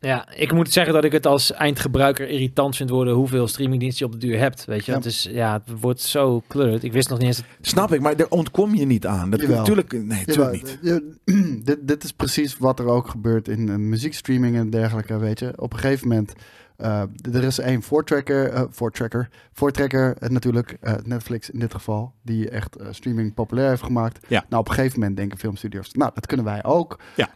Ja, 0.00 0.28
ik 0.34 0.52
moet 0.52 0.72
zeggen 0.72 0.94
dat 0.94 1.04
ik 1.04 1.12
het 1.12 1.26
als 1.26 1.52
eindgebruiker 1.52 2.28
irritant 2.28 2.76
vind 2.76 2.90
worden 2.90 3.14
hoeveel 3.14 3.48
streamingdiensten 3.48 4.06
je 4.06 4.14
op 4.14 4.20
de 4.20 4.26
duur 4.26 4.38
hebt. 4.38 4.64
Weet 4.64 4.84
je, 4.84 4.90
Ja. 4.90 4.96
het 4.96 5.06
is 5.06 5.28
ja, 5.30 5.52
het 5.52 5.80
wordt 5.80 6.00
zo 6.00 6.42
kleur. 6.46 6.84
Ik 6.84 6.92
wist 6.92 7.08
nog 7.08 7.18
niet 7.18 7.26
eens. 7.26 7.42
Snap 7.60 7.92
ik, 7.92 8.00
maar 8.00 8.16
daar 8.16 8.28
ontkom 8.28 8.74
je 8.74 8.86
niet 8.86 9.06
aan. 9.06 9.30
Dat, 9.30 9.40
Jawel. 9.40 9.56
natuurlijk, 9.58 9.92
nee, 9.92 10.24
natuurlijk 10.26 10.78
Jawel, 10.82 11.00
niet. 11.24 11.64
dit, 11.66 11.78
dit 11.88 12.04
is 12.04 12.12
precies 12.12 12.58
wat 12.58 12.78
er 12.78 12.86
ook 12.86 13.08
gebeurt 13.08 13.48
in, 13.48 13.68
eh, 13.68 13.74
muziekstreaming 13.76 14.56
en 14.56 14.70
dergelijke, 14.70 15.18
weet 15.18 15.38
je. 15.38 15.52
Op 15.56 15.72
een 15.72 15.78
gegeven 15.78 16.08
moment, 16.08 16.32
eh, 16.76 17.02
er 17.32 17.44
is 17.44 17.58
één 17.58 17.82
voortrekker, 17.82 18.48
eh 18.48 18.62
voortrekker, 18.70 19.28
voortrekker 19.52 20.16
eh, 20.18 20.28
natuurlijk, 20.28 20.78
Netflix 21.04 21.50
in 21.50 21.58
dit 21.58 21.74
geval, 21.74 22.12
die 22.22 22.50
echt 22.50 22.76
streaming 22.90 23.34
populair 23.34 23.68
heeft 23.68 23.82
gemaakt. 23.82 24.26
Ja. 24.28 24.44
Nou, 24.48 24.62
op 24.62 24.68
een 24.68 24.74
gegeven 24.74 24.98
moment 24.98 25.16
denken 25.16 25.38
filmstudios, 25.38 25.92
nou, 25.92 26.10
dat 26.14 26.26
kunnen 26.26 26.46
wij 26.46 26.64
ook. 26.64 26.98
Ja. 27.14 27.28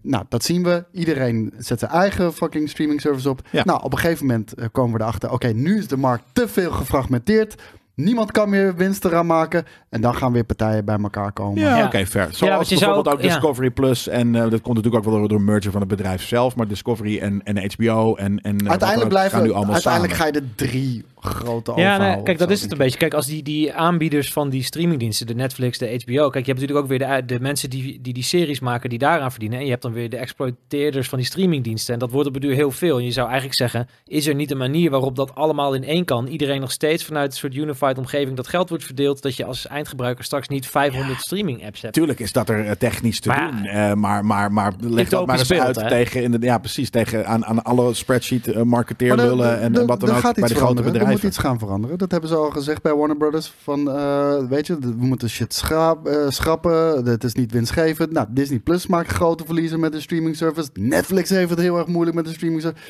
Nou, 0.00 0.24
dat 0.28 0.44
zien 0.44 0.62
we. 0.62 0.84
Iedereen 0.92 1.52
zet 1.58 1.78
zijn 1.78 1.90
eigen 1.90 2.32
fucking 2.32 2.68
streaming 2.68 3.00
service 3.00 3.28
op. 3.28 3.40
Ja. 3.50 3.64
Nou, 3.64 3.82
op 3.82 3.92
een 3.92 3.98
gegeven 3.98 4.26
moment 4.26 4.54
komen 4.72 4.96
we 4.96 5.02
erachter, 5.02 5.32
oké, 5.32 5.48
nu 5.48 5.78
is 5.78 5.88
de 5.88 5.96
markt 5.96 6.24
te 6.32 6.48
veel 6.48 6.70
gefragmenteerd. 6.70 7.54
Niemand 7.96 8.32
kan 8.32 8.50
meer 8.50 8.74
winst 8.76 9.04
eraan 9.04 9.26
maken. 9.26 9.64
En 9.88 10.00
dan 10.00 10.14
gaan 10.14 10.32
weer 10.32 10.44
partijen 10.44 10.84
bij 10.84 10.98
elkaar 11.02 11.32
komen. 11.32 11.60
Ja, 11.62 11.76
Ja. 11.76 11.84
oké, 11.86 12.06
fair. 12.06 12.28
Zoals 12.30 12.68
bijvoorbeeld 12.68 13.06
ook, 13.08 13.14
ook- 13.14 13.20
ja. 13.22 13.26
Discovery 13.28 13.70
Plus. 13.70 14.08
En 14.08 14.34
eh, 14.34 14.40
dat 14.50 14.60
komt 14.60 14.76
natuurlijk 14.76 15.06
ook 15.06 15.12
wel 15.12 15.28
door 15.28 15.38
een 15.38 15.44
merger 15.44 15.70
van 15.70 15.80
het 15.80 15.88
bedrijf 15.88 16.22
zelf. 16.22 16.56
Maar 16.56 16.68
Discovery 16.68 17.18
en, 17.18 17.40
en 17.44 17.72
HBO 17.72 18.14
en, 18.14 18.40
en 18.40 18.56
eh, 18.58 18.70
Uiteindelijk, 18.70 19.08
blijven, 19.10 19.38
gaan 19.38 19.46
nu 19.46 19.52
allemaal 19.52 19.72
uiteindelijk 19.74 20.14
samen. 20.14 20.32
ga 20.32 20.38
je 20.40 20.46
de 20.46 20.54
drie 20.54 21.04
grote 21.20 21.70
Ja, 21.70 21.76
overhouden 21.76 22.14
nee, 22.14 22.22
kijk, 22.22 22.38
dat 22.38 22.50
is 22.50 22.62
het 22.62 22.72
een 22.72 22.78
beetje. 22.78 22.98
Kijk, 22.98 23.14
als 23.14 23.26
die, 23.26 23.42
die 23.42 23.72
aanbieders 23.74 24.32
van 24.32 24.48
die 24.50 24.62
streamingdiensten, 24.62 25.26
de 25.26 25.34
Netflix, 25.34 25.78
de 25.78 25.86
HBO. 26.04 26.28
Kijk, 26.30 26.46
je 26.46 26.52
hebt 26.52 26.60
natuurlijk 26.60 26.78
ook 26.78 26.88
weer 26.88 26.98
de, 26.98 27.22
de 27.34 27.40
mensen 27.40 27.70
die, 27.70 27.98
die 28.00 28.12
die 28.12 28.22
series 28.22 28.60
maken, 28.60 28.90
die 28.90 28.98
daaraan 28.98 29.30
verdienen. 29.30 29.58
En 29.58 29.64
je 29.64 29.70
hebt 29.70 29.82
dan 29.82 29.92
weer 29.92 30.10
de 30.10 30.16
exploiteerders 30.16 31.08
van 31.08 31.18
die 31.18 31.26
streamingdiensten. 31.26 31.94
En 31.94 32.00
dat 32.00 32.10
wordt 32.10 32.28
op 32.28 32.34
de 32.34 32.40
duur 32.40 32.54
heel 32.54 32.70
veel. 32.70 32.98
En 32.98 33.04
je 33.04 33.10
zou 33.10 33.26
eigenlijk 33.26 33.56
zeggen, 33.58 33.88
is 34.06 34.26
er 34.26 34.34
niet 34.34 34.50
een 34.50 34.56
manier 34.56 34.90
waarop 34.90 35.16
dat 35.16 35.34
allemaal 35.34 35.74
in 35.74 35.84
één 35.84 36.04
kan? 36.04 36.26
Iedereen 36.26 36.60
nog 36.60 36.70
steeds 36.72 37.04
vanuit 37.04 37.30
een 37.32 37.38
soort 37.38 37.54
unified 37.54 37.98
omgeving 37.98 38.36
dat 38.36 38.48
geld 38.48 38.68
wordt 38.68 38.84
verdeeld. 38.84 39.22
Dat 39.22 39.36
je 39.36 39.44
als 39.44 39.66
eindgebruiker 39.66 40.24
straks 40.24 40.48
niet 40.48 40.66
500 40.66 41.20
streaming 41.20 41.64
apps 41.66 41.82
hebt. 41.82 41.94
Tuurlijk 41.94 42.20
is 42.20 42.32
dat 42.32 42.48
er 42.48 42.64
eh, 42.66 42.70
technisch 42.72 43.20
te 43.20 43.28
Maar- 43.28 43.50
doen. 43.50 43.64
eh, 43.64 43.92
maar, 43.92 44.24
maar, 44.24 44.52
maar 44.52 44.72
leg 44.80 45.08
dat 45.08 45.26
maar 45.26 45.38
eens 45.38 45.52
uit 45.52 45.76
hè? 45.80 45.88
tegen, 45.88 46.22
in 46.22 46.30
de, 46.30 46.38
ja, 46.40 46.58
precies, 46.58 46.90
tegen 46.90 47.26
aan, 47.26 47.44
aan 47.44 47.62
alle 47.62 47.94
spreadsheet 47.94 48.46
eh, 48.48 48.62
marketeer 48.62 49.08
Maar 49.16 49.18
er- 49.24 49.30
lullen 49.30 49.60
en, 49.60 49.74
en 49.76 49.86
wat 49.86 50.00
dan 50.00 50.08
er 50.08 50.16
ook 50.16 50.22
bij 50.34 50.48
de 50.48 50.54
grote 50.54 50.82
veranderen. 51.06 51.18
schrijven. 51.18 51.28
iets 51.28 51.38
gaan 51.38 51.58
veranderen. 51.58 51.98
Dat 51.98 52.10
hebben 52.10 52.28
ze 52.30 52.36
al 52.36 52.50
gezegd 52.50 52.82
bij 52.82 52.94
Warner 52.94 53.16
Brothers. 53.16 53.54
Van, 53.62 53.90
eh, 53.90 54.48
weet 54.48 54.66
je, 54.66 54.78
we 54.78 55.06
moeten 55.06 55.30
shit 55.30 55.62
eh, 55.70 55.92
schrappen. 56.28 57.04
Het 57.06 57.24
is 57.24 57.34
niet 57.34 57.52
winstgevend. 57.52 58.12
Nou, 58.12 58.26
Disney 58.30 58.58
Plus 58.58 58.86
maakt 58.86 59.12
grote 59.12 59.44
verliezen 59.44 59.80
met 59.80 59.92
de 59.92 60.00
streaming 60.00 60.36
service. 60.36 60.70
Netflix 60.74 61.30
heeft 61.30 61.50
het 61.50 61.58
heel 61.58 61.78
erg 61.78 61.86
moeilijk 61.86 62.16
met 62.16 62.24
de 62.24 62.32
streaming 62.32 62.62
service. 62.62 62.82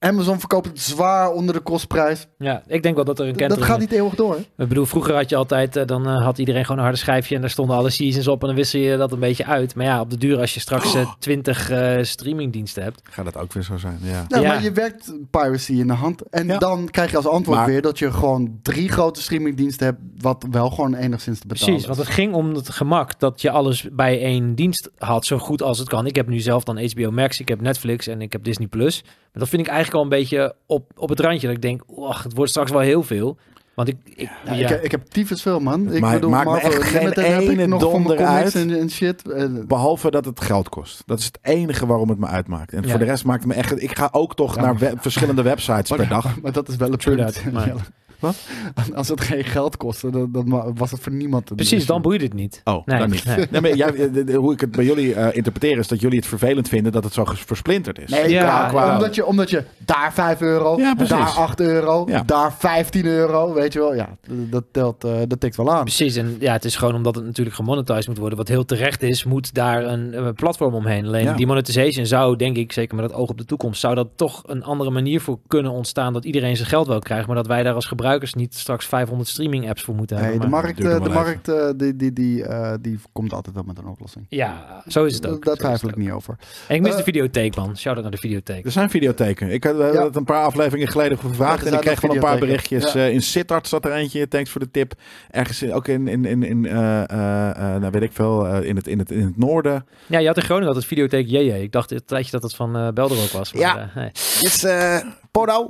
Amazon 0.00 0.38
verkoopt 0.38 0.66
het 0.66 0.80
zwaar 0.80 1.30
onder 1.32 1.54
de 1.54 1.60
kostprijs. 1.60 2.26
Ja, 2.38 2.62
ik 2.66 2.82
denk 2.82 2.94
wel 2.94 3.04
dat 3.04 3.18
er 3.18 3.24
een 3.24 3.30
Dat 3.30 3.38
kentering 3.40 3.66
gaat 3.66 3.78
niet 3.78 3.92
eeuwig 3.92 4.14
door. 4.14 4.32
hè? 4.34 4.40
Ik 4.40 4.68
bedoel, 4.68 4.86
vroeger 4.86 5.14
had 5.14 5.28
je 5.30 5.36
altijd, 5.36 5.76
eh, 5.76 5.86
dan 5.86 6.06
eh, 6.06 6.24
had 6.24 6.38
iedereen 6.38 6.62
gewoon 6.62 6.76
een 6.76 6.82
harde 6.82 6.98
schijfje 6.98 7.34
en 7.34 7.40
daar 7.40 7.50
stonden 7.50 7.76
alle 7.76 7.90
seasons 7.90 8.28
op 8.28 8.40
en 8.40 8.46
dan 8.46 8.56
wissel 8.56 8.80
je 8.80 8.96
dat 8.96 9.12
een 9.12 9.18
beetje 9.18 9.44
uit. 9.46 9.74
Maar 9.74 9.84
ja, 9.86 10.00
op 10.00 10.10
de 10.10 10.16
duur 10.18 10.38
als 10.40 10.54
je 10.54 10.60
straks 10.60 10.94
Oh. 10.94 11.00
eh, 11.00 11.12
twintig 11.18 11.70
eh, 11.70 11.96
streamingdiensten 12.02 12.82
hebt. 12.82 13.00
Gaat 13.02 13.24
dat 13.24 13.36
ook 13.36 13.52
weer 13.52 13.62
zo 13.62 13.76
zijn, 13.76 13.98
ja. 14.02 14.24
Nou, 14.28 14.42
Ja. 14.42 14.48
maar 14.48 14.62
je 14.62 14.72
werkt 14.72 15.12
piracy 15.30 15.72
in 15.72 15.86
de 15.86 15.92
hand. 15.92 16.22
En 16.30 16.46
Ja. 16.46 16.58
dan 16.58 16.88
krijg 16.90 17.10
je 17.10 17.16
als 17.16 17.26
antwoord 17.26 17.58
Maar- 17.58 17.66
weer 17.66 17.82
dat 17.82 17.98
je 17.98 18.12
gewoon 18.12 18.58
drie 18.62 18.88
grote 18.88 19.22
streamingdiensten 19.22 19.86
hebt. 19.86 19.98
Wat 20.18 20.46
wel 20.50 20.70
gewoon 20.70 20.94
enigszins 20.94 21.38
te 21.38 21.46
betalen 21.46 21.66
Precies, 21.72 21.86
want 21.88 21.98
het 21.98 22.14
ging 22.16 22.34
om 22.34 22.54
het 22.54 22.70
gemak 22.70 23.18
dat 23.20 23.40
je 23.40 23.50
alles 23.50 23.86
bij 23.92 24.22
één 24.22 24.54
dienst 24.54 24.90
had, 24.98 25.26
zo 25.26 25.38
goed 25.38 25.62
als 25.62 25.78
het 25.78 25.88
kan. 25.88 26.06
Ik 26.06 26.16
heb 26.16 26.28
nu 26.28 26.38
zelf 26.40 26.64
dan 26.64 26.78
HBO 26.90 27.10
Max, 27.10 27.40
ik 27.40 27.48
heb 27.48 27.60
Netflix 27.60 28.06
en 28.06 28.20
ik 28.22 28.32
heb 28.32 28.44
Disney 28.44 28.66
Plus. 28.68 29.02
Maar 29.32 29.46
dat 29.46 29.48
vind 29.48 29.62
ik 29.62 29.68
eigenlijk 29.72 29.87
al 29.94 30.02
een 30.02 30.08
beetje 30.08 30.54
op, 30.66 30.90
op 30.96 31.08
het 31.08 31.20
randje. 31.20 31.46
Dat 31.46 31.56
ik 31.56 31.62
denk, 31.62 31.82
wacht, 31.86 32.24
het 32.24 32.34
wordt 32.34 32.50
straks 32.50 32.70
wel 32.70 32.80
heel 32.80 33.02
veel. 33.02 33.36
Want 33.74 33.88
ik, 33.90 33.96
ik, 34.04 34.30
Ja, 34.44 34.52
ja, 34.54 34.68
Ik, 34.70 34.82
ik 34.82 34.90
heb 34.90 35.02
tyfus 35.06 35.42
veel, 35.42 35.60
man. 35.60 35.92
Ik 35.92 36.00
Maar 36.00 36.14
bedoel, 36.14 36.30
maakt 36.30 36.44
me 36.44 36.50
Marvel 36.50 36.70
echt 36.70 36.82
geen 36.82 37.12
ene 37.48 37.66
nog 37.66 37.80
donder 37.80 38.24
uit. 38.24 38.54
en, 38.54 38.78
en 38.78 38.90
shit. 38.90 39.28
Eh, 39.32 39.44
Behalve 39.66 40.10
dat 40.10 40.24
het 40.24 40.40
geld 40.40 40.68
kost. 40.68 41.02
Dat 41.06 41.18
is 41.18 41.24
het 41.24 41.38
enige 41.42 41.86
waarom 41.86 42.08
het 42.08 42.18
me 42.18 42.26
uitmaakt. 42.26 42.72
En 42.72 42.82
Ja. 42.82 42.88
voor 42.88 42.98
de 42.98 43.04
rest 43.04 43.24
maakt 43.24 43.44
het 43.44 43.52
me 43.52 43.58
echt... 43.58 43.82
Ik 43.82 43.96
ga 43.96 44.08
ook 44.12 44.34
toch 44.34 44.54
Ja, 44.54 44.60
naar 44.62 44.76
we- 44.76 44.92
verschillende 44.96 45.42
websites 45.42 45.90
per 45.96 46.08
dag. 46.08 46.36
Maar 46.42 46.52
dat 46.52 46.68
is 46.68 46.76
wel 46.76 46.92
een 46.92 46.96
punt. 46.96 47.42
Wat? 48.18 48.36
Als 48.94 49.08
het 49.08 49.20
geen 49.20 49.44
geld 49.44 49.76
kostte, 49.76 50.10
dan, 50.10 50.32
dan 50.32 50.48
wa- 50.48 50.72
was 50.72 50.90
het 50.90 51.00
voor 51.00 51.12
niemand. 51.12 51.50
een 51.50 51.56
precies, 51.56 51.72
issue. 51.74 51.92
dan 51.92 52.02
boeit 52.02 52.22
het 52.22 52.34
niet. 52.34 52.60
Oh, 52.64 52.86
Nee, 52.86 52.98
dan 52.98 53.10
niet. 53.10 53.24
nee. 53.24 53.46
Nee, 53.50 53.60
maar 53.60 53.74
jij, 53.76 53.94
eh, 53.94 54.12
de- 54.12 54.24
de- 54.24 54.32
hoe 54.34 54.52
ik 54.52 54.60
het 54.60 54.70
bij 54.70 54.84
jullie 54.84 55.14
eh, 55.14 55.36
interpreteer 55.36 55.78
is 55.78 55.88
dat 55.88 56.00
jullie 56.00 56.18
het 56.18 56.26
vervelend 56.26 56.68
vinden 56.68 56.92
dat 56.92 57.04
het 57.04 57.12
zo 57.12 57.24
versplinterd 57.24 57.98
is. 57.98 58.10
Nee, 58.10 58.28
Ja, 58.30 58.42
qua- 58.44 58.68
qua- 58.68 58.94
omdat, 58.94 59.14
je, 59.14 59.26
omdat 59.26 59.50
je 59.50 59.64
daar 59.78 60.12
5 60.12 60.40
euro, 60.40 60.76
Ja, 60.78 60.94
daar 60.94 61.18
8 61.36 61.60
euro, 61.60 62.04
Ja. 62.08 62.22
daar 62.26 62.52
15 62.58 63.06
euro, 63.06 63.54
weet 63.54 63.72
je 63.72 63.78
wel. 63.78 63.94
Ja, 63.94 64.16
dat 64.28 64.64
telt, 64.72 65.04
eh, 65.04 65.12
dat 65.26 65.40
tikt 65.40 65.56
wel 65.56 65.72
aan. 65.72 65.82
Precies, 65.84 66.16
en 66.16 66.36
ja, 66.40 66.52
het 66.52 66.64
is 66.64 66.76
gewoon 66.76 66.94
omdat 66.94 67.14
het 67.14 67.24
natuurlijk 67.24 67.56
gemonetized 67.56 68.08
moet 68.08 68.18
worden. 68.18 68.38
Wat 68.38 68.48
heel 68.48 68.64
terecht 68.64 69.02
is, 69.02 69.24
moet 69.24 69.54
daar 69.54 69.84
een, 69.86 70.24
een 70.26 70.34
platform 70.34 70.74
omheen. 70.74 71.06
Alleen 71.06 71.24
Ja. 71.24 71.32
die 71.34 71.46
monetization 71.46 72.06
zou, 72.06 72.36
denk 72.36 72.56
ik, 72.56 72.72
zeker 72.72 72.96
met 72.96 73.04
het 73.04 73.14
oog 73.14 73.28
op 73.28 73.38
de 73.38 73.44
toekomst, 73.44 73.80
zou 73.80 73.94
dat 73.94 74.08
toch 74.16 74.42
een 74.46 74.64
andere 74.64 74.90
manier 74.90 75.20
voor 75.20 75.38
kunnen 75.46 75.72
ontstaan. 75.72 76.12
Dat 76.12 76.24
iedereen 76.24 76.56
zijn 76.56 76.68
geld 76.68 76.86
wel 76.86 76.98
krijgt, 76.98 77.26
maar 77.26 77.36
dat 77.36 77.46
wij 77.46 77.62
daar 77.62 77.74
als 77.74 77.84
gebruikers 77.84 78.06
niet 78.34 78.54
straks 78.54 78.86
500 78.86 79.28
streaming 79.28 79.68
apps 79.68 79.82
voor 79.82 79.94
moeten 79.94 80.16
Nee, 80.16 80.24
hebben. 80.24 80.40
de 80.40 80.48
markt, 80.48 80.80
eh, 80.80 81.02
de 81.02 81.08
markt 81.08 81.48
eh, 81.48 81.68
die, 81.76 81.96
die, 81.96 82.12
die, 82.12 82.44
eh, 82.44 82.72
die 82.80 82.98
komt 83.12 83.32
altijd 83.32 83.54
wel 83.54 83.64
met 83.66 83.78
een 83.78 83.86
oplossing. 83.86 84.26
Ja, 84.28 84.82
zo 84.86 85.04
is 85.04 85.14
het 85.14 85.26
ook. 85.26 85.44
Daar 85.44 85.56
twijfel 85.56 85.88
het 85.88 85.96
ik 85.98 86.02
niet 86.04 86.12
over. 86.12 86.36
En 86.68 86.74
ik 86.74 86.80
mis 86.80 86.90
Eh, 86.90 86.96
de 86.96 87.02
videotheek, 87.02 87.56
man. 87.56 87.76
Shout-out 87.76 88.02
naar 88.02 88.12
de 88.14 88.18
videotheek. 88.20 88.64
Er 88.64 88.70
zijn 88.70 88.90
videotheken. 88.90 89.50
Ik 89.50 89.64
had 89.64 89.80
eh, 89.80 89.92
Ja. 89.92 90.00
dat 90.00 90.16
een 90.16 90.24
paar 90.24 90.44
afleveringen 90.44 90.88
geleden 90.88 91.18
Ja, 91.22 91.28
gevraagd 91.28 91.66
en 91.66 91.72
ik 91.72 91.80
kreeg 91.80 92.00
van 92.00 92.10
een 92.10 92.20
paar 92.20 92.38
berichtjes. 92.38 92.92
Ja. 92.92 93.00
Eh, 93.06 93.12
in 93.12 93.22
Sittard 93.22 93.68
zat 93.68 93.84
er 93.84 93.92
eentje, 93.92 94.28
thanks 94.28 94.50
voor 94.50 94.60
de 94.60 94.70
tip. 94.70 94.92
Ergens 95.30 95.62
in, 95.62 95.72
ook 95.72 95.88
in, 95.88 96.08
in, 96.08 96.24
in, 96.24 96.42
in 96.42 96.66
eh, 96.66 97.10
eh, 97.10 97.50
eh, 97.50 97.80
nou 97.80 97.90
weet 97.90 98.02
ik 98.02 98.12
veel, 98.12 98.46
eh, 98.46 98.68
in, 98.68 98.76
het, 98.76 98.86
in, 98.86 98.98
het, 98.98 99.10
in 99.10 99.24
het 99.24 99.36
noorden. 99.38 99.86
Ja, 100.06 100.18
je 100.18 100.26
had 100.26 100.36
in 100.36 100.42
Groningen 100.42 100.68
altijd 100.68 100.86
videotheek 100.86 101.26
JJ. 101.28 101.50
Ik 101.62 101.72
dacht 101.72 101.90
een 101.90 102.04
tijdje 102.04 102.30
dat 102.30 102.42
het 102.42 102.54
van 102.54 102.76
eh 102.76 102.88
Belder 102.88 103.18
ook 103.22 103.30
was. 103.30 103.52
Maar, 103.52 103.62
Ja. 103.62 103.78
eh, 103.78 103.96
nee. 103.96 104.10
Is 104.42 104.64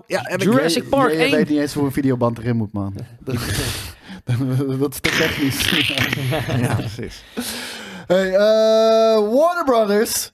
Ja, 0.06 0.20
heb. 0.22 0.42
Jurassic 0.42 0.88
Park 0.88 1.10
je, 1.10 1.16
je 1.16 1.22
1. 1.22 1.30
weet 1.30 1.48
niet 1.48 1.58
eens 1.58 1.74
hoe 1.74 1.84
een 1.84 1.92
videoband 1.92 2.38
erin 2.38 2.56
moet, 2.56 2.72
man. 2.72 2.94
Dat, 3.24 3.34
is 4.94 5.00
te 5.00 5.10
technisch. 5.18 5.70
Ja, 6.60 6.74
precies. 6.74 7.24
Hey, 8.06 8.28
eh, 8.34 9.14
Warner 9.34 9.64
Brothers. 9.64 10.32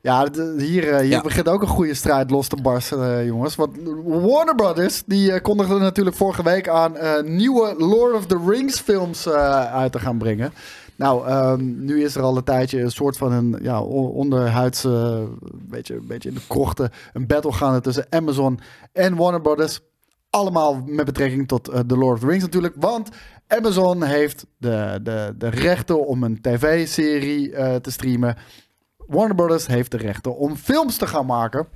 Ja, 0.00 0.26
hier, 0.58 0.88
eh, 0.92 0.98
hier 0.98 1.08
Ja. 1.08 1.20
begint 1.20 1.48
ook 1.48 1.62
een 1.62 1.68
goede 1.68 1.94
strijd 1.94 2.30
los 2.30 2.48
te 2.48 2.56
barsten, 2.62 3.18
eh, 3.18 3.26
jongens. 3.26 3.54
Want 3.56 3.76
Warner 4.04 4.54
Brothers, 4.54 5.02
die 5.06 5.40
kondigde 5.40 5.78
natuurlijk 5.78 6.16
vorige 6.16 6.42
week 6.42 6.68
aan 6.68 6.96
eh, 6.96 7.22
nieuwe 7.22 7.74
Lord 7.78 8.14
of 8.14 8.26
the 8.26 8.42
Rings 8.46 8.80
films 8.80 9.26
eh, 9.26 9.74
uit 9.74 9.92
te 9.92 9.98
gaan 9.98 10.18
brengen. 10.18 10.52
Nou, 10.96 11.26
ehm, 11.26 11.84
nu 11.84 12.04
is 12.04 12.14
er 12.14 12.22
al 12.22 12.36
een 12.36 12.44
tijdje 12.44 12.80
een 12.80 12.90
soort 12.90 13.16
van 13.16 13.32
een 13.32 13.58
ja, 13.62 13.82
onderhuidse, 13.82 15.26
beetje, 15.52 16.00
beetje 16.00 16.28
in 16.28 16.34
de 16.34 16.40
krochten, 16.48 16.90
een 17.12 17.26
battle 17.26 17.52
gaande 17.52 17.80
tussen 17.80 18.06
Amazon 18.10 18.60
en 18.92 19.16
Warner 19.16 19.40
Brothers. 19.40 19.80
Allemaal 20.30 20.82
met 20.86 21.04
betrekking 21.04 21.48
tot 21.48 21.68
eh, 21.68 21.80
The 21.80 21.96
Lord 21.96 22.14
of 22.14 22.20
the 22.20 22.26
Rings 22.26 22.44
natuurlijk. 22.44 22.74
Want 22.78 23.08
Amazon 23.46 24.02
heeft 24.02 24.46
de, 24.58 25.00
de, 25.02 25.34
de 25.38 25.48
rechten 25.48 26.06
om 26.06 26.22
een 26.22 26.40
tv-serie 26.40 27.52
eh, 27.52 27.74
te 27.74 27.90
streamen. 27.90 28.36
Warner 28.96 29.34
Brothers 29.34 29.66
heeft 29.66 29.90
de 29.90 29.96
rechten 29.96 30.36
om 30.36 30.56
films 30.56 30.96
te 30.96 31.06
gaan 31.06 31.26
maken. 31.26 31.68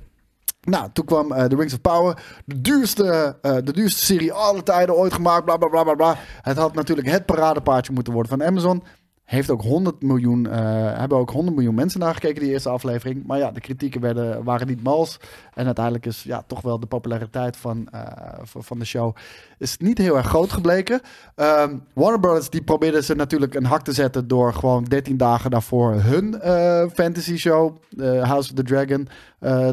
Nou, 0.61 0.89
toen 0.93 1.05
kwam 1.05 1.31
eh 1.31 1.45
The 1.45 1.55
Rings 1.55 1.73
of 1.73 1.81
Power. 1.81 2.23
De 2.45 2.61
duurste, 2.61 3.37
eh, 3.41 3.55
de 3.63 3.73
duurste 3.73 4.05
serie 4.05 4.33
alle 4.33 4.63
tijden 4.63 4.95
ooit 4.95 5.13
gemaakt. 5.13 5.45
Bla, 5.45 5.57
bla, 5.57 5.83
bla, 5.83 5.93
bla. 5.93 6.15
Het 6.41 6.57
had 6.57 6.73
natuurlijk 6.73 7.07
het 7.07 7.25
paradepaardje 7.25 7.93
moeten 7.93 8.13
worden 8.13 8.31
van 8.31 8.47
Amazon. 8.47 8.83
Heeft 9.31 9.49
ook 9.49 9.61
100 9.61 10.01
miljoen, 10.01 10.47
eh, 10.47 10.59
hebben 10.97 11.17
ook 11.17 11.31
100 11.31 11.55
miljoen 11.55 11.75
mensen 11.75 11.99
naar 11.99 12.13
gekeken, 12.13 12.41
die 12.41 12.51
eerste 12.51 12.69
aflevering. 12.69 13.25
Maar 13.25 13.37
ja, 13.37 13.51
de 13.51 13.59
kritieken 13.59 14.01
werden, 14.01 14.43
waren 14.43 14.67
niet 14.67 14.83
mals. 14.83 15.19
En 15.53 15.65
uiteindelijk 15.65 16.05
is 16.05 16.23
ja, 16.23 16.43
toch 16.47 16.61
wel 16.61 16.79
de 16.79 16.85
populariteit 16.85 17.57
van, 17.57 17.87
eh, 17.91 18.01
van 18.43 18.79
de 18.79 18.85
show 18.85 19.15
is 19.57 19.77
niet 19.77 19.97
heel 19.97 20.17
erg 20.17 20.27
groot 20.27 20.51
gebleken. 20.51 21.01
Ehm, 21.35 21.77
Warner 21.93 22.19
Brothers 22.19 22.49
die 22.49 22.63
probeerde 22.63 23.03
ze 23.03 23.15
natuurlijk 23.15 23.55
een 23.55 23.65
hak 23.65 23.83
te 23.83 23.93
zetten 23.93 24.27
door 24.27 24.53
gewoon 24.53 24.83
13 24.83 25.17
dagen 25.17 25.51
daarvoor 25.51 25.93
hun 25.93 26.41
eh, 26.41 26.85
fantasy 26.93 27.37
show, 27.37 27.77
House 27.99 28.49
of 28.49 28.55
the 28.55 28.63
Dragon, 28.63 29.07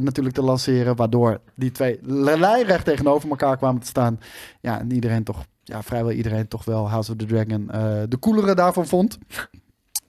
natuurlijk 0.02 0.34
te 0.34 0.42
lanceren. 0.42 0.96
Waardoor 0.96 1.40
die 1.54 1.70
twee 1.70 1.98
lijnrecht 2.02 2.84
tegenover 2.84 3.30
elkaar 3.30 3.56
kwamen 3.56 3.80
te 3.80 3.86
staan. 3.86 4.20
Ja, 4.60 4.78
en 4.80 4.92
iedereen 4.92 5.24
toch, 5.24 5.44
ja, 5.68 5.82
vrijwel 5.82 6.12
iedereen 6.12 6.48
toch 6.48 6.64
wel 6.64 6.88
House 6.90 7.10
of 7.10 7.16
the 7.16 7.24
Dragon 7.26 7.70
eh, 7.70 7.80
de 8.08 8.18
coolere 8.18 8.54
daarvan 8.54 8.86
vond. 8.86 9.18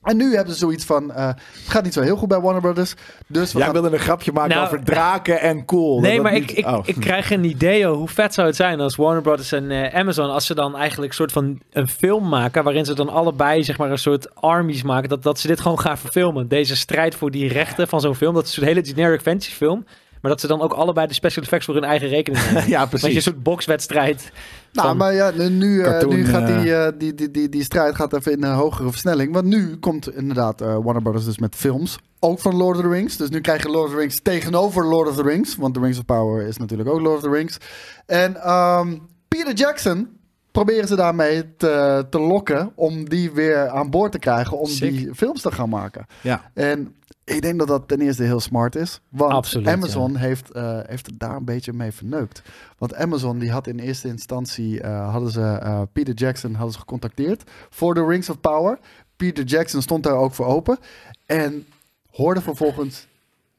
En 0.03 0.17
nu 0.17 0.35
hebben 0.35 0.53
ze 0.53 0.59
zoiets 0.59 0.85
van, 0.85 1.11
eh, 1.13 1.27
het 1.27 1.67
gaat 1.67 1.83
niet 1.83 1.93
zo 1.93 2.01
heel 2.01 2.15
goed 2.17 2.27
bij 2.27 2.39
Warner 2.39 2.61
Brothers. 2.61 2.93
Dus 3.27 3.51
we 3.51 3.57
Jij 3.57 3.65
gaan 3.67 3.73
wilde 3.81 3.91
een 3.95 3.99
grapje 4.03 4.31
maken 4.31 4.49
Nou, 4.55 4.65
over 4.65 4.83
draken 4.83 5.39
en 5.41 5.65
cool. 5.65 5.99
Nee, 5.99 6.21
maar 6.21 6.33
ik, 6.33 6.47
niet- 6.47 6.57
ik, 6.57 6.65
oh. 6.65 6.79
ik 6.85 6.95
krijg 6.99 7.31
een 7.31 7.43
idee 7.43 7.85
hoe 7.87 8.07
vet 8.07 8.33
zou 8.33 8.47
het 8.47 8.55
zijn 8.55 8.79
als 8.79 8.95
Warner 8.95 9.21
Brothers 9.21 9.51
en 9.51 9.71
eh, 9.71 9.99
Amazon, 9.99 10.29
als 10.29 10.45
ze 10.45 10.55
dan 10.55 10.75
eigenlijk 10.77 11.09
een 11.11 11.17
soort 11.17 11.31
van 11.31 11.59
een 11.71 11.87
film 11.87 12.29
maken, 12.29 12.63
waarin 12.63 12.85
ze 12.85 12.93
dan 12.93 13.09
allebei 13.09 13.63
zeg 13.63 13.77
maar 13.77 13.91
een 13.91 13.97
soort 13.97 14.35
armies 14.35 14.83
maken, 14.83 15.09
dat, 15.09 15.23
dat 15.23 15.39
ze 15.39 15.47
dit 15.47 15.59
gewoon 15.61 15.79
gaan 15.79 15.97
verfilmen. 15.97 16.47
Deze 16.47 16.75
strijd 16.75 17.15
voor 17.15 17.31
die 17.31 17.47
rechten 17.47 17.87
van 17.87 18.01
zo'n 18.01 18.15
film, 18.15 18.33
dat 18.33 18.47
is 18.47 18.57
een 18.57 18.63
hele 18.63 18.85
generic 18.85 19.21
fantasy 19.21 19.51
film, 19.51 19.85
maar 20.21 20.31
dat 20.31 20.41
ze 20.41 20.47
dan 20.47 20.61
ook 20.61 20.73
allebei 20.73 21.07
de 21.07 21.13
special 21.13 21.43
effects 21.43 21.65
voor 21.65 21.73
hun 21.75 21.83
eigen 21.83 22.07
rekening 22.07 22.43
nemen. 22.45 22.67
ja, 22.67 22.79
Dat 22.79 22.89
je 22.89 22.95
een 22.95 23.01
precies. 23.01 23.23
soort 23.23 23.43
bokswedstrijd. 23.43 24.31
Nou, 24.73 24.95
maar 24.95 25.13
ja, 25.13 25.31
nu, 25.35 25.49
nu, 25.49 25.79
eh, 25.79 25.91
Cartoon, 25.91 26.15
nu 26.15 26.25
gaat 26.25 26.49
eh, 26.49 26.61
die, 26.61 26.75
eh, 26.75 26.91
die, 26.97 27.13
die, 27.13 27.31
die, 27.31 27.49
die 27.49 27.63
strijd 27.63 27.95
gaat 27.95 28.13
even 28.13 28.31
in 28.31 28.43
een 28.43 28.53
hogere 28.53 28.89
versnelling. 28.89 29.33
Want 29.33 29.45
nu 29.45 29.77
komt 29.77 30.15
inderdaad 30.15 30.59
Warner 30.59 31.01
Brothers 31.01 31.25
dus 31.25 31.39
met 31.39 31.55
films. 31.55 31.97
Ook 32.19 32.39
van 32.39 32.55
Lord 32.55 32.77
of 32.77 32.83
the 32.83 32.89
Rings. 32.89 33.17
Dus 33.17 33.29
nu 33.29 33.41
krijg 33.41 33.63
je 33.63 33.69
Lord 33.69 33.85
of 33.85 33.91
the 33.91 33.97
Rings 33.97 34.21
tegenover 34.21 34.85
Lord 34.85 35.09
of 35.09 35.15
the 35.15 35.23
Rings. 35.23 35.55
Want 35.55 35.73
The 35.73 35.79
Rings 35.79 35.97
of 35.97 36.05
Power 36.05 36.47
is 36.47 36.57
natuurlijk 36.57 36.89
ook 36.89 36.99
Lord 36.99 37.15
of 37.17 37.23
the 37.23 37.29
Rings. 37.29 37.57
En 38.05 38.35
ehm, 38.35 38.97
Peter 39.27 39.53
Jackson 39.53 40.07
proberen 40.51 40.87
ze 40.87 40.95
daarmee 40.95 41.55
te, 41.57 42.05
te 42.09 42.19
lokken 42.19 42.71
om 42.75 43.09
die 43.09 43.31
weer 43.31 43.69
aan 43.69 43.89
boord 43.89 44.11
te 44.11 44.19
krijgen. 44.19 44.59
Om 44.59 44.67
Sick. 44.67 44.91
die 44.91 45.15
films 45.15 45.41
te 45.41 45.51
gaan 45.51 45.69
maken. 45.69 46.05
Ja. 46.21 46.51
En 46.53 46.95
ik 47.29 47.41
denk 47.41 47.59
dat 47.59 47.67
dat 47.67 47.87
ten 47.87 48.01
eerste 48.01 48.23
heel 48.23 48.39
smart 48.39 48.75
is. 48.75 49.01
Want 49.09 49.33
Absoluut, 49.33 49.67
Amazon 49.67 50.15
heeft, 50.15 50.51
eh, 50.51 50.79
heeft 50.85 51.05
het 51.05 51.19
daar 51.19 51.35
een 51.35 51.45
beetje 51.45 51.73
mee 51.73 51.91
verneukt. 51.91 52.41
Want 52.77 52.95
Amazon 52.95 53.39
die 53.39 53.51
had 53.51 53.67
in 53.67 53.79
eerste 53.79 54.07
instantie 54.07 54.81
eh, 54.81 55.11
hadden 55.11 55.31
ze 55.31 55.41
eh, 55.41 55.81
Peter 55.93 56.13
Jackson 56.13 56.53
hadden 56.53 56.73
ze 56.73 56.79
gecontacteerd 56.79 57.43
voor 57.69 57.93
de 57.93 58.05
Rings 58.05 58.29
of 58.29 58.39
Power. 58.39 58.79
Peter 59.15 59.43
Jackson 59.43 59.81
stond 59.81 60.03
daar 60.03 60.15
ook 60.15 60.33
voor 60.33 60.45
open. 60.45 60.77
En 61.25 61.65
hoorde 62.11 62.41
vervolgens 62.41 63.07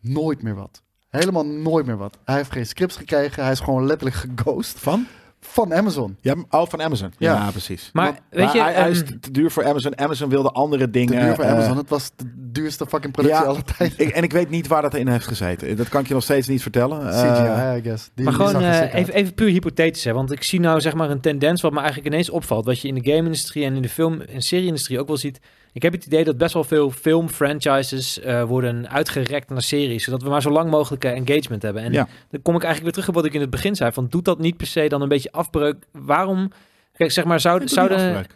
nooit 0.00 0.42
meer 0.42 0.54
wat. 0.54 0.82
Helemaal 1.08 1.46
nooit 1.46 1.86
meer 1.86 1.96
wat. 1.96 2.18
Hij 2.24 2.36
heeft 2.36 2.52
geen 2.52 2.66
scripts 2.66 2.96
gekregen. 2.96 3.42
Hij 3.42 3.52
is 3.52 3.60
gewoon 3.60 3.86
letterlijk 3.86 4.16
geghost 4.36 4.78
Van? 4.78 5.06
Van 5.40 5.74
Amazon. 5.74 6.16
Ja, 6.20 6.34
oh, 6.50 6.66
van 6.68 6.82
Amazon. 6.82 7.12
Ja, 7.18 7.32
Ja. 7.34 7.50
precies. 7.50 7.90
Maar 7.92 8.18
weet 8.30 8.52
je, 8.52 8.60
hij, 8.62 8.72
hij 8.72 8.90
is 8.90 8.98
ehm, 9.02 9.06
te 9.06 9.20
te 9.20 9.30
duur 9.30 9.50
voor 9.50 9.64
Amazon. 9.66 9.98
Amazon 9.98 10.28
wilde 10.28 10.50
andere 10.50 10.84
Te 10.84 10.90
dingen. 10.90 11.20
duur 11.24 11.34
voor 11.34 11.44
eh, 11.44 11.50
Amazon. 11.52 11.76
Het 11.76 11.88
was 11.88 12.10
de 12.16 12.24
duurste 12.36 12.86
fucking 12.86 13.12
productie 13.12 13.40
Ja, 13.40 13.46
aller 13.46 13.64
tijden. 13.76 13.98
Ik, 13.98 14.08
en 14.08 14.22
ik 14.22 14.32
weet 14.32 14.50
niet 14.50 14.66
waar 14.66 14.82
dat 14.82 14.94
in 14.94 15.08
heeft 15.08 15.26
gezeten. 15.26 15.76
Dat 15.76 15.88
kan 15.88 16.00
ik 16.00 16.08
je 16.08 16.14
nog 16.14 16.22
steeds 16.22 16.48
niet 16.48 16.62
vertellen. 16.62 16.98
CGI, 17.08 17.24
Eh, 17.46 17.76
I 17.76 17.82
guess. 17.82 18.10
Die, 18.14 18.24
Maar 18.24 18.34
gewoon 18.34 18.62
eh, 18.62 18.94
even, 18.94 19.14
even 19.14 19.34
puur 19.34 19.48
hypothetisch, 19.48 20.04
hè? 20.04 20.12
want 20.12 20.32
ik 20.32 20.42
zie 20.42 20.60
nou 20.60 20.80
zeg 20.80 20.94
maar 20.94 21.10
een 21.10 21.20
tendens 21.20 21.60
wat 21.62 21.72
me 21.72 21.78
eigenlijk 21.78 22.08
ineens 22.08 22.30
opvalt. 22.30 22.64
Wat 22.64 22.80
je 22.80 22.88
in 22.88 22.94
de 22.94 23.10
game-industrie 23.10 23.64
en 23.64 23.74
in 23.74 23.82
de 23.82 23.88
film- 23.88 24.20
en 24.20 24.42
serie-industrie 24.42 25.00
ook 25.00 25.06
wel 25.06 25.16
ziet. 25.16 25.40
Ik 25.72 25.82
heb 25.82 25.92
het 25.92 26.06
idee 26.06 26.24
dat 26.24 26.36
best 26.38 26.54
wel 26.54 26.64
veel 26.64 26.90
film-franchises 26.90 28.20
eh, 28.20 28.42
worden 28.44 28.88
uitgerekt 28.90 29.48
naar 29.50 29.62
series, 29.62 30.04
zodat 30.04 30.22
we 30.22 30.28
maar 30.28 30.42
zo 30.42 30.50
lang 30.50 30.70
mogelijk 30.70 31.04
engagement 31.04 31.62
hebben. 31.62 31.82
En 31.82 31.92
Ja. 31.92 32.08
dan 32.30 32.42
kom 32.42 32.54
ik 32.56 32.62
eigenlijk 32.62 32.82
weer 32.82 32.92
terug 32.92 33.08
op 33.08 33.14
wat 33.14 33.24
ik 33.24 33.34
in 33.34 33.40
het 33.40 33.50
begin 33.50 33.76
zei, 33.76 33.92
van 33.92 34.06
doet 34.08 34.24
dat 34.24 34.38
niet 34.38 34.56
per 34.56 34.66
se 34.66 34.88
dan 34.88 35.02
een 35.02 35.08
beetje 35.08 35.32
afbreuk? 35.32 35.76
Waarom, 35.92 36.52
kijk 36.92 37.10
zeg 37.10 37.24
maar, 37.24 37.40
zou, 37.40 37.68
zouden... 37.68 38.26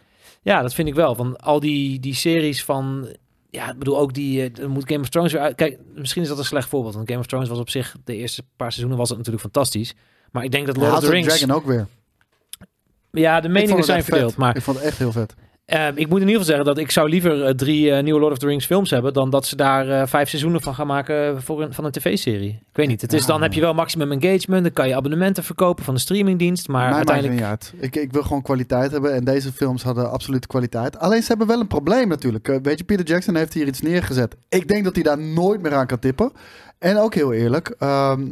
Ja, 0.41 0.61
dat 0.61 0.73
vind 0.73 0.87
ik 0.87 0.95
wel. 0.95 1.15
Van 1.15 1.37
al 1.37 1.59
die, 1.59 1.99
die 1.99 2.13
series 2.13 2.63
van. 2.63 3.07
Ja, 3.49 3.71
ik 3.71 3.77
bedoel 3.77 3.97
ook 3.99 4.13
die. 4.13 4.51
eh, 4.51 4.65
moet 4.65 4.87
Game 4.89 5.01
of 5.01 5.09
Thrones 5.09 5.31
weer 5.31 5.41
uit. 5.41 5.55
Kijk, 5.55 5.79
misschien 5.95 6.21
is 6.21 6.27
dat 6.27 6.37
een 6.37 6.45
slecht 6.45 6.69
voorbeeld. 6.69 6.93
Want 6.95 7.07
Game 7.07 7.19
of 7.19 7.25
Thrones 7.25 7.49
was 7.49 7.59
op 7.59 7.69
zich. 7.69 7.95
De 8.03 8.15
eerste 8.15 8.43
paar 8.55 8.67
seizoenen 8.71 8.97
was 8.97 9.09
het 9.09 9.17
natuurlijk 9.17 9.43
fantastisch. 9.43 9.93
Maar 10.31 10.43
ik 10.43 10.51
denk 10.51 10.65
dat 10.67 10.77
Lord 10.77 10.93
of 10.93 10.99
the 10.99 11.09
Rings. 11.09 11.37
Dragon 11.37 11.55
ook 11.55 11.65
weer. 11.65 11.87
Ja, 13.11 13.39
de 13.39 13.49
meningen 13.49 13.83
zijn 13.83 14.03
verdeeld. 14.03 14.29
vet. 14.29 14.39
Maar 14.39 14.55
Ik 14.55 14.61
vond 14.61 14.77
het 14.77 14.85
echt 14.85 14.97
heel 14.97 15.11
vet. 15.11 15.35
Eh, 15.65 15.87
ik 15.87 16.07
moet 16.09 16.21
in 16.21 16.27
ieder 16.27 16.27
geval 16.27 16.43
zeggen 16.43 16.65
dat 16.65 16.77
ik 16.77 16.91
zou 16.91 17.09
liever 17.09 17.43
eh, 17.43 17.53
drie 17.53 17.91
eh, 17.91 18.03
nieuwe 18.03 18.19
Lord 18.19 18.31
of 18.31 18.37
the 18.37 18.45
Rings 18.47 18.65
films 18.65 18.89
hebben. 18.89 19.13
dan 19.13 19.29
dat 19.29 19.45
ze 19.45 19.55
daar 19.55 19.89
eh, 19.89 20.07
vijf 20.07 20.29
seizoenen 20.29 20.61
van 20.61 20.75
gaan 20.75 20.87
maken 20.87 21.41
voor 21.41 21.61
een, 21.61 21.73
van 21.73 21.85
een 21.85 21.91
tv-serie. 21.91 22.49
Ik 22.49 22.75
weet 22.75 22.87
niet. 22.87 23.01
Het 23.01 23.13
is, 23.13 23.25
dan 23.25 23.41
heb 23.41 23.53
je 23.53 23.61
wel 23.61 23.73
maximum 23.73 24.11
engagement. 24.11 24.63
Dan 24.63 24.73
kan 24.73 24.87
je 24.87 24.95
abonnementen 24.95 25.43
verkopen 25.43 25.83
van 25.83 25.93
de 25.93 25.99
streamingdienst. 25.99 26.67
Maar 26.67 26.81
Mij 26.81 26.89
maakt 26.89 26.99
het 26.99 27.09
uiteindelijk. 27.09 27.51
niet 27.51 27.73
uit. 27.81 27.93
Ik, 27.93 28.01
ik 28.03 28.11
wil 28.13 28.23
gewoon 28.23 28.41
kwaliteit 28.41 28.91
hebben. 28.91 29.13
En 29.13 29.23
deze 29.23 29.51
films 29.51 29.83
hadden 29.83 30.11
absolute 30.11 30.47
kwaliteit. 30.47 30.99
Alleen 30.99 31.21
ze 31.21 31.27
hebben 31.27 31.47
wel 31.47 31.59
een 31.59 31.67
probleem 31.67 32.07
natuurlijk. 32.07 32.59
Weet 32.63 32.77
je, 32.77 32.83
Peter 32.83 33.05
Jackson 33.05 33.35
heeft 33.35 33.53
hier 33.53 33.67
iets 33.67 33.81
neergezet. 33.81 34.35
Ik 34.49 34.67
denk 34.67 34.83
dat 34.83 34.95
hij 34.95 35.03
daar 35.03 35.19
nooit 35.19 35.61
meer 35.61 35.73
aan 35.73 35.87
kan 35.87 35.99
tippen. 35.99 36.31
En 36.79 36.97
ook 36.97 37.13
heel 37.15 37.33
eerlijk. 37.33 37.75
ehm, 37.79 38.25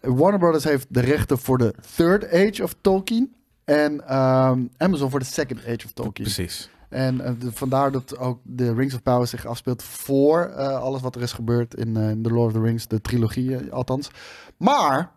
Warner 0.00 0.38
Brothers 0.38 0.64
heeft 0.64 0.86
de 0.88 1.00
rechten 1.00 1.38
voor 1.38 1.58
de 1.58 1.74
Third 1.96 2.32
Age 2.32 2.62
of 2.62 2.74
Tolkien. 2.80 3.32
En 3.64 4.08
ehm, 4.08 4.60
Amazon 4.76 5.10
voor 5.10 5.18
de 5.18 5.24
Second 5.24 5.60
Age 5.60 5.84
of 5.84 5.92
Tolkien. 5.92 6.24
Precies. 6.24 6.70
En 6.88 7.20
eh, 7.20 7.32
de- 7.38 7.52
vandaar 7.52 7.92
dat 7.92 8.18
ook 8.18 8.38
de 8.42 8.74
Rings 8.74 8.94
of 8.94 9.02
Power 9.02 9.26
zich 9.26 9.46
afspeelt 9.46 9.82
voor 9.82 10.40
eh, 10.44 10.78
alles 10.80 11.00
wat 11.00 11.14
er 11.16 11.22
is 11.22 11.32
gebeurd 11.32 11.74
in 11.74 11.96
eh, 11.96 12.10
The 12.22 12.30
Lord 12.30 12.46
of 12.46 12.52
the 12.52 12.60
Rings, 12.60 12.86
de 12.88 13.00
trilogie 13.00 13.72
althans. 13.72 14.10
Maar 14.56 15.10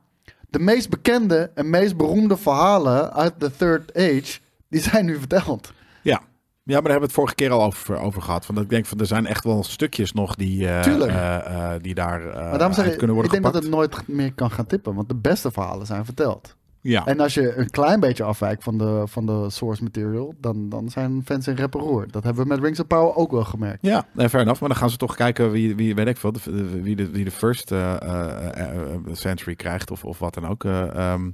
de 0.50 0.60
meest 0.60 0.90
bekende 0.90 1.52
en 1.56 1.70
meest 1.70 1.98
beroemde 1.98 2.38
verhalen 2.38 3.14
uit 3.14 3.34
de 3.40 3.52
Third 3.56 3.96
Age, 3.98 4.40
die 4.70 4.82
zijn 4.82 5.06
nu 5.06 5.18
verteld. 5.20 5.74
Ja. 6.02 6.22
Ja, 6.64 6.74
maar 6.74 6.82
daar 6.84 6.92
hebben 6.92 7.00
we 7.00 7.06
het 7.06 7.12
vorige 7.12 7.36
keer 7.36 7.52
al 7.52 7.64
over, 7.64 7.98
over 7.98 8.22
gehad. 8.22 8.46
Want 8.46 8.60
ik 8.60 8.70
denk 8.70 8.86
van 8.86 9.00
er 9.00 9.06
zijn 9.06 9.26
echt 9.26 9.44
wel 9.44 9.64
stukjes 9.64 10.12
nog 10.14 10.36
die, 10.36 10.68
eh, 10.68 11.74
eh, 11.74 11.82
die 11.82 11.94
daar 11.96 12.22
maar 12.24 12.34
daarom 12.58 12.74
zeg 12.74 12.86
ik, 12.86 12.98
kunnen 12.98 13.16
ik 13.16 13.22
worden 13.22 13.32
denk 13.42 13.54
dat 13.54 13.64
het 13.64 13.72
nooit 13.72 14.08
meer 14.08 14.34
kan 14.34 14.52
gaan 14.52 14.66
tippen, 14.66 14.96
want 14.96 15.08
de 15.10 15.16
beste 15.16 15.52
verhalen 15.52 15.86
zijn 15.86 16.06
verteld. 16.06 16.56
Ja. 16.88 17.06
En 17.06 17.20
als 17.20 17.34
je 17.34 17.56
een 17.56 17.70
klein 17.70 18.00
beetje 18.00 18.24
afwijkt 18.24 18.64
van 18.64 18.78
de, 18.78 19.04
van 19.06 19.26
de 19.26 19.50
source 19.50 19.84
material, 19.84 20.34
dan, 20.40 20.70
dan 20.70 20.90
zijn 20.90 21.22
fans 21.26 21.48
in 21.48 21.56
rep 21.56 21.74
en 21.76 21.80
roer. 21.80 22.12
Dat 22.12 22.24
hebben 22.24 22.44
we 22.44 22.50
met 22.50 22.60
Rings 22.60 22.80
of 22.80 22.88
Power 22.88 23.16
ook 23.16 23.32
wel 23.32 23.44
gemerkt. 23.44 23.78
Ja, 23.82 24.06
nee, 24.12 24.30
fair 24.30 24.42
enough. 24.44 24.60
Maar 24.60 24.70
dan 24.70 24.78
gaan 24.78 24.90
ze 24.90 24.98
toch 24.98 25.16
kijken 25.16 25.52
wie, 25.52 25.76
wie 25.76 25.96
weet 25.96 26.08
ik 26.08 26.18
veel, 26.18 26.32
de- 26.32 26.82
wie 26.82 26.96
de, 26.96 27.10
wie 27.10 27.24
de 27.24 27.32
first 27.32 27.72
eh, 27.72 27.94
eh, 28.02 28.60
eh, 28.60 28.90
century 29.12 29.56
krijgt 29.56 29.92
of, 29.92 30.04
of 30.04 30.20
wat 30.20 30.34
dan 30.34 30.48
ook. 30.48 30.64
ehm. 30.64 31.30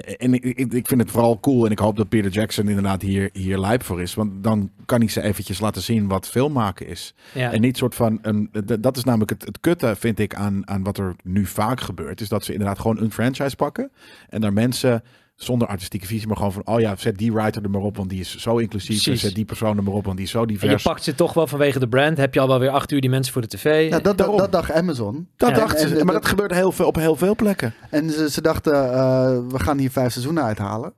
En 0.00 0.34
ik, 0.34 0.44
ik, 0.44 0.72
ik 0.72 0.86
vind 0.88 1.00
het 1.00 1.10
vooral 1.10 1.40
cool 1.40 1.64
en 1.64 1.70
ik 1.70 1.78
hoop 1.78 1.96
dat 1.96 2.08
Peter 2.08 2.30
Jackson 2.30 2.68
inderdaad 2.68 3.02
hier, 3.02 3.30
hier 3.32 3.58
lijp 3.58 3.82
voor 3.82 4.02
is. 4.02 4.14
Want 4.14 4.44
dan 4.44 4.70
kan 4.86 5.00
hij 5.00 5.08
ze 5.08 5.22
eventjes 5.22 5.60
laten 5.60 5.82
zien 5.82 6.08
wat 6.08 6.28
film 6.28 6.52
maken 6.52 6.86
is. 6.86 7.14
Ja. 7.34 7.52
En 7.52 7.60
niet 7.60 7.76
soort 7.76 7.94
van, 7.94 8.18
een, 8.22 8.50
dat 8.80 8.96
is 8.96 9.04
namelijk 9.04 9.30
het, 9.30 9.44
het 9.44 9.60
kutte 9.60 9.96
vind 9.96 10.18
ik 10.18 10.34
aan, 10.34 10.68
aan 10.68 10.82
wat 10.82 10.98
er 10.98 11.16
nu 11.22 11.46
vaak 11.46 11.80
gebeurt. 11.80 12.20
Is 12.20 12.28
dat 12.28 12.44
ze 12.44 12.52
inderdaad 12.52 12.78
gewoon 12.78 13.00
een 13.00 13.12
franchise 13.12 13.56
pakken 13.56 13.90
en 14.28 14.40
daar 14.40 14.52
mensen 14.52 15.02
zonder 15.34 15.68
artistieke 15.68 16.06
visie, 16.06 16.26
maar 16.26 16.36
gewoon 16.36 16.52
van, 16.52 16.62
oh 16.66 16.80
ja, 16.80 16.96
zet 16.96 17.18
die 17.18 17.32
writer 17.32 17.62
er 17.62 17.70
maar 17.70 17.80
op, 17.80 17.96
want 17.96 18.10
die 18.10 18.20
is 18.20 18.36
zo 18.36 18.56
inclusief. 18.56 19.02
Precies. 19.02 19.20
Zet 19.20 19.34
die 19.34 19.44
persoon 19.44 19.76
er 19.76 19.82
maar 19.82 19.94
op, 19.94 20.04
want 20.04 20.16
die 20.16 20.26
is 20.26 20.32
zo 20.32 20.42
En 20.42 20.48
je 20.52 20.58
divers. 20.58 20.82
pakt 20.82 21.02
ze 21.04 21.14
toch 21.14 21.34
wel 21.34 21.46
vanwege 21.46 21.78
de 21.78 21.88
brand. 21.88 22.16
Heb 22.16 22.34
je 22.34 22.40
al 22.40 22.48
wel 22.48 22.58
weer 22.58 22.70
acht 22.70 22.92
uur 22.92 23.00
die 23.00 23.10
mensen 23.10 23.32
voor 23.32 23.42
de 23.42 23.48
tv. 23.48 23.88
Ja, 23.90 23.98
dat, 23.98 24.18
dat, 24.18 24.52
dacht 24.52 24.72
Amazon. 24.72 25.28
Dat 25.36 25.48
Ja, 25.56 25.74
en- 25.74 25.88
ze, 25.88 25.96
en- 25.98 26.04
maar 26.06 26.14
dat 26.14 26.26
gebeurt 26.26 26.52
heel 26.54 26.72
veel, 26.72 26.86
op 26.86 26.94
heel 26.96 27.16
veel 27.16 27.34
plekken. 27.34 27.74
En 27.90 28.10
ze, 28.10 28.30
ze 28.30 28.40
dachten, 28.42 28.72
eh, 28.92 29.38
we 29.48 29.58
gaan 29.58 29.78
hier 29.78 29.90
vijf 29.90 30.12
seizoenen 30.12 30.42
uithalen. 30.44 30.92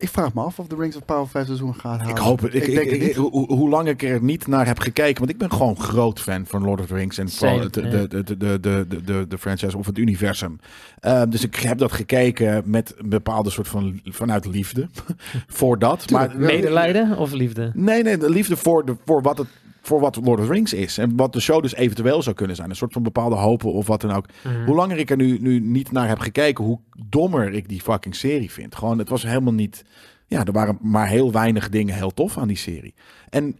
Ik 0.00 0.08
vraag 0.08 0.34
me 0.34 0.40
af 0.40 0.58
of 0.58 0.66
de 0.66 0.76
Rings 0.76 0.96
of 0.96 1.04
Power 1.04 1.28
vijf 1.28 1.46
seizoenen 1.46 1.80
gaat 1.80 1.98
halen. 1.98 2.14
Ik 2.14 2.22
hoop 2.22 2.40
het. 2.40 2.54
Ik, 2.54 2.66
ik, 2.66 2.74
denk 2.74 2.90
het 2.90 2.94
ik- 2.94 3.06
niet. 3.06 3.14
hoe, 3.16 3.52
hoe 3.54 3.68
lang 3.68 3.88
ik 3.88 4.02
er 4.02 4.22
niet 4.22 4.46
naar 4.46 4.66
heb 4.66 4.78
gekeken, 4.78 5.18
want 5.18 5.30
ik 5.30 5.38
ben 5.38 5.52
gewoon 5.52 5.80
groot 5.80 6.20
fan 6.20 6.46
van 6.46 6.62
Lord 6.64 6.80
of 6.80 6.86
the 6.86 6.94
Rings 6.94 7.18
en 7.18 7.28
Same, 7.28 7.68
de, 7.68 7.88
de, 7.88 8.08
de, 8.08 8.36
de, 8.60 8.86
de, 9.04 9.26
de, 9.28 9.38
franchise 9.38 9.78
of 9.78 9.86
het 9.86 9.98
universum. 9.98 10.60
Uh, 11.02 11.22
dus 11.28 11.44
ik 11.44 11.54
heb 11.56 11.78
dat 11.78 11.92
gekeken 11.92 12.62
met 12.66 12.94
een 12.98 13.08
bepaalde 13.08 13.50
soort 13.50 13.68
van 13.68 14.00
vanuit 14.04 14.46
liefde 14.46 14.88
voor 15.58 15.78
dat. 15.78 16.10
Maar 16.10 16.36
Medelijden 16.36 17.16
of 17.16 17.32
liefde? 17.32 17.70
Nee, 17.74 18.02
nee, 18.02 18.16
de 18.18 18.30
liefde 18.30 18.56
voor, 18.56 18.84
de, 18.84 18.96
voor, 19.04 19.22
wat 19.22 19.38
het, 19.38 19.48
voor 19.80 20.00
wat 20.00 20.16
Lord 20.16 20.40
of 20.40 20.46
the 20.46 20.52
Rings 20.52 20.72
is. 20.72 20.98
En 20.98 21.16
wat 21.16 21.32
de 21.32 21.40
show 21.40 21.62
dus 21.62 21.74
eventueel 21.74 22.22
zou 22.22 22.36
kunnen 22.36 22.56
zijn. 22.56 22.70
Een 22.70 22.76
soort 22.76 22.92
van 22.92 23.02
bepaalde 23.02 23.36
hopen 23.36 23.72
of 23.72 23.86
wat 23.86 24.00
dan 24.00 24.10
ook. 24.10 24.26
Mhm. 24.44 24.64
Hoe 24.64 24.74
langer 24.74 24.98
ik 24.98 25.10
er 25.10 25.16
nu, 25.16 25.38
nu 25.40 25.60
niet 25.60 25.92
naar 25.92 26.08
heb 26.08 26.18
gekeken, 26.18 26.64
hoe 26.64 26.80
dommer 27.06 27.52
ik 27.52 27.68
die 27.68 27.80
fucking 27.80 28.14
serie 28.14 28.50
vind. 28.50 28.74
Gewoon, 28.74 28.98
het 28.98 29.08
was 29.08 29.22
helemaal 29.22 29.52
niet... 29.52 29.84
Ja, 30.26 30.44
er 30.44 30.52
waren 30.52 30.78
maar 30.80 31.08
heel 31.08 31.32
weinig 31.32 31.68
dingen 31.68 31.94
heel 31.94 32.14
tof 32.14 32.38
aan 32.38 32.48
die 32.48 32.56
serie. 32.56 32.94
En, 33.28 33.58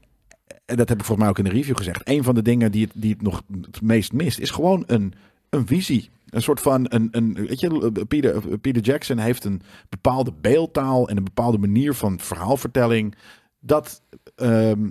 en 0.65 0.77
dat 0.77 0.89
heb 0.89 0.99
ik 0.99 1.05
volgens 1.05 1.19
mij 1.19 1.29
ook 1.29 1.39
in 1.39 1.45
de 1.45 1.51
review 1.51 1.77
gezegd. 1.77 2.09
Een 2.09 2.25
van 2.25 2.35
de 2.35 2.43
dingen 2.43 2.73
die 2.73 2.85
het, 2.85 2.93
die 2.95 3.13
het 3.13 3.23
nog 3.23 3.43
het 3.61 3.83
meest 3.83 4.13
mist, 4.13 4.39
is 4.39 4.51
gewoon 4.51 4.85
een, 4.87 5.13
een 5.51 5.67
visie. 5.67 6.11
Een 6.31 6.43
soort 6.43 6.61
van, 6.61 6.87
een, 6.89 7.09
een, 7.11 7.35
weet 7.35 7.61
je, 7.61 7.93
Peter, 8.09 8.59
Peter 8.59 8.83
Jackson 8.83 9.19
heeft 9.19 9.45
een 9.45 9.63
bepaalde 9.89 10.33
beeldtaal 10.41 11.09
en 11.09 11.17
een 11.17 11.25
bepaalde 11.25 11.59
manier 11.59 11.95
van 11.95 12.19
verhaalvertelling. 12.21 13.15
Dat 13.61 14.03
ehm, 14.35 14.91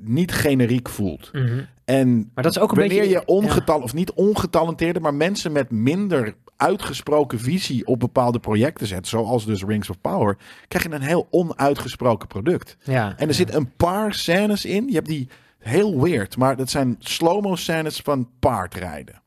niet 0.00 0.32
generiek 0.32 0.88
voelt. 0.88 1.30
Mhm. 1.32 1.60
En 1.84 2.30
Maar 2.34 2.44
dat 2.44 2.56
is 2.56 2.62
ook 2.62 2.70
een 2.70 2.78
wanneer 2.78 3.00
beetje- 3.00 3.18
je 3.18 3.26
ongetal 3.26 3.80
of 3.80 3.94
niet 3.94 4.12
ongetalenteerde, 4.12 5.00
maar 5.00 5.14
mensen 5.14 5.52
met 5.52 5.70
minder 5.70 6.34
uitgesproken 6.56 7.40
visie 7.40 7.86
op 7.86 8.00
bepaalde 8.00 8.38
projecten 8.38 8.86
zet, 8.86 9.06
zoals 9.06 9.46
dus 9.46 9.64
Rings 9.64 9.90
of 9.90 10.00
Power, 10.00 10.36
krijg 10.68 10.84
je 10.84 10.92
een 10.92 11.00
heel 11.02 11.26
onuitgesproken 11.30 12.28
product. 12.28 12.76
Ja. 12.82 13.14
En 13.16 13.28
er 13.28 13.34
zitten 13.34 13.56
een 13.56 13.76
paar 13.76 14.14
scènes 14.14 14.64
in. 14.64 14.86
Je 14.88 14.94
hebt 14.94 15.06
die 15.08 15.28
heel 15.58 16.00
weird, 16.02 16.36
maar 16.36 16.56
dat 16.56 16.70
zijn 16.70 16.96
slow-mo 16.98 17.56
scènes 17.56 18.00
van 18.00 18.28
paardrijden. 18.38 19.22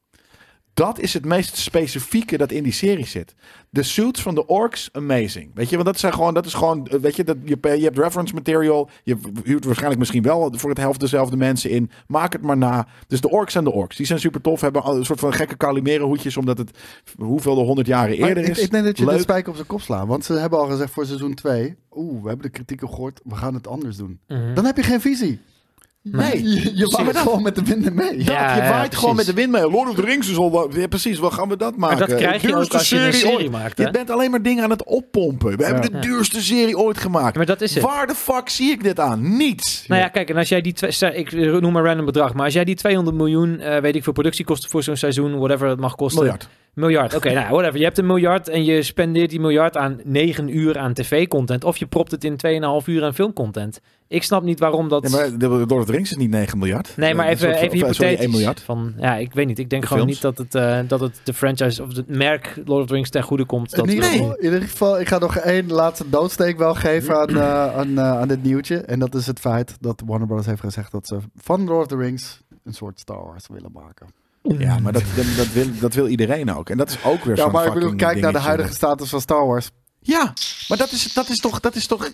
Dat 0.74 1.00
is 1.00 1.14
het 1.14 1.26
meest 1.26 1.56
specifieke 1.58 2.38
dat 2.38 2.52
in 2.52 2.64
die 2.64 2.72
serie 2.74 3.06
zit. 3.06 3.36
De 3.70 3.84
suits 3.84 4.22
van 4.22 4.36
de 4.36 4.46
orks, 4.48 4.90
amazing. 4.92 5.52
Weet 5.54 5.70
je, 5.70 5.76
want 5.76 5.88
dat 5.88 6.00
zijn 6.00 6.14
gewoon, 6.14 6.34
dat 6.34 6.46
is 6.46 6.54
gewoon, 6.54 6.88
eh, 6.88 7.00
weet 7.00 7.16
je, 7.16 7.24
dat, 7.24 7.38
je, 7.46 7.58
je 7.62 7.84
hebt 7.84 7.98
reference 7.98 8.34
material. 8.34 8.90
Je 9.04 9.18
huurt 9.44 9.66
waarschijnlijk 9.66 10.00
misschien 10.00 10.24
wel 10.24 10.54
voor 10.56 10.70
het 10.70 10.80
helft 10.80 11.00
dezelfde 11.00 11.38
mensen 11.38 11.70
in. 11.70 11.92
Maak 12.08 12.34
het 12.34 12.42
maar 12.42 12.58
na. 12.58 12.88
Dus 13.08 13.22
de 13.22 13.30
orks 13.30 13.52
zijn 13.52 13.64
de 13.64 13.72
orks. 13.72 13.96
Die 13.96 14.06
zijn 14.06 14.20
super 14.20 14.42
tof. 14.42 14.62
Hebben 14.62 14.84
al 14.84 14.98
een 14.98 15.06
soort 15.06 15.20
van 15.20 15.34
gekke 15.34 15.58
Calimere 15.58 16.04
hoedjes, 16.04 16.38
omdat 16.38 16.58
het 16.58 16.78
hoeveel 17.18 17.56
de 17.56 17.62
honderd 17.62 17.88
jaren 17.88 18.20
Maar 18.20 18.28
eerder 18.30 18.44
ik, 18.44 18.50
is. 18.50 18.60
ik 18.60 18.72
denk 18.72 18.86
dat 18.86 18.98
je 18.98 19.06
Leuk. 19.06 19.16
de 19.16 19.22
spijker 19.22 19.50
op 19.50 19.56
zijn 19.56 19.68
kop 19.68 19.82
slaat. 19.82 20.08
Want 20.08 20.26
ze 20.26 20.34
hebben 20.34 20.60
al 20.60 20.68
gezegd 20.68 20.92
voor 20.94 21.06
seizoen 21.06 21.34
2... 21.34 21.76
Oeh, 21.96 22.22
we 22.22 22.28
hebben 22.28 22.46
de 22.46 22.52
kritieken 22.52 22.90
gehoord. 22.90 23.22
We 23.24 23.36
gaan 23.36 23.54
het 23.54 23.68
anders 23.68 23.98
doen. 23.98 24.20
Mhm. 24.28 24.54
Dan 24.54 24.66
heb 24.66 24.78
je 24.78 24.84
geen 24.84 25.02
visie. 25.02 25.40
Nee. 26.04 26.44
Je, 26.44 26.72
je 26.76 26.88
waait 26.88 27.18
gewoon 27.18 27.42
met 27.42 27.56
de 27.56 27.64
winden 27.64 27.94
mee. 27.96 28.18
Dat, 28.18 28.26
Ja, 28.26 28.56
je 28.56 28.62
ja, 28.62 28.70
waait 28.70 28.96
gewoon 28.96 29.16
met 29.16 29.26
de 29.26 29.34
wind 29.34 29.52
mee. 29.52 29.70
Lord 29.70 29.90
of 29.90 29.96
the 29.96 30.02
Rings 30.02 30.30
is 30.30 30.38
al... 30.38 30.70
Ja, 30.80 30.88
precies, 30.88 31.18
wat 31.20 31.34
gaan 31.34 31.50
we 31.50 31.58
dat 31.58 31.78
maken? 31.78 31.98
Maar 31.98 32.08
dat 32.08 32.18
krijg 32.18 32.42
je 32.42 32.48
ook 32.48 32.54
Duurste 32.54 32.78
als 32.78 32.90
je 32.90 33.00
een 33.00 33.14
serie 33.14 33.36
ooit. 33.38 33.52
maakt. 33.52 33.78
Hè? 33.78 33.84
Je 33.84 33.92
bent 33.92 34.10
alleen 34.10 34.32
maar 34.32 34.42
dingen 34.42 34.64
aan 34.64 34.70
het 34.70 34.84
oppompen. 34.84 35.58
We 35.58 35.64
hebben 35.66 35.82
de 35.92 35.98
Ja. 35.98 36.02
duurste 36.02 36.42
serie 36.42 36.78
ooit 36.78 36.98
gemaakt. 36.98 37.36
Maar 37.36 37.46
dat 37.46 37.62
is 37.62 37.74
het. 37.74 37.84
Waar 37.84 38.08
de 38.08 38.16
fuck 38.16 38.50
zie 38.50 38.72
ik 38.72 38.84
dit 38.84 39.00
aan? 39.00 39.38
Niets. 39.38 39.86
Nou 39.88 40.02
ja, 40.02 40.08
kijk, 40.08 40.30
en 40.30 40.38
als 40.38 40.50
jij 40.50 40.62
die 40.62 40.74
twee, 40.74 41.14
ik 41.16 41.32
noem 41.62 41.72
maar 41.72 41.84
random 41.86 42.06
bedrag, 42.06 42.34
maar 42.34 42.46
als 42.46 42.54
jij 42.54 42.64
die 42.66 42.76
200 42.76 43.18
miljoen, 43.18 43.60
eh, 43.60 43.82
weet 43.82 43.96
ik 43.96 44.04
veel, 44.04 44.14
productiekosten 44.14 44.70
voor 44.70 44.84
zo'n 44.84 44.96
seizoen, 44.96 45.38
whatever 45.38 45.68
het 45.68 45.80
mag 45.80 45.96
kosten. 45.96 46.22
Miljard. 46.22 46.48
Miljard, 46.74 47.16
oké, 47.16 47.34
nou, 47.34 47.50
whatever. 47.50 47.78
Je 47.78 47.84
hebt 47.84 47.98
een 47.98 48.06
miljard 48.06 48.48
en 48.50 48.64
je 48.66 48.84
spendeert 48.84 49.30
die 49.30 49.40
miljard 49.40 49.78
aan 49.78 50.00
9 50.04 50.58
uur 50.58 50.78
aan 50.78 50.94
tv-content, 50.94 51.64
of 51.64 51.78
je 51.78 51.86
propt 51.86 52.12
het 52.12 52.24
in 52.24 52.36
2,5 52.82 52.88
uur 52.88 53.04
aan 53.04 53.14
filmcontent. 53.14 53.80
Ik 54.12 54.24
snap 54.24 54.44
niet 54.44 54.60
waarom 54.60 54.90
dat... 54.90 55.04
Ja, 55.04 55.18
maar 55.18 55.38
de 55.38 55.48
Lord 55.48 55.72
of 55.72 55.86
the 55.86 55.92
Rings 55.92 56.12
is 56.12 56.18
niet 56.18 56.30
9 56.30 56.58
miljard. 56.58 56.94
Nee, 56.98 57.14
maar 57.16 57.26
Eh, 57.26 57.32
even, 57.32 57.44
soort 57.48 57.56
even 57.56 57.68
eh, 57.68 57.74
hypothetisch. 57.74 57.98
Sorry, 58.08 58.16
1 58.24 58.30
miljard. 58.32 58.60
Van, 58.62 58.94
ja, 58.98 59.16
ik 59.16 59.34
weet 59.34 59.48
niet. 59.48 59.60
Ik 59.60 59.70
denk 59.70 59.82
De 59.82 59.88
gewoon 59.88 60.04
films. 60.04 60.22
niet 60.24 60.36
dat 60.36 60.38
het, 60.46 60.56
eh, 60.56 60.80
dat 60.88 61.00
het 61.00 61.20
de 61.24 61.34
franchise 61.34 61.84
of 61.84 61.96
het 61.96 62.08
merk 62.08 62.56
Lord 62.66 62.82
of 62.82 62.88
the 62.88 62.94
Rings 62.94 63.10
ten 63.10 63.24
goede 63.24 63.46
komt. 63.46 63.74
In 63.74 63.80
Dat 63.80 63.90
ieder, 63.90 64.10
Nee. 64.10 64.18
geval, 64.18 64.36
in 64.38 64.44
ieder 64.44 64.62
geval, 64.62 65.00
ik 65.00 65.08
ga 65.08 65.18
nog 65.18 65.36
één 65.38 65.68
laatste 65.72 66.10
doodsteek 66.10 66.58
wel 66.58 66.74
geven 66.76 67.20
aan, 67.20 67.30
eh, 67.30 67.76
aan, 67.78 67.98
eh, 67.98 68.20
aan 68.20 68.28
dit 68.28 68.44
nieuwtje. 68.44 68.78
En 68.78 69.00
dat 69.00 69.16
is 69.16 69.28
het 69.28 69.40
feit 69.40 69.76
dat 69.80 70.02
Warner 70.06 70.28
Bros. 70.28 70.46
heeft 70.46 70.60
gezegd 70.62 70.92
dat 70.92 71.08
ze 71.08 71.18
van 71.36 71.64
Lord 71.66 71.82
of 71.82 71.88
the 71.88 71.96
Rings 71.98 72.42
een 72.64 72.74
soort 72.74 73.00
Star 73.00 73.24
Wars 73.26 73.46
willen 73.48 73.72
maken. 73.74 74.08
Ja, 74.58 74.80
maar 74.80 74.94
dat, 74.94 75.04
dat, 75.16 75.26
dat 75.38 75.52
wil, 75.54 75.66
dat 75.80 75.94
wil 75.94 76.08
iedereen 76.08 76.54
ook. 76.56 76.70
En 76.70 76.78
dat 76.78 76.90
is 76.90 77.04
ook 77.04 77.24
weer 77.24 77.36
Ja, 77.36 77.44
zo'n 77.44 77.52
maar 77.52 77.68
ik 77.68 77.74
bedoel, 77.74 77.96
kijk 77.96 78.20
naar 78.20 78.32
de 78.32 78.40
huidige 78.40 78.74
status 78.74 79.10
van 79.10 79.22
Star 79.22 79.46
Wars. 79.48 79.70
Ja, 80.00 80.34
maar 80.68 80.78
dat 80.78 80.92
is, 80.92 81.14
dat 81.14 81.30
is 81.30 81.40
toch... 81.40 81.60
Dat 81.60 81.76
is 81.76 81.88
toch 81.88 82.12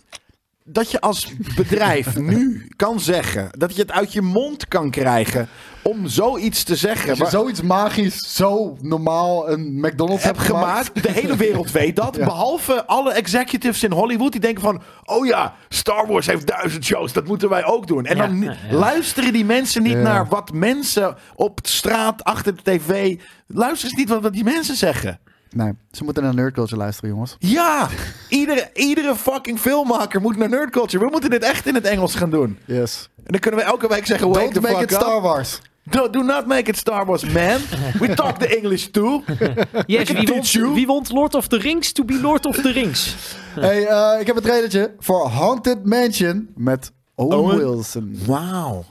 dat 0.70 0.92
je 0.92 1.02
als 1.02 1.32
bedrijf 1.56 2.18
nu 2.32 2.68
kan 2.76 3.00
zeggen, 3.00 3.50
dat 3.58 3.76
je 3.76 3.82
het 3.82 3.92
uit 3.92 4.14
je 4.14 4.22
mond 4.22 4.68
kan 4.68 4.90
krijgen 4.92 5.48
om 5.82 6.08
zoiets 6.08 6.64
te 6.64 6.76
zeggen. 6.76 7.14
Je 7.14 7.20
waar- 7.22 7.30
zoiets 7.30 7.62
magisch, 7.62 8.36
zo 8.36 8.78
normaal 8.82 9.50
een 9.50 9.80
McDonald's 9.80 10.24
heb 10.24 10.36
hebt 10.36 10.48
gemaakt. 10.48 10.88
gemaakt. 10.88 11.04
De 11.04 11.12
hele 11.22 11.36
wereld 11.36 11.72
weet 11.72 11.96
dat. 11.96 12.16
Ja. 12.16 12.26
Behalve 12.26 12.86
alle 12.86 13.12
executives 13.14 13.84
in 13.84 13.92
Hollywood 13.92 14.32
die 14.32 14.42
denken 14.42 14.62
van... 14.64 14.82
Oh 15.06 15.26
ja, 15.26 15.56
Star 15.70 16.08
Wars 16.08 16.26
heeft 16.28 16.48
duizend 16.48 16.86
shows. 16.86 17.14
Dat 17.14 17.28
moeten 17.28 17.50
wij 17.50 17.66
ook 17.66 17.88
doen. 17.88 18.06
En 18.06 18.18
Ja, 18.18 18.28
dan 18.28 18.42
ja, 18.42 18.56
luisteren 18.72 19.34
die 19.34 19.46
mensen 19.46 19.84
niet 19.84 19.92
Ja. 19.92 20.02
naar 20.02 20.28
wat 20.28 20.54
mensen 20.54 21.16
op 21.36 21.60
straat, 21.64 22.24
achter 22.24 22.56
de 22.56 22.62
tv... 22.64 23.20
Luisteren 23.48 23.90
ze 23.90 23.96
niet 23.96 24.10
wat, 24.10 24.22
wat 24.22 24.34
die 24.34 24.44
mensen 24.44 24.76
zeggen. 24.76 25.20
Nee, 25.50 25.72
ze 25.92 26.04
moeten 26.04 26.24
naar 26.24 26.34
Nerd 26.34 26.54
Culture 26.54 26.78
luisteren, 26.78 27.10
jongens. 27.10 27.36
Ja, 27.40 27.88
iedere, 28.30 28.70
iedere 28.74 29.16
fucking 29.16 29.60
filmmaker 29.60 30.22
moet 30.22 30.38
naar 30.38 30.50
Nerd 30.50 30.70
Culture. 30.70 31.04
We 31.06 31.12
moeten 31.12 31.30
dit 31.30 31.44
echt 31.44 31.66
in 31.66 31.76
het 31.76 31.86
Engels 31.86 32.16
gaan 32.16 32.30
doen. 32.30 32.60
Yes. 32.66 33.10
En 33.16 33.32
dan 33.32 33.40
kunnen 33.40 33.60
we 33.60 33.66
elke 33.66 33.88
week 33.88 34.06
zeggen... 34.06 34.28
Wake 34.28 34.40
Don't 34.40 34.54
the 34.54 34.62
make 34.62 34.74
fuck 34.74 34.84
it 34.84 34.92
up. 34.92 35.02
Star 35.02 35.22
Wars. 35.22 35.60
Do, 35.90 36.10
do 36.10 36.22
not 36.24 36.48
make 36.48 36.70
it 36.70 36.78
Star 36.78 37.06
Wars, 37.06 37.24
man. 37.24 37.60
We 38.00 38.14
talk 38.14 38.38
the 38.38 38.58
English 38.58 38.88
too. 38.92 39.24
Yes, 39.86 40.12
wie, 40.12 40.28
won, 40.28 40.74
wie 40.74 40.86
won 40.86 41.06
Lord 41.10 41.36
of 41.36 41.48
the 41.48 41.58
Rings 41.58 41.92
to 41.92 42.04
be 42.04 42.20
Lord 42.20 42.46
of 42.46 42.56
the 42.56 42.72
Rings? 42.72 43.16
hey, 43.60 43.88
eh, 43.88 44.20
ik 44.20 44.28
heb 44.28 44.36
een 44.36 44.42
trailertje 44.42 44.94
voor 45.00 45.28
Haunted 45.28 45.86
Mansion 45.86 46.50
met 46.56 46.92
Owen, 47.16 47.38
Owen? 47.38 47.58
Wilson. 47.58 48.20
Wauw. 48.26 48.86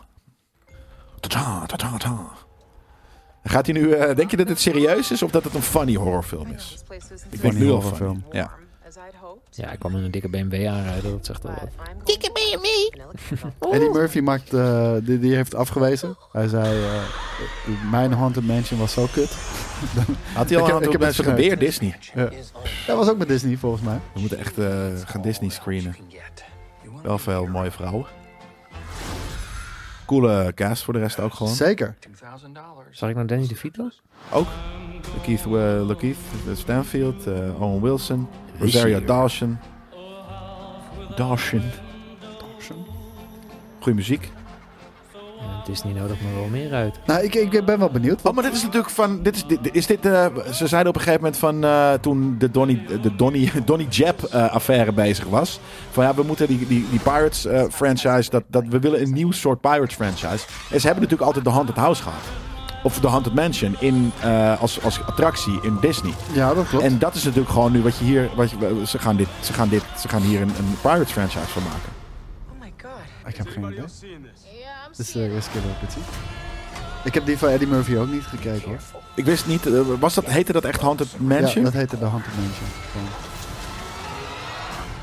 Ta-ta, 1.21 1.67
ta-ta, 1.67 1.97
ta. 1.97 2.46
Gaat 3.49 3.67
hij 3.67 3.75
nu, 3.75 3.91
eh, 3.93 4.17
denk 4.17 4.31
je 4.31 4.37
dat 4.37 4.49
het 4.49 4.61
serieus 4.61 5.11
is 5.11 5.23
of 5.23 5.31
dat 5.31 5.45
het 5.45 5.55
een 5.55 5.63
funny 5.63 5.95
horrorfilm 5.95 6.51
is? 6.53 6.77
Ik 7.31 7.41
denk 7.41 7.53
Funny 7.53 7.59
nu 7.61 7.71
al 7.71 7.81
horrorfilm. 7.81 8.23
funny. 8.23 8.37
Ja. 8.39 8.51
Ja, 9.51 9.71
ik 9.73 9.79
kwam 9.79 9.97
in 9.97 10.03
een 10.05 10.11
dikke 10.11 10.29
BMW 10.29 10.67
aanrijden, 10.67 11.11
dat 11.11 11.27
zegt 11.27 11.45
al 11.45 11.51
wat. 11.51 11.69
Dikke 12.05 12.31
Eddie 13.73 13.91
Murphy 13.91 14.21
maakt, 14.21 14.55
eh, 14.55 14.93
die, 15.03 15.19
die 15.19 15.35
heeft 15.35 15.55
afgewezen. 15.55 16.17
Hij 16.33 16.49
zei, 16.49 16.85
eh, 16.85 17.03
mijn 17.91 18.13
Haunted 18.13 18.47
Mansion 18.47 18.79
was 18.79 18.93
zo 18.93 19.07
kut. 19.13 19.31
Had 20.35 20.49
hij 20.49 20.59
al 20.59 20.67
Ik 20.67 20.73
heb- 20.73 20.77
een 20.77 20.83
ik 20.87 20.93
heb 20.93 21.01
mensen 21.01 21.25
het 21.25 21.35
weer 21.37 21.59
Disney? 21.59 21.99
Ja. 22.15 22.29
Dat 22.87 22.97
was 22.97 23.09
ook 23.09 23.19
met 23.19 23.29
Disney, 23.29 23.57
volgens 23.57 23.83
mij. 23.83 24.01
We 24.15 24.21
moeten 24.21 24.39
echt 24.39 24.59
eh, 24.59 24.67
gaan 25.05 25.23
Disney 25.23 25.51
screenen. 25.51 25.97
Wel 27.03 27.19
veel 27.19 27.47
mooie 27.47 27.71
vrouwen. 27.71 28.07
Coole 30.07 30.53
cast 30.55 30.85
voor 30.85 30.95
de 30.95 31.01
rest 31.01 31.21
ook 31.21 31.35
gewoon. 31.35 31.55
Zeker. 31.55 31.95
Zag 32.91 33.09
ik 33.09 33.15
nou 33.15 33.27
Danny 33.27 33.47
DeVito? 33.47 33.89
Ook. 34.33 34.47
Lakeith, 35.15 35.45
uh, 35.47 35.87
Lakeith 35.87 36.17
Stanfield, 36.55 37.27
eh, 37.27 37.63
Owen 37.63 37.83
Wilson, 37.83 38.29
Rosario 38.59 39.05
Dawson. 39.05 39.59
Dawson. 41.17 41.63
Goeie 43.81 43.99
muziek. 43.99 44.31
Ja, 45.67 45.73
Disney 45.73 45.93
nodigt 45.93 46.21
me 46.21 46.35
wel 46.35 46.49
meer 46.49 46.73
uit. 46.73 46.99
Nou, 47.07 47.23
ik, 47.23 47.35
ik 47.35 47.65
ben 47.65 47.79
wel 47.79 47.91
benieuwd. 47.91 48.21
Oh, 48.23 48.35
maar 48.35 48.43
dit 48.43 48.53
is 48.53 48.63
natuurlijk 48.63 48.91
van. 48.91 49.23
Dit 49.23 49.37
is, 49.37 49.47
dit, 49.47 49.59
is 49.73 49.87
dit, 49.87 50.07
eh, 50.07 50.27
ze 50.53 50.67
zeiden 50.67 50.89
op 50.93 50.97
een 50.97 51.03
gegeven 51.03 51.21
moment 51.21 51.37
van. 51.39 51.65
eh, 51.65 51.93
toen 51.93 52.35
de 52.39 52.51
Donnie, 52.51 52.83
de 53.03 53.17
Donnie, 53.17 53.51
Donnie 53.65 53.89
Jeb 53.89 54.23
eh, 54.23 54.51
affaire 54.53 54.93
bezig 54.93 55.25
was. 55.25 55.61
Van 55.91 56.05
ja, 56.05 56.15
we 56.15 56.23
moeten 56.23 56.47
die, 56.47 56.67
die, 56.67 56.87
die 56.91 56.99
Pirates 57.01 57.45
eh, 57.47 57.65
franchise. 57.71 58.31
Dat, 58.31 58.43
dat, 58.47 58.65
we 58.69 58.79
willen 58.79 59.01
een 59.03 59.13
nieuw 59.13 59.31
soort 59.33 59.61
Pirates 59.61 59.95
franchise. 59.95 60.47
En 60.71 60.81
ze 60.81 60.87
hebben 60.87 61.03
natuurlijk 61.03 61.23
altijd 61.23 61.45
de 61.45 61.51
Haunted 61.51 61.77
House 61.77 62.03
gehad. 62.03 62.23
Of 62.83 63.01
de 63.01 63.09
Haunted 63.09 63.35
Mansion 63.35 63.77
in, 63.79 64.13
eh, 64.21 64.61
als, 64.61 64.83
als 64.83 65.01
attractie 65.07 65.59
in 65.63 65.77
Disney. 65.81 66.13
Ja, 66.33 66.55
dat 66.55 66.69
klopt. 66.69 66.85
En 66.85 66.99
dat 66.99 67.15
is 67.15 67.23
natuurlijk 67.25 67.51
gewoon 67.53 67.73
nu 67.73 67.83
wat 67.83 67.97
je 67.99 68.05
hier. 68.05 68.31
Wat 68.37 68.51
je, 68.51 68.83
ze, 68.87 68.99
gaan 68.99 69.17
dit, 69.17 69.29
ze, 69.41 69.53
gaan 69.53 69.69
dit, 69.69 69.83
ze 69.99 70.09
gaan 70.09 70.23
hier 70.23 70.41
een, 70.41 70.49
een 70.49 70.77
Pirates 70.81 71.13
franchise 71.13 71.47
van 71.47 71.63
maken. 71.63 71.93
Oh 72.53 72.61
my 72.61 72.73
god. 72.83 73.31
ik 73.33 73.37
heb 73.37 73.49
geen 73.49 73.65
idee. 73.73 73.85
Yeah, 74.97 75.07
I'm 75.07 75.07
Dit 75.07 75.07
is 75.07 75.13
de 75.13 75.31
eerste 75.35 75.51
keer 75.51 75.63
dat 75.63 75.71
ik 75.71 75.77
het 75.81 75.93
zie. 75.93 76.03
Ik 77.05 77.15
heb 77.15 77.27
die 77.27 77.39
van 77.39 77.49
Eddie 77.49 77.69
Murphy 77.69 77.97
ook 77.97 78.09
niet 78.09 78.23
gekeken 78.25 78.69
hoor. 78.69 78.79
Ik 79.15 79.25
wist 79.25 79.47
niet. 79.47 79.67
eh, 79.67 79.81
was 80.01 80.15
dat, 80.15 80.25
heette 80.25 80.53
dat 80.53 80.65
echt 80.65 80.81
Haunted 80.81 81.21
Mansion? 81.21 81.65
Ja, 81.65 81.71
dat 81.71 81.73
heette 81.73 81.99
de 81.99 82.05
Haunted 82.05 82.33
Mansion. 82.35 82.69
Gewoon. 82.91 83.07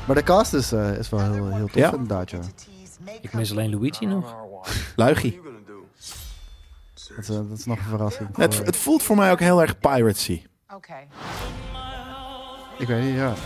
Maar 0.06 0.16
de 0.16 0.22
cast 0.22 0.54
is, 0.54 0.72
eh, 0.72 0.98
is 0.98 1.08
wel 1.08 1.20
heel, 1.32 1.54
heel 1.54 1.66
tof 1.66 1.74
Ja. 1.74 1.92
inderdaad, 1.92 2.30
ja. 2.30 2.38
Ik 3.20 3.32
mis 3.32 3.50
alleen 3.50 3.70
Luigi 3.70 4.06
nog. 4.06 4.34
Luigie. 4.96 5.40
Dat, 7.16 7.18
is, 7.18 7.28
eh, 7.28 7.36
dat 7.48 7.58
is 7.58 7.64
nog 7.64 7.78
een 7.78 7.84
verrassing. 7.84 8.36
Het, 8.36 8.58
het 8.64 8.76
voelt 8.76 9.02
voor 9.02 9.16
mij 9.16 9.30
ook 9.30 9.40
heel 9.40 9.62
erg 9.62 9.78
piracy. 9.78 10.42
Okay. 10.74 11.06
ik 12.78 12.86
weet 12.86 13.02
niet, 13.04 13.14
ja. 13.14 13.30
Ik 13.30 13.36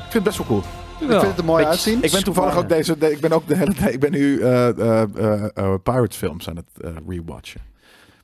vind 0.00 0.12
het 0.12 0.22
best 0.22 0.38
wel 0.38 0.46
cool. 0.46 0.62
Ik 1.00 1.08
vind 1.08 1.22
het 1.22 1.38
er 1.38 1.44
mooi 1.44 1.64
uitzien. 1.64 2.02
Ik 2.02 2.10
ben 2.12 2.24
toevallig 2.24 2.56
ook 2.56 2.68
deze. 2.68 2.98
de- 2.98 3.12
ik 3.12 3.20
ben 3.20 3.32
ook 3.32 3.46
de 3.48 3.56
hele 3.56 3.74
tijd. 3.74 3.94
Ik 3.94 4.00
ben 4.00 4.10
nu 4.10 4.40
eh 4.40 4.68
eh, 4.68 5.02
eh, 5.16 5.44
eh, 5.54 5.74
Pirates 5.82 6.16
films 6.16 6.48
aan 6.48 6.56
het 6.56 6.66
eh, 6.84 6.90
rewatchen. 7.08 7.60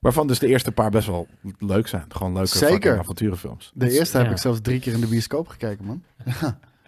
Waarvan 0.01 0.27
dus 0.27 0.39
de 0.39 0.47
eerste 0.47 0.73
paar 0.73 0.91
best 0.91 1.07
wel 1.07 1.27
leuk 1.59 1.89
zijn. 1.89 2.05
Gewoon 2.09 2.33
leuke 2.33 2.49
Zeker. 2.59 2.99
avonturenfilms. 2.99 3.71
De 3.75 3.91
eerste 3.91 4.17
heb 4.17 4.27
Ja. 4.27 4.33
ik 4.33 4.39
zelfs 4.39 4.61
drie 4.63 4.81
keer 4.81 4.93
in 4.93 5.01
de 5.01 5.07
bioscoop 5.07 5.49
gekeken, 5.49 5.85
man. 5.85 6.03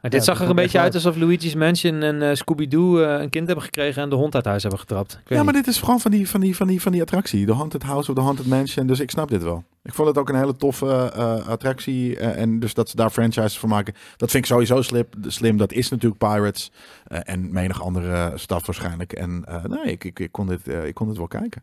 Maar 0.02 0.10
dit 0.10 0.20
Ja, 0.20 0.26
zag 0.26 0.36
er 0.38 0.44
een 0.44 0.50
ik 0.50 0.56
beetje 0.56 0.78
uit 0.78 0.94
alsof 0.94 1.16
Luigi's 1.16 1.54
Mansion 1.54 2.02
en 2.02 2.22
eh, 2.22 2.34
Scooby-Doo 2.34 2.98
eh, 3.02 3.20
een 3.22 3.30
kind 3.30 3.46
hebben 3.46 3.64
gekregen 3.64 4.02
en 4.02 4.08
de 4.10 4.14
hond 4.16 4.34
uit 4.34 4.44
huis 4.44 4.62
hebben 4.62 4.80
getrapt. 4.80 5.12
Ik 5.12 5.28
weet 5.28 5.38
Ja, 5.38 5.44
maar 5.44 5.52
dit 5.52 5.66
is 5.66 5.80
gewoon 5.80 6.00
van 6.00 6.10
die, 6.10 6.28
van, 6.28 6.40
die, 6.40 6.56
van, 6.56 6.66
die, 6.66 6.82
van 6.82 6.92
die 6.92 7.00
attractie. 7.02 7.46
The 7.46 7.54
Haunted 7.54 7.82
House 7.82 8.10
of 8.10 8.16
the 8.16 8.22
Haunted 8.22 8.46
Mansion. 8.46 8.86
Dus 8.86 9.00
ik 9.00 9.10
snap 9.10 9.28
dit 9.28 9.42
wel. 9.42 9.64
Ik 9.82 9.94
vond 9.94 10.08
het 10.08 10.18
ook 10.18 10.28
een 10.28 10.36
hele 10.36 10.56
toffe 10.56 11.12
eh, 11.14 11.46
attractie. 11.48 12.16
eh, 12.18 12.40
en 12.42 12.58
dus 12.60 12.74
dat 12.74 12.88
ze 12.88 12.96
daar 12.96 13.10
franchises 13.10 13.58
van 13.58 13.68
maken. 13.68 13.94
Dat 14.16 14.30
vind 14.30 14.44
ik 14.44 14.50
sowieso 14.50 14.82
slim. 14.82 15.04
slim. 15.26 15.56
Dat 15.56 15.72
is 15.72 15.88
natuurlijk 15.88 16.18
Pirates. 16.20 16.70
eh, 17.06 17.18
en 17.22 17.52
menig 17.52 17.82
andere 17.82 18.32
staf 18.34 18.66
waarschijnlijk. 18.66 19.12
En 19.12 19.44
eh, 19.46 19.64
nee, 19.64 19.92
ik, 19.92 20.04
ik, 20.04 20.18
ik, 20.18 20.32
kon 20.32 20.46
dit, 20.46 20.68
eh, 20.68 20.86
ik 20.86 20.94
kon 20.94 21.08
dit 21.08 21.16
wel 21.16 21.26
kijken. 21.28 21.62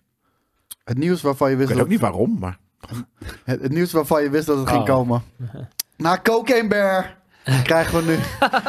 Het 0.83 0.97
nieuws 0.97 1.21
waarvan 1.21 1.47
je 1.47 1.53
Ik 1.53 1.59
wist, 1.59 1.69
weet 1.69 1.77
dat, 1.77 1.87
ook 1.87 1.91
niet 1.93 2.01
waarom, 2.01 2.37
maar... 2.39 2.57
het, 3.43 3.61
het 3.61 3.71
nieuws 3.71 3.91
waarvan 3.91 4.23
je 4.23 4.29
wist 4.29 4.45
dat 4.45 4.57
het 4.57 4.67
ging 4.69 4.79
Oh. 4.81 4.85
komen. 4.87 5.23
Na 5.97 6.19
Cocaine 6.23 6.67
Bear 6.67 7.17
krijgen 7.63 7.97
we 8.05 8.11
nu... 8.11 8.17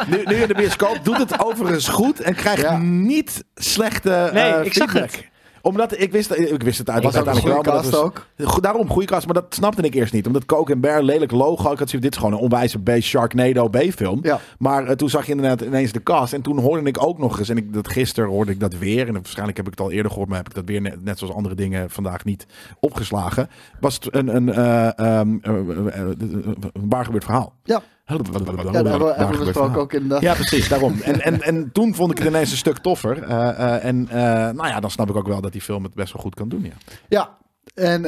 Nu, 0.17 0.23
nu 0.25 0.35
in 0.35 0.47
de 0.47 0.53
bioscoop 0.53 0.99
doet 1.03 1.17
het 1.17 1.45
overigens 1.45 1.87
goed 1.87 2.19
en 2.19 2.35
krijgt 2.35 2.61
Ja. 2.61 2.77
niet 2.77 3.43
slechte 3.55 4.29
Nee, 4.33 4.43
eh, 4.43 4.65
ik 4.65 4.73
zag 4.73 4.91
feedback. 4.91 5.11
het. 5.11 5.25
Omdat 5.61 5.99
ik 6.01 6.11
wist, 6.11 6.31
ik 6.31 6.63
wist 6.63 6.77
het 6.77 6.87
Was 6.87 6.97
ook 6.97 7.03
een 7.03 7.15
uiteindelijk 7.15 7.53
goede 7.55 7.81
dat 7.81 7.95
ook. 7.95 8.25
was, 8.37 8.59
daarom, 8.61 8.89
goede 8.89 9.07
cast. 9.07 9.25
Maar 9.25 9.33
dat 9.33 9.45
snapte 9.49 9.81
ik 9.81 9.93
eerst 9.93 10.13
niet. 10.13 10.27
Omdat 10.27 10.45
Coke 10.45 10.71
en 10.71 10.79
Bear, 10.79 11.03
lelijk 11.03 11.31
logo. 11.31 11.71
Ik 11.71 11.79
had 11.79 11.89
zoiets, 11.89 11.93
dit 12.07 12.11
is 12.11 12.17
gewoon 12.17 12.33
een 12.33 12.39
onwijze 12.39 12.79
B 12.79 12.89
Sharknado 13.01 13.69
B-film. 13.69 14.19
Ja. 14.21 14.39
Maar 14.59 14.85
eh, 14.85 14.95
toen 14.95 15.09
zag 15.09 15.25
je 15.25 15.31
inderdaad 15.31 15.61
ineens 15.61 15.91
de 15.91 16.03
cast. 16.03 16.33
En 16.33 16.41
toen 16.41 16.59
hoorde 16.59 16.83
ik 16.89 17.03
ook 17.03 17.17
nog 17.17 17.39
eens. 17.39 17.49
En 17.49 17.57
ik, 17.57 17.73
dat, 17.73 17.87
gisteren 17.89 18.29
hoorde 18.29 18.51
ik 18.51 18.59
dat 18.59 18.77
weer. 18.77 19.07
En 19.07 19.13
waarschijnlijk 19.13 19.57
heb 19.57 19.65
ik 19.65 19.71
het 19.71 19.81
al 19.81 19.91
eerder 19.91 20.11
gehoord. 20.11 20.29
Maar 20.29 20.37
heb 20.37 20.47
ik 20.49 20.55
dat 20.55 20.65
weer 20.65 20.81
net, 20.81 21.03
net 21.03 21.19
zoals 21.19 21.33
andere 21.33 21.55
dingen 21.55 21.89
vandaag 21.89 22.23
niet 22.25 22.45
opgeslagen. 22.79 23.49
Was 23.79 23.93
het 23.93 24.15
een, 24.15 24.35
een, 24.35 24.53
eh, 24.53 24.85
ehm, 24.99 25.37
eh, 25.41 25.53
eh, 25.53 26.01
eh, 26.01 26.07
een 26.17 26.89
waar 26.89 27.05
gebeurd 27.05 27.23
verhaal. 27.23 27.53
Ja. 27.63 27.81
Ja, 28.07 28.15
hebben 28.15 29.53
we, 29.53 29.77
ook 29.79 29.93
inderdaad. 29.93 30.21
ja, 30.21 30.33
precies, 30.33 30.69
daarom. 30.69 31.01
En, 31.01 31.21
en, 31.21 31.41
en 31.41 31.71
toen 31.71 31.95
vond 31.95 32.11
ik 32.11 32.17
het 32.17 32.27
ineens 32.27 32.51
een 32.51 32.57
stuk 32.57 32.77
toffer. 32.77 33.23
Eh, 33.23 33.49
eh, 33.49 33.85
en 33.85 34.07
eh, 34.09 34.17
nou 34.53 34.67
ja, 34.67 34.79
dan 34.79 34.91
snap 34.91 35.09
ik 35.09 35.15
ook 35.15 35.27
wel 35.27 35.41
dat 35.41 35.51
die 35.51 35.61
film 35.61 35.83
het 35.83 35.93
best 35.93 36.13
wel 36.13 36.21
goed 36.21 36.35
kan 36.35 36.49
doen. 36.49 36.63
Ja. 36.63 36.73
Ja, 37.07 37.37
en 37.73 38.01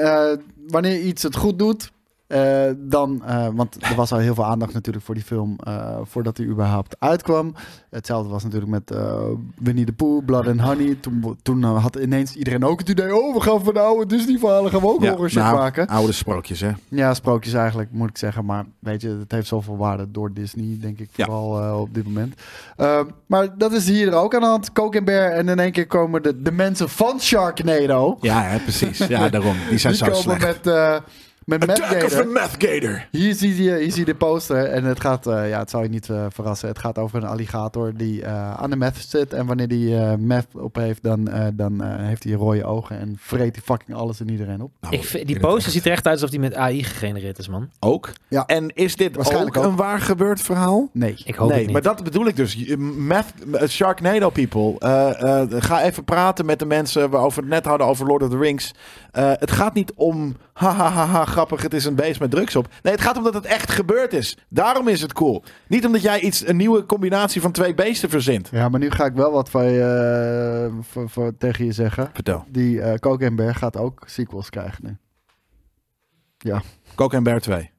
wanneer 0.68 1.00
iets 1.00 1.24
het 1.24 1.36
goed 1.36 1.60
doet, 1.60 1.92
eh, 2.30 2.72
dan, 2.78 3.24
eh, 3.26 3.48
want 3.54 3.78
er 3.90 3.96
was 3.96 4.12
al 4.12 4.18
heel 4.18 4.34
veel 4.34 4.46
aandacht 4.46 4.74
natuurlijk 4.74 5.06
voor 5.06 5.16
die 5.16 5.24
film 5.24 5.56
eh, 5.64 5.98
voordat 6.04 6.38
hij 6.38 6.46
überhaupt 6.46 6.96
uitkwam. 7.00 7.54
Hetzelfde 7.90 8.30
was 8.30 8.44
natuurlijk 8.44 8.72
met 8.72 8.98
Winnie 9.56 9.86
the 9.86 9.94
Pooh, 9.94 10.26
Blood 10.26 10.48
and 10.48 10.62
Honey. 10.62 10.98
Toen, 11.00 11.38
toen 11.42 11.64
had 11.64 11.96
ineens 11.96 12.36
iedereen 12.36 12.64
ook 12.64 12.80
het 12.80 12.90
idee, 12.90 13.16
oh, 13.16 13.34
we 13.34 13.42
gaan 13.42 13.64
van 13.64 13.74
de 13.74 13.80
oude 13.80 14.06
Disney-verhalen 14.06 14.72
gaan 14.72 14.80
we 14.82 14.88
ook 14.88 15.02
Ja, 15.02 15.10
horror 15.10 15.30
shit 15.30 15.42
nou, 15.42 15.56
maken. 15.56 15.88
Oude 15.88 16.12
sprookjes, 16.12 16.60
hè? 16.60 16.72
Ja, 16.88 17.14
sprookjes 17.14 17.54
eigenlijk, 17.54 17.92
moet 17.92 18.10
ik 18.10 18.18
zeggen. 18.18 18.46
Maar 18.46 18.66
weet 18.80 19.02
je, 19.02 19.10
het 19.20 19.32
heeft 19.32 19.48
zoveel 19.48 19.78
waarde 19.78 20.12
door 20.12 20.34
Disney, 20.34 20.78
denk 20.82 21.00
ik, 21.00 21.10
vooral 21.14 21.80
op 21.82 21.94
dit 21.94 22.04
moment. 22.04 22.42
Uh, 22.78 23.00
maar 23.26 23.58
dat 23.58 23.72
is 23.72 23.88
hier 23.88 24.14
ook 24.14 24.36
aan 24.36 24.42
de 24.42 24.48
hand. 24.48 24.72
Coke 24.72 24.98
en 24.98 25.04
Bear. 25.04 25.32
En 25.32 25.50
in 25.50 25.60
één 25.60 25.72
keer 25.72 25.88
komen 25.88 26.24
de, 26.24 26.42
de 26.42 26.52
mensen 26.52 26.90
van 26.90 27.20
Sharknado. 27.20 28.18
Ja, 28.22 28.42
hè, 28.42 28.60
precies. 28.60 28.98
Ja, 28.98 29.30
daarom. 29.30 29.56
Die 29.70 29.78
zijn 29.78 29.94
Die 29.94 30.06
zo 30.06 30.12
komen 30.12 30.40
slecht. 30.40 30.66
met, 30.66 31.02
met 31.50 31.66
Matt 31.68 31.82
Attack 31.82 32.04
of 32.04 32.10
Gator. 32.12 32.26
the 32.26 32.32
Meth 32.32 32.56
Gator. 32.58 33.08
Hier 33.12 33.34
zie 33.34 33.64
je, 33.64 33.76
hier 33.78 33.92
zie 33.92 34.00
je 34.00 34.06
de 34.06 34.16
poster 34.16 34.66
en 34.66 34.84
het 34.84 35.00
gaat, 35.00 35.28
eh, 35.28 35.50
ja, 35.50 35.60
het 35.60 35.70
zou 35.70 35.84
je 35.84 35.90
niet 35.90 36.10
eh, 36.10 36.26
verrassen. 36.30 36.68
Het 36.68 36.80
gaat 36.80 36.98
over 36.98 37.18
een 37.24 37.30
alligator 37.30 37.92
die 37.96 38.24
eh, 38.24 38.54
aan 38.54 38.70
de 38.70 38.76
meth 38.76 39.06
zit. 39.08 39.34
En 39.34 39.46
wanneer 39.46 39.68
die 39.68 39.98
eh 39.98 40.14
meth 40.18 40.48
op 40.54 40.76
heeft, 40.76 41.04
dan, 41.04 41.28
eh, 41.28 41.46
dan 41.54 41.84
eh, 41.84 41.96
heeft 42.06 42.24
hij 42.24 42.34
rode 42.34 42.64
ogen 42.66 43.00
en 43.00 43.16
vreet 43.20 43.56
hij 43.56 43.64
fucking 43.66 43.98
alles 43.98 44.20
en 44.20 44.30
iedereen 44.30 44.62
op. 44.62 44.72
Nou, 44.82 44.94
Ik 44.96 45.04
vind- 45.04 45.22
in 45.22 45.28
die 45.28 45.40
poster 45.40 45.72
ziet 45.72 45.86
er 45.86 45.92
echt 45.92 46.06
uit 46.06 46.14
alsof 46.16 46.30
die 46.30 46.40
met 46.40 46.56
AI 46.56 46.84
gegenereerd 46.84 47.38
is, 47.40 47.48
man. 47.48 47.70
Ook? 47.80 48.12
Ja. 48.28 48.46
En 48.46 48.72
is 48.76 48.96
dit 48.96 49.10
ook, 49.10 49.16
Waarschijnlijk 49.16 49.58
ook. 49.58 49.64
een 49.64 49.76
waar 49.76 50.00
gebeurd 50.02 50.42
verhaal? 50.42 50.90
Nee. 50.94 51.16
Ik 51.26 51.36
hoop 51.36 51.48
nee, 51.50 51.58
het 51.58 51.66
niet. 51.66 51.74
maar 51.74 51.82
dat 51.96 52.04
bedoel 52.04 52.28
ik 52.28 52.36
dus. 52.36 52.66
Meth, 52.78 53.26
Sharknado 53.68 54.30
people. 54.30 54.76
eh, 54.80 55.42
eh, 55.42 55.48
ga 55.60 55.84
even 55.84 56.04
praten 56.04 56.46
met 56.46 56.60
de 56.60 56.66
mensen 56.66 57.10
waarover 57.10 57.38
we 57.44 57.46
het 57.46 57.54
net 57.56 57.66
hadden 57.66 57.88
over 57.88 58.06
Lord 58.08 58.24
of 58.24 58.30
the 58.30 58.38
Rings. 58.38 58.72
Eh, 59.12 59.32
het 59.36 59.52
gaat 59.52 59.74
niet 59.74 59.92
om 59.96 60.36
ha 60.54 60.72
ha 60.74 60.90
ha 60.90 61.06
ha 61.06 61.26
grappig, 61.40 61.62
het 61.62 61.74
is 61.74 61.86
een 61.86 61.96
beest 61.96 62.20
met 62.20 62.32
drugs 62.32 62.56
op. 62.56 62.68
Nee, 62.82 62.94
het 62.94 63.02
gaat 63.02 63.18
om 63.18 63.24
dat 63.24 63.34
het 63.34 63.46
echt 63.46 63.72
gebeurd 63.72 64.14
is. 64.14 64.38
Daarom 64.50 64.88
is 64.88 65.02
het 65.02 65.14
cool. 65.14 65.44
Niet 65.68 65.86
omdat 65.86 66.02
jij 66.02 66.20
iets, 66.20 66.48
een 66.48 66.58
nieuwe 66.58 66.86
combinatie 66.86 67.42
van 67.42 67.52
twee 67.52 67.74
beesten 67.74 68.10
verzint. 68.10 68.50
Ja, 68.52 68.70
maar 68.70 68.80
nu 68.80 68.92
ga 68.92 69.06
ik 69.06 69.14
wel 69.14 69.32
wat 69.32 69.50
van 69.50 69.66
je, 69.66 70.70
eh, 70.70 70.78
voor, 70.82 71.10
voor, 71.10 71.38
tegen 71.38 71.66
je 71.66 71.72
zeggen. 71.72 72.10
Vertel. 72.14 72.46
Die 72.48 72.82
eh 72.82 72.94
Coke 72.94 73.34
Bear 73.34 73.56
gaat 73.56 73.78
ook 73.78 74.04
sequels 74.06 74.50
krijgen 74.50 74.86
nu. 74.86 74.98
Ja, 76.38 76.62
Coke 76.96 77.22
Bear 77.22 77.40
2. 77.40 77.72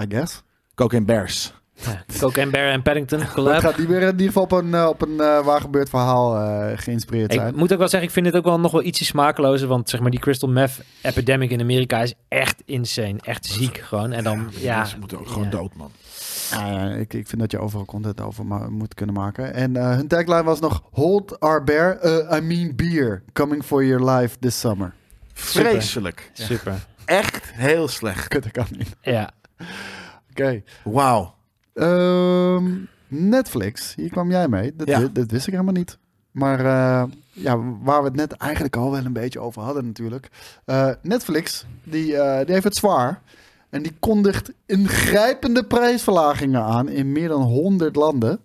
I 0.00 0.04
guess. 0.08 0.42
Coke 0.74 1.02
Bears. 1.02 1.54
Ja, 1.84 2.04
Coke 2.18 2.46
Bear 2.46 2.70
en 2.70 2.82
Paddington 2.82 3.18
Maar 3.18 3.26
het 3.26 3.36
collab. 3.36 3.60
gaat 3.60 3.78
niet 3.78 3.88
meer 3.88 4.02
in 4.02 4.10
ieder 4.10 4.26
geval 4.26 4.42
op 4.42 4.52
een, 4.52 4.74
eh, 4.74 4.86
op 4.88 5.02
een 5.02 5.20
eh, 5.20 5.44
waar 5.44 5.60
gebeurd 5.60 5.88
verhaal 5.88 6.36
eh, 6.36 6.78
geïnspireerd 6.78 7.32
zijn. 7.32 7.48
Ik 7.48 7.56
moet 7.56 7.72
ook 7.72 7.78
wel 7.78 7.88
zeggen, 7.88 8.08
ik 8.08 8.14
vind 8.14 8.26
dit 8.26 8.36
ook 8.36 8.44
wel 8.44 8.60
nog 8.60 8.72
wel 8.72 8.82
ietsje 8.82 9.04
smakelozer. 9.04 9.68
Want 9.68 9.88
zeg 9.90 10.00
maar, 10.00 10.10
die 10.10 10.20
crystal 10.20 10.48
meth 10.48 10.80
epidemic 11.02 11.50
in 11.50 11.60
Amerika 11.60 12.02
is 12.02 12.14
echt 12.28 12.62
insane. 12.64 13.16
Echt 13.22 13.46
ziek 13.46 13.76
gewoon. 13.78 14.12
En 14.12 14.24
dan, 14.24 14.50
ja... 14.50 14.84
Ze 14.84 14.98
moeten 14.98 15.18
ook 15.18 15.28
gewoon 15.28 15.44
ja. 15.44 15.50
dood, 15.50 15.74
man. 15.76 15.90
Ja, 16.50 16.90
ik, 16.90 17.14
ik 17.14 17.26
vind 17.28 17.40
dat 17.40 17.50
je 17.50 17.58
overal 17.58 17.84
content 17.84 18.20
over 18.20 18.46
ma- 18.46 18.68
moet 18.68 18.94
kunnen 18.94 19.14
maken. 19.14 19.54
En 19.54 19.76
eh, 19.76 19.88
hun 19.94 20.08
tagline 20.08 20.42
was 20.42 20.60
nog... 20.60 20.82
Hold 20.90 21.40
our 21.40 21.64
bear, 21.64 21.98
I 22.36 22.40
mean 22.40 22.72
beer. 22.76 23.22
Coming 23.32 23.64
for 23.64 23.84
your 23.84 24.10
life 24.10 24.38
this 24.38 24.60
summer. 24.60 24.92
Vreselijk. 25.32 26.30
Super. 26.32 26.86
Echt 27.04 27.52
heel 27.52 27.88
slecht. 27.88 28.28
Kut, 28.28 28.44
ik 28.44 28.52
kan 28.52 28.66
niet. 28.70 28.96
Ja. 29.02 29.30
Oké. 30.30 30.62
Wauw. 30.84 31.34
Ehm, 31.76 32.64
Netflix, 33.08 33.94
hier 33.94 34.10
kwam 34.10 34.30
jij 34.30 34.48
mee. 34.48 34.72
Dat, 34.76 34.88
Ja. 34.88 35.08
dat 35.12 35.30
wist 35.30 35.46
ik 35.46 35.52
helemaal 35.52 35.74
niet. 35.74 35.98
Maar 36.30 36.58
eh, 36.58 37.04
ja, 37.32 37.58
waar 37.82 38.00
we 38.00 38.06
het 38.08 38.16
net 38.16 38.32
eigenlijk 38.32 38.76
al 38.76 38.90
wel 38.90 39.04
een 39.04 39.12
beetje 39.12 39.40
over 39.40 39.62
hadden 39.62 39.86
natuurlijk. 39.86 40.28
Eh, 40.64 40.90
Netflix, 41.02 41.66
die, 41.84 42.16
eh, 42.16 42.44
die 42.44 42.52
heeft 42.52 42.64
het 42.64 42.76
zwaar. 42.76 43.20
En 43.70 43.82
die 43.82 43.94
kondigt 43.98 44.52
ingrijpende 44.66 45.64
prijsverlagingen 45.64 46.62
aan 46.62 46.88
in 46.88 47.12
meer 47.12 47.28
dan 47.28 47.42
100 47.42 47.96
landen. 47.96 48.38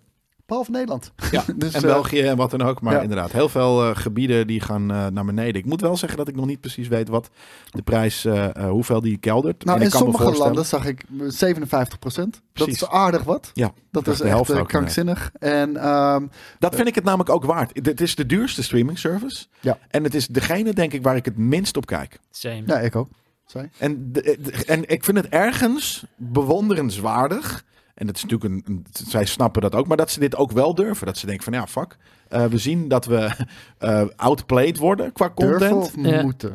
Behalve 0.52 0.70
Nederland. 0.70 1.12
Ja, 1.30 1.44
Dus, 1.56 1.72
en 1.74 1.80
eh, 1.82 1.86
België 1.86 2.20
en 2.20 2.36
wat 2.36 2.50
dan 2.50 2.62
ook. 2.62 2.80
Maar 2.80 2.94
ja. 2.94 3.00
inderdaad, 3.00 3.32
heel 3.32 3.48
veel 3.48 3.82
eh, 3.88 3.96
gebieden 3.96 4.46
die 4.46 4.60
gaan 4.60 4.90
eh, 4.90 5.06
naar 5.06 5.24
beneden. 5.24 5.54
Ik 5.54 5.64
moet 5.66 5.80
wel 5.80 5.96
zeggen 5.96 6.18
dat 6.18 6.28
ik 6.28 6.36
nog 6.36 6.46
niet 6.46 6.60
precies 6.60 6.88
weet 6.88 7.08
wat 7.08 7.30
de 7.70 7.82
prijs, 7.82 8.26
hoeveel 8.68 9.00
die 9.00 9.16
keldert. 9.16 9.64
Nou, 9.64 9.76
En 9.76 9.82
in 9.82 9.90
ik 9.90 9.94
kan 9.98 10.06
me 10.08 10.12
sommige 10.16 10.38
landen 10.38 10.64
zag 10.66 10.86
ik 10.86 11.04
57% 11.08 12.32
Dat 12.32 12.40
Precies. 12.52 12.74
is 12.82 12.88
aardig 12.88 13.22
wat. 13.22 13.50
Ja, 13.54 13.66
Dat 13.66 13.74
dat 13.90 14.06
is 14.06 14.12
is 14.12 14.18
de 14.18 14.28
helft 14.28 14.50
echt 14.50 14.66
krankzinnig. 14.66 15.30
En 15.38 15.76
ehm, 15.76 16.26
Dat 16.58 16.74
vind 16.74 16.88
ik 16.88 16.94
het 16.94 17.04
namelijk 17.04 17.30
ook 17.30 17.44
waard. 17.44 17.70
Het 17.86 18.00
is 18.00 18.14
de 18.14 18.26
duurste 18.26 18.62
streaming 18.62 18.98
service. 18.98 19.46
Ja. 19.60 19.78
En 19.90 20.04
het 20.04 20.14
is 20.14 20.26
degene, 20.26 20.72
denk 20.72 20.92
ik, 20.92 21.02
waar 21.02 21.16
ik 21.16 21.24
het 21.24 21.36
minst 21.36 21.76
op 21.76 21.86
kijk. 21.86 22.18
Same. 22.30 22.62
ja, 22.66 22.78
ik 22.80 22.96
ook. 22.96 23.08
Sorry. 23.46 23.70
En, 23.78 24.12
de- 24.12 24.38
de- 24.42 24.64
en 24.66 24.88
ik 24.88 25.04
vind 25.04 25.16
het 25.16 25.28
ergens 25.28 26.04
bewonderenswaardig. 26.16 27.64
En 27.94 28.06
dat 28.06 28.16
is 28.16 28.22
natuurlijk 28.24 28.54
een, 28.54 28.62
een- 28.74 28.86
Zij 29.08 29.24
snappen 29.24 29.62
dat 29.62 29.74
ook. 29.74 29.86
Maar 29.86 29.96
dat 29.96 30.10
ze 30.10 30.20
dit 30.20 30.36
ook 30.36 30.52
wel 30.52 30.74
durven. 30.74 31.06
Dat 31.06 31.18
ze 31.18 31.26
denken 31.26 31.44
van 31.44 31.52
ja, 31.52 31.66
fuck. 31.66 31.96
eh, 32.28 32.44
we 32.44 32.58
zien 32.58 32.88
dat 32.88 33.04
we 33.04 33.30
eh 33.78 34.04
outplayed 34.16 34.78
worden 34.78 35.12
qua 35.12 35.30
content. 35.34 35.58
Durven 35.60 35.76
of 35.76 35.94
Ja. 36.10 36.22
moeten? 36.22 36.54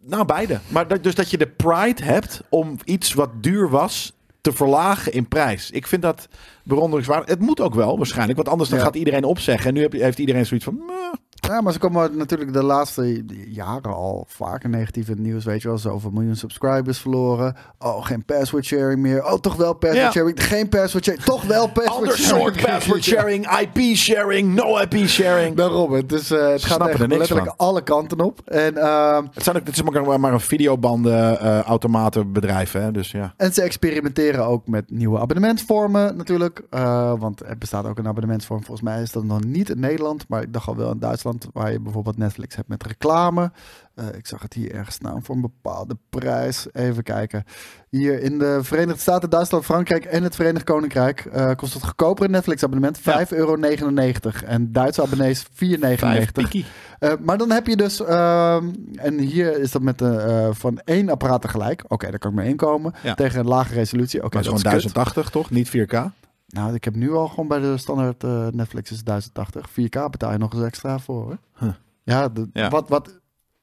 Nou, 0.00 0.24
beide. 0.24 0.58
Maar 0.68 0.88
dat, 0.88 1.02
dus 1.02 1.14
dat 1.14 1.30
je 1.30 1.38
de 1.38 1.46
pride 1.46 2.04
hebt 2.04 2.42
om 2.48 2.76
iets 2.84 3.14
wat 3.14 3.42
duur 3.42 3.70
was 3.70 4.12
te 4.40 4.52
verlagen 4.52 5.12
in 5.12 5.28
prijs. 5.28 5.70
Ik 5.70 5.86
vind 5.86 6.02
dat 6.02 6.28
bewonderenswaardig. 6.64 7.28
Het 7.28 7.40
moet 7.40 7.60
ook 7.60 7.74
wel, 7.74 7.96
waarschijnlijk. 7.96 8.36
Want 8.36 8.48
anders 8.48 8.68
dan 8.70 8.78
Ja. 8.78 8.84
gaat 8.84 8.96
iedereen 8.96 9.24
opzeggen. 9.24 9.68
En 9.68 9.74
nu 9.74 10.00
heeft 10.02 10.18
iedereen 10.18 10.46
zoiets 10.46 10.64
van... 10.66 10.74
"Meh." 10.86 10.94
Ja, 11.46 11.60
maar 11.60 11.72
ze 11.72 11.78
komen 11.78 12.16
natuurlijk 12.16 12.52
de 12.52 12.62
laatste 12.62 13.24
jaren 13.48 13.94
al 13.94 14.24
vaker 14.28 14.68
negatief 14.68 15.06
in 15.08 15.12
het 15.12 15.22
nieuws. 15.22 15.44
Weet 15.44 15.62
je 15.62 15.68
wel, 15.68 15.78
zoveel 15.78 16.10
miljoen 16.10 16.36
subscribers 16.36 16.98
verloren. 16.98 17.56
Oh, 17.78 18.04
geen 18.06 18.24
password 18.24 18.64
sharing 18.64 19.00
meer. 19.00 19.24
Oh, 19.24 19.32
toch 19.38 19.54
wel 19.56 19.72
password 19.72 20.02
Ja. 20.04 20.10
sharing. 20.10 20.42
Geen 20.44 20.68
password 20.68 21.04
sharing. 21.04 21.24
Toch 21.24 21.42
wel 21.44 21.66
password 21.68 21.96
Ander 21.96 22.16
sharing. 22.18 22.42
soort 22.42 22.66
password 22.66 23.04
sharing, 23.10 23.58
IP 23.60 23.96
sharing, 23.96 24.54
no 24.54 24.78
IP 24.78 24.94
sharing. 25.08 25.56
Daarom, 25.56 25.92
het, 25.92 26.12
is, 26.12 26.30
eh, 26.30 26.48
het 26.48 26.64
gaat 26.64 26.88
echt 26.88 27.00
er 27.00 27.08
letterlijk 27.08 27.52
alle 27.56 27.82
kanten 27.82 28.20
op. 28.20 28.40
En, 28.44 28.76
ehm, 28.76 29.24
Het, 29.34 29.42
zijn 29.44 29.56
ook, 29.56 29.66
het 29.66 29.76
is 29.76 29.82
maar, 29.82 30.20
maar 30.20 30.32
een 30.32 30.40
videobanden 30.40 31.40
eh 31.40 31.60
automatenbedrijf, 31.60 32.72
hè? 32.72 32.90
Dus 32.90 33.10
ja. 33.10 33.34
en 33.36 33.52
ze 33.52 33.62
experimenteren 33.62 34.46
ook 34.46 34.66
met 34.66 34.90
nieuwe 34.90 35.18
abonnementsvormen 35.18 36.16
natuurlijk. 36.16 36.62
Eh, 36.70 37.12
want 37.18 37.42
er 37.48 37.58
bestaat 37.58 37.86
ook 37.86 37.98
een 37.98 38.08
abonnementsvorm. 38.08 38.64
Volgens 38.64 38.88
mij 38.88 39.02
is 39.02 39.12
dat 39.12 39.24
nog 39.24 39.44
niet 39.44 39.70
in 39.70 39.80
Nederland. 39.80 40.28
Maar 40.28 40.42
ik 40.42 40.52
dacht 40.52 40.68
al 40.68 40.76
wel 40.76 40.90
in 40.90 40.98
Duitsland. 40.98 41.35
Waar 41.52 41.72
je 41.72 41.80
bijvoorbeeld 41.80 42.16
Netflix 42.16 42.56
hebt 42.56 42.68
met 42.68 42.86
reclame. 42.86 43.52
Eh, 43.94 44.06
ik 44.16 44.26
zag 44.26 44.42
het 44.42 44.52
hier 44.52 44.74
ergens 44.74 44.94
staan 44.94 45.22
voor 45.22 45.34
een 45.34 45.40
bepaalde 45.40 45.96
prijs. 46.10 46.66
Even 46.72 47.02
kijken. 47.02 47.44
Hier 47.88 48.22
in 48.22 48.38
de 48.38 48.58
Verenigde 48.62 49.00
Staten, 49.00 49.30
Duitsland, 49.30 49.64
Frankrijk 49.64 50.04
en 50.04 50.22
het 50.22 50.34
Verenigd 50.34 50.64
Koninkrijk 50.64 51.24
eh, 51.24 51.50
kost 51.56 51.74
het 51.74 51.84
goedkopere 51.84 52.28
Netflix 52.28 52.64
abonnement 52.64 53.00
5,99 53.00 53.04
euro. 53.28 53.56
En 54.46 54.72
Duitse 54.72 55.02
abonnees 55.02 55.44
4,99 55.44 56.32
Piki. 56.32 56.64
Eh, 56.98 57.12
maar 57.20 57.38
dan 57.38 57.50
heb 57.50 57.66
je 57.66 57.76
dus, 57.76 58.04
ehm, 58.04 58.68
en 58.94 59.18
hier 59.18 59.58
is 59.58 59.70
dat 59.70 59.82
met 59.82 59.98
de, 59.98 60.50
van 60.52 60.80
één 60.84 61.08
apparaat 61.08 61.40
tegelijk. 61.40 61.84
Oké, 61.88 62.10
daar 62.10 62.18
kan 62.18 62.30
ik 62.30 62.36
mee 62.36 62.48
inkomen. 62.48 62.94
Ja. 63.02 63.14
Tegen 63.14 63.40
een 63.40 63.46
lage 63.46 63.74
resolutie. 63.74 64.24
Oké, 64.24 64.28
dat 64.28 64.40
is 64.40 64.46
gewoon 64.46 64.62
kut. 64.62 64.70
1080, 64.82 65.30
toch? 65.30 65.50
Niet 65.50 65.68
4K? 65.68 66.25
Nou, 66.56 66.74
ik 66.74 66.84
heb 66.84 66.94
nu 66.94 67.12
al 67.12 67.28
gewoon 67.28 67.48
bij 67.48 67.58
de 67.58 67.76
standaard 67.76 68.24
eh, 68.24 68.46
Netflix 68.46 68.90
is 68.90 69.04
1080. 69.04 69.68
4K 69.70 70.10
betaal 70.10 70.32
je 70.32 70.38
nog 70.38 70.52
eens 70.52 70.62
extra 70.62 70.98
voor. 70.98 71.22
Hoor. 71.22 71.38
Huh. 71.58 71.72
Ja, 72.02 72.28
de- 72.28 72.48
Ja. 72.52 72.68
Wat, 72.68 72.88
wat 72.88 73.20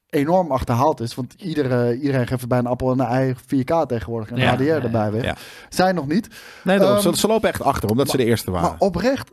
enorm 0.08 0.50
achterhaald 0.52 1.00
is. 1.00 1.14
Want 1.14 1.32
iedere, 1.32 1.98
iedereen 2.00 2.26
geeft 2.26 2.48
bij 2.48 2.58
een 2.58 2.66
appel 2.66 2.92
en 2.92 3.00
een 3.00 3.06
ei 3.06 3.34
4K 3.34 3.86
tegenwoordig. 3.86 4.30
En 4.30 4.36
Ja, 4.36 4.52
HDR 4.54 4.62
ja, 4.62 4.80
erbij 4.82 5.10
weer. 5.12 5.24
ja. 5.24 5.36
Zij 5.68 5.92
nog 5.92 6.06
niet. 6.06 6.28
Nee. 6.64 6.78
Ehm, 6.78 7.00
ze, 7.00 7.16
ze 7.16 7.26
lopen 7.26 7.48
echt 7.48 7.62
achter, 7.62 7.90
omdat 7.90 8.08
ze 8.10 8.16
de 8.16 8.24
eerste 8.24 8.50
waren. 8.50 8.68
Maar 8.70 8.78
oprecht, 8.78 9.30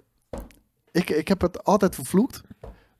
ik, 0.92 1.10
ik 1.10 1.28
heb 1.28 1.42
het 1.42 1.64
altijd 1.64 1.96
vervloekt. 1.96 2.42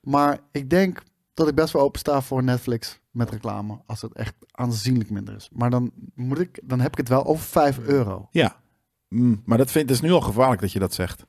Maar 0.00 0.38
ik 0.50 0.70
denk 0.70 1.02
dat 1.34 1.48
ik 1.48 1.54
best 1.54 1.72
wel 1.72 1.82
open 1.82 2.00
sta 2.00 2.20
voor 2.20 2.42
Netflix 2.42 3.00
met 3.10 3.30
reclame. 3.30 3.80
Als 3.86 4.02
het 4.02 4.12
echt 4.12 4.34
aanzienlijk 4.50 5.10
minder 5.10 5.34
is. 5.34 5.48
Maar 5.52 5.70
dan, 5.70 5.90
moet 6.14 6.38
ik, 6.38 6.60
dan 6.64 6.80
heb 6.80 6.90
ik 6.90 6.96
het 6.98 7.08
wel 7.08 7.24
over 7.26 7.44
5 7.44 7.78
euro. 7.78 8.28
Ja. 8.30 8.56
Mm, 9.12 9.42
maar 9.44 9.58
dat 9.58 9.70
vind 9.70 9.88
het 9.88 9.98
is 9.98 10.04
nu 10.04 10.12
al 10.12 10.20
gevaarlijk 10.20 10.60
dat 10.60 10.72
je 10.72 10.78
dat 10.78 10.94
zegt. 10.94 11.24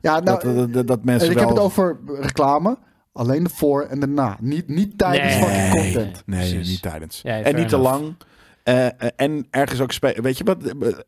Ja, 0.00 0.20
nou, 0.20 0.24
dat, 0.24 0.56
dat, 0.56 0.72
dat, 0.72 0.86
dat 0.86 1.04
mensen 1.04 1.26
en 1.26 1.32
ik 1.32 1.38
wel... 1.38 1.46
heb 1.48 1.56
het 1.56 1.64
over 1.66 1.98
reclame. 2.20 2.78
Alleen 3.12 3.44
de 3.44 3.50
voor 3.50 3.82
en 3.82 4.00
de 4.00 4.06
na. 4.06 4.36
Niet, 4.40 4.68
niet 4.68 4.98
tijdens 4.98 5.34
Nee. 5.34 5.42
fucking 5.44 5.70
content. 5.94 6.22
Nee, 6.26 6.38
Precies. 6.50 6.68
niet 6.68 6.82
tijdens. 6.82 7.20
Ja, 7.22 7.40
en 7.40 7.54
niet 7.54 7.68
te 7.68 7.76
lang. 7.78 8.14
Eh, 8.62 8.86
en 9.16 9.46
ergens 9.50 9.80
ook 9.80 9.92
spelen. 9.92 10.22
Weet 10.22 10.38
je 10.38 10.44
wat? 10.44 10.56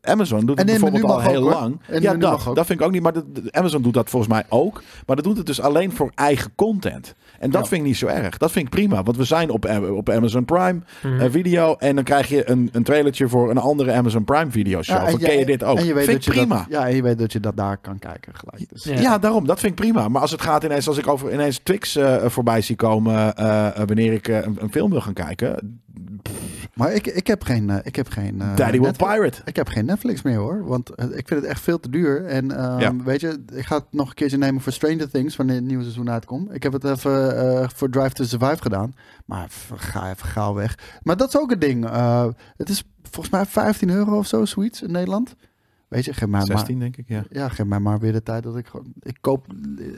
Amazon 0.02 0.47
doet 0.47 0.59
En 0.59 0.69
het 0.69 0.81
bijvoorbeeld 0.81 1.12
al 1.12 1.23
ook, 1.23 1.28
heel 1.31 1.43
lang. 1.43 1.81
Ja, 2.01 2.15
dat, 2.15 2.31
mag 2.31 2.48
ook. 2.48 2.57
dat 2.57 2.66
vind 2.66 2.81
ik 2.81 2.86
ook 2.86 2.93
niet. 2.93 3.02
Maar 3.02 3.12
de, 3.12 3.32
de- 3.32 3.52
Amazon 3.52 3.82
doet 3.82 3.94
dat 3.94 4.11
volgens 4.11 4.32
mij 4.32 4.44
ook. 4.48 4.82
Maar 5.07 5.16
dat 5.16 5.24
doet 5.24 5.36
het 5.36 5.47
dus 5.47 5.61
alleen 5.61 5.93
voor 5.93 6.11
eigen 6.15 6.52
content. 6.55 7.15
En 7.40 7.50
dat 7.50 7.60
Ja. 7.62 7.66
vind 7.68 7.80
ik 7.80 7.86
niet 7.86 7.96
zo 7.96 8.06
erg. 8.06 8.36
Dat 8.38 8.50
vind 8.52 8.64
ik 8.64 8.70
prima. 8.70 9.02
Want 9.02 9.16
we 9.16 9.24
zijn 9.24 9.50
op, 9.50 9.64
eh, 9.64 9.96
op 9.96 10.10
Amazon 10.10 10.44
Prime 10.44 10.80
Mhm. 11.02 11.20
eh, 11.20 11.30
video. 11.30 11.74
En 11.78 11.94
dan 11.94 12.04
krijg 12.04 12.28
je 12.28 12.50
een, 12.50 12.68
een 12.72 12.82
trailertje 12.82 13.28
voor 13.28 13.50
een 13.50 13.58
andere 13.58 13.92
Amazon 13.92 14.24
Prime 14.24 14.50
video 14.50 14.82
show. 14.82 14.96
Ja, 14.96 15.04
en 15.04 15.10
van, 15.10 15.20
je- 15.20 15.26
ken 15.26 15.38
je 15.38 15.46
dit 15.46 15.64
ook? 15.64 15.78
En 15.78 15.84
je 15.84 15.94
weet 15.94 16.04
vind 16.04 16.16
dat 16.24 16.26
ik 16.26 16.34
je 16.34 16.40
prima. 16.40 16.56
Dat, 16.56 16.66
ja, 16.68 16.86
en 16.88 16.94
je 16.94 17.02
weet 17.02 17.18
dat 17.18 17.32
je 17.32 17.40
dat 17.40 17.56
daar 17.56 17.76
kan 17.76 17.98
kijken 17.98 18.32
gelijk. 18.34 18.68
Dus. 18.72 18.84
Ja. 18.84 19.00
Ja. 19.00 19.18
daarom. 19.18 19.46
Dat 19.46 19.60
vind 19.60 19.72
ik 19.72 19.78
prima. 19.78 20.08
Maar 20.08 20.20
als 20.22 20.30
het 20.30 20.42
gaat 20.42 20.64
ineens, 20.64 20.88
als 20.88 20.98
ik 20.98 21.06
over 21.08 21.32
ineens 21.32 21.58
Twix 21.58 21.96
eh, 21.96 22.24
voorbij 22.26 22.60
zie 22.60 22.76
komen 22.76 23.34
wanneer 23.86 24.12
ik 24.12 24.28
een, 24.28 24.56
een 24.60 24.70
film 24.70 24.90
wil 24.90 25.00
gaan 25.00 25.12
kijken. 25.12 25.80
Maar 26.74 26.92
ik, 26.92 27.06
ik 27.06 27.26
heb 27.26 27.42
geen, 27.44 27.70
eh, 27.70 27.76
ik 27.82 27.96
heb 27.96 28.08
geen 28.08 28.40
eh, 28.40 28.56
Daddy 28.56 28.80
will 28.80 28.92
pirate. 28.92 29.40
Ik 29.44 29.56
heb 29.56 29.68
geen 29.68 29.84
Netflix 29.84 30.22
meer 30.22 30.36
hoor. 30.36 30.64
Want 30.64 30.90
eh, 30.94 31.04
ik 31.04 31.28
vind 31.28 31.40
het 31.40 31.44
echt 31.44 31.60
veel 31.60 31.80
te 31.80 31.90
duur. 31.90 32.24
En 32.24 32.56
ehm, 32.56 32.78
Ja. 32.78 32.96
weet 32.96 33.20
je, 33.20 33.44
ik 33.52 33.66
ga 33.66 33.76
het 33.76 33.84
nog 33.90 34.08
een 34.08 34.14
keertje 34.14 34.36
nemen 34.36 34.60
voor 34.60 34.72
Stranger 34.72 35.10
Things 35.10 35.36
wanneer 35.36 35.54
het 35.56 35.64
nieuwe 35.64 35.82
seizoen 35.82 36.10
uitkomt. 36.10 36.54
Ik 36.54 36.62
heb 36.62 36.72
het 36.72 36.84
even 36.84 37.70
voor 37.74 37.90
Drive 37.90 38.12
to 38.12 38.24
Survive 38.24 38.62
gedaan. 38.62 38.94
Maar 39.24 39.48
ga 39.74 40.10
even 40.10 40.28
gauw 40.28 40.54
weg. 40.54 40.78
Maar 41.02 41.16
dat 41.16 41.28
is 41.28 41.40
ook 41.40 41.50
een 41.50 41.58
ding. 41.58 41.88
Het 42.56 42.68
is 42.68 42.84
volgens 43.02 43.30
mij 43.30 43.46
15 43.46 43.90
euro 43.90 44.18
of 44.18 44.26
zo, 44.26 44.44
zoiets 44.44 44.82
in 44.82 44.90
Nederland. 44.92 45.34
Weet 45.90 46.04
je, 46.04 46.12
geef 46.12 46.20
mij 46.28 46.38
maar. 46.38 46.46
16 46.56 46.78
denk 46.78 46.96
ik, 46.96 47.04
ja. 47.08 47.24
Ja, 47.30 47.48
geef 47.48 47.66
mij 47.66 47.78
maar 47.78 47.98
weer 47.98 48.12
de 48.12 48.22
tijd 48.22 48.42
dat 48.42 48.56
ik 48.56 48.66
gewoon. 48.66 48.92
Ik 49.02 49.16
koop. 49.20 49.46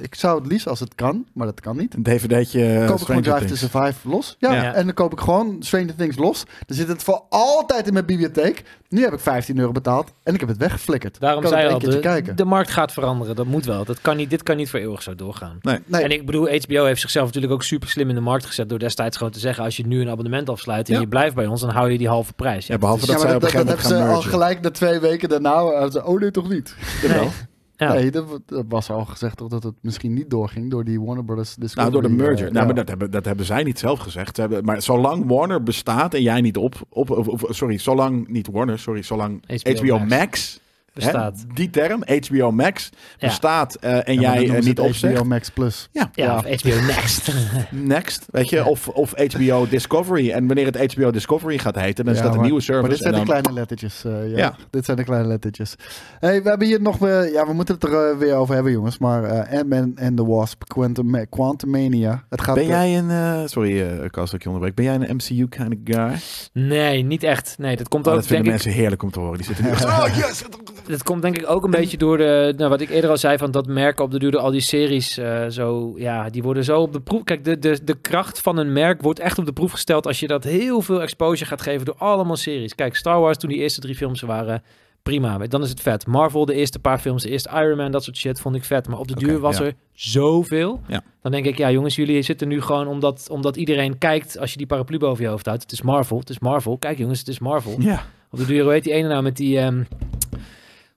Ik 0.01 0.15
zou 0.15 0.39
het 0.43 0.53
liefst 0.53 0.67
als 0.69 0.81
het 0.81 0.95
kan, 0.95 1.27
maar 1.35 1.47
dat 1.47 1.61
kan 1.61 1.77
niet. 1.77 1.95
Een 1.95 2.03
dvd'tje. 2.03 2.65
eh, 2.79 2.87
koop 2.87 2.99
ik 3.01 3.07
gewoon 3.07 3.23
Drive 3.23 3.39
to 3.39 3.45
Things. 3.47 3.61
Survive 3.61 4.09
los. 4.09 4.37
Ja, 4.39 4.53
Ja. 4.53 4.75
en 4.75 4.85
dan 4.85 4.95
koop 4.95 5.13
ik 5.13 5.21
gewoon 5.21 5.57
Stranger 5.61 5.95
Things 5.95 6.17
los. 6.17 6.45
Dan 6.67 6.77
zit 6.77 6.89
het 6.89 7.03
voor 7.03 7.23
altijd 7.29 7.87
in 7.87 7.93
mijn 7.93 8.05
bibliotheek. 8.07 8.63
Nu 8.89 9.03
heb 9.03 9.13
ik 9.13 9.21
15 9.21 9.59
euro 9.59 9.73
betaald 9.73 10.13
en 10.23 10.35
ik 10.35 10.41
heb 10.41 10.49
het 10.49 10.59
weggeflikkerd. 10.59 11.21
Daarom 11.21 11.47
zei 11.47 11.63
je 11.67 11.69
al, 11.73 11.79
de, 11.79 11.85
keertje 11.85 12.01
kijken. 12.01 12.37
de 12.37 12.45
markt 12.45 12.71
gaat 12.71 12.93
veranderen. 12.93 13.37
Dat 13.37 13.47
moet 13.47 13.65
wel. 13.65 13.85
Dat 13.85 14.01
kan 14.01 14.17
niet, 14.17 14.31
dit 14.31 14.43
kan 14.43 14.57
niet 14.57 14.71
voor 14.71 14.79
eeuwig 14.81 15.03
zo 15.03 15.15
doorgaan. 15.15 15.59
Nee, 15.63 15.79
En 16.03 16.11
ik 16.11 16.27
bedoel, 16.27 16.49
HBO 16.67 16.85
heeft 16.85 17.01
zichzelf 17.01 17.27
natuurlijk 17.27 17.53
ook 17.53 17.63
super 17.63 17.89
slim 17.89 18.09
in 18.09 18.15
de 18.15 18.21
markt 18.21 18.47
gezet 18.47 18.69
door 18.69 18.79
destijds 18.79 19.17
gewoon 19.17 19.33
te 19.33 19.39
zeggen, 19.39 19.65
als 19.65 19.77
je 19.77 19.87
nu 19.87 20.01
een 20.01 20.09
abonnement 20.09 20.49
afsluit 20.49 20.89
en 20.89 20.95
Ja. 20.95 21.01
je 21.01 21.09
blijft 21.09 21.35
bij 21.35 21.47
ons, 21.47 21.61
dan 21.61 21.71
hou 21.71 21.91
je 21.91 21.99
die 21.99 22.09
halve 22.09 22.33
prijs. 22.33 22.67
Ja, 22.67 22.79
behalve 22.79 23.07
dat 23.07 23.17
dat, 23.17 23.25
op 23.25 23.33
een 23.33 23.41
dat, 23.41 23.53
hebben 23.53 23.87
ze 23.87 24.03
al 24.05 24.23
gelijk 24.23 24.61
na 24.61 24.71
twee 24.71 24.99
weken 24.99 25.29
daarna. 25.29 25.82
Eh, 25.89 26.09
Oh 26.09 26.21
nee, 26.21 26.31
toch 26.31 26.49
niet? 26.49 26.75
Jawel. 27.03 27.29
Ja. 27.77 27.93
Nee, 27.93 28.11
dat, 28.11 28.25
dat 28.47 28.65
was 28.69 28.91
al 28.91 29.05
gezegd 29.05 29.37
toch 29.37 29.49
dat 29.49 29.63
het 29.63 29.75
misschien 29.81 30.13
niet 30.15 30.31
doorging 30.31 30.71
door 30.71 30.85
die 30.85 31.01
Warner 31.01 31.25
Brothers 31.25 31.55
Discovery. 31.55 31.91
Nou, 31.91 32.03
door 32.03 32.11
de 32.11 32.17
merger. 32.25 32.47
eh, 32.47 32.53
nou, 32.53 32.59
ja. 32.59 32.65
maar 32.65 32.75
dat 32.75 32.89
hebben, 32.89 33.11
dat 33.11 33.25
hebben 33.25 33.47
zij 33.47 33.63
niet 33.63 33.79
zelf 33.79 33.99
gezegd. 33.99 34.35
Ze 34.35 34.41
hebben, 34.41 34.65
maar 34.65 34.83
zolang 34.83 35.27
Warner 35.29 35.63
bestaat 35.63 36.15
en 36.15 36.23
jij 36.23 36.41
niet 36.41 36.57
op... 36.57 36.75
op 36.89 37.11
of, 37.11 37.29
of- 37.29 37.45
sorry, 37.49 37.79
zolang 37.79 38.29
niet 38.29 38.49
Warner, 38.53 38.79
sorry, 38.79 39.03
zolang 39.03 39.43
HBO 39.63 39.73
HBO, 39.77 39.99
Max. 39.99 40.11
Max... 40.19 40.61
Bestaat. 40.95 41.39
hè, 41.49 41.55
die 41.55 41.71
term, 41.71 42.03
HBO 42.27 42.51
Max, 42.53 42.91
Ja. 43.19 43.27
bestaat 43.29 43.75
eh, 43.75 44.09
en 44.09 44.21
Ja, 44.21 44.35
dan 44.35 44.45
jij 44.45 44.63
ze 44.63 44.69
niet 44.69 44.81
opzegt. 44.81 45.15
HBO 45.17 45.25
Max 45.25 45.51
Plus. 45.51 45.89
Ja, 45.93 46.11
Ja, 46.15 46.25
Ja. 46.25 46.37
of 46.37 46.61
HBO 46.63 46.81
Next. 46.87 47.33
next, 47.71 48.27
weet 48.31 48.49
je. 48.49 48.65
Of, 48.65 48.89
of 48.89 49.15
HBO 49.33 49.67
Discovery. 49.69 50.31
En 50.31 50.47
wanneer 50.47 50.67
het 50.67 50.95
HBO 50.95 51.11
Discovery 51.11 51.59
gaat 51.59 51.75
heten, 51.81 52.05
dan 52.05 52.15
is 52.15 52.21
dat 52.21 52.35
een 52.35 52.41
nieuwe 52.41 52.61
service. 52.61 52.81
Maar 52.81 52.91
dit 52.91 52.99
zijn 52.99 53.15
en 53.15 53.21
de 53.21 53.27
kleine 53.27 53.53
lettertjes. 53.53 54.05
eh, 54.05 54.31
ja. 54.31 54.37
Ja. 54.37 54.55
Dit 54.71 54.85
zijn 54.85 54.97
de 54.97 55.05
kleine 55.05 55.27
lettertjes. 55.29 55.75
Hey, 56.21 56.43
we 56.43 56.49
hebben 56.49 56.67
hier 56.67 56.81
nog... 56.83 57.07
eh, 57.07 57.33
ja, 57.33 57.47
we 57.47 57.53
moeten 57.53 57.75
het 57.75 57.85
er 57.85 58.11
eh, 58.11 58.19
weer 58.19 58.35
over 58.35 58.55
hebben, 58.55 58.73
jongens. 58.73 58.99
Maar 58.99 59.25
eh 59.25 59.59
Ant-Man 59.59 59.93
and 60.03 60.17
the 60.17 60.27
Wasp, 60.27 60.63
Quantum, 60.67 61.29
Quantumania. 61.29 62.25
Het 62.29 62.41
gaat... 62.41 62.55
Ben 62.55 62.65
eh, 62.65 62.69
jij 62.71 62.99
een... 62.99 63.11
eh, 63.11 63.43
sorry, 63.47 63.81
eh 63.83 63.89
Kals, 64.11 64.31
dat 64.31 64.35
ik 64.35 64.43
je 64.43 64.49
onderbreek. 64.51 64.75
Ben 64.75 64.85
jij 64.85 64.95
een 65.09 65.17
MCU 65.17 65.49
kind 65.49 65.69
of 65.73 65.79
guy? 65.85 66.19
nee, 66.53 67.03
niet 67.03 67.23
echt. 67.23 67.55
Nee, 67.59 67.77
dat 67.77 67.89
komt 67.89 68.07
Oh, 68.07 68.13
ook, 68.13 68.19
dat 68.19 68.27
vinden 68.27 68.45
denk 68.45 68.57
ik, 68.59 68.63
mensen 68.65 68.81
heerlijk 68.83 69.03
om 69.03 69.11
te 69.11 69.21
horen. 69.21 69.37
Die 69.37 69.47
zitten 69.47 69.65
nu... 69.65 69.71
oh, 69.85 70.05
yes! 70.17 70.43
dat 70.93 71.03
komt 71.03 71.23
denk 71.23 71.39
ik 71.39 71.51
ook 71.51 71.65
een 71.65 71.71
beetje 71.71 71.97
door 71.97 72.17
de, 72.17 72.55
nou, 72.57 72.71
wat 72.71 72.81
ik 72.81 72.91
eerder 72.91 73.11
al 73.11 73.17
zei, 73.17 73.39
van 73.39 73.51
dat 73.51 73.67
merken 73.67 74.05
op 74.05 74.11
de 74.11 74.19
duur 74.19 74.39
al 74.39 74.51
die 74.51 74.61
series 74.61 75.19
eh, 75.19 75.47
zo, 75.49 75.93
ja, 75.97 76.31
die 76.31 76.43
worden 76.43 76.65
zo 76.65 76.81
op 76.81 76.93
de 76.93 77.01
proef. 77.01 77.25
Kijk, 77.25 77.45
de, 77.45 77.59
de, 77.59 77.85
de 77.85 77.95
kracht 77.95 78.41
van 78.41 78.57
een 78.57 78.73
merk 78.73 79.03
wordt 79.03 79.19
echt 79.19 79.39
op 79.39 79.47
de 79.47 79.53
proef 79.53 79.71
gesteld 79.71 80.07
als 80.07 80.21
je 80.21 80.27
dat 80.27 80.45
heel 80.45 80.81
veel 80.81 81.03
exposure 81.03 81.49
gaat 81.49 81.63
geven 81.63 81.85
door 81.85 81.95
allemaal 81.99 82.37
series. 82.37 82.75
Kijk, 82.75 82.97
Star 82.97 83.21
Wars, 83.21 83.39
toen 83.39 83.51
die 83.51 83.59
eerste 83.59 83.81
drie 83.81 83.95
films 83.95 84.21
waren, 84.21 84.63
prima. 85.03 85.39
Dan 85.39 85.63
is 85.63 85.69
het 85.69 85.81
vet. 85.81 86.07
Marvel, 86.07 86.45
de 86.45 86.55
eerste 86.55 86.79
paar 86.79 86.99
films, 86.99 87.23
de 87.23 87.31
eerste 87.31 87.51
Iron 87.55 87.77
Man, 87.77 87.91
dat 87.91 88.05
soort 88.05 88.17
shit, 88.17 88.41
vond 88.41 88.57
ik 88.57 88.65
vet. 88.65 88.89
Maar 88.89 88.99
op 88.99 89.09
de 89.09 89.15
duur 89.15 89.39
was 89.39 89.59
ja. 89.59 89.65
er 89.65 89.75
zoveel. 89.93 90.81
Ja. 90.87 91.03
Dan 91.23 91.33
denk 91.33 91.45
ik, 91.45 91.59
ja 91.59 91.71
jongens, 91.71 91.97
jullie 91.97 92.23
zitten 92.23 92.49
nu 92.49 92.61
gewoon 92.61 92.87
omdat, 92.87 93.29
omdat 93.31 93.57
iedereen 93.57 93.99
kijkt 93.99 94.39
als 94.39 94.51
je 94.51 94.59
die 94.59 94.67
paraplu 94.67 94.99
boven 94.99 95.25
je 95.25 95.31
hoofd 95.31 95.47
houdt. 95.47 95.63
Het 95.63 95.73
is 95.73 95.83
Marvel, 95.83 96.19
het 96.19 96.31
is 96.31 96.39
Marvel. 96.39 96.79
Kijk 96.79 96.99
jongens, 96.99 97.19
het 97.19 97.29
is 97.29 97.39
Marvel. 97.39 97.77
Ja. 97.79 98.05
Op 98.31 98.39
de 98.39 98.47
duur, 98.47 98.63
hoe 98.63 98.73
heet 98.73 98.85
die 98.85 98.93
ene 98.93 99.09
nou 99.09 99.23
met 99.23 99.37
die... 99.37 99.59
ehm, 99.59 99.83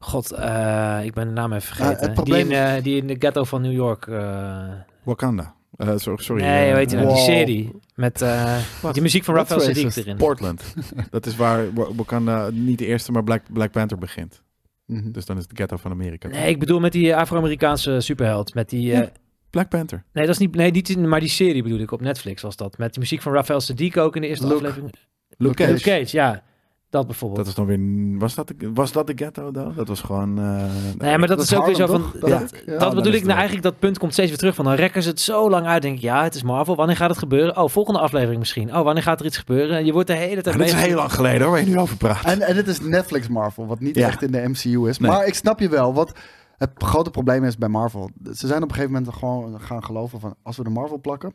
God, 0.05 0.31
eh, 0.31 0.99
ik 1.03 1.13
ben 1.13 1.27
de 1.27 1.33
naam 1.33 1.53
even 1.53 1.75
vergeten. 1.75 2.05
Het 2.05 2.13
probleem- 2.13 2.47
die, 2.47 2.57
in, 2.57 2.63
eh, 2.75 2.83
die 2.83 2.97
in 3.01 3.07
de 3.07 3.15
ghetto 3.19 3.43
van 3.43 3.61
New 3.61 3.71
York... 3.73 4.07
eh, 4.07 4.63
Wakanda. 5.03 5.53
Eh, 5.77 5.91
sorry, 5.95 6.23
sorry. 6.23 6.41
nee, 6.43 6.73
heet 6.73 6.89
die 6.89 6.97
nou? 6.97 7.07
Wow. 7.09 7.17
Die 7.17 7.25
serie. 7.25 7.71
Met, 7.95 8.21
eh, 8.21 8.57
met 8.83 8.93
die 8.93 9.01
muziek 9.01 9.23
van 9.23 9.35
Raphael 9.35 9.61
Sadiq 9.61 9.95
erin. 9.97 10.17
Portland. 10.17 10.73
dat 11.11 11.25
is 11.25 11.35
waar 11.35 11.73
Wa- 11.73 11.93
Wakanda 11.95 12.49
niet 12.49 12.79
de 12.79 12.85
eerste, 12.85 13.11
maar 13.11 13.23
Black, 13.23 13.41
Black 13.53 13.71
Panther 13.71 13.97
begint. 13.97 14.41
mhm. 14.85 15.11
Dus 15.11 15.25
dan 15.25 15.37
is 15.37 15.43
het 15.43 15.51
ghetto 15.57 15.77
van 15.77 15.91
Amerika. 15.91 16.27
Nee, 16.27 16.49
ik 16.49 16.59
bedoel 16.59 16.79
met 16.79 16.91
die 16.91 17.15
Afro-Amerikaanse 17.15 17.99
superheld. 17.99 18.53
Met 18.53 18.69
die... 18.69 18.91
eh, 18.91 18.97
Ja. 18.97 19.09
Black 19.49 19.69
Panther. 19.69 20.03
Nee, 20.13 20.25
dat 20.25 20.33
is 20.33 20.39
niet... 20.39 20.55
Nee, 20.55 20.71
niet, 20.71 20.97
maar 20.97 21.19
die 21.19 21.29
serie 21.29 21.63
bedoel 21.63 21.79
ik. 21.79 21.91
Op 21.91 22.01
Netflix 22.01 22.41
was 22.41 22.55
dat. 22.55 22.77
Met 22.77 22.91
die 22.91 22.99
muziek 22.99 23.21
van 23.21 23.33
Raphael 23.33 23.61
Sadiq 23.61 23.93
ook 23.97 24.15
in 24.15 24.21
de 24.21 24.27
eerste 24.27 24.45
Luke- 24.47 24.55
aflevering. 24.55 24.93
Luke 25.37 25.65
Luke 25.67 25.81
Cage, 25.81 26.07
ja. 26.17 26.43
Dat 26.89 27.05
bijvoorbeeld. 27.07 27.39
Dat 27.39 27.47
is 27.47 27.55
dan 27.55 27.65
weer... 27.65 28.19
Was 28.19 28.35
dat 28.35 28.47
de, 28.47 28.71
was 28.73 28.91
dat 28.91 29.07
de 29.07 29.13
ghetto 29.15 29.51
dan? 29.51 29.73
Dat 29.75 29.87
was 29.87 30.01
gewoon... 30.01 30.39
eh, 30.39 30.63
Nee, 30.97 31.17
maar 31.17 31.27
dat, 31.27 31.41
is 31.41 31.55
ook 31.55 31.65
weer 31.65 31.75
zo 31.75 31.85
van... 31.87 32.05
Dat, 32.19 32.29
Ja. 32.29 32.39
dat 32.39 32.51
Ja, 32.65 32.89
bedoel 32.89 33.05
ik, 33.05 33.13
het 33.13 33.23
nou 33.23 33.33
eigenlijk 33.37 33.63
dat 33.63 33.79
punt 33.79 33.97
komt 33.97 34.13
steeds 34.13 34.29
weer 34.29 34.37
terug 34.37 34.55
van 34.55 34.65
dan 34.65 34.73
rekken 34.73 35.03
ze 35.03 35.09
het 35.09 35.19
zo 35.19 35.49
lang 35.49 35.65
uit. 35.65 35.81
denk 35.81 35.95
ik, 35.95 36.01
ja, 36.01 36.23
het 36.23 36.35
is 36.35 36.43
Marvel. 36.43 36.75
Wanneer 36.75 36.95
gaat 36.95 37.09
het 37.09 37.17
gebeuren? 37.17 37.57
Oh, 37.57 37.69
volgende 37.69 37.99
aflevering 37.99 38.39
misschien. 38.39 38.75
Oh, 38.75 38.83
wanneer 38.83 39.03
gaat 39.03 39.19
er 39.19 39.25
iets 39.25 39.37
gebeuren? 39.37 39.85
Je 39.85 39.91
wordt 39.93 40.07
de 40.07 40.13
hele 40.15 40.41
tijd 40.41 40.57
dit 40.57 40.65
is 40.67 40.73
heel 40.73 40.95
lang 40.95 41.13
geleden 41.13 41.41
hoor, 41.41 41.51
waar 41.51 41.59
je 41.59 41.65
nu 41.65 41.79
over 41.79 41.97
praat. 41.97 42.23
En, 42.25 42.41
en 42.41 42.55
het 42.55 42.67
is 42.67 42.79
Netflix 42.81 43.27
Marvel, 43.27 43.65
wat 43.67 43.79
niet 43.79 43.95
Ja. 43.95 44.07
echt 44.07 44.21
in 44.21 44.31
de 44.31 44.47
MCU 44.47 44.89
is. 44.89 44.97
Nee. 44.99 45.11
Maar 45.11 45.25
ik 45.27 45.33
snap 45.33 45.59
je 45.59 45.69
wel, 45.69 45.93
wat 45.93 46.11
het 46.57 46.69
grote 46.75 47.09
probleem 47.09 47.43
is 47.43 47.57
bij 47.57 47.69
Marvel. 47.69 48.09
Ze 48.33 48.47
zijn 48.47 48.63
op 48.63 48.69
een 48.69 48.75
gegeven 48.75 48.93
moment 48.95 49.13
gewoon 49.13 49.61
gaan 49.61 49.83
geloven 49.83 50.19
van... 50.19 50.35
als 50.43 50.57
we 50.57 50.63
de 50.63 50.69
Marvel 50.69 50.99
plakken, 50.99 51.33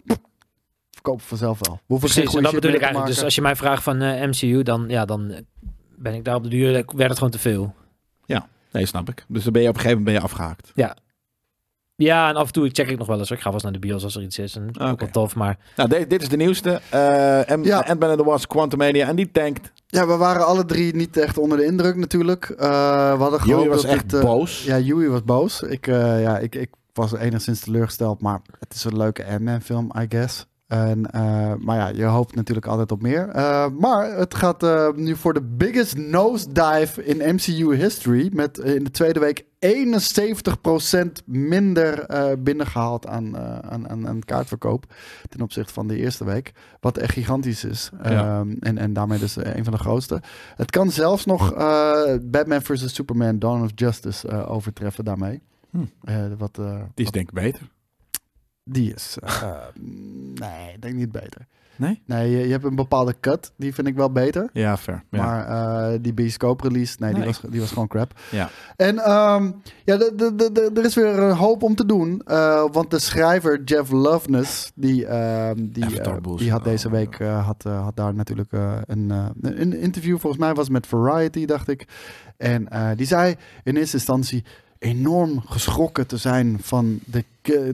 verkopen 1.03 1.25
vanzelf 1.27 1.59
wel. 1.67 1.75
We 1.75 1.81
hoeven 1.87 2.09
geen 2.09 2.23
Precies, 2.23 2.39
en 2.39 2.43
dat 2.45 2.55
bedoel 2.55 2.73
ik 2.73 2.81
eigenlijk. 2.81 3.15
Dus 3.15 3.25
als 3.25 3.35
je 3.35 3.43
mij 3.43 3.57
vraagt 3.57 3.83
van 3.83 4.01
eh, 4.03 4.29
MCU, 4.29 4.63
dan, 4.63 4.85
ja, 4.89 5.05
dan 5.05 5.31
eh, 5.31 5.39
ben 5.97 6.15
ik 6.15 6.25
daar 6.25 6.35
op 6.35 6.43
de 6.43 6.49
duur, 6.49 6.75
eh, 6.77 6.83
werd 6.97 7.09
het 7.09 7.19
gewoon 7.19 7.33
te 7.33 7.39
veel. 7.39 7.75
Nee, 8.73 8.87
snap 8.87 9.09
ik. 9.09 9.25
Dus 9.29 9.45
dan 9.45 9.53
ben 9.53 9.63
je 9.63 9.69
op 9.69 9.75
een 9.75 9.81
gegeven 9.81 10.03
moment 10.03 10.21
ben 10.21 10.29
je 10.29 10.33
afgehaakt. 10.35 10.73
Ja, 11.97 12.29
en 12.29 12.37
af 12.37 12.47
en 12.47 12.53
toe 12.53 12.69
check 12.73 12.89
ik 12.91 12.99
nog 12.99 13.07
wel 13.07 13.19
eens. 13.19 13.29
hoor. 13.29 13.37
Ik 13.37 13.43
ga 13.43 13.49
wel 13.51 13.55
eens 13.55 13.63
naar 13.71 13.81
de 13.81 13.87
bios 13.87 14.05
als 14.05 14.17
er 14.17 14.23
iets 14.23 14.39
is. 14.39 14.57
En 14.57 14.69
ook 14.81 14.91
Oké. 14.93 14.97
wel 15.05 15.11
tof, 15.13 15.35
maar 15.35 15.59
Nou, 15.77 15.89
de- 15.89 16.07
dit 16.07 16.23
is 16.23 16.29
de 16.29 16.37
nieuwste. 16.37 16.81
eh 16.91 17.41
Ant- 17.55 17.65
Ja. 17.67 17.79
Ant-Man 17.81 18.09
and 18.11 18.19
the 18.19 18.25
Wasp 18.25 18.49
Quantumania. 18.49 19.09
En 19.09 19.17
die 19.17 19.31
tankt. 19.31 19.73
Ja, 19.87 20.07
we 20.07 20.17
waren 20.17 20.47
alle 20.47 20.65
drie 20.65 20.95
niet 20.95 21.17
echt 21.17 21.39
onder 21.39 21.59
de 21.59 21.65
indruk 21.65 21.97
natuurlijk. 21.97 22.45
Eh, 22.49 22.59
we 23.17 23.23
hadden 23.23 23.41
gehoopt 23.41 23.69
was 23.69 23.83
dat 23.83 23.91
echt 23.91 24.11
het, 24.13 24.23
boos. 24.23 24.65
Ja, 24.65 24.79
Joey 24.79 25.09
was 25.09 25.25
boos. 25.25 25.63
Ik, 25.63 25.87
eh, 25.87 26.23
ja, 26.23 26.39
ik, 26.39 26.55
ik 26.55 26.71
was 26.93 27.13
enigszins 27.13 27.61
teleurgesteld, 27.61 28.21
maar 28.21 28.41
het 28.59 28.75
is 28.75 28.85
een 28.85 28.97
leuke 28.97 29.25
Ant-Man 29.27 29.61
film, 29.61 29.93
I 29.99 30.07
guess. 30.09 30.47
En, 30.71 31.11
eh, 31.11 31.53
maar 31.59 31.77
ja, 31.77 31.89
je 31.89 32.05
hoopt 32.05 32.35
natuurlijk 32.35 32.67
altijd 32.67 32.93
op 32.93 33.03
meer. 33.03 33.29
Eh, 33.29 33.67
maar 33.79 34.17
het 34.17 34.35
gaat 34.35 34.63
eh, 34.63 34.89
nu 34.95 35.17
voor 35.17 35.35
de 35.35 35.43
biggest 35.43 35.97
nosedive 35.97 37.05
in 37.05 37.35
MCU 37.35 37.75
history. 37.75 38.31
Met 38.33 38.59
in 38.59 38.85
de 38.85 38.91
tweede 38.91 39.21
week 39.21 39.45
71% 39.59 41.23
minder 41.25 42.05
eh, 42.05 42.33
binnengehaald 42.39 43.07
aan, 43.07 43.37
aan, 43.39 43.89
aan, 43.89 44.09
aan 44.09 44.21
kaartverkoop. 44.25 44.85
Ten 45.29 45.41
opzichte 45.41 45.73
van 45.73 45.87
de 45.87 45.97
eerste 45.97 46.25
week. 46.25 46.53
Wat 46.81 46.99
echt 46.99 47.13
gigantisch 47.13 47.65
is. 47.65 47.91
Ja. 48.03 48.11
Ehm, 48.11 48.51
en, 48.61 48.79
en 48.79 48.93
daarmee 48.93 49.19
dus 49.19 49.37
een 49.37 49.65
van 49.65 49.73
de 49.73 49.79
grootste. 49.79 50.21
Het 50.57 50.71
kan 50.71 50.91
zelfs 50.91 51.25
nog 51.25 51.55
Batman 52.23 52.63
vs. 52.63 52.95
Superman 52.95 53.39
Dawn 53.39 53.63
of 53.63 53.71
Justice 53.75 54.47
overtreffen 54.47 55.05
daarmee. 55.05 55.43
Hm. 55.71 55.79
Wat, 56.39 56.55
Die 56.55 56.65
is 56.95 57.05
wat- 57.05 57.13
denk 57.13 57.29
ik 57.29 57.35
beter. 57.35 57.61
Die 58.65 58.95
is. 58.95 59.17
eh, 59.23 59.53
nee, 60.35 60.73
ik 60.75 60.83
denk 60.83 60.95
niet 60.95 61.13
beter. 61.13 61.47
Nee? 61.77 62.03
Nee, 62.07 62.31
je, 62.31 62.39
je 62.47 62.53
hebt 62.53 62.65
een 62.65 62.75
bepaalde 62.75 63.15
cut. 63.21 63.53
Die 63.57 63.75
vind 63.75 63.87
ik 63.87 63.95
wel 63.95 64.11
beter. 64.13 64.51
Ja, 64.53 64.77
fair. 64.77 65.03
Ja. 65.11 65.23
Maar 65.25 65.47
eh, 65.93 65.99
die 66.01 66.15
bioscoop 66.15 66.61
release, 66.61 66.97
nee, 66.99 67.15
die, 67.15 67.25
was, 67.25 67.41
die 67.51 67.61
was 67.61 67.69
gewoon 67.73 67.89
crap. 67.89 68.19
Ja. 68.31 68.51
En 68.77 68.99
ehm, 68.99 69.51
ja, 69.85 69.99
er 70.75 70.85
is 70.85 70.95
weer 70.95 71.19
een 71.19 71.37
hoop 71.37 71.63
om 71.63 71.75
te 71.75 71.87
doen. 71.87 72.23
eh, 72.25 72.65
want 72.73 72.91
de 72.91 72.99
schrijver 72.99 73.63
Jeff 73.65 73.91
Loveness, 73.91 74.71
die, 74.75 75.07
ehm, 75.07 75.55
die, 75.57 75.85
eh, 76.01 76.17
die 76.37 76.51
had 76.51 76.65
deze 76.65 76.87
Oh, 76.87 76.93
week 76.93 77.19
eh, 77.19 77.47
had, 77.47 77.65
eh, 77.67 77.83
had 77.83 77.97
daar 77.97 78.15
natuurlijk 78.15 78.53
eh, 78.53 78.73
een, 78.87 79.11
eh, 79.11 79.27
een 79.41 79.73
interview, 79.81 80.19
volgens 80.19 80.43
mij 80.43 80.55
was 80.55 80.69
met 80.69 80.87
Variety, 80.87 81.45
dacht 81.47 81.69
ik. 81.69 81.87
En 82.37 82.69
eh, 82.69 82.89
die 82.97 83.07
zei 83.07 83.35
in 83.65 83.77
eerste 83.77 83.97
instantie 83.97 84.45
enorm 84.81 85.41
geschrokken 85.41 86.07
te 86.07 86.17
zijn 86.17 86.59
van 86.63 86.99
de, 87.05 87.25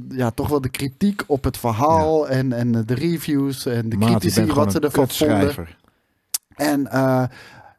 ja, 0.09 0.31
toch 0.31 0.49
wel 0.49 0.61
de 0.61 0.69
kritiek 0.69 1.23
op 1.27 1.45
het 1.45 1.59
verhaal 1.59 2.29
en, 2.29 2.53
en 2.53 2.73
de 2.73 2.95
reviews 2.95 3.67
en 3.67 3.89
de 3.89 3.97
Maat, 3.97 4.09
critici, 4.11 4.47
wat 4.47 4.73
ze 4.73 4.81
ervan 4.81 5.09
vonden. 5.09 5.67
En 6.55 6.87
eh, 6.91 7.25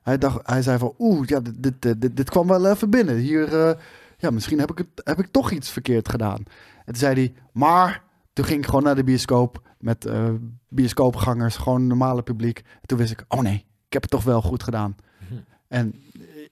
hij, 0.02 0.18
dacht, 0.18 0.48
hij 0.48 0.62
zei 0.62 0.78
van, 0.78 0.94
oeh, 1.00 1.28
ja, 1.28 1.40
dit, 1.40 1.82
dit, 1.82 2.02
dit, 2.02 2.18
dit 2.18 2.30
kwam 2.30 2.48
wel 2.48 2.72
even 2.72 2.90
binnen. 2.90 3.16
Hier, 3.16 3.68
eh, 3.68 3.76
ja, 4.18 4.30
misschien 4.30 4.60
heb 4.60 4.72
ik, 4.72 4.78
het, 4.78 4.88
heb 5.04 5.20
ik 5.20 5.28
toch 5.32 5.52
iets 5.52 5.70
verkeerd 5.70 6.10
gedaan. 6.10 6.38
En 6.78 6.86
toen 6.86 6.96
zei 6.96 7.14
hij, 7.14 7.34
maar 7.52 8.04
toen 8.34 8.46
ging 8.46 8.60
ik 8.60 8.66
gewoon 8.66 8.84
naar 8.84 8.96
de 8.96 9.04
bioscoop 9.04 9.62
met 9.80 10.06
eh, 10.06 10.30
bioscoopgangers, 10.68 11.56
gewoon 11.56 11.88
normale 11.88 12.22
publiek. 12.22 12.58
En 12.58 12.88
toen 12.88 12.98
wist 12.98 13.12
ik, 13.12 13.26
oh 13.28 13.42
nee, 13.42 13.66
ik 13.88 13.94
heb 13.94 14.02
het 14.02 14.12
toch 14.12 14.24
wel 14.24 14.42
goed 14.42 14.64
gedaan. 14.64 14.96
Mhm. 15.30 15.40
En 15.68 15.94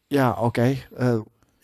ja, 0.07 0.31
oké, 0.31 0.77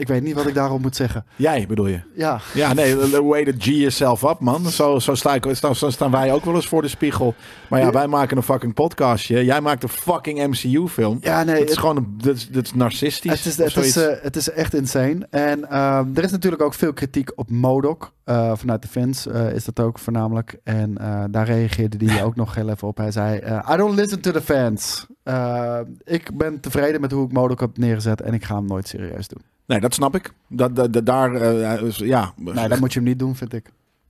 ik 0.02 0.08
weet 0.08 0.24
niet 0.24 0.36
wat 0.36 0.48
ik 0.48 0.54
daarop 0.54 0.82
moet 0.82 0.96
zeggen. 0.96 1.26
Jij 1.36 1.66
bedoel 1.68 1.88
je? 1.88 2.00
Ja, 2.16 2.40
Ja, 2.54 2.74
nee, 2.74 2.96
way 3.22 3.44
to 3.46 3.52
G 3.58 3.66
yourself 3.66 4.24
up, 4.24 4.40
man. 4.40 4.66
Zo, 4.70 5.00
zo, 5.00 5.16
sta 5.16 5.34
ik, 5.36 5.56
zo, 5.56 5.74
zo 5.74 5.90
staan 5.90 6.12
wij 6.12 6.34
ook 6.34 6.46
wel 6.46 6.56
eens 6.56 6.68
voor 6.68 6.82
de 6.82 6.88
spiegel. 6.88 7.36
Maar 7.70 7.80
ja, 7.80 7.92
wij 7.92 8.08
maken 8.08 8.38
een 8.38 8.44
fucking 8.44 8.74
podcastje. 8.74 9.46
Jij 9.46 9.62
maakt 9.62 9.84
een 9.84 9.90
fucking 9.90 10.48
MCU-film. 10.48 11.18
ja 11.22 11.44
nee, 11.44 11.60
Het 11.60 11.70
is 11.70 11.78
gewoon 11.78 11.98
een, 11.98 12.16
dat 12.18 12.36
is, 12.36 12.50
dat 12.50 12.64
is 12.66 12.74
narcistisch. 12.74 13.32
Het 13.44 13.46
is, 13.46 13.60
of 13.60 13.74
het, 13.74 13.86
is, 13.86 13.94
zoiets. 13.94 14.18
eh, 14.18 14.24
het 14.24 14.36
is 14.36 14.50
echt 14.50 14.74
insane. 14.74 15.28
En 15.30 15.70
ehm, 15.70 16.06
er 16.14 16.24
is 16.24 16.32
natuurlijk 16.32 16.62
ook 16.62 16.74
veel 16.74 16.94
kritiek 16.94 17.32
op 17.36 17.50
Modok. 17.50 18.12
Eh, 18.24 18.52
vanuit 18.56 18.82
de 18.82 18.88
fans 18.88 19.28
eh, 19.28 19.54
is 19.54 19.66
dat 19.66 19.80
ook 19.80 20.00
voornamelijk. 20.00 20.60
En 20.64 20.94
daar 21.32 21.46
reageerde 21.46 22.06
hij 22.06 22.24
ook 22.24 22.36
nog 22.36 22.56
heel 22.56 22.70
even 22.70 22.88
op. 22.88 22.98
Hij 22.98 23.12
zei, 23.12 23.38
I 23.74 23.76
don't 23.76 23.96
listen 23.96 24.22
to 24.22 24.32
the 24.32 24.42
fans. 24.42 25.06
Ik 26.04 26.38
ben 26.38 26.60
tevreden 26.60 27.02
met 27.02 27.12
hoe 27.12 27.26
ik 27.26 27.32
Modok 27.32 27.60
heb 27.60 27.78
neergezet. 27.78 28.22
En 28.22 28.34
ik 28.34 28.44
ga 28.44 28.56
hem 28.56 28.66
nooit 28.66 28.88
serieus 28.88 29.28
doen. 29.28 29.42
Nee, 29.72 29.80
dat 29.80 29.94
snap 29.94 30.16
ik. 30.16 30.34
Dat, 30.48 30.76
dat, 30.76 30.94
dat- 30.94 31.06
daar, 31.06 31.36
eh, 31.36 31.82
is- 31.82 31.98
ja. 31.98 32.34
Nee, 32.36 32.68
dat 32.68 32.80
moet 32.80 32.94
je 32.94 33.00
hem 33.00 33.08
niet 33.08 33.20
doen, 33.20 33.36
vind 33.36 33.54
ik. 33.54 33.66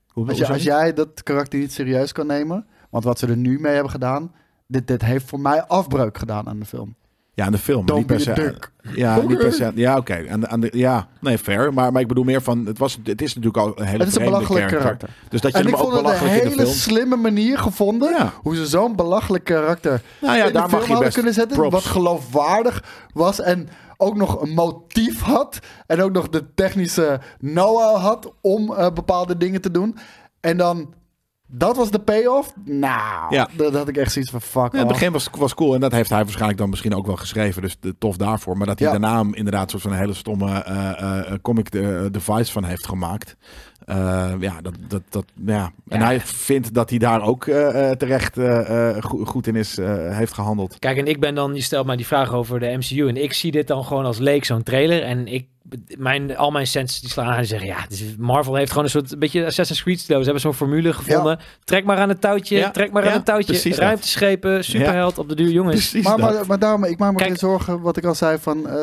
Hoe- 0.08 0.28
Als, 0.30 0.38
je, 0.38 0.48
als 0.48 0.64
jij 0.64 0.94
dat 0.94 1.24
karakter 1.24 1.60
niet 1.60 1.74
serieus 1.74 2.12
kan 2.12 2.28
nemen. 2.28 2.66
Want 2.90 3.04
wat 3.04 3.20
ze 3.20 3.28
er 3.28 3.38
nu 3.38 3.60
mee 3.60 3.74
hebben 3.74 3.92
gedaan. 3.92 4.32
Dit, 4.68 4.88
dit 4.88 5.02
heeft 5.02 5.30
voor 5.30 5.40
mij 5.40 5.64
afbreuk 5.64 6.18
gedaan 6.18 6.48
aan 6.48 6.60
de 6.60 6.66
film. 6.66 6.96
Ja, 7.34 7.46
aan 7.46 7.52
de 7.52 7.58
film. 7.58 7.86
Don't 7.86 7.98
niet 8.00 8.08
per 8.08 8.20
se. 8.20 8.56
Ja, 8.96 9.18
Oké. 9.18 9.28
niet 9.30 9.38
per 9.38 9.54
se. 9.54 9.72
Ja, 9.76 9.98
oké. 9.98 10.26
Aan 10.30 10.40
de- 10.40 10.48
aan 10.48 10.60
de- 10.60 10.70
Ja, 10.74 11.08
nee, 11.20 11.38
fair. 11.38 11.74
Maar, 11.74 11.92
maar 11.92 12.02
ik 12.02 12.08
bedoel 12.08 12.24
meer 12.24 12.42
van, 12.42 12.66
het, 12.66 12.78
was, 12.78 12.98
het 13.04 13.22
is 13.22 13.36
natuurlijk 13.36 13.64
al 13.64 13.80
een 13.80 13.86
hele 13.86 13.98
Het 14.04 14.08
is 14.08 14.16
een 14.16 14.24
belachelijk 14.24 14.68
karakter. 14.68 15.10
Dus 15.30 15.42
dat 15.42 15.52
je 15.52 15.58
En 15.58 15.64
hem 15.64 15.74
ik 15.74 15.80
ook 15.80 15.92
vond 15.94 16.08
het 16.08 16.22
een 16.22 16.28
hele 16.28 16.66
slimme 16.66 17.16
manier 17.16 17.58
gevonden. 17.58 18.10
Ja. 18.10 18.34
Hoe 18.42 18.56
ze 18.56 18.66
zo'n 18.66 18.96
belachelijk 18.96 19.44
karakter 19.44 20.02
Nou 20.22 20.38
ja, 20.38 20.42
in 20.42 20.48
de 20.48 20.54
daar 20.54 20.62
film 20.70 20.72
mag 20.72 20.82
je 20.82 20.88
hadden 20.88 21.00
best 21.04 21.14
kunnen 21.14 21.34
zetten. 21.34 21.58
props. 21.58 21.74
Wat 21.74 21.84
geloofwaardig 21.84 22.84
was. 23.14 23.42
En 23.42 23.70
ook 24.02 24.16
nog 24.16 24.42
een 24.42 24.54
motief 24.54 25.22
had. 25.22 25.60
En 25.88 26.02
ook 26.02 26.12
nog 26.12 26.30
de 26.30 26.54
technische 26.54 27.20
know-how 27.40 27.98
had 27.98 28.34
om 28.42 28.74
eh, 28.74 28.92
bepaalde 28.94 29.38
dingen 29.38 29.62
te 29.62 29.72
doen. 29.72 29.98
En 30.40 30.58
dan, 30.58 30.94
dat 31.48 31.76
was 31.78 31.92
de 31.92 32.00
payoff. 32.00 32.54
Nou, 32.66 33.36
Ja. 33.36 33.50
dat 33.58 33.74
had 33.74 33.88
ik 33.88 33.98
echt 33.98 34.12
zoiets 34.12 34.32
van 34.32 34.42
fuck 34.42 34.72
Ja, 34.72 34.80
het 34.80 34.88
begin 34.88 35.12
was, 35.12 35.28
was 35.38 35.54
cool 35.54 35.74
en 35.74 35.80
dat 35.80 35.92
heeft 35.92 36.10
hij 36.10 36.20
waarschijnlijk 36.24 36.60
dan 36.60 36.70
misschien 36.70 36.96
ook 36.96 37.06
wel 37.06 37.16
geschreven. 37.16 37.62
Dus 37.62 37.78
de- 37.80 37.98
tof 37.98 38.18
daarvoor. 38.18 38.58
Maar 38.58 38.68
dat 38.68 38.80
hij 38.80 38.88
Ja. 38.92 39.00
daarna 39.00 39.30
inderdaad 39.32 39.70
soort 39.70 39.82
van 39.82 39.92
een 39.92 39.98
hele 39.98 40.14
stomme 40.14 40.52
eh, 40.64 41.30
eh, 41.32 41.34
comic 41.42 41.72
de- 41.72 42.08
device 42.12 42.52
van 42.52 42.64
heeft 42.64 42.88
gemaakt. 42.88 43.36
Eh, 43.86 44.32
ja, 44.40 44.62
dat, 44.62 44.74
dat, 44.88 45.02
dat, 45.10 45.26
ja. 45.46 45.72
En 45.88 46.00
Ja. 46.00 46.06
hij 46.06 46.20
vindt 46.20 46.74
dat 46.74 46.90
hij 46.90 47.00
daar 47.00 47.22
ook 47.22 47.46
eh, 47.48 47.90
eh, 47.90 47.98
terecht 47.98 48.34
go- 49.06 49.26
goed 49.26 49.48
in 49.48 49.56
is, 49.56 49.78
heeft 50.10 50.34
gehandeld. 50.34 50.80
Kijk, 50.80 50.98
en 50.98 51.06
ik 51.08 51.20
ben 51.20 51.36
dan, 51.36 51.56
je 51.56 51.62
stelt 51.62 51.86
mij 51.86 51.96
die 51.96 52.06
vraag 52.08 52.34
over 52.34 52.60
de 52.60 52.78
MCU. 52.78 53.08
En 53.08 53.24
ik 53.24 53.34
zie 53.34 53.52
dit 53.52 53.68
dan 53.68 53.84
gewoon 53.84 54.06
als 54.06 54.18
leek, 54.18 54.46
zo'n 54.46 54.64
trailer. 54.64 55.04
En 55.04 55.28
ik, 55.28 55.48
mijn, 55.98 56.38
al 56.38 56.52
mijn 56.52 56.68
senses 56.68 57.00
die 57.00 57.10
slaan 57.10 57.28
aan 57.28 57.38
en 57.38 57.46
zeggen, 57.46 57.68
ja, 57.68 57.86
Marvel 58.18 58.56
heeft 58.56 58.70
gewoon 58.70 58.84
een 58.84 58.90
soort, 58.90 59.12
een 59.12 59.20
beetje 59.20 59.46
Assassin's 59.46 59.84
Creed 59.84 60.00
stijl. 60.00 60.18
Ze 60.20 60.24
hebben 60.24 60.42
zo'n 60.42 60.54
formule 60.54 60.94
gevonden. 60.94 61.40
Trek 61.64 61.86
maar 61.86 61.98
aan 61.98 62.10
het 62.10 62.22
touwtje, 62.22 62.58
Ja, 62.58 62.72
trek 62.72 62.92
maar 62.92 63.04
ja, 63.04 63.10
aan 63.10 63.16
het 63.16 63.26
touwtje. 63.26 63.76
Ruimteschepen, 63.76 64.64
superheld 64.64 65.18
op 65.18 65.30
de 65.30 65.36
duur, 65.36 65.50
jongens. 65.52 65.94
Maar, 65.94 66.20
maar, 66.20 66.46
maar 66.48 66.60
daarom, 66.60 66.84
ik 66.84 66.98
maak 66.98 67.14
me 67.14 67.24
geen 67.24 67.38
zorgen, 67.38 67.82
wat 67.82 67.98
ik 67.98 68.06
al 68.06 68.16
zei, 68.16 68.38
van 68.40 68.68
eh, 68.70 68.76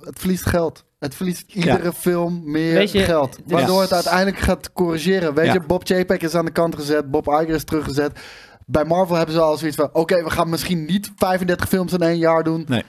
het 0.00 0.18
verliest 0.18 0.46
geld. 0.46 0.84
Het 0.98 1.14
verliest 1.14 1.44
iedere 1.52 1.92
film 1.92 2.42
meer 2.44 2.74
Weet 2.74 2.92
je, 2.92 2.98
geld. 2.98 3.36
dit 3.36 3.50
Waardoor 3.52 3.80
het 3.80 3.92
uiteindelijk 3.92 4.38
gaat 4.38 4.72
corrigeren. 4.72 5.34
Weet 5.34 5.46
Ja. 5.46 5.52
je, 5.52 5.60
Bob 5.60 5.86
Chapek 5.86 6.22
is 6.22 6.34
aan 6.34 6.44
de 6.44 6.50
kant 6.50 6.74
gezet, 6.76 7.10
Bob 7.10 7.26
Iger 7.26 7.48
is 7.48 7.64
teruggezet. 7.64 8.18
Bij 8.66 8.84
Marvel 8.84 9.16
hebben 9.16 9.34
ze 9.34 9.40
al 9.40 9.56
zoiets 9.56 9.76
van, 9.76 9.88
oké, 9.92 10.22
we 10.24 10.30
gaan 10.30 10.48
misschien 10.48 10.84
niet 10.84 11.12
35 11.16 11.68
films 11.68 11.92
in 11.92 12.00
één 12.00 12.18
jaar 12.18 12.42
doen. 12.42 12.64
Nee. 12.68 12.82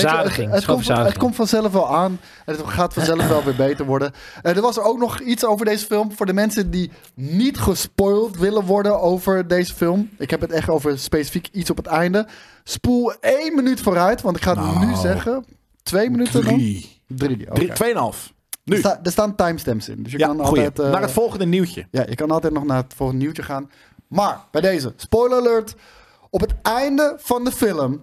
Verzadiging. 0.00 0.50
het, 0.50 0.64
komt, 0.64 0.76
het 0.78 0.86
verzadiging. 0.86 1.18
komt 1.22 1.34
vanzelf 1.36 1.72
wel 1.72 1.94
aan. 1.96 2.20
En 2.44 2.54
het 2.56 2.66
gaat 2.66 2.92
vanzelf 2.94 3.28
wel 3.28 3.44
weer 3.44 3.56
beter 3.56 3.84
worden. 3.86 4.12
Eh, 4.42 4.56
er 4.56 4.62
was 4.62 4.78
ook 4.78 4.98
nog 4.98 5.20
iets 5.20 5.44
over 5.44 5.64
deze 5.66 5.86
film. 5.86 6.12
Voor 6.12 6.26
de 6.26 6.32
mensen 6.32 6.70
die 6.70 6.90
niet 7.14 7.58
gespoild 7.58 8.36
willen 8.38 8.64
worden 8.64 9.00
over 9.00 9.48
deze 9.48 9.74
film. 9.74 10.10
Ik 10.18 10.30
heb 10.30 10.40
het 10.40 10.52
echt 10.52 10.68
over 10.68 10.98
specifiek 10.98 11.48
iets 11.52 11.70
op 11.70 11.76
het 11.76 11.86
einde. 11.86 12.26
Spoel 12.64 13.12
één 13.20 13.54
minuut 13.54 13.80
vooruit. 13.80 14.20
Want 14.22 14.36
ik 14.36 14.42
ga 14.42 14.50
het 14.50 14.58
Nou. 14.60 14.86
nu 14.86 14.94
zeggen. 14.94 15.44
Twee 15.82 16.10
minuten 16.10 16.44
dan? 16.44 16.54
Drie. 16.54 17.00
Drie. 17.06 17.40
oké. 17.46 17.54
Drie, 17.54 17.72
tweeënhalf. 17.72 18.32
Nu. 18.64 18.72
Er, 18.74 18.78
sta- 18.80 19.00
er 19.02 19.10
staan 19.10 19.34
timestamps 19.34 19.88
in. 19.88 20.02
Dus 20.02 20.12
je 20.12 20.18
Ja, 20.18 20.26
kan 20.26 20.46
goeie. 20.46 20.64
altijd... 20.64 20.86
eh, 20.86 20.92
Naar 20.92 21.02
het 21.02 21.10
volgende 21.10 21.46
nieuwtje. 21.46 21.86
ja, 21.90 22.04
je 22.08 22.14
kan 22.14 22.30
altijd 22.30 22.52
nog 22.52 22.64
naar 22.64 22.76
het 22.82 22.94
volgende 22.96 23.22
nieuwtje 23.22 23.42
gaan. 23.42 23.70
Maar 24.06 24.40
bij 24.50 24.60
deze, 24.60 24.92
spoiler 24.96 25.38
alert. 25.38 25.74
Op 26.30 26.40
het 26.40 26.54
einde 26.62 27.14
van 27.18 27.44
de 27.44 27.52
film 27.52 28.02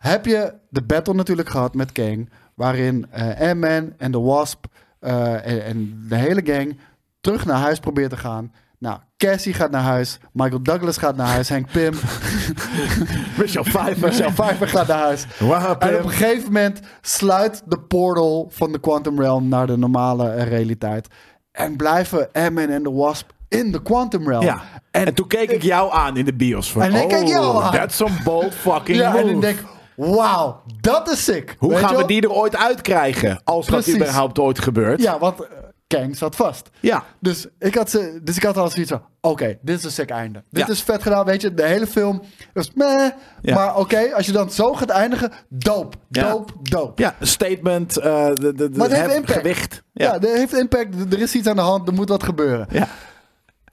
heb 0.00 0.26
je 0.26 0.54
de 0.68 0.82
battle 0.82 1.14
natuurlijk 1.14 1.48
gehad 1.48 1.74
met 1.74 1.92
Kang. 1.92 2.30
Waarin 2.54 3.06
eh 3.10 3.48
Ant-Man 3.48 3.92
en 3.96 4.12
de 4.12 4.20
Wasp 4.20 4.64
eh, 5.00 5.46
en, 5.46 5.64
en 5.64 6.04
de 6.08 6.16
hele 6.16 6.40
gang 6.44 6.78
terug 7.20 7.46
naar 7.46 7.58
huis 7.58 7.78
probeert 7.80 8.10
te 8.10 8.16
gaan. 8.16 8.52
Nou, 8.78 8.98
Cassie 9.16 9.54
gaat 9.54 9.70
naar 9.70 9.82
huis. 9.82 10.18
Michael 10.32 10.62
Douglas 10.62 10.96
gaat 10.96 11.16
naar 11.16 11.26
huis. 11.26 11.48
Hank 11.48 11.70
Pym. 11.72 11.92
Michelle 13.38 13.64
Pfeiffer. 13.70 14.08
Michelle 14.08 14.32
Pfeiffer 14.32 14.68
gaat 14.68 14.86
naar 14.86 14.98
huis. 14.98 15.26
Wow, 15.38 15.76
En 15.78 15.96
op 15.96 16.04
een 16.04 16.10
gegeven 16.10 16.44
moment 16.44 16.80
sluit 17.00 17.62
de 17.66 17.78
portal 17.80 18.48
van 18.50 18.72
de 18.72 18.80
Quantum 18.80 19.20
Realm 19.20 19.48
naar 19.48 19.66
de 19.66 19.76
normale 19.76 20.30
eh, 20.30 20.48
realiteit. 20.48 21.08
En 21.52 21.76
blijven 21.76 22.28
Ant-Man 22.32 22.68
en 22.68 22.82
de 22.82 22.90
Wasp 22.90 23.30
in 23.48 23.72
de 23.72 23.82
Quantum 23.82 24.28
Realm. 24.28 24.44
Ja. 24.44 24.62
En, 24.90 25.14
toen 25.14 25.26
keek 25.26 25.50
ik 25.50 25.62
jou 25.62 25.92
aan 25.92 26.16
in 26.16 26.24
de 26.24 26.34
bios. 26.34 26.72
Van, 26.72 26.82
En 26.82 26.94
ik 26.94 27.08
keek 27.08 27.26
jou 27.26 27.56
oh, 27.56 27.66
aan. 27.66 27.72
That's 27.72 27.96
some 27.96 28.14
bold 28.24 28.54
fucking 28.54 28.98
Ja, 28.98 29.10
move. 29.12 29.22
en 29.22 29.28
ik 29.28 29.40
denk, 29.40 29.58
wauw, 30.00 30.62
dat 30.80 31.10
is 31.10 31.24
sick. 31.24 31.56
Hoe 31.58 31.70
Weet 31.70 31.78
gaan 31.78 31.96
we 31.96 32.06
die 32.06 32.22
er 32.22 32.32
ooit 32.32 32.56
uitkrijgen? 32.56 33.40
Als 33.44 33.66
Precies. 33.66 33.86
dat 33.86 33.94
überhaupt 34.02 34.38
ooit 34.38 34.58
gebeurt. 34.58 35.02
Ja, 35.02 35.18
want 35.18 35.40
eh, 35.40 35.48
Kang 35.86 36.16
zat 36.16 36.36
vast. 36.36 36.70
Ja. 36.80 37.04
Dus 37.20 37.46
ik 37.58 37.74
had, 37.74 37.90
ze, 37.90 38.20
dus 38.22 38.36
ik 38.36 38.42
had 38.42 38.56
al 38.56 38.70
zoiets 38.70 38.90
van, 38.90 39.02
oké, 39.20 39.58
dit 39.62 39.78
is 39.78 39.84
een 39.84 39.90
sick 39.90 40.10
einde. 40.10 40.44
Dit 40.50 40.66
Ja. 40.66 40.72
is 40.72 40.82
vet 40.82 41.02
gedaan, 41.02 41.24
weet 41.24 41.40
je. 41.40 41.54
De 41.54 41.64
hele 41.66 41.86
film 41.86 42.22
was 42.54 42.70
meh. 42.74 43.08
Ja. 43.40 43.54
Maar 43.54 43.76
oké, 43.76 44.14
als 44.14 44.26
je 44.26 44.32
dan 44.32 44.50
zo 44.50 44.74
gaat 44.74 44.88
eindigen, 44.90 45.32
dope, 45.48 45.96
Ja. 46.08 46.30
dope, 46.30 46.52
dope. 46.62 47.02
Ja, 47.02 47.14
een 47.20 47.26
statement, 47.26 47.96
eh 47.96 48.26
de, 48.34 48.54
de, 48.54 48.70
Maar 48.74 48.88
het 48.88 48.98
heeft 49.00 49.14
impact. 49.14 49.32
gewicht. 49.38 49.82
Ja, 49.92 50.12
Ja. 50.12 50.18
dat 50.18 50.30
heeft 50.32 50.54
impact. 50.54 51.12
Er 51.12 51.20
is 51.20 51.34
iets 51.34 51.48
aan 51.48 51.56
de 51.56 51.62
hand, 51.62 51.88
er 51.88 51.94
moet 51.94 52.08
wat 52.08 52.22
gebeuren. 52.22 52.66
Ja. 52.70 52.88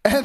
En 0.02 0.24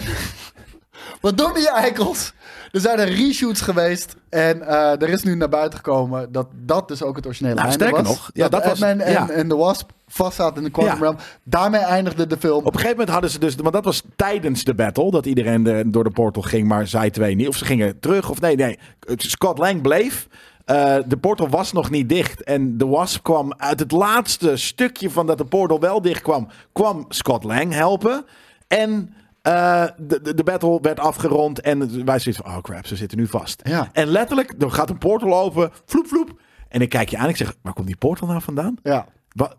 wat 1.22 1.38
doen 1.38 1.52
die 1.54 1.70
eikels? 1.70 2.32
Er 2.72 2.80
zijn 2.80 2.98
er 2.98 3.08
reshoots 3.08 3.60
geweest. 3.60 4.16
En 4.28 4.62
eh, 4.66 5.02
er 5.02 5.08
is 5.08 5.22
nu 5.22 5.34
naar 5.36 5.48
buiten 5.48 5.78
gekomen 5.78 6.32
dat 6.32 6.46
dat 6.52 6.88
dus 6.88 7.02
ook 7.02 7.16
het 7.16 7.26
originele 7.26 7.54
Nou, 7.54 7.68
einde 7.68 7.84
sterker 7.84 8.04
was. 8.04 8.16
nog, 8.16 8.30
ja, 8.34 8.48
dat 8.48 8.64
was- 8.64 8.80
en, 8.80 8.98
ja. 8.98 9.28
en 9.30 9.48
de 9.48 9.56
Wasp 9.56 9.90
vast 10.08 10.36
zaten 10.36 10.56
in 10.56 10.62
de 10.64 10.70
Quantum 10.70 10.94
Ja. 10.94 11.00
Realm. 11.00 11.16
Daarmee 11.42 11.80
eindigde 11.80 12.26
de 12.26 12.36
film. 12.38 12.58
Op 12.58 12.64
een 12.66 12.72
gegeven 12.72 12.90
moment 12.90 13.08
hadden 13.10 13.30
ze 13.30 13.38
dus, 13.38 13.54
want 13.54 13.72
dat 13.74 13.84
was 13.84 14.02
tijdens 14.16 14.64
de 14.64 14.74
battle, 14.74 15.10
dat 15.10 15.26
iedereen 15.26 15.62
de- 15.62 15.82
door 15.86 16.04
de 16.04 16.10
portal 16.10 16.42
ging, 16.42 16.68
maar 16.68 16.86
zij 16.86 17.10
twee 17.10 17.34
niet. 17.34 17.48
Of 17.48 17.56
ze 17.56 17.64
gingen 17.64 18.00
terug, 18.00 18.30
of 18.30 18.40
nee, 18.40 18.56
nee. 18.56 18.78
Scott 19.16 19.58
Lang 19.58 19.82
bleef. 19.82 20.28
Eh, 20.64 20.96
de 21.06 21.16
portal 21.16 21.48
was 21.48 21.72
nog 21.72 21.90
niet 21.90 22.08
dicht. 22.08 22.42
En 22.42 22.78
de 22.78 22.86
Wasp 22.86 23.22
kwam 23.22 23.52
uit 23.56 23.80
het 23.80 23.92
laatste 23.92 24.56
stukje 24.56 25.10
van 25.10 25.26
dat 25.26 25.38
de 25.38 25.44
portal 25.44 25.80
wel 25.80 26.02
dicht 26.02 26.22
kwam, 26.22 26.48
kwam 26.72 27.04
Scott 27.08 27.44
Lang 27.44 27.72
helpen. 27.72 28.24
En 28.68 29.14
eh, 29.42 29.84
de, 29.98 30.20
de, 30.22 30.34
de 30.34 30.42
battle 30.44 30.78
werd 30.82 31.00
afgerond. 31.00 31.60
En 31.60 32.04
wij 32.04 32.18
zoiets 32.18 32.40
van, 32.44 32.52
oh 32.54 32.62
crap, 32.62 32.86
ze 32.86 32.96
zitten 32.96 33.18
nu 33.18 33.26
vast. 33.26 33.60
Ja. 33.64 33.88
En 33.92 34.06
letterlijk, 34.08 34.54
er 34.58 34.70
gaat 34.70 34.90
een 34.90 34.98
portal 34.98 35.34
open, 35.40 35.70
vloep, 35.86 36.06
vloep. 36.06 36.40
En 36.68 36.80
ik 36.80 36.88
kijk 36.88 37.08
je 37.08 37.16
aan, 37.16 37.28
ik 37.28 37.36
zeg, 37.36 37.54
waar 37.62 37.72
komt 37.72 37.86
die 37.86 37.96
portal 37.96 38.26
nou 38.28 38.42
vandaan? 38.42 38.74
Ja. 38.82 39.06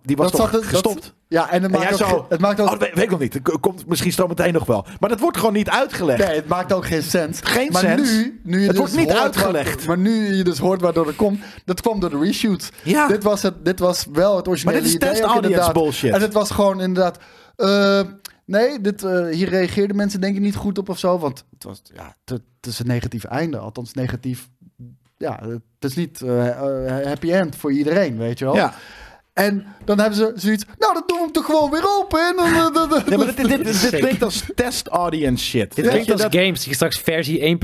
Die 0.01 0.15
was 0.15 0.31
Dat 0.31 0.39
toch 0.41 0.49
zat 0.51 0.61
dat- 0.61 0.69
gestopt? 0.69 1.13
Ja, 1.27 1.49
en 1.49 1.63
het 1.63 1.71
En 1.73 1.79
maakt, 1.79 2.03
ook, 2.03 2.25
het 2.29 2.39
maakt 2.39 2.59
ook... 2.61 2.69
oh, 2.71 2.79
weet, 2.79 2.99
ik 2.99 3.09
nog 3.09 3.19
niet. 3.19 3.33
Het 3.33 3.59
komt 3.59 3.87
misschien 3.87 4.11
zo 4.11 4.27
meteen 4.27 4.53
nog 4.53 4.65
wel. 4.65 4.85
Maar 4.99 5.09
dat 5.09 5.19
wordt 5.19 5.37
gewoon 5.37 5.53
niet 5.53 5.69
uitgelegd. 5.69 6.25
Nee, 6.27 6.35
het 6.35 6.47
maakt 6.47 6.73
ook 6.73 6.85
geen 6.85 7.03
sens. 7.03 7.39
Geen 7.43 7.71
maar 7.71 7.81
sens. 7.81 8.11
Nu, 8.11 8.39
nu 8.43 8.55
je 8.59 8.61
Het 8.61 8.69
dus 8.69 8.77
wordt 8.79 8.95
niet 8.95 9.11
uitgelegd. 9.11 9.87
Maar 9.87 9.97
nu 9.97 10.35
je 10.35 10.43
dus 10.43 10.57
hoort 10.57 10.81
waardoor 10.81 11.07
het 11.07 11.15
komt, 11.15 11.39
dat 11.65 11.81
kwam 11.81 11.99
door 11.99 12.09
de 12.09 12.19
reshoots. 12.19 12.69
Ja. 12.83 13.07
Dit 13.07 13.23
was, 13.23 13.41
het, 13.41 13.65
dit 13.65 13.79
was 13.79 14.05
wel 14.11 14.35
het 14.35 14.47
originele 14.47 14.77
Maar 14.79 14.89
dit 14.89 15.01
is 15.01 15.07
idee 15.07 15.09
test 15.21 15.33
audience 15.33 15.71
bullshit. 15.71 16.13
En 16.13 16.21
het 16.21 16.33
was 16.33 16.51
gewoon 16.51 16.81
inderdaad... 16.81 17.17
eh, 17.55 17.99
nee, 18.45 18.81
dit, 18.81 19.03
eh, 19.03 19.27
hier 19.27 19.49
reageerden 19.49 19.95
mensen 19.95 20.21
denk 20.21 20.35
ik 20.35 20.41
niet 20.41 20.55
goed 20.55 20.77
op 20.77 20.89
of 20.89 20.99
zo. 20.99 21.19
Want 21.19 21.45
het 21.53 21.63
was 21.63 21.81
ja, 21.95 22.15
het, 22.25 22.29
het 22.29 22.67
is 22.71 22.79
een 22.79 22.87
negatief 22.87 23.23
einde. 23.23 23.57
Althans 23.57 23.93
negatief... 23.93 24.49
Ja, 25.17 25.39
het 25.79 25.91
is 25.91 25.95
niet 25.95 26.21
eh, 26.21 26.49
eh, 26.49 27.05
happy 27.05 27.31
end 27.31 27.55
voor 27.55 27.71
iedereen, 27.71 28.17
weet 28.17 28.39
je 28.39 28.45
wel. 28.45 28.55
Ja. 28.55 28.73
En 29.33 29.65
dan 29.85 29.99
hebben 29.99 30.17
ze 30.17 30.31
zoiets... 30.35 30.65
Nou, 30.77 30.93
dan 30.93 31.03
doen 31.07 31.17
we 31.17 31.23
hem 31.23 31.31
toch 31.31 31.45
gewoon 31.45 31.71
weer 31.71 31.85
open. 31.99 32.35
Nee, 32.35 33.17
maar 33.17 33.25
dit, 33.25 33.37
dit, 33.37 33.63
dit, 33.63 33.81
dit 33.91 33.99
klinkt 33.99 34.23
als 34.23 34.43
test 34.55 34.87
audience 34.87 35.43
shit. 35.45 35.75
Dit 35.75 35.87
klinkt 35.87 36.05
je, 36.05 36.11
als 36.11 36.21
dat- 36.21 36.35
games. 36.35 36.63
Die 36.63 36.73
straks 36.73 36.97
versie 36.97 37.39
1.01, 37.39 37.45
1.02, 37.45 37.55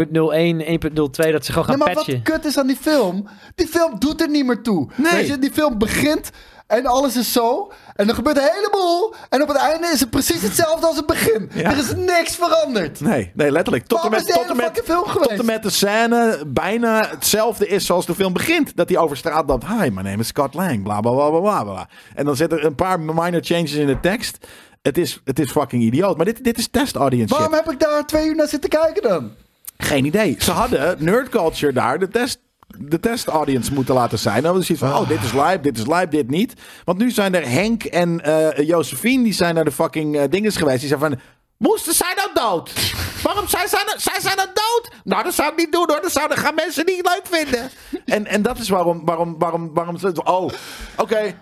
dat 0.93 1.45
ze 1.45 1.51
gewoon 1.51 1.65
gaan 1.65 1.77
Nee, 1.77 1.77
maar 1.77 1.93
patchen. 1.93 2.13
wat 2.13 2.23
kut 2.23 2.45
is 2.45 2.57
aan 2.57 2.67
die 2.67 2.75
film? 2.75 3.27
Die 3.55 3.67
film 3.67 3.99
doet 3.99 4.21
er 4.21 4.29
niet 4.29 4.45
meer 4.45 4.61
toe. 4.61 4.89
Nee. 4.95 5.11
Weet 5.11 5.27
je, 5.27 5.39
die 5.39 5.51
film 5.51 5.77
begint 5.77 6.29
en 6.67 6.85
alles 6.85 7.15
is 7.17 7.31
zo. 7.31 7.71
En 7.99 8.09
er 8.09 8.15
gebeurt 8.15 8.37
een 8.37 8.49
heleboel. 8.53 9.13
En 9.29 9.41
op 9.41 9.47
het 9.47 9.57
einde 9.57 9.87
is 9.87 9.99
het 9.99 10.09
precies 10.09 10.41
hetzelfde 10.41 10.87
als 10.87 10.95
het 10.95 11.05
begin. 11.05 11.49
Ja. 11.53 11.71
Er 11.71 11.77
is 11.77 11.95
niks 11.95 12.35
veranderd. 12.35 12.99
Nee, 12.99 13.31
nee, 13.35 13.51
letterlijk. 13.51 13.87
Tot 13.87 14.03
en, 14.03 14.11
met, 14.11 14.27
tot, 14.27 14.49
en 14.49 14.55
met, 14.55 14.81
tot 14.85 15.29
en 15.29 15.45
met 15.45 15.63
de 15.63 15.69
scène 15.69 16.43
bijna 16.47 17.07
hetzelfde 17.09 17.67
is 17.67 17.85
zoals 17.85 18.05
de 18.05 18.15
film 18.15 18.33
begint. 18.33 18.75
Dat 18.75 18.89
hij 18.89 18.97
over 18.97 19.17
straat 19.17 19.47
loopt. 19.47 19.65
Hi, 19.65 19.89
my 19.89 20.01
name 20.01 20.17
is 20.17 20.27
Scott 20.27 20.53
Lang. 20.53 20.83
Bla, 20.83 20.99
bla, 20.99 21.11
bla, 21.11 21.29
bla, 21.29 21.39
bla, 21.39 21.63
bla. 21.63 21.89
En 22.15 22.25
dan 22.25 22.35
zitten 22.35 22.57
er 22.57 22.65
een 22.65 22.75
paar 22.75 22.99
minor 22.99 23.41
changes 23.43 23.73
in 23.73 23.87
de 23.87 23.99
tekst. 23.99 24.47
Het 24.81 24.97
is, 24.97 25.21
het 25.23 25.39
is 25.39 25.51
fucking 25.51 25.83
idioot. 25.83 26.15
Maar 26.15 26.25
dit, 26.25 26.43
dit 26.43 26.57
is 26.57 26.67
test 26.67 26.95
audience 26.95 27.33
Waarom 27.33 27.53
heb 27.53 27.71
ik 27.71 27.79
daar 27.79 28.05
twee 28.05 28.27
uur 28.27 28.35
naar 28.35 28.47
zitten 28.47 28.69
kijken 28.69 29.01
dan? 29.01 29.31
Geen 29.77 30.05
idee. 30.05 30.35
Ze 30.39 30.51
hadden 30.51 30.95
nerd 30.99 31.29
culture 31.29 31.73
daar 31.73 31.99
de 31.99 32.07
test, 32.07 32.39
de 32.77 32.99
test 32.99 33.27
audience 33.27 33.73
moeten 33.73 33.93
laten 33.93 34.19
zijn. 34.19 34.43
Dan 34.43 34.55
was 34.55 34.67
het 34.67 34.77
van, 34.77 34.93
oh, 34.93 35.07
dit 35.07 35.23
is 35.23 35.33
live, 35.33 35.59
dit 35.61 35.77
is 35.77 35.85
live, 35.85 36.07
dit 36.09 36.29
niet. 36.29 36.53
Want 36.83 36.97
nu 36.97 37.11
zijn 37.11 37.35
er 37.35 37.49
Henk 37.49 37.83
en 37.83 38.21
eh 38.23 38.67
Josephine, 38.67 39.23
die 39.23 39.33
zijn 39.33 39.55
naar 39.55 39.65
de 39.65 39.71
fucking 39.71 40.17
eh, 40.17 40.23
dinges 40.29 40.55
geweest. 40.57 40.79
Die 40.79 40.87
zijn 40.87 40.99
van, 40.99 41.19
moesten 41.57 41.93
zij 41.93 42.13
nou 42.15 42.29
dood? 42.33 42.73
Waarom 43.23 43.47
zijn 43.47 43.67
zij, 43.67 43.83
nou- 43.85 44.35
nou 44.35 44.47
dood? 44.47 44.91
Nou, 45.03 45.23
dat 45.23 45.33
zou 45.33 45.51
ik 45.51 45.57
niet 45.57 45.71
doen 45.71 45.85
hoor. 45.87 46.01
Dat 46.01 46.11
zouden 46.11 46.37
gaan 46.37 46.55
mensen 46.55 46.85
niet 46.85 47.05
leuk 47.05 47.21
vinden. 47.23 47.69
En, 48.05 48.25
en 48.25 48.41
dat 48.41 48.57
is 48.57 48.69
waarom, 48.69 49.05
waarom, 49.05 49.35
waarom, 49.39 49.73
waarom, 49.73 49.97
oh, 50.23 50.49
oké. 50.97 51.35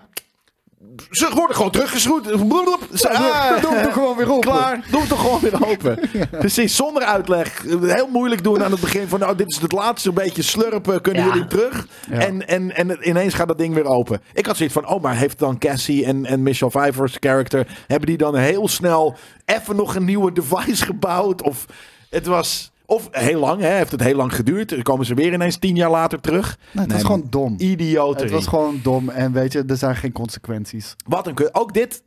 Ze 1.10 1.30
worden 1.34 1.56
gewoon 1.56 1.70
teruggeschroefd. 1.70 2.32
Ah, 2.32 3.60
Doe 3.60 3.74
hem 3.74 3.82
toch 3.84 3.92
gewoon 3.92 4.16
weer 4.16 4.32
open. 4.32 4.50
Klaar, 4.50 4.84
doe 4.90 5.00
het 5.00 5.08
toch 5.08 5.20
gewoon 5.20 5.40
weer 5.40 5.66
open. 5.66 5.98
Precies, 6.30 6.76
zonder 6.76 7.02
uitleg. 7.02 7.62
Heel 7.80 8.08
moeilijk 8.12 8.42
doen 8.42 8.64
aan 8.64 8.70
het 8.70 8.80
begin 8.80 9.08
van... 9.08 9.18
Nou, 9.18 9.36
dit 9.36 9.50
is 9.52 9.58
het 9.60 9.72
laatste, 9.72 10.08
een 10.08 10.14
beetje 10.14 10.42
slurpen, 10.42 11.00
kunnen 11.00 11.24
Ja. 11.24 11.28
jullie 11.32 11.46
terug? 11.46 11.86
Ja. 12.10 12.18
En, 12.18 12.48
en, 12.48 12.76
en 12.76 13.08
ineens 13.08 13.34
gaat 13.34 13.48
dat 13.48 13.58
ding 13.58 13.74
weer 13.74 13.84
open. 13.84 14.20
Ik 14.32 14.46
had 14.46 14.56
zoiets 14.56 14.74
van, 14.74 14.86
oh, 14.88 15.02
maar 15.02 15.16
heeft 15.16 15.38
dan 15.38 15.58
Cassie 15.58 16.04
en, 16.04 16.26
en 16.26 16.42
Michelle 16.42 16.70
Pfeiffer's 16.70 17.16
character... 17.20 17.66
hebben 17.86 18.08
die 18.08 18.18
dan 18.18 18.36
heel 18.36 18.68
snel 18.68 19.16
even 19.44 19.76
nog 19.76 19.94
een 19.94 20.04
nieuwe 20.04 20.32
device 20.32 20.84
gebouwd? 20.90 21.42
Of 21.42 21.64
het 22.10 22.26
was... 22.26 22.70
Of 22.90 23.08
heel 23.10 23.40
lang, 23.40 23.60
hè, 23.60 23.68
heeft 23.76 23.90
het 23.92 24.02
heel 24.02 24.14
lang 24.16 24.34
geduurd. 24.34 24.68
Dan 24.68 24.82
komen 24.82 25.06
ze 25.06 25.14
weer 25.14 25.32
ineens 25.32 25.56
tien 25.58 25.76
jaar 25.76 25.90
later 25.90 26.20
terug. 26.20 26.58
Nee, 26.72 26.84
het 26.84 26.92
was 26.92 27.02
gewoon 27.02 27.26
dom. 27.30 27.54
Idioterie. 27.58 28.22
Het 28.22 28.32
was 28.32 28.46
gewoon 28.46 28.80
dom. 28.82 29.08
En 29.08 29.32
weet 29.32 29.52
je, 29.52 29.64
er 29.66 29.76
zijn 29.76 29.96
geen 29.96 30.12
consequenties. 30.12 30.96
Wat 31.06 31.26
een 31.26 31.34
kut. 31.34 31.54
Ook 31.54 31.74
dit. 31.74 32.02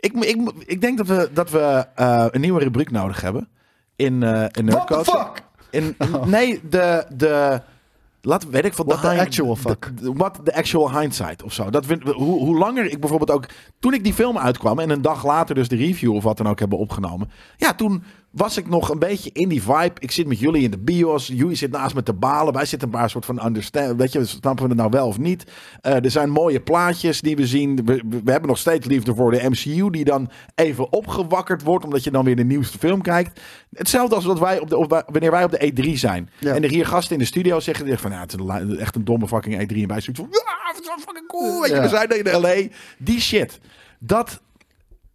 Ik, 0.00 0.12
ik, 0.12 0.52
ik 0.66 0.80
denk 0.80 0.96
dat 0.98 1.06
we, 1.06 1.30
dat 1.32 1.50
we 1.50 1.86
eh, 1.94 2.26
een 2.30 2.40
nieuwe 2.40 2.60
rubriek 2.62 2.90
nodig 2.90 3.20
hebben. 3.20 3.48
In, 3.96 4.22
eh 4.22 4.44
in 4.50 4.70
What 4.70 4.86
the 4.86 5.04
fuck? 5.04 5.42
In, 5.70 5.94
in- 5.98 6.30
nee, 6.30 6.60
de, 6.70 7.06
de, 7.16 7.60
laat 8.22 8.48
weet 8.50 8.64
ik 8.64 8.74
wat 8.74 8.86
What 8.86 9.00
de 9.02 9.20
actual 9.20 9.56
fuck? 9.56 9.90
de- 10.00 10.12
What 10.12 10.40
the 10.44 10.54
actual 10.54 10.98
hindsight 11.00 11.42
of 11.42 11.52
zo. 11.52 11.70
Dat 11.70 11.86
vind, 11.86 12.02
hoe, 12.02 12.38
hoe 12.44 12.58
langer 12.58 12.84
ik 12.84 13.00
bijvoorbeeld 13.00 13.30
ook 13.30 13.46
toen 13.78 13.94
ik 13.94 14.04
die 14.04 14.14
film 14.14 14.38
uitkwam 14.38 14.78
en 14.78 14.90
een 14.90 15.02
dag 15.02 15.24
later 15.26 15.54
dus 15.54 15.68
de 15.68 15.76
review 15.76 16.14
of 16.14 16.22
wat 16.22 16.36
dan 16.36 16.48
ook 16.48 16.58
hebben 16.58 16.78
opgenomen. 16.78 17.30
Ja, 17.56 17.74
toen 17.74 18.02
was 18.30 18.56
ik 18.56 18.68
nog 18.68 18.88
een 18.88 18.98
beetje 18.98 19.30
in 19.32 19.48
die 19.48 19.62
vibe. 19.62 19.92
Ik 19.98 20.10
zit 20.10 20.26
met 20.26 20.38
jullie 20.38 20.62
in 20.62 20.70
de 20.70 20.78
bios. 20.78 21.26
Jullie 21.26 21.56
zit 21.56 21.70
naast 21.70 21.94
me 21.94 22.02
te 22.02 22.12
balen. 22.12 22.52
Wij 22.52 22.64
zitten 22.64 22.88
een 22.88 22.94
paar 22.94 23.10
soort 23.10 23.24
van 23.24 23.46
understand. 23.46 23.96
Weet 23.96 24.12
je, 24.12 24.24
snappen 24.24 24.62
we 24.64 24.70
het 24.70 24.78
nou 24.78 24.90
wel 24.90 25.06
of 25.06 25.18
niet? 25.18 25.44
Eh, 25.80 26.04
er 26.04 26.10
zijn 26.10 26.30
mooie 26.30 26.60
plaatjes 26.60 27.20
die 27.20 27.36
we 27.36 27.46
zien. 27.46 27.84
We, 27.84 28.00
hebben 28.24 28.48
nog 28.48 28.58
steeds 28.58 28.86
liefde 28.86 29.14
voor 29.14 29.30
de 29.30 29.48
MCU 29.48 29.90
die 29.90 30.04
dan 30.04 30.30
even 30.54 30.92
opgewakkerd 30.92 31.62
wordt 31.62 31.84
omdat 31.84 32.04
je 32.04 32.10
dan 32.10 32.24
weer 32.24 32.36
de 32.36 32.44
nieuwste 32.44 32.78
film 32.78 33.02
kijkt. 33.02 33.40
Hetzelfde 33.72 34.14
als 34.14 34.24
wat 34.24 34.38
wij 34.38 34.60
op 34.60 34.68
de, 34.68 34.76
op, 34.76 35.04
wanneer 35.06 35.30
wij 35.30 35.44
op 35.44 35.50
de 35.50 35.72
E3 35.72 35.92
zijn. 35.92 36.30
Ja. 36.38 36.54
En 36.54 36.62
er 36.62 36.70
hier 36.70 36.86
gasten 36.86 37.12
in 37.12 37.18
de 37.18 37.24
studio 37.24 37.60
zeggen 37.60 37.98
van 37.98 38.10
ja, 38.10 38.20
het 38.20 38.36
is 38.68 38.76
echt 38.76 38.94
een 38.96 39.04
domme 39.04 39.28
fucking 39.28 39.54
E3 39.54 39.76
en 39.76 39.88
wij 39.88 40.00
zoiets 40.00 40.20
van 40.20 40.28
ja, 40.30 40.72
het 40.72 40.80
is 40.80 40.86
wel 40.86 40.98
fucking 40.98 41.28
cool. 41.28 41.60
Weet 41.60 41.70
je, 41.70 41.76
Ja. 41.76 41.82
we 41.82 41.88
zijn 41.88 42.24
in 42.24 42.40
LA. 42.40 42.76
Die 42.98 43.20
shit. 43.20 43.60
Dat 43.98 44.40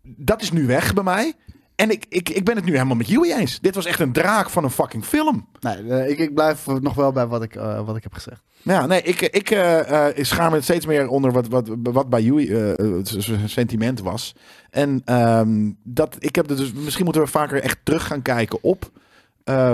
dat 0.03 0.41
is 0.41 0.51
nu 0.51 0.67
weg 0.67 0.93
bij 0.93 1.03
mij. 1.03 1.33
En 1.75 1.89
ik, 1.89 2.05
ik, 2.09 2.29
ik 2.29 2.43
ben 2.43 2.55
het 2.55 2.65
nu 2.65 2.71
helemaal 2.71 2.95
met 2.95 3.07
jullie 3.07 3.35
eens. 3.35 3.59
Dit 3.59 3.75
was 3.75 3.85
echt 3.85 3.99
een 3.99 4.11
draak 4.11 4.49
van 4.49 4.63
een 4.63 4.69
fucking 4.69 5.05
film. 5.05 5.47
Nee, 5.59 5.87
eh, 5.89 6.09
ik, 6.09 6.19
ik 6.19 6.33
blijf 6.33 6.67
nog 6.67 6.93
wel 6.93 7.11
bij 7.11 7.27
wat 7.27 7.43
ik, 7.43 7.55
eh, 7.55 7.85
wat 7.85 7.95
ik 7.95 8.03
heb 8.03 8.13
gezegd. 8.13 8.41
Ja, 8.61 8.85
nee, 8.85 9.01
ik, 9.01 9.21
ik, 9.21 9.49
eh, 9.51 10.07
ik 10.13 10.25
schaam 10.25 10.51
me 10.51 10.61
steeds 10.61 10.85
meer 10.85 11.07
onder 11.07 11.31
wat, 11.31 11.47
wat, 11.47 11.69
wat 11.83 12.09
bij 12.09 12.21
jullie 12.21 12.53
het 12.55 13.15
sentiment 13.45 13.99
was. 13.99 14.35
En 14.69 15.01
ehm, 15.05 15.71
dat, 15.83 16.15
ik 16.19 16.35
heb 16.35 16.49
er 16.49 16.57
dus, 16.57 16.73
misschien 16.73 17.03
moeten 17.03 17.23
we 17.23 17.27
vaker 17.27 17.61
echt 17.61 17.77
terug 17.83 18.07
gaan 18.07 18.21
kijken 18.21 18.59
op 18.61 18.91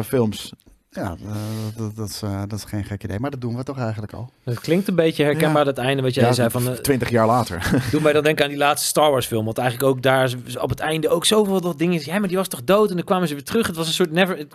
films. 0.05 0.53
Ja, 0.91 1.15
dat, 1.77 1.95
dat, 1.95 2.09
is, 2.09 2.21
eh, 2.21 2.39
dat 2.47 2.53
is 2.59 2.63
geen 2.63 2.83
gek 2.83 3.03
idee. 3.03 3.19
Maar 3.19 3.31
dat 3.31 3.41
doen 3.41 3.55
we 3.55 3.63
toch 3.63 3.77
eigenlijk 3.79 4.13
al. 4.13 4.29
Het 4.43 4.59
klinkt 4.59 4.87
een 4.87 4.95
beetje 4.95 5.23
herkenbaar, 5.23 5.65
dat 5.65 5.77
einde 5.77 6.01
wat 6.01 6.13
jij 6.13 6.23
Ja, 6.25 6.31
zei. 6.33 6.49
Van, 6.49 6.81
Twintig 6.81 7.09
jaar 7.09 7.27
later. 7.27 7.71
Doe 7.91 8.01
mij 8.01 8.13
dan 8.13 8.23
denken 8.23 8.43
aan 8.43 8.49
die 8.49 8.59
laatste 8.59 8.87
Star 8.87 9.11
Wars 9.11 9.25
film. 9.25 9.45
Want 9.45 9.57
eigenlijk 9.57 9.89
ook 9.89 10.01
daar 10.01 10.33
op 10.61 10.69
het 10.69 10.79
einde 10.79 11.09
ook 11.09 11.25
zoveel 11.25 11.61
dat 11.61 11.77
dingen. 11.77 12.01
Ja, 12.03 12.19
maar 12.19 12.27
die 12.27 12.37
was 12.37 12.47
toch 12.47 12.63
dood? 12.63 12.89
En 12.89 12.95
dan 12.95 13.05
kwamen 13.05 13.27
ze 13.27 13.33
weer 13.33 13.43
terug. 13.43 13.67
Het 13.67 13.75
was 13.75 13.87
een 13.87 13.93
soort 13.93 14.11
never. 14.11 14.37
Ik, 14.37 14.47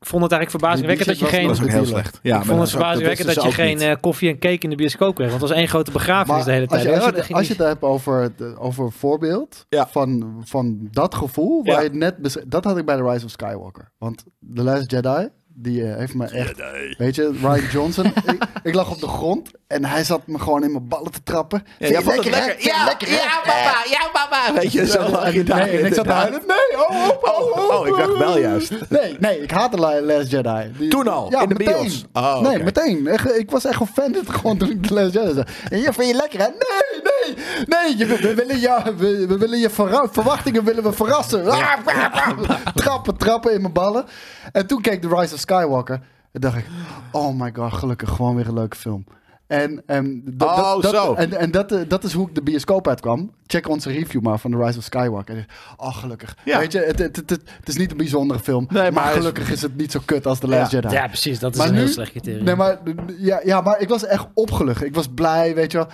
vond 0.00 0.22
het 0.22 0.32
eigenlijk 0.32 0.50
verbazingwekkend 0.50 1.08
dat 1.08 1.18
je 1.18 1.26
geen. 1.26 1.46
was 1.48 1.58
dat 1.58 1.68
heel 1.68 1.86
slecht. 1.86 2.18
Ja, 2.22 2.38
ik 2.38 2.44
vond 2.44 2.60
het 2.60 2.70
verbazingwekkend 2.70 3.34
dat, 3.34 3.44
je 3.44 3.52
geen 3.52 3.76
niet. 3.76 3.80
eh, 3.82 3.92
koffie 4.00 4.28
en 4.30 4.38
cake 4.38 4.58
in 4.58 4.70
de 4.70 4.76
bioscoop 4.76 5.14
kreeg. 5.14 5.28
Want 5.28 5.40
het 5.40 5.50
was 5.50 5.58
één 5.58 5.68
grote 5.68 5.90
begrafenis 5.90 6.44
de 6.44 6.50
hele 6.52 6.66
als 6.68 6.82
tijd. 6.82 6.94
je, 6.94 7.00
als, 7.00 7.10
Oh, 7.10 7.16
je, 7.16 7.22
ging 7.22 7.38
als 7.38 7.46
je 7.46 7.52
het 7.54 7.62
hebt 7.62 7.82
over, 7.82 8.32
over 8.58 8.84
een 8.84 8.92
voorbeeld 8.92 9.66
Ja. 9.68 9.88
van, 9.88 10.40
van 10.44 10.88
dat 10.90 11.14
gevoel, 11.14 11.64
waar 11.64 11.82
je 11.82 11.90
net 11.90 12.44
dat 12.46 12.64
had 12.64 12.78
ik 12.78 12.84
bij 12.84 12.96
The 12.96 13.02
Rise 13.10 13.24
of 13.24 13.30
Skywalker. 13.30 13.90
Want 13.98 14.24
The 14.54 14.62
Last 14.62 14.90
Jedi, 14.90 15.28
die 15.54 15.84
eh, 15.84 15.96
heeft 15.96 16.14
me 16.14 16.26
echt, 16.26 16.62
weet 16.98 17.14
je, 17.14 17.30
Ryan 17.30 17.70
Johnson, 17.70 18.06
ik, 18.32 18.46
ik 18.62 18.74
lag 18.74 18.90
op 18.90 19.00
de 19.00 19.08
grond 19.08 19.50
en 19.72 19.84
hij 19.84 20.04
zat 20.04 20.26
me 20.26 20.38
gewoon 20.38 20.62
in 20.64 20.72
mijn 20.72 20.88
ballen 20.88 21.12
te 21.12 21.22
trappen. 21.22 21.62
Ja, 21.66 21.72
Vind 21.86 21.90
jij 21.90 21.98
je 21.98 22.04
vond 22.04 22.16
het 22.16 22.26
lekker. 22.34 22.50
Vind 22.50 22.62
je 22.62 22.68
Ja, 22.68 22.84
lekker, 22.84 23.10
ja, 23.10 23.40
papa, 23.44 23.74
ja, 23.90 24.08
papa. 24.12 24.52
Weet 24.54 24.72
je, 24.72 24.86
zo 24.86 25.08
lag 25.08 25.32
je 25.32 25.42
daar. 25.44 25.66
nee, 25.66 25.78
en 25.78 25.86
ik 25.86 25.94
zat 25.94 26.06
huilen. 26.06 26.42
Nee, 26.46 26.86
oh, 26.88 27.08
oh, 27.08 27.08
oh, 27.22 27.56
oh, 27.58 27.80
Oh, 27.80 27.86
ik 27.86 27.96
dacht 27.96 28.18
wel 28.18 28.38
juist. 28.38 28.72
Nee, 28.88 29.16
nee, 29.20 29.42
ik 29.42 29.50
haatte 29.50 29.76
La- 29.76 30.00
Last 30.00 30.30
Jedi. 30.30 30.88
Toen 30.88 31.08
al? 31.08 31.40
In 31.42 31.48
de 31.48 31.54
bios? 31.54 32.04
Oh, 32.12 32.40
Nee, 32.40 32.58
meteen. 32.62 33.06
Ik 33.38 33.50
was 33.50 33.64
echt 33.64 33.80
offended 33.80 34.30
gewoon 34.30 34.56
toen 34.58 34.70
ik 34.70 34.88
de 34.88 34.94
Last 34.94 35.12
Jedi 35.12 35.34
zag. 35.34 35.44
En 35.70 35.78
je 35.78 35.92
vind 35.92 36.08
je 36.08 36.14
lekker, 36.14 36.40
hè? 36.40 36.46
Nee, 36.46 37.02
nee, 37.66 37.96
nee. 37.96 38.06
We, 38.06 38.34
willen 38.34 38.60
je, 38.60 38.94
we, 39.28 39.38
willen 39.38 39.58
je 39.58 39.70
verwachtingen 40.10 40.64
willen 40.64 40.82
we 40.82 40.92
verrassen. 40.92 41.48
Ah, 41.50 41.58
ah, 41.84 42.14
ah. 42.14 42.56
Trappen, 42.74 43.16
trappen 43.16 43.52
in 43.54 43.60
mijn 43.60 43.72
ballen. 43.72 44.04
En 44.52 44.66
toen 44.66 44.80
keek 44.80 45.00
The 45.02 45.08
Rise 45.08 45.34
of 45.34 45.40
Skywalker. 45.40 46.00
En 46.32 46.40
dacht 46.40 46.56
ik, 46.56 46.66
oh 47.12 47.40
my 47.40 47.52
god, 47.54 47.72
gelukkig 47.72 48.08
gewoon 48.08 48.36
weer 48.36 48.46
een 48.48 48.54
leuke 48.54 48.76
film. 48.76 49.04
En, 49.52 49.82
en, 49.86 50.22
dat, 50.24 50.48
Oh, 50.48 50.80
dat, 50.82 50.94
zo. 50.94 51.14
en, 51.14 51.32
en 51.32 51.50
dat, 51.50 51.72
eh, 51.72 51.80
dat 51.88 52.04
is 52.04 52.12
hoe 52.12 52.28
ik 52.28 52.34
de 52.34 52.42
bioscoop 52.42 52.88
uitkwam. 52.88 53.30
Check 53.46 53.68
onze 53.68 53.90
review 53.90 54.22
maar 54.22 54.38
van 54.38 54.50
The 54.50 54.56
Rise 54.56 54.78
of 54.78 54.84
Skywalker. 54.84 55.46
Oh, 55.76 55.96
gelukkig. 55.96 56.36
Ja. 56.44 56.58
Weet 56.58 56.72
je, 56.72 56.78
het, 56.78 56.98
het, 56.98 57.16
het, 57.16 57.30
het 57.30 57.68
is 57.68 57.76
niet 57.76 57.90
een 57.90 57.96
bijzondere 57.96 58.40
film. 58.40 58.66
Nee, 58.70 58.82
maar 58.82 58.92
maar, 58.92 59.02
hij 59.02 59.12
is- 59.12 59.18
gelukkig 59.18 59.50
is 59.50 59.62
het 59.62 59.76
niet 59.76 59.92
zo 59.92 60.00
kut 60.04 60.26
als 60.26 60.38
The 60.38 60.48
Last 60.48 60.70
Ja. 60.70 60.80
Jedi. 60.80 60.94
Ja, 60.94 61.06
precies. 61.06 61.38
Dat 61.38 61.52
is 61.52 61.58
Maar 61.58 61.68
een 61.68 61.74
heel 61.74 61.88
slecht 61.88 62.10
criterium. 62.10 62.44
Nee, 62.44 62.54
maar, 62.56 62.78
ja, 63.18 63.40
ja, 63.44 63.60
maar 63.60 63.80
ik 63.80 63.88
was 63.88 64.04
echt 64.06 64.26
opgelucht. 64.34 64.84
Ik 64.84 64.94
was 64.94 65.08
blij, 65.14 65.54
weet 65.54 65.72
je 65.72 65.78
wel. 65.78 65.88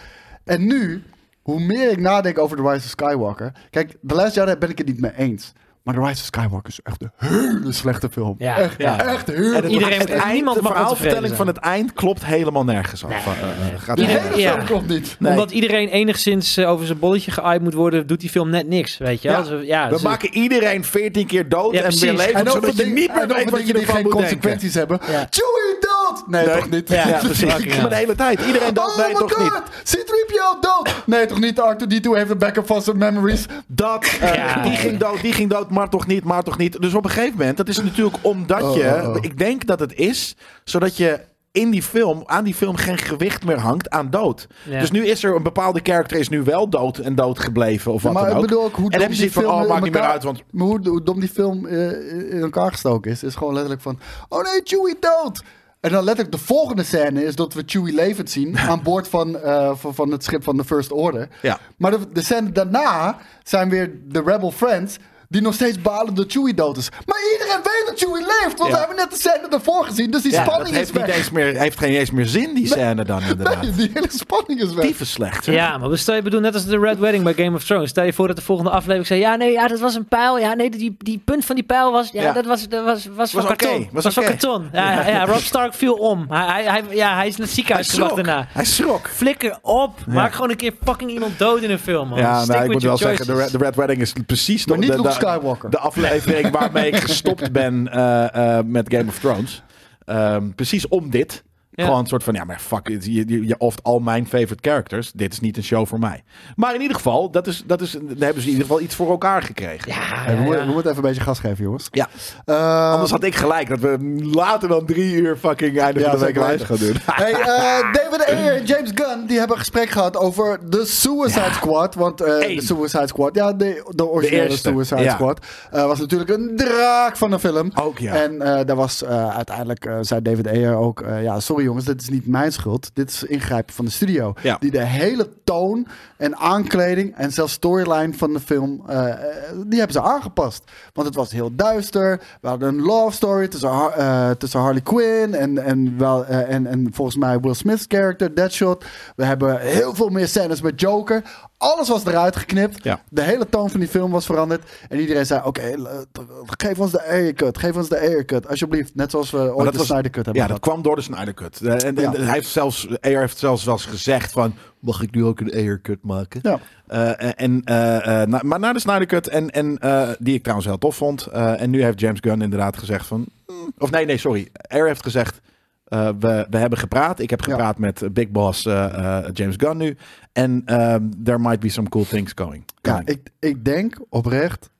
En 0.45 0.67
nu, 0.67 1.03
hoe 1.43 1.61
meer 1.61 1.91
ik 1.91 2.01
nadenk 2.01 2.39
over 2.39 2.57
The 2.57 2.63
Rise 2.63 2.75
of 2.85 2.91
Skywalker... 2.91 3.53
Kijk, 3.71 3.97
The 4.07 4.15
Last 4.15 4.35
Jedi 4.35 4.57
ben 4.57 4.71
ik 4.71 4.79
het 4.79 4.87
niet 4.87 5.01
mee 5.01 5.13
eens. 5.17 5.53
Maar 5.83 5.95
The 5.95 6.01
Rise 6.01 6.13
of 6.21 6.25
Skywalker 6.27 6.69
is 6.69 6.81
echt 6.83 7.03
een 7.03 7.11
hele 7.17 7.73
slechte 7.73 8.09
film. 8.13 8.35
Ja. 8.39 8.57
echt, 8.57 8.75
Ja. 8.79 9.05
echt 9.05 9.27
heel 9.27 9.37
En 9.55 9.63
het, 9.63 9.73
Iedereen- 9.73 9.99
het 10.01 10.11
eind, 10.11 10.33
niemand 10.33 10.57
de 10.57 10.63
verhaalvertelling 10.67 11.35
van 11.37 11.47
het 11.47 11.57
eind 11.57 11.93
klopt 11.93 12.25
helemaal 12.25 12.65
nergens 12.65 13.05
af. 13.05 13.23
Van, 13.23 13.33
eh, 13.33 13.81
gaat 13.83 13.99
Iedereen- 13.99 14.39
Ja. 14.39 14.53
film 14.53 14.65
klopt 14.65 14.89
niet. 14.89 15.17
Nee. 15.19 15.33
Omdat 15.33 15.51
iedereen 15.51 15.89
enigszins 15.89 16.57
eh, 16.57 16.71
over 16.71 16.87
zijn 16.87 16.99
bolletje 16.99 17.31
geëid 17.31 17.63
moet 17.63 17.75
worden, 17.75 18.07
doet 18.07 18.21
die 18.21 18.31
film 18.31 18.51
net 18.51 18.69
niks. 18.69 18.99
Weet 18.99 19.23
je? 19.23 19.29
Ja. 19.29 19.43
Dus, 19.43 19.67
ja, 19.67 19.85
We 19.89 19.93
dus- 19.93 20.03
maken 20.03 20.35
iedereen 20.35 20.85
14 20.85 21.27
keer 21.27 21.49
dood 21.49 21.73
Ja, 21.75 21.83
en 21.83 21.99
weer 21.99 22.13
levend, 22.13 22.47
En 22.47 22.51
zodat 22.53 22.77
je 22.77 22.85
niet 22.87 23.15
meer 23.15 23.27
weet 23.29 23.51
wat 23.51 23.67
je 23.67 23.73
ervan 23.73 23.95
geen 23.95 24.03
moet 24.03 24.13
denken. 24.13 24.29
consequenties 24.29 24.75
hebben. 24.75 24.99
Ja. 25.11 25.27
Chewie 25.31 25.77
dood! 25.81 26.29
Nee, 26.29 26.47
Nee. 26.47 26.57
toch 26.57 26.71
niet? 26.71 26.89
Ja, 26.89 27.09
Ja, 27.09 27.19
precies. 27.19 27.77
Maar 27.81 27.89
de 27.89 27.95
hele 27.95 28.15
tijd. 28.15 28.41
Iedereen 28.47 28.75
dood, 28.75 28.87
Oh 28.89 28.97
nee, 28.97 29.07
my 29.09 29.15
toch 29.15 29.39
niet. 29.39 29.63
C-3PO 29.85 30.59
dood! 30.61 30.95
Nee, 31.07 31.27
toch 31.27 31.41
niet? 31.41 31.57
R2-D2 31.61 32.17
heeft 32.17 32.31
een 32.31 32.39
backup 32.39 32.67
van 32.67 32.83
zijn 32.83 32.99
memories. 32.99 33.47
Dat, 33.67 34.17
eh, 34.21 34.63
die 34.63 34.73
ging 34.77 34.99
dood, 34.99 35.21
die 35.21 35.33
ging 35.33 35.51
dood, 35.51 35.71
maar 35.79 35.89
toch 35.89 36.07
niet, 36.07 36.25
maar 36.25 36.43
toch 36.43 36.59
niet. 36.59 36.81
Dus 36.81 36.95
op 36.95 37.05
een 37.05 37.11
gegeven 37.11 37.39
moment, 37.39 37.57
dat 37.57 37.69
is 37.69 37.83
natuurlijk 37.83 38.17
omdat 38.23 38.63
Oh, 38.63 38.77
je, 38.77 39.01
oh, 39.03 39.09
oh. 39.09 39.17
ik 39.21 39.39
denk 39.39 39.67
dat 39.67 39.81
het 39.81 39.95
is, 39.95 40.37
zodat 40.65 40.97
je 40.97 41.21
in 41.53 41.71
die 41.71 41.83
film, 41.83 42.23
aan 42.27 42.45
die 42.45 42.55
film 42.55 42.77
geen 42.77 42.99
gewicht 42.99 43.45
meer 43.45 43.59
hangt 43.59 43.91
aan 43.91 44.11
dood. 44.11 44.47
Ja. 44.65 44.81
Dus 44.81 44.91
nu 44.91 45.07
is 45.07 45.25
er 45.25 45.35
een 45.35 45.43
bepaalde 45.43 45.81
karakter 45.81 46.19
is 46.19 46.29
nu 46.29 46.43
wel 46.43 46.69
dood 46.69 46.99
en 46.99 47.15
dood 47.15 47.39
gebleven 47.39 47.93
of 47.93 48.03
wat 48.03 48.13
maar 48.13 48.23
dan 48.23 48.31
ik 48.31 48.37
ook. 48.39 48.49
bedoel 48.49 48.65
ook 48.65 48.77
hoe 48.77 48.85
en 48.85 48.91
dan 48.91 49.01
dom 49.01 49.09
heb 49.09 49.17
je 49.17 49.23
die 49.23 49.33
van, 49.33 49.43
film 49.43 49.55
oh, 49.55 49.63
in 49.63 49.69
maakt 49.69 49.83
niet 49.83 49.93
meer 49.93 50.03
uit, 50.03 50.23
want 50.23 50.43
Maar 50.51 50.67
hoe, 50.67 50.89
hoe 50.89 51.03
dom 51.03 51.21
die 51.21 51.29
film 51.29 51.67
eh, 51.67 52.33
in 52.33 52.41
elkaar 52.41 52.71
gestoken 52.71 53.11
is, 53.11 53.23
is 53.23 53.35
gewoon 53.35 53.53
letterlijk 53.53 53.83
van... 53.83 53.99
Oh 54.29 54.43
nee, 54.43 54.61
Chewie 54.65 54.97
dood! 55.01 55.43
En 55.81 55.91
dan 55.91 56.05
letterlijk 56.05 56.37
de 56.37 56.45
volgende 56.45 56.83
scène 56.83 57.25
is 57.25 57.35
dat 57.35 57.55
we 57.55 57.63
Chewie 57.67 57.95
levend 57.95 58.31
zien 58.31 58.59
aan 58.71 58.83
boord 58.83 59.09
van, 59.09 59.39
eh, 59.39 59.71
van, 59.75 59.95
van 59.95 60.11
het 60.11 60.25
schip 60.25 60.45
van 60.45 60.57
de 60.57 60.65
First 60.65 60.93
Order. 60.93 61.29
Ja. 61.43 61.59
Maar 61.77 61.91
de, 61.91 61.99
de 62.13 62.23
scène 62.23 62.53
daarna 62.53 63.19
zijn 63.43 63.69
weer 63.69 63.91
de 64.05 64.23
Rebel 64.25 64.51
Friends 64.51 64.99
die 65.29 65.41
nog 65.43 65.55
steeds 65.55 65.81
balen 65.83 66.15
dat 66.15 66.33
Chewie 66.33 66.55
dood 66.55 66.77
is. 66.77 66.89
Maar 67.07 67.17
iedereen 67.33 67.61
weet 67.63 67.83
dat 67.87 67.99
Chewie 67.99 68.23
leeft, 68.27 68.59
want 68.59 68.71
Ja. 68.71 68.73
we 68.73 68.79
hebben 68.79 68.97
net 68.97 69.11
de 69.11 69.17
scène 69.17 69.47
ervoor 69.51 69.85
gezien, 69.85 70.11
dus 70.11 70.23
die 70.23 70.33
ja, 70.33 70.45
dat 70.45 70.53
spanning 70.53 70.77
is 70.77 70.91
weg. 70.91 71.17
eens 71.17 71.31
meer, 71.31 71.59
heeft 71.59 71.79
geen 71.79 71.95
eens 71.95 72.11
meer 72.11 72.27
zin, 72.27 72.55
die 72.55 72.67
scène 72.67 73.05
dan 73.05 73.21
inderdaad. 73.21 73.63
Nee, 73.63 73.73
die 73.73 73.91
hele 73.95 74.07
spanning 74.11 74.61
is 74.63 74.73
weg. 74.75 74.85
Dieven 74.85 75.07
slecht. 75.07 75.45
Ja, 75.45 75.79
maar 75.79 75.99
stel 75.99 76.15
je 76.15 76.23
bedoel 76.23 76.41
net 76.41 76.55
als 76.55 76.65
de 76.65 76.79
Red 76.79 76.99
Wedding 76.99 77.25
bij 77.25 77.35
Game 77.35 77.57
of 77.57 77.65
Thrones. 77.65 77.91
Stel 77.91 78.05
je 78.05 78.13
voor 78.13 78.27
dat 78.27 78.37
de 78.37 78.43
volgende 78.43 78.71
aflevering 78.71 79.07
zei: 79.07 79.21
ja, 79.21 79.37
nee, 79.37 79.53
ja, 79.53 79.69
dat 79.69 79.79
was 79.81 79.95
een 79.95 80.07
pijl. 80.07 80.39
Ja, 80.39 80.55
nee, 80.55 80.71
die, 80.71 80.95
die 80.99 81.23
punt 81.25 81.45
van 81.45 81.55
die 81.55 81.65
pijl 81.65 81.93
was, 81.93 82.09
ja, 82.13 82.23
Ja. 82.23 82.33
dat 82.33 82.47
was, 82.47 82.69
dat 82.69 82.85
was, 82.85 83.07
was, 83.15 83.31
van 83.31 83.43
oké, 83.43 83.55
karton. 83.57 83.89
was 83.93 84.05
Was, 84.05 84.15
van 84.15 84.25
karton. 84.25 84.69
Ja, 84.73 84.93
ja, 84.93 85.09
ja, 85.09 85.25
Rob 85.27 85.39
Stark 85.41 85.75
viel 85.75 85.95
om. 85.95 86.27
Hij, 86.29 86.65
hij, 86.65 86.83
ja, 86.91 87.15
hij 87.17 87.27
is 87.27 87.37
naar 87.37 87.47
het 87.47 87.55
ziekenhuis 87.57 87.89
gebracht 87.91 88.15
daarna. 88.17 88.47
Hij 88.53 88.65
schrok. 88.65 89.09
Flikker 89.09 89.59
op. 89.63 89.99
Maak 90.07 90.33
gewoon 90.33 90.51
een 90.51 90.57
keer 90.57 90.73
fucking 90.85 91.11
iemand 91.11 91.39
dood 91.39 91.63
in 91.63 91.71
een 91.71 91.79
film, 91.79 92.09
man. 92.09 92.19
Ja, 92.19 92.45
nou, 92.45 92.65
ik 92.65 92.73
moet 92.73 92.83
wel 92.83 92.97
zeggen, 92.97 93.27
de. 93.27 93.57
Red, 93.59 93.75
Wedding 93.77 94.01
is 94.01 94.13
precies 94.27 94.67
Maar 94.67 94.77
de, 94.77 94.83
niet 94.83 94.91
de, 94.93 94.97
Luke 94.97 95.09
de- 95.09 95.15
Skywalker. 95.21 95.71
de 95.71 95.79
aflevering 95.79 96.51
waarmee 96.51 96.87
ik 96.87 96.97
gestopt 96.97 97.53
ben 97.53 97.89
eh, 97.89 98.59
eh, 98.59 98.65
met 98.65 98.95
Game 98.95 99.09
of 99.09 99.19
Thrones. 99.19 99.63
Ehm, 100.05 100.51
precies 100.51 100.89
om 100.89 101.11
dit. 101.11 101.45
Ja. 101.79 101.85
Gewoon 101.85 102.01
een 102.01 102.07
soort 102.07 102.23
van, 102.25 102.35
ja, 102.35 102.45
maar 102.45 102.59
fuck, 102.61 102.89
it, 102.89 103.05
je, 103.05 103.13
je, 103.29 103.47
je 103.47 103.59
oft 103.59 103.83
al 103.83 103.99
mijn 103.99 104.27
favorite 104.27 104.69
characters. 104.69 105.13
Dit 105.15 105.33
is 105.33 105.41
niet 105.41 105.57
een 105.57 105.63
show 105.63 105.87
voor 105.87 105.99
mij. 105.99 106.23
Maar 106.57 106.75
in 106.75 106.81
ieder 106.81 106.97
geval, 106.97 107.31
dat 107.31 107.47
is, 107.47 107.63
dat 107.67 107.81
is, 107.81 107.91
daar 107.93 108.01
hebben 108.19 108.43
ze 108.43 108.49
in 108.49 108.53
ieder 108.55 108.67
geval 108.67 108.81
iets 108.81 108.95
voor 108.95 109.11
elkaar 109.11 109.43
gekregen. 109.43 109.93
Ja, 109.93 109.97
Hey, 109.99 110.35
we, 110.35 110.39
ja, 110.41 110.45
moeten- 110.45 110.61
ja. 110.61 110.67
we 110.67 110.73
moeten 110.73 110.91
even 110.91 111.03
een 111.05 111.09
beetje 111.09 111.25
gas 111.25 111.39
geven, 111.41 111.65
jongens. 111.65 111.89
Ja. 111.91 112.09
Eh, 112.45 112.93
Anders 112.93 113.11
had 113.11 113.25
ik 113.25 113.35
gelijk 113.35 113.69
dat 113.69 113.79
we 113.79 114.21
later 114.33 114.69
dan 114.69 114.87
drie 114.87 115.13
uur 115.15 115.37
fucking 115.37 115.79
einde 115.81 116.01
Ja, 116.01 116.11
van 116.11 116.19
de 116.19 116.25
week 116.25 116.37
live 116.51 116.65
gaan 116.65 116.77
doen. 116.77 116.97
Hey, 117.05 117.33
eh, 117.33 117.93
David 118.03 118.27
Ayer 118.27 118.55
en 118.57 118.65
James 118.65 118.91
Gunn 118.95 119.27
die 119.27 119.39
hebben 119.39 119.57
een 119.57 119.63
gesprek 119.63 119.89
gehad 119.91 120.17
over 120.17 120.59
de 120.71 120.85
Suicide 120.87 121.53
Squad. 121.53 121.95
Want 121.95 122.21
eh, 122.21 122.57
de 122.57 122.63
Suicide 122.63 123.07
Squad, 123.07 123.35
ja, 123.35 123.53
de, 123.53 123.91
de 123.95 124.07
originele 124.09 124.57
Suicide 124.57 125.03
ja. 125.03 125.13
Squad, 125.13 125.47
eh, 125.71 125.87
was 125.87 125.99
natuurlijk 125.99 126.31
een 126.31 126.53
draak 126.57 127.17
van 127.17 127.33
een 127.33 127.39
film. 127.39 127.71
Ook 127.75 127.99
ja. 127.99 128.15
En 128.15 128.43
eh, 128.43 128.67
daar 128.67 128.77
was 128.77 129.03
eh, 129.03 129.37
uiteindelijk, 129.37 129.85
eh, 129.85 129.97
zei 130.01 130.23
David 130.23 130.47
Ayer 130.49 130.75
ook, 130.77 131.01
eh, 131.01 131.23
ja, 131.23 131.41
sorry 131.41 131.67
jongens, 131.69 131.87
dit 131.87 132.01
is 132.01 132.09
niet 132.09 132.27
mijn 132.27 132.53
schuld. 132.53 132.91
Dit 132.95 133.11
is 133.11 133.23
ingrijpen 133.23 133.75
van 133.75 133.85
de 133.85 133.91
studio. 133.91 134.35
Ja. 134.43 134.57
Die 134.61 134.71
de 134.71 134.85
hele 134.85 135.29
toon 135.45 135.87
en 136.17 136.37
aankleding 136.37 137.17
en 137.17 137.33
zelfs 137.33 137.53
storyline 137.53 138.13
van 138.13 138.33
de 138.33 138.41
film, 138.41 138.83
eh, 138.87 139.09
eh, 139.09 139.19
die 139.67 139.79
hebben 139.79 139.97
ze 139.97 140.03
aangepast. 140.03 140.63
Want 140.93 141.07
het 141.07 141.17
was 141.17 141.33
heel 141.33 141.55
duister. 141.55 142.21
We 142.41 142.49
hadden 142.49 142.69
een 142.69 142.81
love 142.81 143.17
story 143.17 143.49
tussen, 143.49 143.71
eh, 143.71 144.31
tussen 144.31 144.61
Harley 144.61 144.81
Quinn 144.81 145.35
en, 145.35 145.59
en, 145.59 145.99
wel, 145.99 146.27
en, 146.27 146.67
en 146.67 146.89
volgens 146.93 147.17
mij 147.17 147.41
Will 147.41 147.55
Smith's 147.55 147.85
character, 147.89 148.35
Deadshot. 148.35 148.85
We 149.17 149.25
hebben 149.25 149.61
heel 149.61 149.95
veel 149.95 150.09
meer 150.09 150.29
scènes 150.29 150.61
met 150.61 150.81
Joker. 150.81 151.23
Alles 151.59 151.89
was 151.89 152.05
eruit 152.07 152.37
geknipt. 152.37 152.85
Ja. 152.85 153.01
De 153.09 153.23
hele 153.23 153.49
toon 153.49 153.71
van 153.71 153.81
die 153.81 153.89
film 153.89 154.11
was 154.11 154.27
veranderd. 154.27 154.63
En 154.89 155.01
iedereen 155.01 155.27
zei, 155.27 155.41
oké, 155.45 155.61
eh, 155.61 155.99
geef 156.45 156.79
ons 156.79 156.91
de 156.93 157.03
aircut. 157.07 157.59
Geef 157.59 157.77
ons 157.77 157.89
de 157.89 157.99
aircut, 158.01 158.49
alsjeblieft. 158.49 158.95
Net 158.95 159.11
zoals 159.11 159.31
we 159.31 159.39
ooit 159.39 159.65
dat 159.65 159.73
de 159.73 159.79
was- 159.79 159.87
Snyder 159.87 160.11
Cut 160.11 160.25
hebben 160.25 160.43
Ja, 160.43 160.49
dat 160.49 160.61
kwam 160.61 160.83
door 160.83 160.97
de 160.97 161.03
Snyder 161.03 161.35
Cut. 161.35 161.61
En, 161.61 161.79
en 161.79 161.95
Ja. 161.95 162.13
hij 162.13 162.33
heeft 162.33 162.49
zelfs, 162.49 162.89
AR 162.89 162.97
heeft 163.21 163.39
zelfs 163.39 163.65
wel 163.65 163.75
eens 163.75 163.85
gezegd 163.85 164.33
van, 164.33 164.55
mag 164.79 165.03
ik 165.03 165.15
nu 165.15 165.25
ook 165.25 165.41
een 165.41 165.69
AR 165.69 165.81
Cut 165.81 165.99
maken? 166.03 166.41
Ja. 166.43 166.59
Eh, 166.87 167.31
en, 167.41 167.63
eh, 167.65 168.23
na- 168.27 168.41
maar 168.45 168.59
na 168.59 168.73
de 168.73 168.79
Snyder 168.81 169.07
Cut, 169.07 169.29
en, 169.29 169.51
en, 169.51 169.79
die 170.19 170.35
ik 170.35 170.41
trouwens 170.43 170.69
heel 170.69 170.79
tof 170.79 170.97
vond. 170.97 171.27
en 171.27 171.71
nu 171.71 171.83
heeft 171.83 172.01
James 172.01 172.19
Gunn 172.21 172.43
inderdaad 172.43 172.77
gezegd 172.79 173.07
van... 173.07 173.27
mm, 173.47 173.73
of 173.79 173.91
nee, 173.91 174.05
nee, 174.05 174.19
sorry. 174.19 174.49
AR 174.69 174.87
heeft 174.87 175.03
gezegd, 175.03 175.41
eh, 175.89 176.09
we, 176.19 176.47
we 176.51 176.57
hebben 176.57 176.79
gepraat. 176.79 177.19
Ik 177.19 177.31
heb 177.31 177.45
Ja. 177.45 177.53
gepraat 177.53 177.79
met 177.79 178.03
eh, 178.03 178.11
Big 178.11 178.29
Boss 178.31 178.67
eh, 178.67 179.25
James 179.33 179.55
Gunn 179.59 179.77
nu. 179.77 179.97
En 180.33 180.63
ehm, 180.65 181.09
there 181.25 181.39
might 181.39 181.61
be 181.61 181.69
some 181.69 181.89
cool 181.89 182.05
things 182.05 182.33
going. 182.35 182.65
Ja, 182.81 183.03
ik, 183.05 183.31
ik 183.39 183.65
denk 183.65 183.97
oprecht 184.09 184.71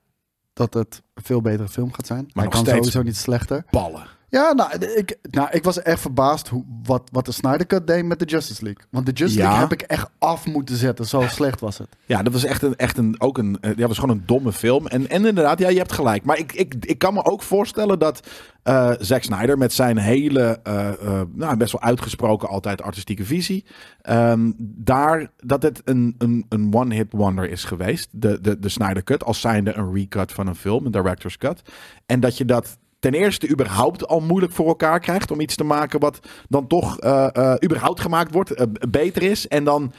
dat 0.53 0.73
het 0.73 1.01
een 1.13 1.23
veel 1.23 1.41
betere 1.41 1.67
film 1.67 1.93
gaat 1.93 2.07
zijn. 2.07 2.29
Maar 2.33 2.43
nog 2.45 2.53
hij 2.53 2.63
kan 2.63 2.73
sowieso 2.73 3.01
niet 3.01 3.17
slechter. 3.17 3.63
ballen. 3.69 4.03
Ja, 4.29 4.53
nou 4.53 4.85
ik, 4.85 5.17
nou, 5.21 5.47
ik 5.51 5.63
was 5.63 5.81
echt 5.81 6.01
verbaasd 6.01 6.47
hoe, 6.47 6.63
wat, 6.83 7.09
wat 7.11 7.25
de 7.25 7.31
Snyder 7.31 7.65
Cut 7.65 7.87
deed 7.87 8.05
met 8.05 8.19
de 8.19 8.25
Justice 8.25 8.63
League. 8.63 8.83
Want 8.89 9.05
de 9.05 9.11
Justice 9.11 9.39
Ja. 9.39 9.45
League 9.45 9.67
heb 9.69 9.81
ik 9.81 9.81
echt 9.81 10.09
af 10.19 10.45
moeten 10.45 10.75
zetten. 10.75 11.05
Zo 11.05 11.21
slecht 11.27 11.59
was 11.59 11.77
het. 11.77 11.87
Ja, 12.05 12.23
dat 12.23 12.33
was 12.33 12.43
echt 12.43 12.61
een, 12.61 12.75
echt 12.75 12.97
een, 12.97 13.15
ook 13.17 13.37
een, 13.37 13.57
eh, 13.61 13.71
ja, 13.75 13.87
was 13.87 13.97
gewoon 13.97 14.15
een 14.15 14.23
domme 14.25 14.53
film. 14.53 14.87
En, 14.87 15.09
en 15.09 15.25
inderdaad, 15.25 15.59
ja, 15.59 15.69
je 15.69 15.77
hebt 15.77 15.91
gelijk. 15.91 16.23
Maar 16.23 16.37
ik, 16.37 16.53
ik, 16.53 16.75
ik 16.79 16.97
kan 16.97 17.13
me 17.13 17.25
ook 17.25 17.41
voorstellen 17.41 17.99
dat 17.99 18.27
eh 18.63 18.91
Zack 18.99 19.23
Snyder 19.23 19.57
met 19.57 19.73
zijn 19.73 19.97
hele, 19.97 20.59
eh, 20.63 21.21
nou, 21.33 21.57
best 21.57 21.71
wel 21.71 21.81
uitgesproken 21.81 22.49
altijd 22.49 22.81
artistieke 22.81 23.25
visie, 23.25 23.65
ehm, 24.01 24.51
daar, 24.57 25.31
dat 25.37 25.63
het 25.63 25.81
een, 25.85 26.15
een, 26.17 26.45
een 26.49 26.73
one-hit 26.73 27.07
wonder 27.09 27.49
is 27.49 27.63
geweest. 27.63 28.07
De, 28.11 28.41
de, 28.41 28.59
de 28.59 28.69
Snyder 28.69 29.03
Cut, 29.03 29.23
als 29.23 29.41
zijnde 29.41 29.73
een 29.73 29.93
recut 29.93 30.31
van 30.31 30.47
een 30.47 30.55
film, 30.55 30.85
een 30.85 30.91
director's 30.91 31.37
cut. 31.37 31.61
En 32.05 32.19
dat 32.19 32.37
je 32.37 32.45
dat 32.45 32.77
ten 32.99 33.13
eerste 33.13 33.49
überhaupt 33.49 34.07
al 34.07 34.19
moeilijk 34.19 34.53
voor 34.53 34.67
elkaar 34.67 34.99
krijgt 34.99 35.31
om 35.31 35.39
iets 35.39 35.55
te 35.55 35.63
maken 35.63 35.99
wat 35.99 36.19
dan 36.47 36.67
toch 36.67 36.99
eh, 36.99 37.27
eh, 37.33 37.53
überhaupt 37.63 37.99
gemaakt 37.99 38.33
wordt, 38.33 38.51
eh, 38.51 38.65
beter 38.89 39.23
is. 39.23 39.47
En 39.47 39.63
dan 39.63 39.91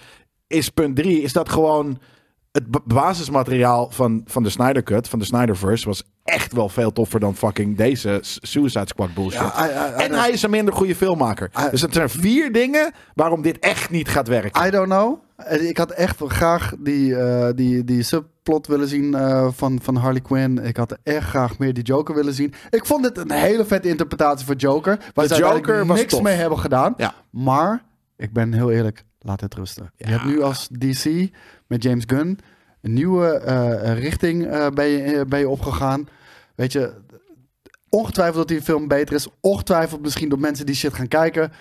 is 0.46 0.68
punt 0.68 0.96
drie, 0.96 1.22
is 1.22 1.32
dat 1.32 1.48
gewoon 1.48 1.98
het 2.52 2.70
ba- 2.70 2.80
basismateriaal 2.84 3.90
van, 3.90 4.22
van 4.26 4.42
de 4.42 4.50
Snyder 4.50 4.82
Cut, 4.82 5.08
van 5.08 5.18
de 5.18 5.24
Snyderverse, 5.24 5.86
was 5.86 6.02
echt 6.24 6.52
wel 6.52 6.68
veel 6.68 6.92
toffer 6.92 7.20
dan 7.20 7.36
fucking 7.36 7.76
deze 7.76 8.18
Suicide 8.22 8.86
Squad 8.86 9.14
bullshit. 9.14 9.40
Ja, 9.40 9.66
I- 9.66 9.70
I- 9.70 10.00
I 10.02 10.04
en 10.04 10.12
hij 10.12 10.30
is 10.30 10.42
een 10.42 10.50
minder 10.50 10.74
goede 10.74 10.96
filmmaker. 10.96 11.50
Dus 11.70 11.80
het 11.80 11.94
zijn 11.94 12.08
vier 12.10 12.52
dingen 12.52 12.92
waarom 13.14 13.42
dit 13.42 13.58
echt 13.58 13.90
niet 13.90 14.08
gaat 14.08 14.28
werken. 14.28 14.66
I 14.66 14.70
don't 14.70 14.86
know. 14.88 15.18
Ik 15.60 15.76
had 15.78 15.90
echt 15.90 16.18
wel 16.18 16.28
graag 16.28 16.74
die, 16.78 17.14
die, 17.54 17.84
die 17.84 18.02
subplot 18.50 18.66
willen 18.66 18.88
zien 18.88 19.14
eh, 19.14 19.48
van, 19.52 19.78
van 19.82 19.96
Harley 19.96 20.20
Quinn. 20.20 20.58
Ik 20.58 20.76
had 20.76 20.98
echt 21.02 21.28
graag 21.28 21.58
meer 21.58 21.74
die 21.74 21.84
Joker 21.84 22.14
willen 22.14 22.34
zien. 22.34 22.52
Ik 22.70 22.86
vond 22.86 23.04
het 23.04 23.18
een 23.18 23.30
hele 23.32 23.64
vette 23.64 23.88
interpretatie 23.88 24.46
van 24.46 24.56
Joker. 24.56 24.98
Waar 25.14 25.28
De 25.28 25.34
ze 25.34 25.40
Joker 25.40 25.86
niks 25.86 26.12
tof. 26.12 26.22
mee 26.22 26.36
hebben 26.36 26.58
gedaan. 26.58 26.94
Ja. 26.96 27.14
Maar, 27.30 27.84
ik 28.16 28.32
ben 28.32 28.52
heel 28.52 28.70
eerlijk, 28.70 29.04
laat 29.18 29.40
het 29.40 29.54
rusten. 29.54 29.92
Je 29.96 30.06
hebt 30.06 30.24
nu 30.24 30.42
als 30.42 30.68
DC 30.68 31.30
met 31.66 31.82
James 31.82 32.04
Gunn 32.06 32.38
een 32.80 32.92
nieuwe 32.92 33.28
eh, 33.28 33.98
richting 33.98 34.46
eh, 34.46 34.68
ben, 34.68 34.86
je, 34.86 35.24
ben 35.28 35.38
je 35.38 35.48
opgegaan. 35.48 36.08
Weet 36.54 36.72
je, 36.72 36.92
ongetwijfeld 37.88 38.36
dat 38.36 38.48
die 38.48 38.62
film 38.62 38.88
beter 38.88 39.14
is. 39.14 39.28
Ongetwijfeld 39.40 40.00
misschien 40.00 40.28
door 40.28 40.40
mensen 40.40 40.66
die 40.66 40.74
shit 40.74 40.94
gaan 40.94 41.08
kijken. 41.08 41.52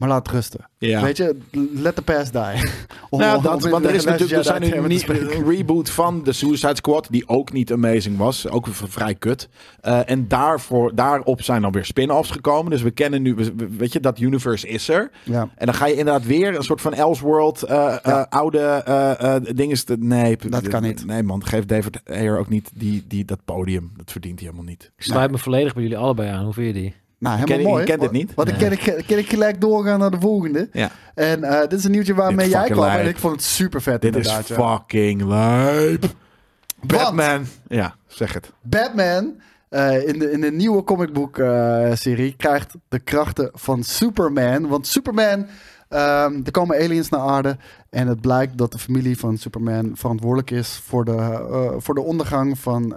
Maar 0.00 0.08
laat 0.08 0.26
het 0.26 0.34
rusten. 0.34 0.68
Ja. 0.78 1.02
Weet 1.02 1.16
je, 1.16 1.36
let 1.74 1.94
the 1.96 2.02
past 2.02 2.32
die. 2.32 2.42
Om- 3.10 3.18
Nou, 3.20 3.42
dat, 3.42 3.64
om 3.64 3.70
want 3.70 3.84
er 3.84 3.94
is 3.94 4.04
natuurlijk 4.04 4.38
er 4.38 4.44
zijn 4.44 4.62
nu 4.82 4.86
niet 4.88 5.08
een 5.08 5.44
reboot 5.48 5.90
van 5.90 6.22
de 6.24 6.32
Suicide 6.32 6.76
Squad, 6.76 7.06
die 7.10 7.28
ook 7.28 7.52
niet 7.52 7.72
amazing 7.72 8.16
was. 8.16 8.48
Ook 8.48 8.66
vrij 8.70 9.14
kut. 9.14 9.48
Eh, 9.80 10.10
en 10.10 10.28
daarvoor, 10.28 10.94
daarop 10.94 11.42
zijn 11.42 11.62
dan 11.62 11.72
weer 11.72 11.84
spin-offs 11.84 12.30
gekomen. 12.30 12.70
Dus 12.70 12.82
we 12.82 12.90
kennen 12.90 13.22
nu, 13.22 13.34
we- 13.34 13.54
we- 13.56 13.68
weet 13.76 13.92
je, 13.92 14.00
dat 14.00 14.18
universe 14.18 14.68
is 14.68 14.88
er. 14.88 15.10
Ja. 15.22 15.48
En 15.56 15.66
dan 15.66 15.74
ga 15.74 15.86
je 15.86 15.94
inderdaad 15.96 16.26
weer 16.26 16.56
een 16.56 16.62
soort 16.62 16.80
van 16.80 16.94
Elseworld, 16.94 17.62
eh 17.62 17.96
eh, 18.02 18.22
oude 18.28 18.58
eh 18.58 19.34
eh 19.36 19.42
dingen. 19.54 19.84
te- 19.84 19.96
Nee, 19.98 20.36
Dat 20.48 20.68
kan 20.68 20.82
niet. 20.82 21.06
Nee, 21.06 21.22
man, 21.22 21.44
geef 21.46 21.64
David 21.66 22.00
Ayer 22.10 22.38
ook 22.38 22.48
niet 22.48 22.70
die, 22.74 23.04
die, 23.08 23.24
dat 23.24 23.38
podium. 23.44 23.92
Dat 23.96 24.10
verdient 24.12 24.38
hij 24.38 24.48
helemaal 24.48 24.70
niet. 24.70 24.90
Ik 24.96 25.04
sluit 25.04 25.30
me 25.30 25.38
volledig 25.38 25.72
bij 25.74 25.82
jullie 25.82 25.98
allebei 25.98 26.28
aan. 26.30 26.44
Hoe 26.44 26.52
vind 26.52 26.66
je 26.66 26.72
die? 26.82 26.94
Nou, 27.20 27.38
ken- 27.38 27.48
helemaal 27.48 27.72
mooi. 27.72 27.84
kent 27.84 28.00
dit 28.00 28.10
niet? 28.10 28.34
Want 28.34 28.48
ik 28.48 28.54
ken, 28.58 28.72
ik, 28.72 29.04
ken 29.06 29.18
ik 29.18 29.28
gelijk 29.28 29.60
doorgaan 29.60 29.98
naar 29.98 30.10
de 30.10 30.20
volgende. 30.20 30.68
Ja. 30.72 30.90
En 31.14 31.44
eh, 31.44 31.60
dit 31.60 31.72
is 31.72 31.84
een 31.84 31.90
nieuwtje 31.90 32.14
waarmee 32.14 32.48
jij 32.48 32.70
kwam. 32.70 32.88
En 32.88 33.08
ik 33.08 33.16
vond 33.16 33.32
het 33.32 33.42
super 33.42 33.82
vet 33.82 34.02
Dit 34.02 34.16
is 34.16 34.32
fucking 34.32 35.22
lijp. 35.22 36.00
Want 36.00 36.92
Batman. 36.92 37.46
Ja, 37.68 37.94
zeg 38.06 38.32
het. 38.32 38.52
Batman 38.62 39.34
eh, 39.68 40.08
in, 40.08 40.18
de, 40.18 40.30
in 40.30 40.40
de 40.40 40.52
nieuwe 40.52 40.84
comicboek 40.84 41.38
eh, 41.38 41.90
serie 41.94 42.34
krijgt 42.36 42.74
de 42.88 42.98
krachten 42.98 43.50
van 43.52 43.82
Superman. 43.82 44.68
Want 44.68 44.86
Superman, 44.86 45.46
ehm, 45.88 46.40
er 46.44 46.50
komen 46.50 46.76
aliens 46.76 47.08
naar 47.08 47.20
aarde. 47.20 47.56
En 47.90 48.06
het 48.06 48.20
blijkt 48.20 48.58
dat 48.58 48.72
de 48.72 48.78
familie 48.78 49.18
van 49.18 49.36
Superman 49.38 49.90
verantwoordelijk 49.94 50.50
is 50.50 50.80
voor 50.84 51.04
de, 51.04 51.74
voor 51.78 51.94
de 51.94 52.02
ondergang 52.02 52.58
van, 52.58 52.94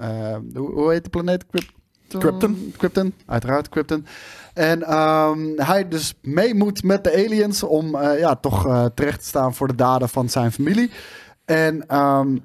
hoe, 0.54 0.72
hoe 0.72 0.92
heet 0.92 1.04
de 1.04 1.10
planeet? 1.10 1.46
Krypton? 2.20 2.40
Krypton. 2.40 2.74
Krypton, 2.78 3.14
uiteraard 3.26 3.70
Krypton. 3.70 4.06
En 4.54 4.84
ehm, 4.84 5.40
hij 5.56 5.88
dus 5.88 6.14
mee 6.22 6.54
moet 6.54 6.84
met 6.84 7.04
de 7.04 7.14
aliens 7.26 7.64
om 7.64 7.96
eh, 7.96 8.20
ja, 8.20 8.36
toch 8.36 8.68
eh, 8.68 8.86
terecht 8.96 9.20
te 9.20 9.26
staan 9.26 9.54
voor 9.56 9.68
de 9.68 9.76
daden 9.76 10.10
van 10.10 10.30
zijn 10.30 10.52
familie. 10.52 10.92
En 11.46 11.88
ehm, 11.88 12.38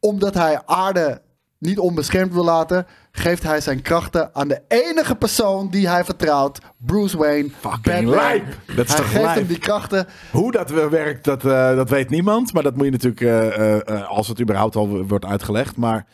omdat 0.00 0.34
hij 0.34 0.62
aarde 0.66 1.20
niet 1.60 1.78
onbeschermd 1.78 2.32
wil 2.32 2.44
laten, 2.44 2.86
geeft 3.12 3.42
hij 3.42 3.60
zijn 3.60 3.82
krachten 3.82 4.34
aan 4.34 4.48
de 4.48 4.62
enige 4.68 5.14
persoon 5.14 5.68
die 5.68 5.88
hij 5.88 6.04
vertrouwt, 6.04 6.58
Bruce 6.76 7.18
Wayne. 7.18 7.50
Fucking 7.60 8.08
lijp. 8.08 8.44
Dat 8.76 8.86
is 8.86 8.92
hij 8.92 8.96
toch 8.96 9.10
geeft 9.10 9.24
lijp? 9.24 9.36
hem 9.36 9.46
die 9.46 9.58
krachten. 9.58 10.06
Hoe 10.30 10.52
dat 10.52 10.70
werkt, 10.70 11.24
dat, 11.24 11.44
eh, 11.44 11.76
dat 11.76 11.90
weet 11.90 12.10
niemand. 12.10 12.52
Maar 12.52 12.62
dat 12.62 12.76
moet 12.76 12.84
je 12.84 12.90
natuurlijk, 12.90 13.20
eh, 13.20 13.46
eh, 13.56 13.88
eh, 13.88 14.08
als 14.08 14.28
het 14.28 14.40
überhaupt 14.40 14.76
al 14.76 15.06
wordt 15.06 15.24
uitgelegd. 15.24 15.76
Maar 15.76 16.06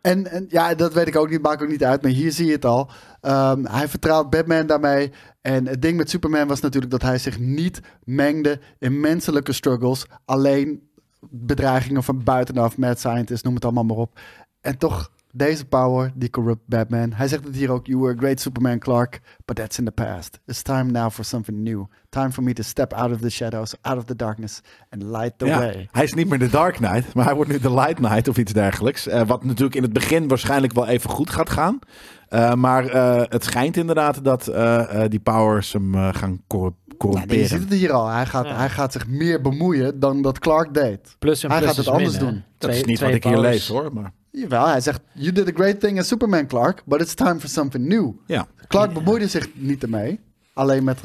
En, 0.00 0.30
en 0.30 0.46
ja, 0.48 0.74
dat 0.74 0.92
weet 0.92 1.06
ik 1.06 1.16
ook 1.16 1.30
niet, 1.30 1.42
maakt 1.42 1.62
ook 1.62 1.68
niet 1.68 1.84
uit, 1.84 2.02
maar 2.02 2.10
hier 2.10 2.32
zie 2.32 2.46
je 2.46 2.52
het 2.52 2.64
al. 2.64 2.90
Ehm, 3.20 3.64
hij 3.64 3.88
vertrouwt 3.88 4.30
Batman 4.30 4.66
daarmee. 4.66 5.12
En 5.40 5.66
het 5.66 5.82
ding 5.82 5.96
met 5.96 6.10
Superman 6.10 6.48
was 6.48 6.60
natuurlijk 6.60 6.92
dat 6.92 7.02
hij 7.02 7.18
zich 7.18 7.38
niet 7.38 7.80
mengde 8.04 8.60
in 8.78 9.00
menselijke 9.00 9.52
struggles. 9.52 10.06
Alleen 10.24 10.88
bedreigingen 11.30 12.02
van 12.02 12.22
buitenaf, 12.22 12.76
mad 12.76 12.98
scientist, 12.98 13.44
noem 13.44 13.54
het 13.54 13.64
allemaal 13.64 13.84
maar 13.84 13.96
op. 13.96 14.18
En 14.60 14.78
toch, 14.78 15.10
deze 15.36 15.64
power, 15.64 16.12
die 16.14 16.30
corrupt 16.30 16.62
Batman. 16.66 17.12
Hij 17.12 17.28
zegt 17.28 17.44
het 17.44 17.54
hier 17.56 17.70
ook, 17.70 17.86
you 17.86 18.00
were 18.00 18.14
a 18.14 18.16
great 18.18 18.40
Superman 18.40 18.78
Clark, 18.78 19.20
but 19.44 19.56
that's 19.56 19.78
in 19.78 19.84
the 19.84 19.90
past. 19.90 20.40
It's 20.46 20.62
time 20.62 20.90
now 20.90 21.10
for 21.10 21.24
something 21.24 21.58
new. 21.58 21.84
Time 22.08 22.30
for 22.32 22.42
me 22.42 22.52
to 22.52 22.62
step 22.62 22.92
out 22.92 23.12
of 23.12 23.20
the 23.20 23.30
shadows, 23.30 23.74
out 23.80 23.96
of 23.96 24.04
the 24.04 24.16
darkness, 24.16 24.60
and 24.90 25.02
light 25.02 25.32
the 25.38 25.46
ja, 25.46 25.58
way. 25.58 25.88
hij 25.90 26.04
is 26.04 26.14
niet 26.14 26.28
meer 26.28 26.38
de 26.38 26.48
Dark 26.50 26.74
Knight, 26.74 27.14
maar 27.14 27.24
hij 27.24 27.34
wordt 27.34 27.50
nu 27.50 27.58
de 27.58 27.74
Light 27.74 27.94
Knight 27.94 28.28
of 28.28 28.36
iets 28.38 28.52
dergelijks. 28.52 29.06
Eh, 29.06 29.26
wat 29.26 29.44
natuurlijk 29.44 29.74
in 29.76 29.82
het 29.82 29.92
begin 29.92 30.28
waarschijnlijk 30.28 30.72
wel 30.72 30.86
even 30.86 31.10
goed 31.10 31.30
gaat 31.30 31.50
gaan. 31.50 31.78
Eh, 32.28 32.54
maar 32.54 32.86
eh, 32.86 33.22
het 33.28 33.44
schijnt 33.44 33.76
inderdaad 33.76 34.24
dat 34.24 34.44
die 35.10 35.20
powers 35.20 35.72
hem 35.72 35.94
gaan 35.94 36.40
cor- 36.46 36.74
Ja, 36.98 37.22
je 37.26 37.46
ziet 37.46 37.60
het 37.60 37.72
hier 37.72 37.92
al. 37.92 38.08
Hij 38.08 38.26
gaat, 38.26 38.46
Ja. 38.46 38.56
hij 38.56 38.68
gaat 38.70 38.92
zich 38.92 39.06
meer 39.08 39.40
bemoeien 39.40 40.00
dan 40.00 40.22
dat 40.22 40.38
Clark 40.38 40.74
deed. 40.74 41.16
Plus 41.18 41.42
en 41.42 41.50
Hij 41.50 41.58
plus 41.60 41.70
gaat 41.70 41.84
het 41.84 41.94
anders 41.94 42.18
min, 42.18 42.28
doen. 42.28 42.42
dat 42.58 42.70
is 42.70 42.84
niet 42.84 43.00
wat 43.00 43.10
ik 43.10 43.24
hier 43.24 43.38
lees 43.38 43.68
hoor. 43.68 43.92
Maar 43.92 44.12
Jawel, 44.36 44.66
hij 44.66 44.80
zegt, 44.80 45.00
you 45.12 45.32
did 45.32 45.48
a 45.48 45.52
great 45.54 45.80
thing 45.80 45.98
as 45.98 46.06
Superman 46.08 46.46
Clark, 46.46 46.82
but 46.86 47.00
it's 47.00 47.14
time 47.14 47.40
for 47.40 47.48
something 47.48 47.86
new. 47.86 48.12
ja. 48.26 48.46
Clark 48.68 48.92
bemoeide 48.92 49.28
zich 49.28 49.48
niet 49.54 49.82
ermee, 49.82 50.20
alleen 50.52 50.84
met 50.84 51.00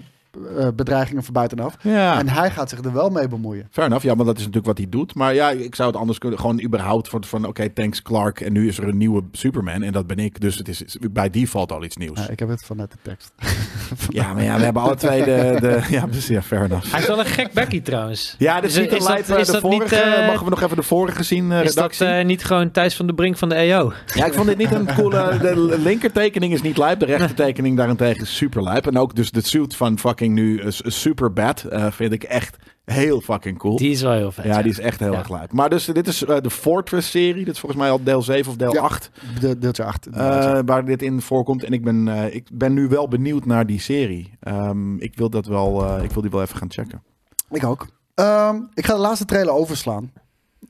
eh, 0.57 0.67
bedreigingen 0.75 1.23
van 1.23 1.33
buitenaf. 1.33 1.75
Ja. 1.81 2.19
En 2.19 2.29
hij 2.29 2.51
gaat 2.51 2.69
zich 2.69 2.79
er 2.83 2.93
wel 2.93 3.09
mee 3.09 3.27
bemoeien. 3.27 3.67
Fair 3.71 3.87
enough, 3.87 4.05
ja, 4.05 4.15
maar 4.15 4.25
dat 4.25 4.33
is 4.37 4.39
natuurlijk 4.39 4.67
wat 4.67 4.77
hij 4.77 4.87
doet. 4.89 5.15
Maar 5.15 5.33
ja, 5.33 5.49
ik 5.49 5.75
zou 5.75 5.89
het 5.89 5.99
anders 5.99 6.17
kunnen. 6.17 6.39
Gewoon 6.39 6.61
überhaupt 6.63 7.09
van, 7.09 7.23
van 7.23 7.45
oké, 7.45 7.69
thanks 7.69 8.01
Clark. 8.01 8.41
En 8.41 8.53
nu 8.53 8.67
is 8.67 8.77
er 8.77 8.87
een 8.87 8.97
nieuwe 8.97 9.23
Superman 9.31 9.81
en 9.81 9.91
dat 9.91 10.07
ben 10.07 10.19
ik. 10.19 10.41
Dus 10.41 10.57
het 10.57 10.67
is, 10.67 10.81
is 10.81 10.97
bij 11.11 11.29
default 11.29 11.71
al 11.71 11.83
iets 11.83 11.97
nieuws. 11.97 12.19
Ja, 12.19 12.29
ik 12.29 12.39
heb 12.39 12.49
het 12.49 12.63
vanuit 12.65 12.91
de 12.91 12.97
tekst. 13.01 13.31
Ja, 14.09 14.33
maar 14.33 14.43
ja, 14.43 14.57
we 14.57 14.63
hebben 14.63 14.81
alle 14.81 14.95
twee 14.95 15.23
de... 15.23 15.57
de 15.59 15.81
ja, 15.95 16.05
precies, 16.05 16.27
ja, 16.27 16.41
fair 16.41 16.63
enough. 16.63 16.91
Hij 16.91 16.99
is 17.01 17.07
wel 17.07 17.19
een 17.19 17.25
gek 17.25 17.51
Becky 17.53 17.81
trouwens. 17.81 18.35
Ja, 18.37 18.61
dit 18.61 18.69
is 18.69 18.77
niet 18.77 18.91
is 18.91 19.05
dat- 19.05 19.17
live, 19.17 19.33
eh, 19.33 19.39
is 19.39 19.45
de 19.45 19.51
dat 19.51 19.63
niet, 19.63 19.73
vorige. 19.73 19.95
eh, 19.95 20.27
Mogen 20.27 20.43
we 20.43 20.49
nog 20.49 20.61
even 20.61 20.75
de 20.75 20.83
vorige 20.83 21.23
zien, 21.23 21.51
eh, 21.51 21.57
Is 21.63 21.65
dat 21.65 21.75
redactie? 21.75 22.05
eh, 22.05 22.25
niet 22.25 22.43
gewoon 22.45 22.71
Thijs 22.71 22.95
van 22.95 23.07
de 23.07 23.13
Brink 23.13 23.37
van 23.37 23.49
de 23.49 23.55
EO? 23.55 23.93
Ja, 24.13 24.25
ik 24.25 24.33
vond 24.33 24.47
dit 24.47 24.57
niet 24.57 24.71
een 24.71 24.93
coole... 24.95 25.37
De 25.41 25.75
linkertekening 25.83 26.53
is 26.53 26.61
niet 26.61 26.77
lijp. 26.77 26.99
De 26.99 27.05
rechtertekening 27.05 27.77
daarentegen 27.77 28.21
is 28.21 28.35
super 28.35 28.63
lijp. 28.63 28.87
En 28.87 28.97
ook 28.97 29.15
dus 29.15 29.31
de 29.31 29.41
suit 29.41 29.75
van 29.75 29.99
fucking 29.99 30.28
nu, 30.33 30.59
uh, 30.61 30.65
Super 30.69 31.33
Bad, 31.33 31.65
uh, 31.71 31.91
vind 31.91 32.11
ik 32.13 32.23
echt 32.23 32.55
heel 32.85 33.21
fucking 33.21 33.57
cool. 33.57 33.75
Die 33.77 33.91
is 33.91 34.01
wel 34.01 34.11
heel 34.13 34.31
vet. 34.31 34.45
Ja, 34.45 34.61
die 34.61 34.71
is 34.71 34.79
echt 34.79 34.99
heel 34.99 35.11
Ja. 35.11 35.17
erg 35.17 35.29
lijp. 35.29 35.51
Maar 35.53 35.69
dus 35.69 35.85
dit 35.85 36.07
is 36.07 36.23
eh, 36.25 36.41
de 36.41 36.49
Fortress-serie. 36.49 37.45
Dit 37.45 37.53
is 37.53 37.59
volgens 37.59 37.81
mij 37.81 37.91
al 37.91 38.03
deel 38.03 38.21
7 38.21 38.51
of 38.51 38.57
deel 38.57 38.73
Ja. 38.73 38.81
8. 38.81 39.11
De, 39.39 39.57
deeltje 39.57 39.83
8. 39.83 40.07
eh, 40.07 40.59
waar 40.65 40.85
dit 40.85 41.01
in 41.01 41.21
voorkomt. 41.21 41.63
En 41.63 41.71
ik 41.73 41.83
ben, 41.83 42.07
eh, 42.07 42.35
ik 42.35 42.47
ben 42.53 42.73
nu 42.73 42.87
wel 42.87 43.07
benieuwd 43.07 43.45
naar 43.45 43.65
die 43.65 43.79
serie. 43.79 44.31
Ehm, 44.39 44.95
ik, 44.97 45.15
wil 45.17 45.29
dat 45.29 45.45
wel, 45.45 45.85
eh, 45.85 46.03
ik 46.03 46.11
wil 46.11 46.21
die 46.21 46.31
wel 46.31 46.41
even 46.41 46.57
gaan 46.57 46.71
checken. 46.71 47.03
Ik 47.51 47.63
ook. 47.65 47.87
Ehm, 48.15 48.55
ik 48.73 48.85
ga 48.85 48.93
de 48.93 48.99
laatste 48.99 49.25
trailer 49.25 49.53
overslaan. 49.53 50.11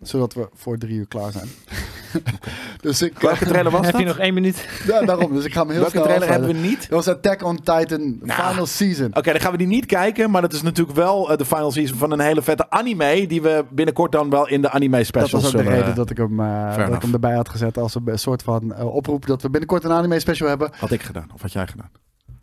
Zodat 0.02 0.34
we 0.34 0.50
voor 0.54 0.78
drie 0.78 0.98
uur 0.98 1.08
klaar 1.08 1.32
zijn. 1.32 1.48
dus 2.82 3.02
ik... 3.02 3.18
Welke 3.20 3.46
trailer 3.46 3.72
was 3.72 3.82
Heb 3.82 3.92
dat? 3.92 4.02
je 4.02 4.08
nog 4.08 4.18
één 4.18 4.34
minuut? 4.34 4.70
Ja, 4.88 5.02
daarom. 5.06 5.34
Dus 5.34 5.46
ik 5.46 5.54
ga 5.54 5.60
hem 5.60 5.70
heel 5.70 5.78
Welke 5.80 5.92
snel 5.96 6.04
trailer 6.04 6.30
hebben 6.30 6.48
we 6.48 6.54
niet? 6.68 6.80
Dat 6.80 7.06
was 7.06 7.08
Attack 7.08 7.44
on 7.44 7.56
Titan 7.56 8.18
Nou. 8.22 8.50
Final 8.50 8.66
Season. 8.66 9.08
Oké, 9.16 9.32
dan 9.32 9.42
gaan 9.42 9.52
we 9.52 9.58
die 9.58 9.68
niet 9.68 9.86
kijken. 9.86 10.32
Maar 10.32 10.42
dat 10.42 10.54
is 10.54 10.62
natuurlijk 10.62 10.98
wel 10.98 11.32
eh, 11.32 11.38
de 11.38 11.46
final 11.46 11.72
season 11.72 11.98
van 11.98 12.12
een 12.12 12.20
hele 12.20 12.42
vette 12.42 12.70
anime. 12.70 13.28
Die 13.28 13.42
we 13.42 13.66
binnenkort 13.72 14.12
dan 14.12 14.30
wel 14.30 14.48
in 14.48 14.62
de 14.62 14.70
anime 14.70 14.98
Dat 14.98 15.06
specials 15.06 15.32
was 15.32 15.46
ook 15.46 15.52
de 15.52 15.58
zullen- 15.64 15.80
reden 15.80 15.96
dat 15.96 16.10
ik, 16.10 16.18
hem, 16.18 16.40
eh, 16.40 16.66
dat 16.70 16.78
ik 16.78 16.86
enough. 16.86 17.02
hem 17.04 17.14
erbij 17.14 17.34
had 17.34 17.50
gezet 17.50 17.78
als 17.78 17.96
een 17.96 18.20
soort 18.20 18.44
van 18.44 18.74
eh, 18.74 18.96
oproep 18.96 19.26
dat 19.26 19.42
we 19.42 19.50
binnenkort 19.50 19.84
een 19.84 19.92
anime 19.92 20.20
special 20.20 20.48
hebben. 20.50 20.72
Had 20.78 20.92
ik 20.92 21.02
gedaan. 21.02 21.30
Of 21.34 21.42
had 21.42 21.52
jij 21.52 21.68
gedaan? 21.68 21.90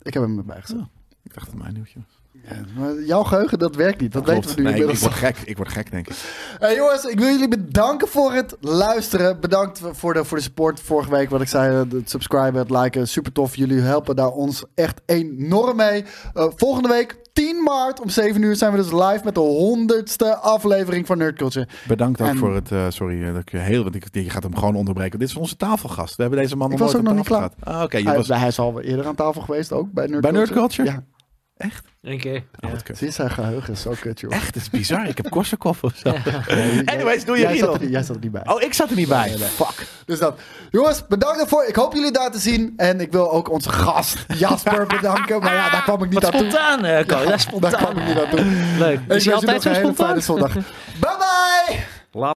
Ik 0.01 0.13
heb 0.13 0.23
hem 0.23 0.37
erbij 0.37 0.61
gezet. 0.61 0.77
Ik 1.23 1.33
dacht 1.33 1.45
dat 1.45 1.53
het 1.53 1.63
mijn 1.63 1.73
nieuwtje 1.73 1.99
was. 2.07 2.16
Ja, 2.49 2.55
maar 2.81 3.01
jouw 3.01 3.23
geheugen, 3.23 3.59
dat 3.59 3.75
werkt 3.75 4.01
niet. 4.01 4.11
Dat 4.11 4.25
weten 4.25 4.49
we 4.49 4.55
nu 4.55 4.61
Nee, 4.63 4.71
ik, 4.73 4.77
ik 4.77 4.83
inmiddels. 4.89 4.99
word 5.01 5.13
gek. 5.35 5.37
Ik 5.45 5.57
word 5.57 5.69
gek, 5.69 5.91
denk 5.91 6.07
ik. 6.07 6.15
Hey 6.59 6.75
jongens, 6.75 7.03
ik 7.05 7.19
wil 7.19 7.27
jullie 7.27 7.47
bedanken 7.47 8.07
voor 8.07 8.33
het 8.33 8.55
luisteren. 8.59 9.39
Bedankt 9.39 9.81
voor 9.91 10.13
de, 10.13 10.23
voor 10.25 10.37
de 10.37 10.43
support 10.43 10.79
vorige 10.79 11.09
week. 11.09 11.29
Wat 11.29 11.41
ik 11.41 11.47
zei, 11.47 11.73
eh, 11.83 11.97
het 11.97 12.09
subscriben, 12.09 12.55
het 12.55 12.69
liken. 12.69 13.07
Super 13.07 13.31
tof. 13.31 13.55
Jullie 13.55 13.79
helpen 13.81 14.15
daar 14.15 14.29
ons 14.31 14.63
echt 14.75 15.01
enorm 15.05 15.75
mee. 15.75 16.05
Eh, 16.33 16.45
volgende 16.55 16.89
week, 16.89 17.15
10 17.33 17.63
maart 17.63 18.01
om 18.01 18.09
7 18.09 18.41
uur, 18.41 18.55
zijn 18.55 18.71
we 18.71 18.77
dus 18.77 18.91
live 18.91 19.21
met 19.23 19.33
de 19.35 19.39
honderdste 19.39 20.35
aflevering 20.37 21.05
van 21.07 21.17
Nerd 21.17 21.37
Culture. 21.37 21.67
Bedankt 21.87 22.21
ook 22.21 22.27
En- 22.27 22.37
voor 22.37 22.55
het... 22.55 22.71
eh, 22.71 22.85
sorry, 22.89 23.25
dat 23.31 23.41
ik 23.41 23.51
je 23.51 23.57
heel... 23.57 23.83
Want 23.83 23.95
ik, 23.95 24.03
je 24.11 24.29
gaat 24.29 24.43
hem 24.43 24.55
gewoon 24.57 24.75
onderbreken. 24.75 25.19
Dit 25.19 25.27
is 25.27 25.35
onze 25.35 25.55
tafelgast. 25.57 26.15
We 26.15 26.21
hebben 26.21 26.39
deze 26.41 26.55
man 26.55 26.69
nog 26.69 26.79
was 26.79 26.93
nooit 26.93 27.03
ook 27.03 27.09
aan 27.11 27.15
nog 27.17 27.27
tafel 27.27 27.41
niet 27.41 27.53
gehad. 27.65 27.91
Ah, 27.93 28.05
Hij, 28.05 28.15
was... 28.17 28.27
hij 28.27 28.47
is 28.47 28.59
al 28.59 28.81
eerder 28.81 29.05
aan 29.05 29.15
tafel 29.15 29.41
geweest, 29.41 29.71
ook 29.71 29.91
bij 29.91 30.07
Nerd 30.07 30.21
Bij 30.21 30.31
Culture. 30.31 30.59
Nerd 30.59 30.73
Culture? 30.73 30.89
Ja. 30.89 31.03
Echt? 31.57 31.85
Eén 32.01 32.19
keer. 32.19 32.43
Oh. 32.59 32.71
Zie 32.93 33.07
je, 33.07 33.13
zijn 33.13 33.29
geheugen 33.31 33.73
is 33.73 33.81
zo 33.81 33.93
kut, 33.99 34.19
joh. 34.19 34.33
Echt, 34.33 34.53
dat 34.53 34.61
is 34.61 34.69
bizar. 34.69 35.07
Ik 35.07 35.17
heb 35.17 35.29
Korsakoff 35.29 35.83
of 35.83 35.93
zo. 35.95 36.09
Anyways, 36.93 37.25
doe 37.25 37.35
je 37.35 37.41
jij 37.41 37.51
Riedel. 37.51 37.67
zat, 37.71 37.75
er, 37.75 37.81
niet- 37.81 37.91
jij 37.91 38.03
zat 38.03 38.15
er 38.15 38.21
niet 38.21 38.31
bij. 38.31 38.41
Oh, 38.45 38.61
ik 38.61 38.73
zat 38.73 38.89
er 38.89 38.95
niet 38.95 39.07
bij. 39.07 39.27
Nee. 39.27 39.37
Fuck. 39.37 39.87
Dus 40.05 40.19
dat. 40.19 40.39
Jongens, 40.71 41.07
bedankt 41.07 41.37
daarvoor. 41.37 41.63
Ik 41.65 41.75
hoop 41.75 41.93
jullie 41.93 42.11
daar 42.11 42.31
te 42.31 42.39
zien. 42.39 42.73
En 42.77 43.01
ik 43.01 43.11
wil 43.11 43.31
ook 43.31 43.49
onze 43.51 43.69
gast 43.69 44.25
Jasper 44.27 44.85
bedanken. 44.95 45.39
Maar 45.41 45.53
ja, 45.53 45.69
daar 45.69 45.83
kwam 45.83 46.03
ik 46.03 46.09
niet 46.09 46.13
Wat 46.23 46.33
aan 46.33 46.39
toe. 46.39 46.49
spontaan, 46.49 46.79
Ko. 47.05 47.17
Ja, 47.17 47.25
Daar 47.25 47.39
spontaan. 47.39 47.71
kwam 47.71 47.97
ik 47.97 48.05
niet 48.07 48.17
aan 48.23 48.29
toe. 48.29 48.45
Leuk. 48.77 48.99
Ik 49.07 49.13
Is 49.13 49.23
je 49.23 49.33
altijd 49.33 49.61
zo 49.61 49.69
een 49.69 49.75
hele 49.75 49.85
spontaan? 49.93 50.05
fijne 50.07 50.21
zondag. 50.21 50.53
Bye 50.99 51.15
bye! 51.67 51.79
Laat. 52.11 52.35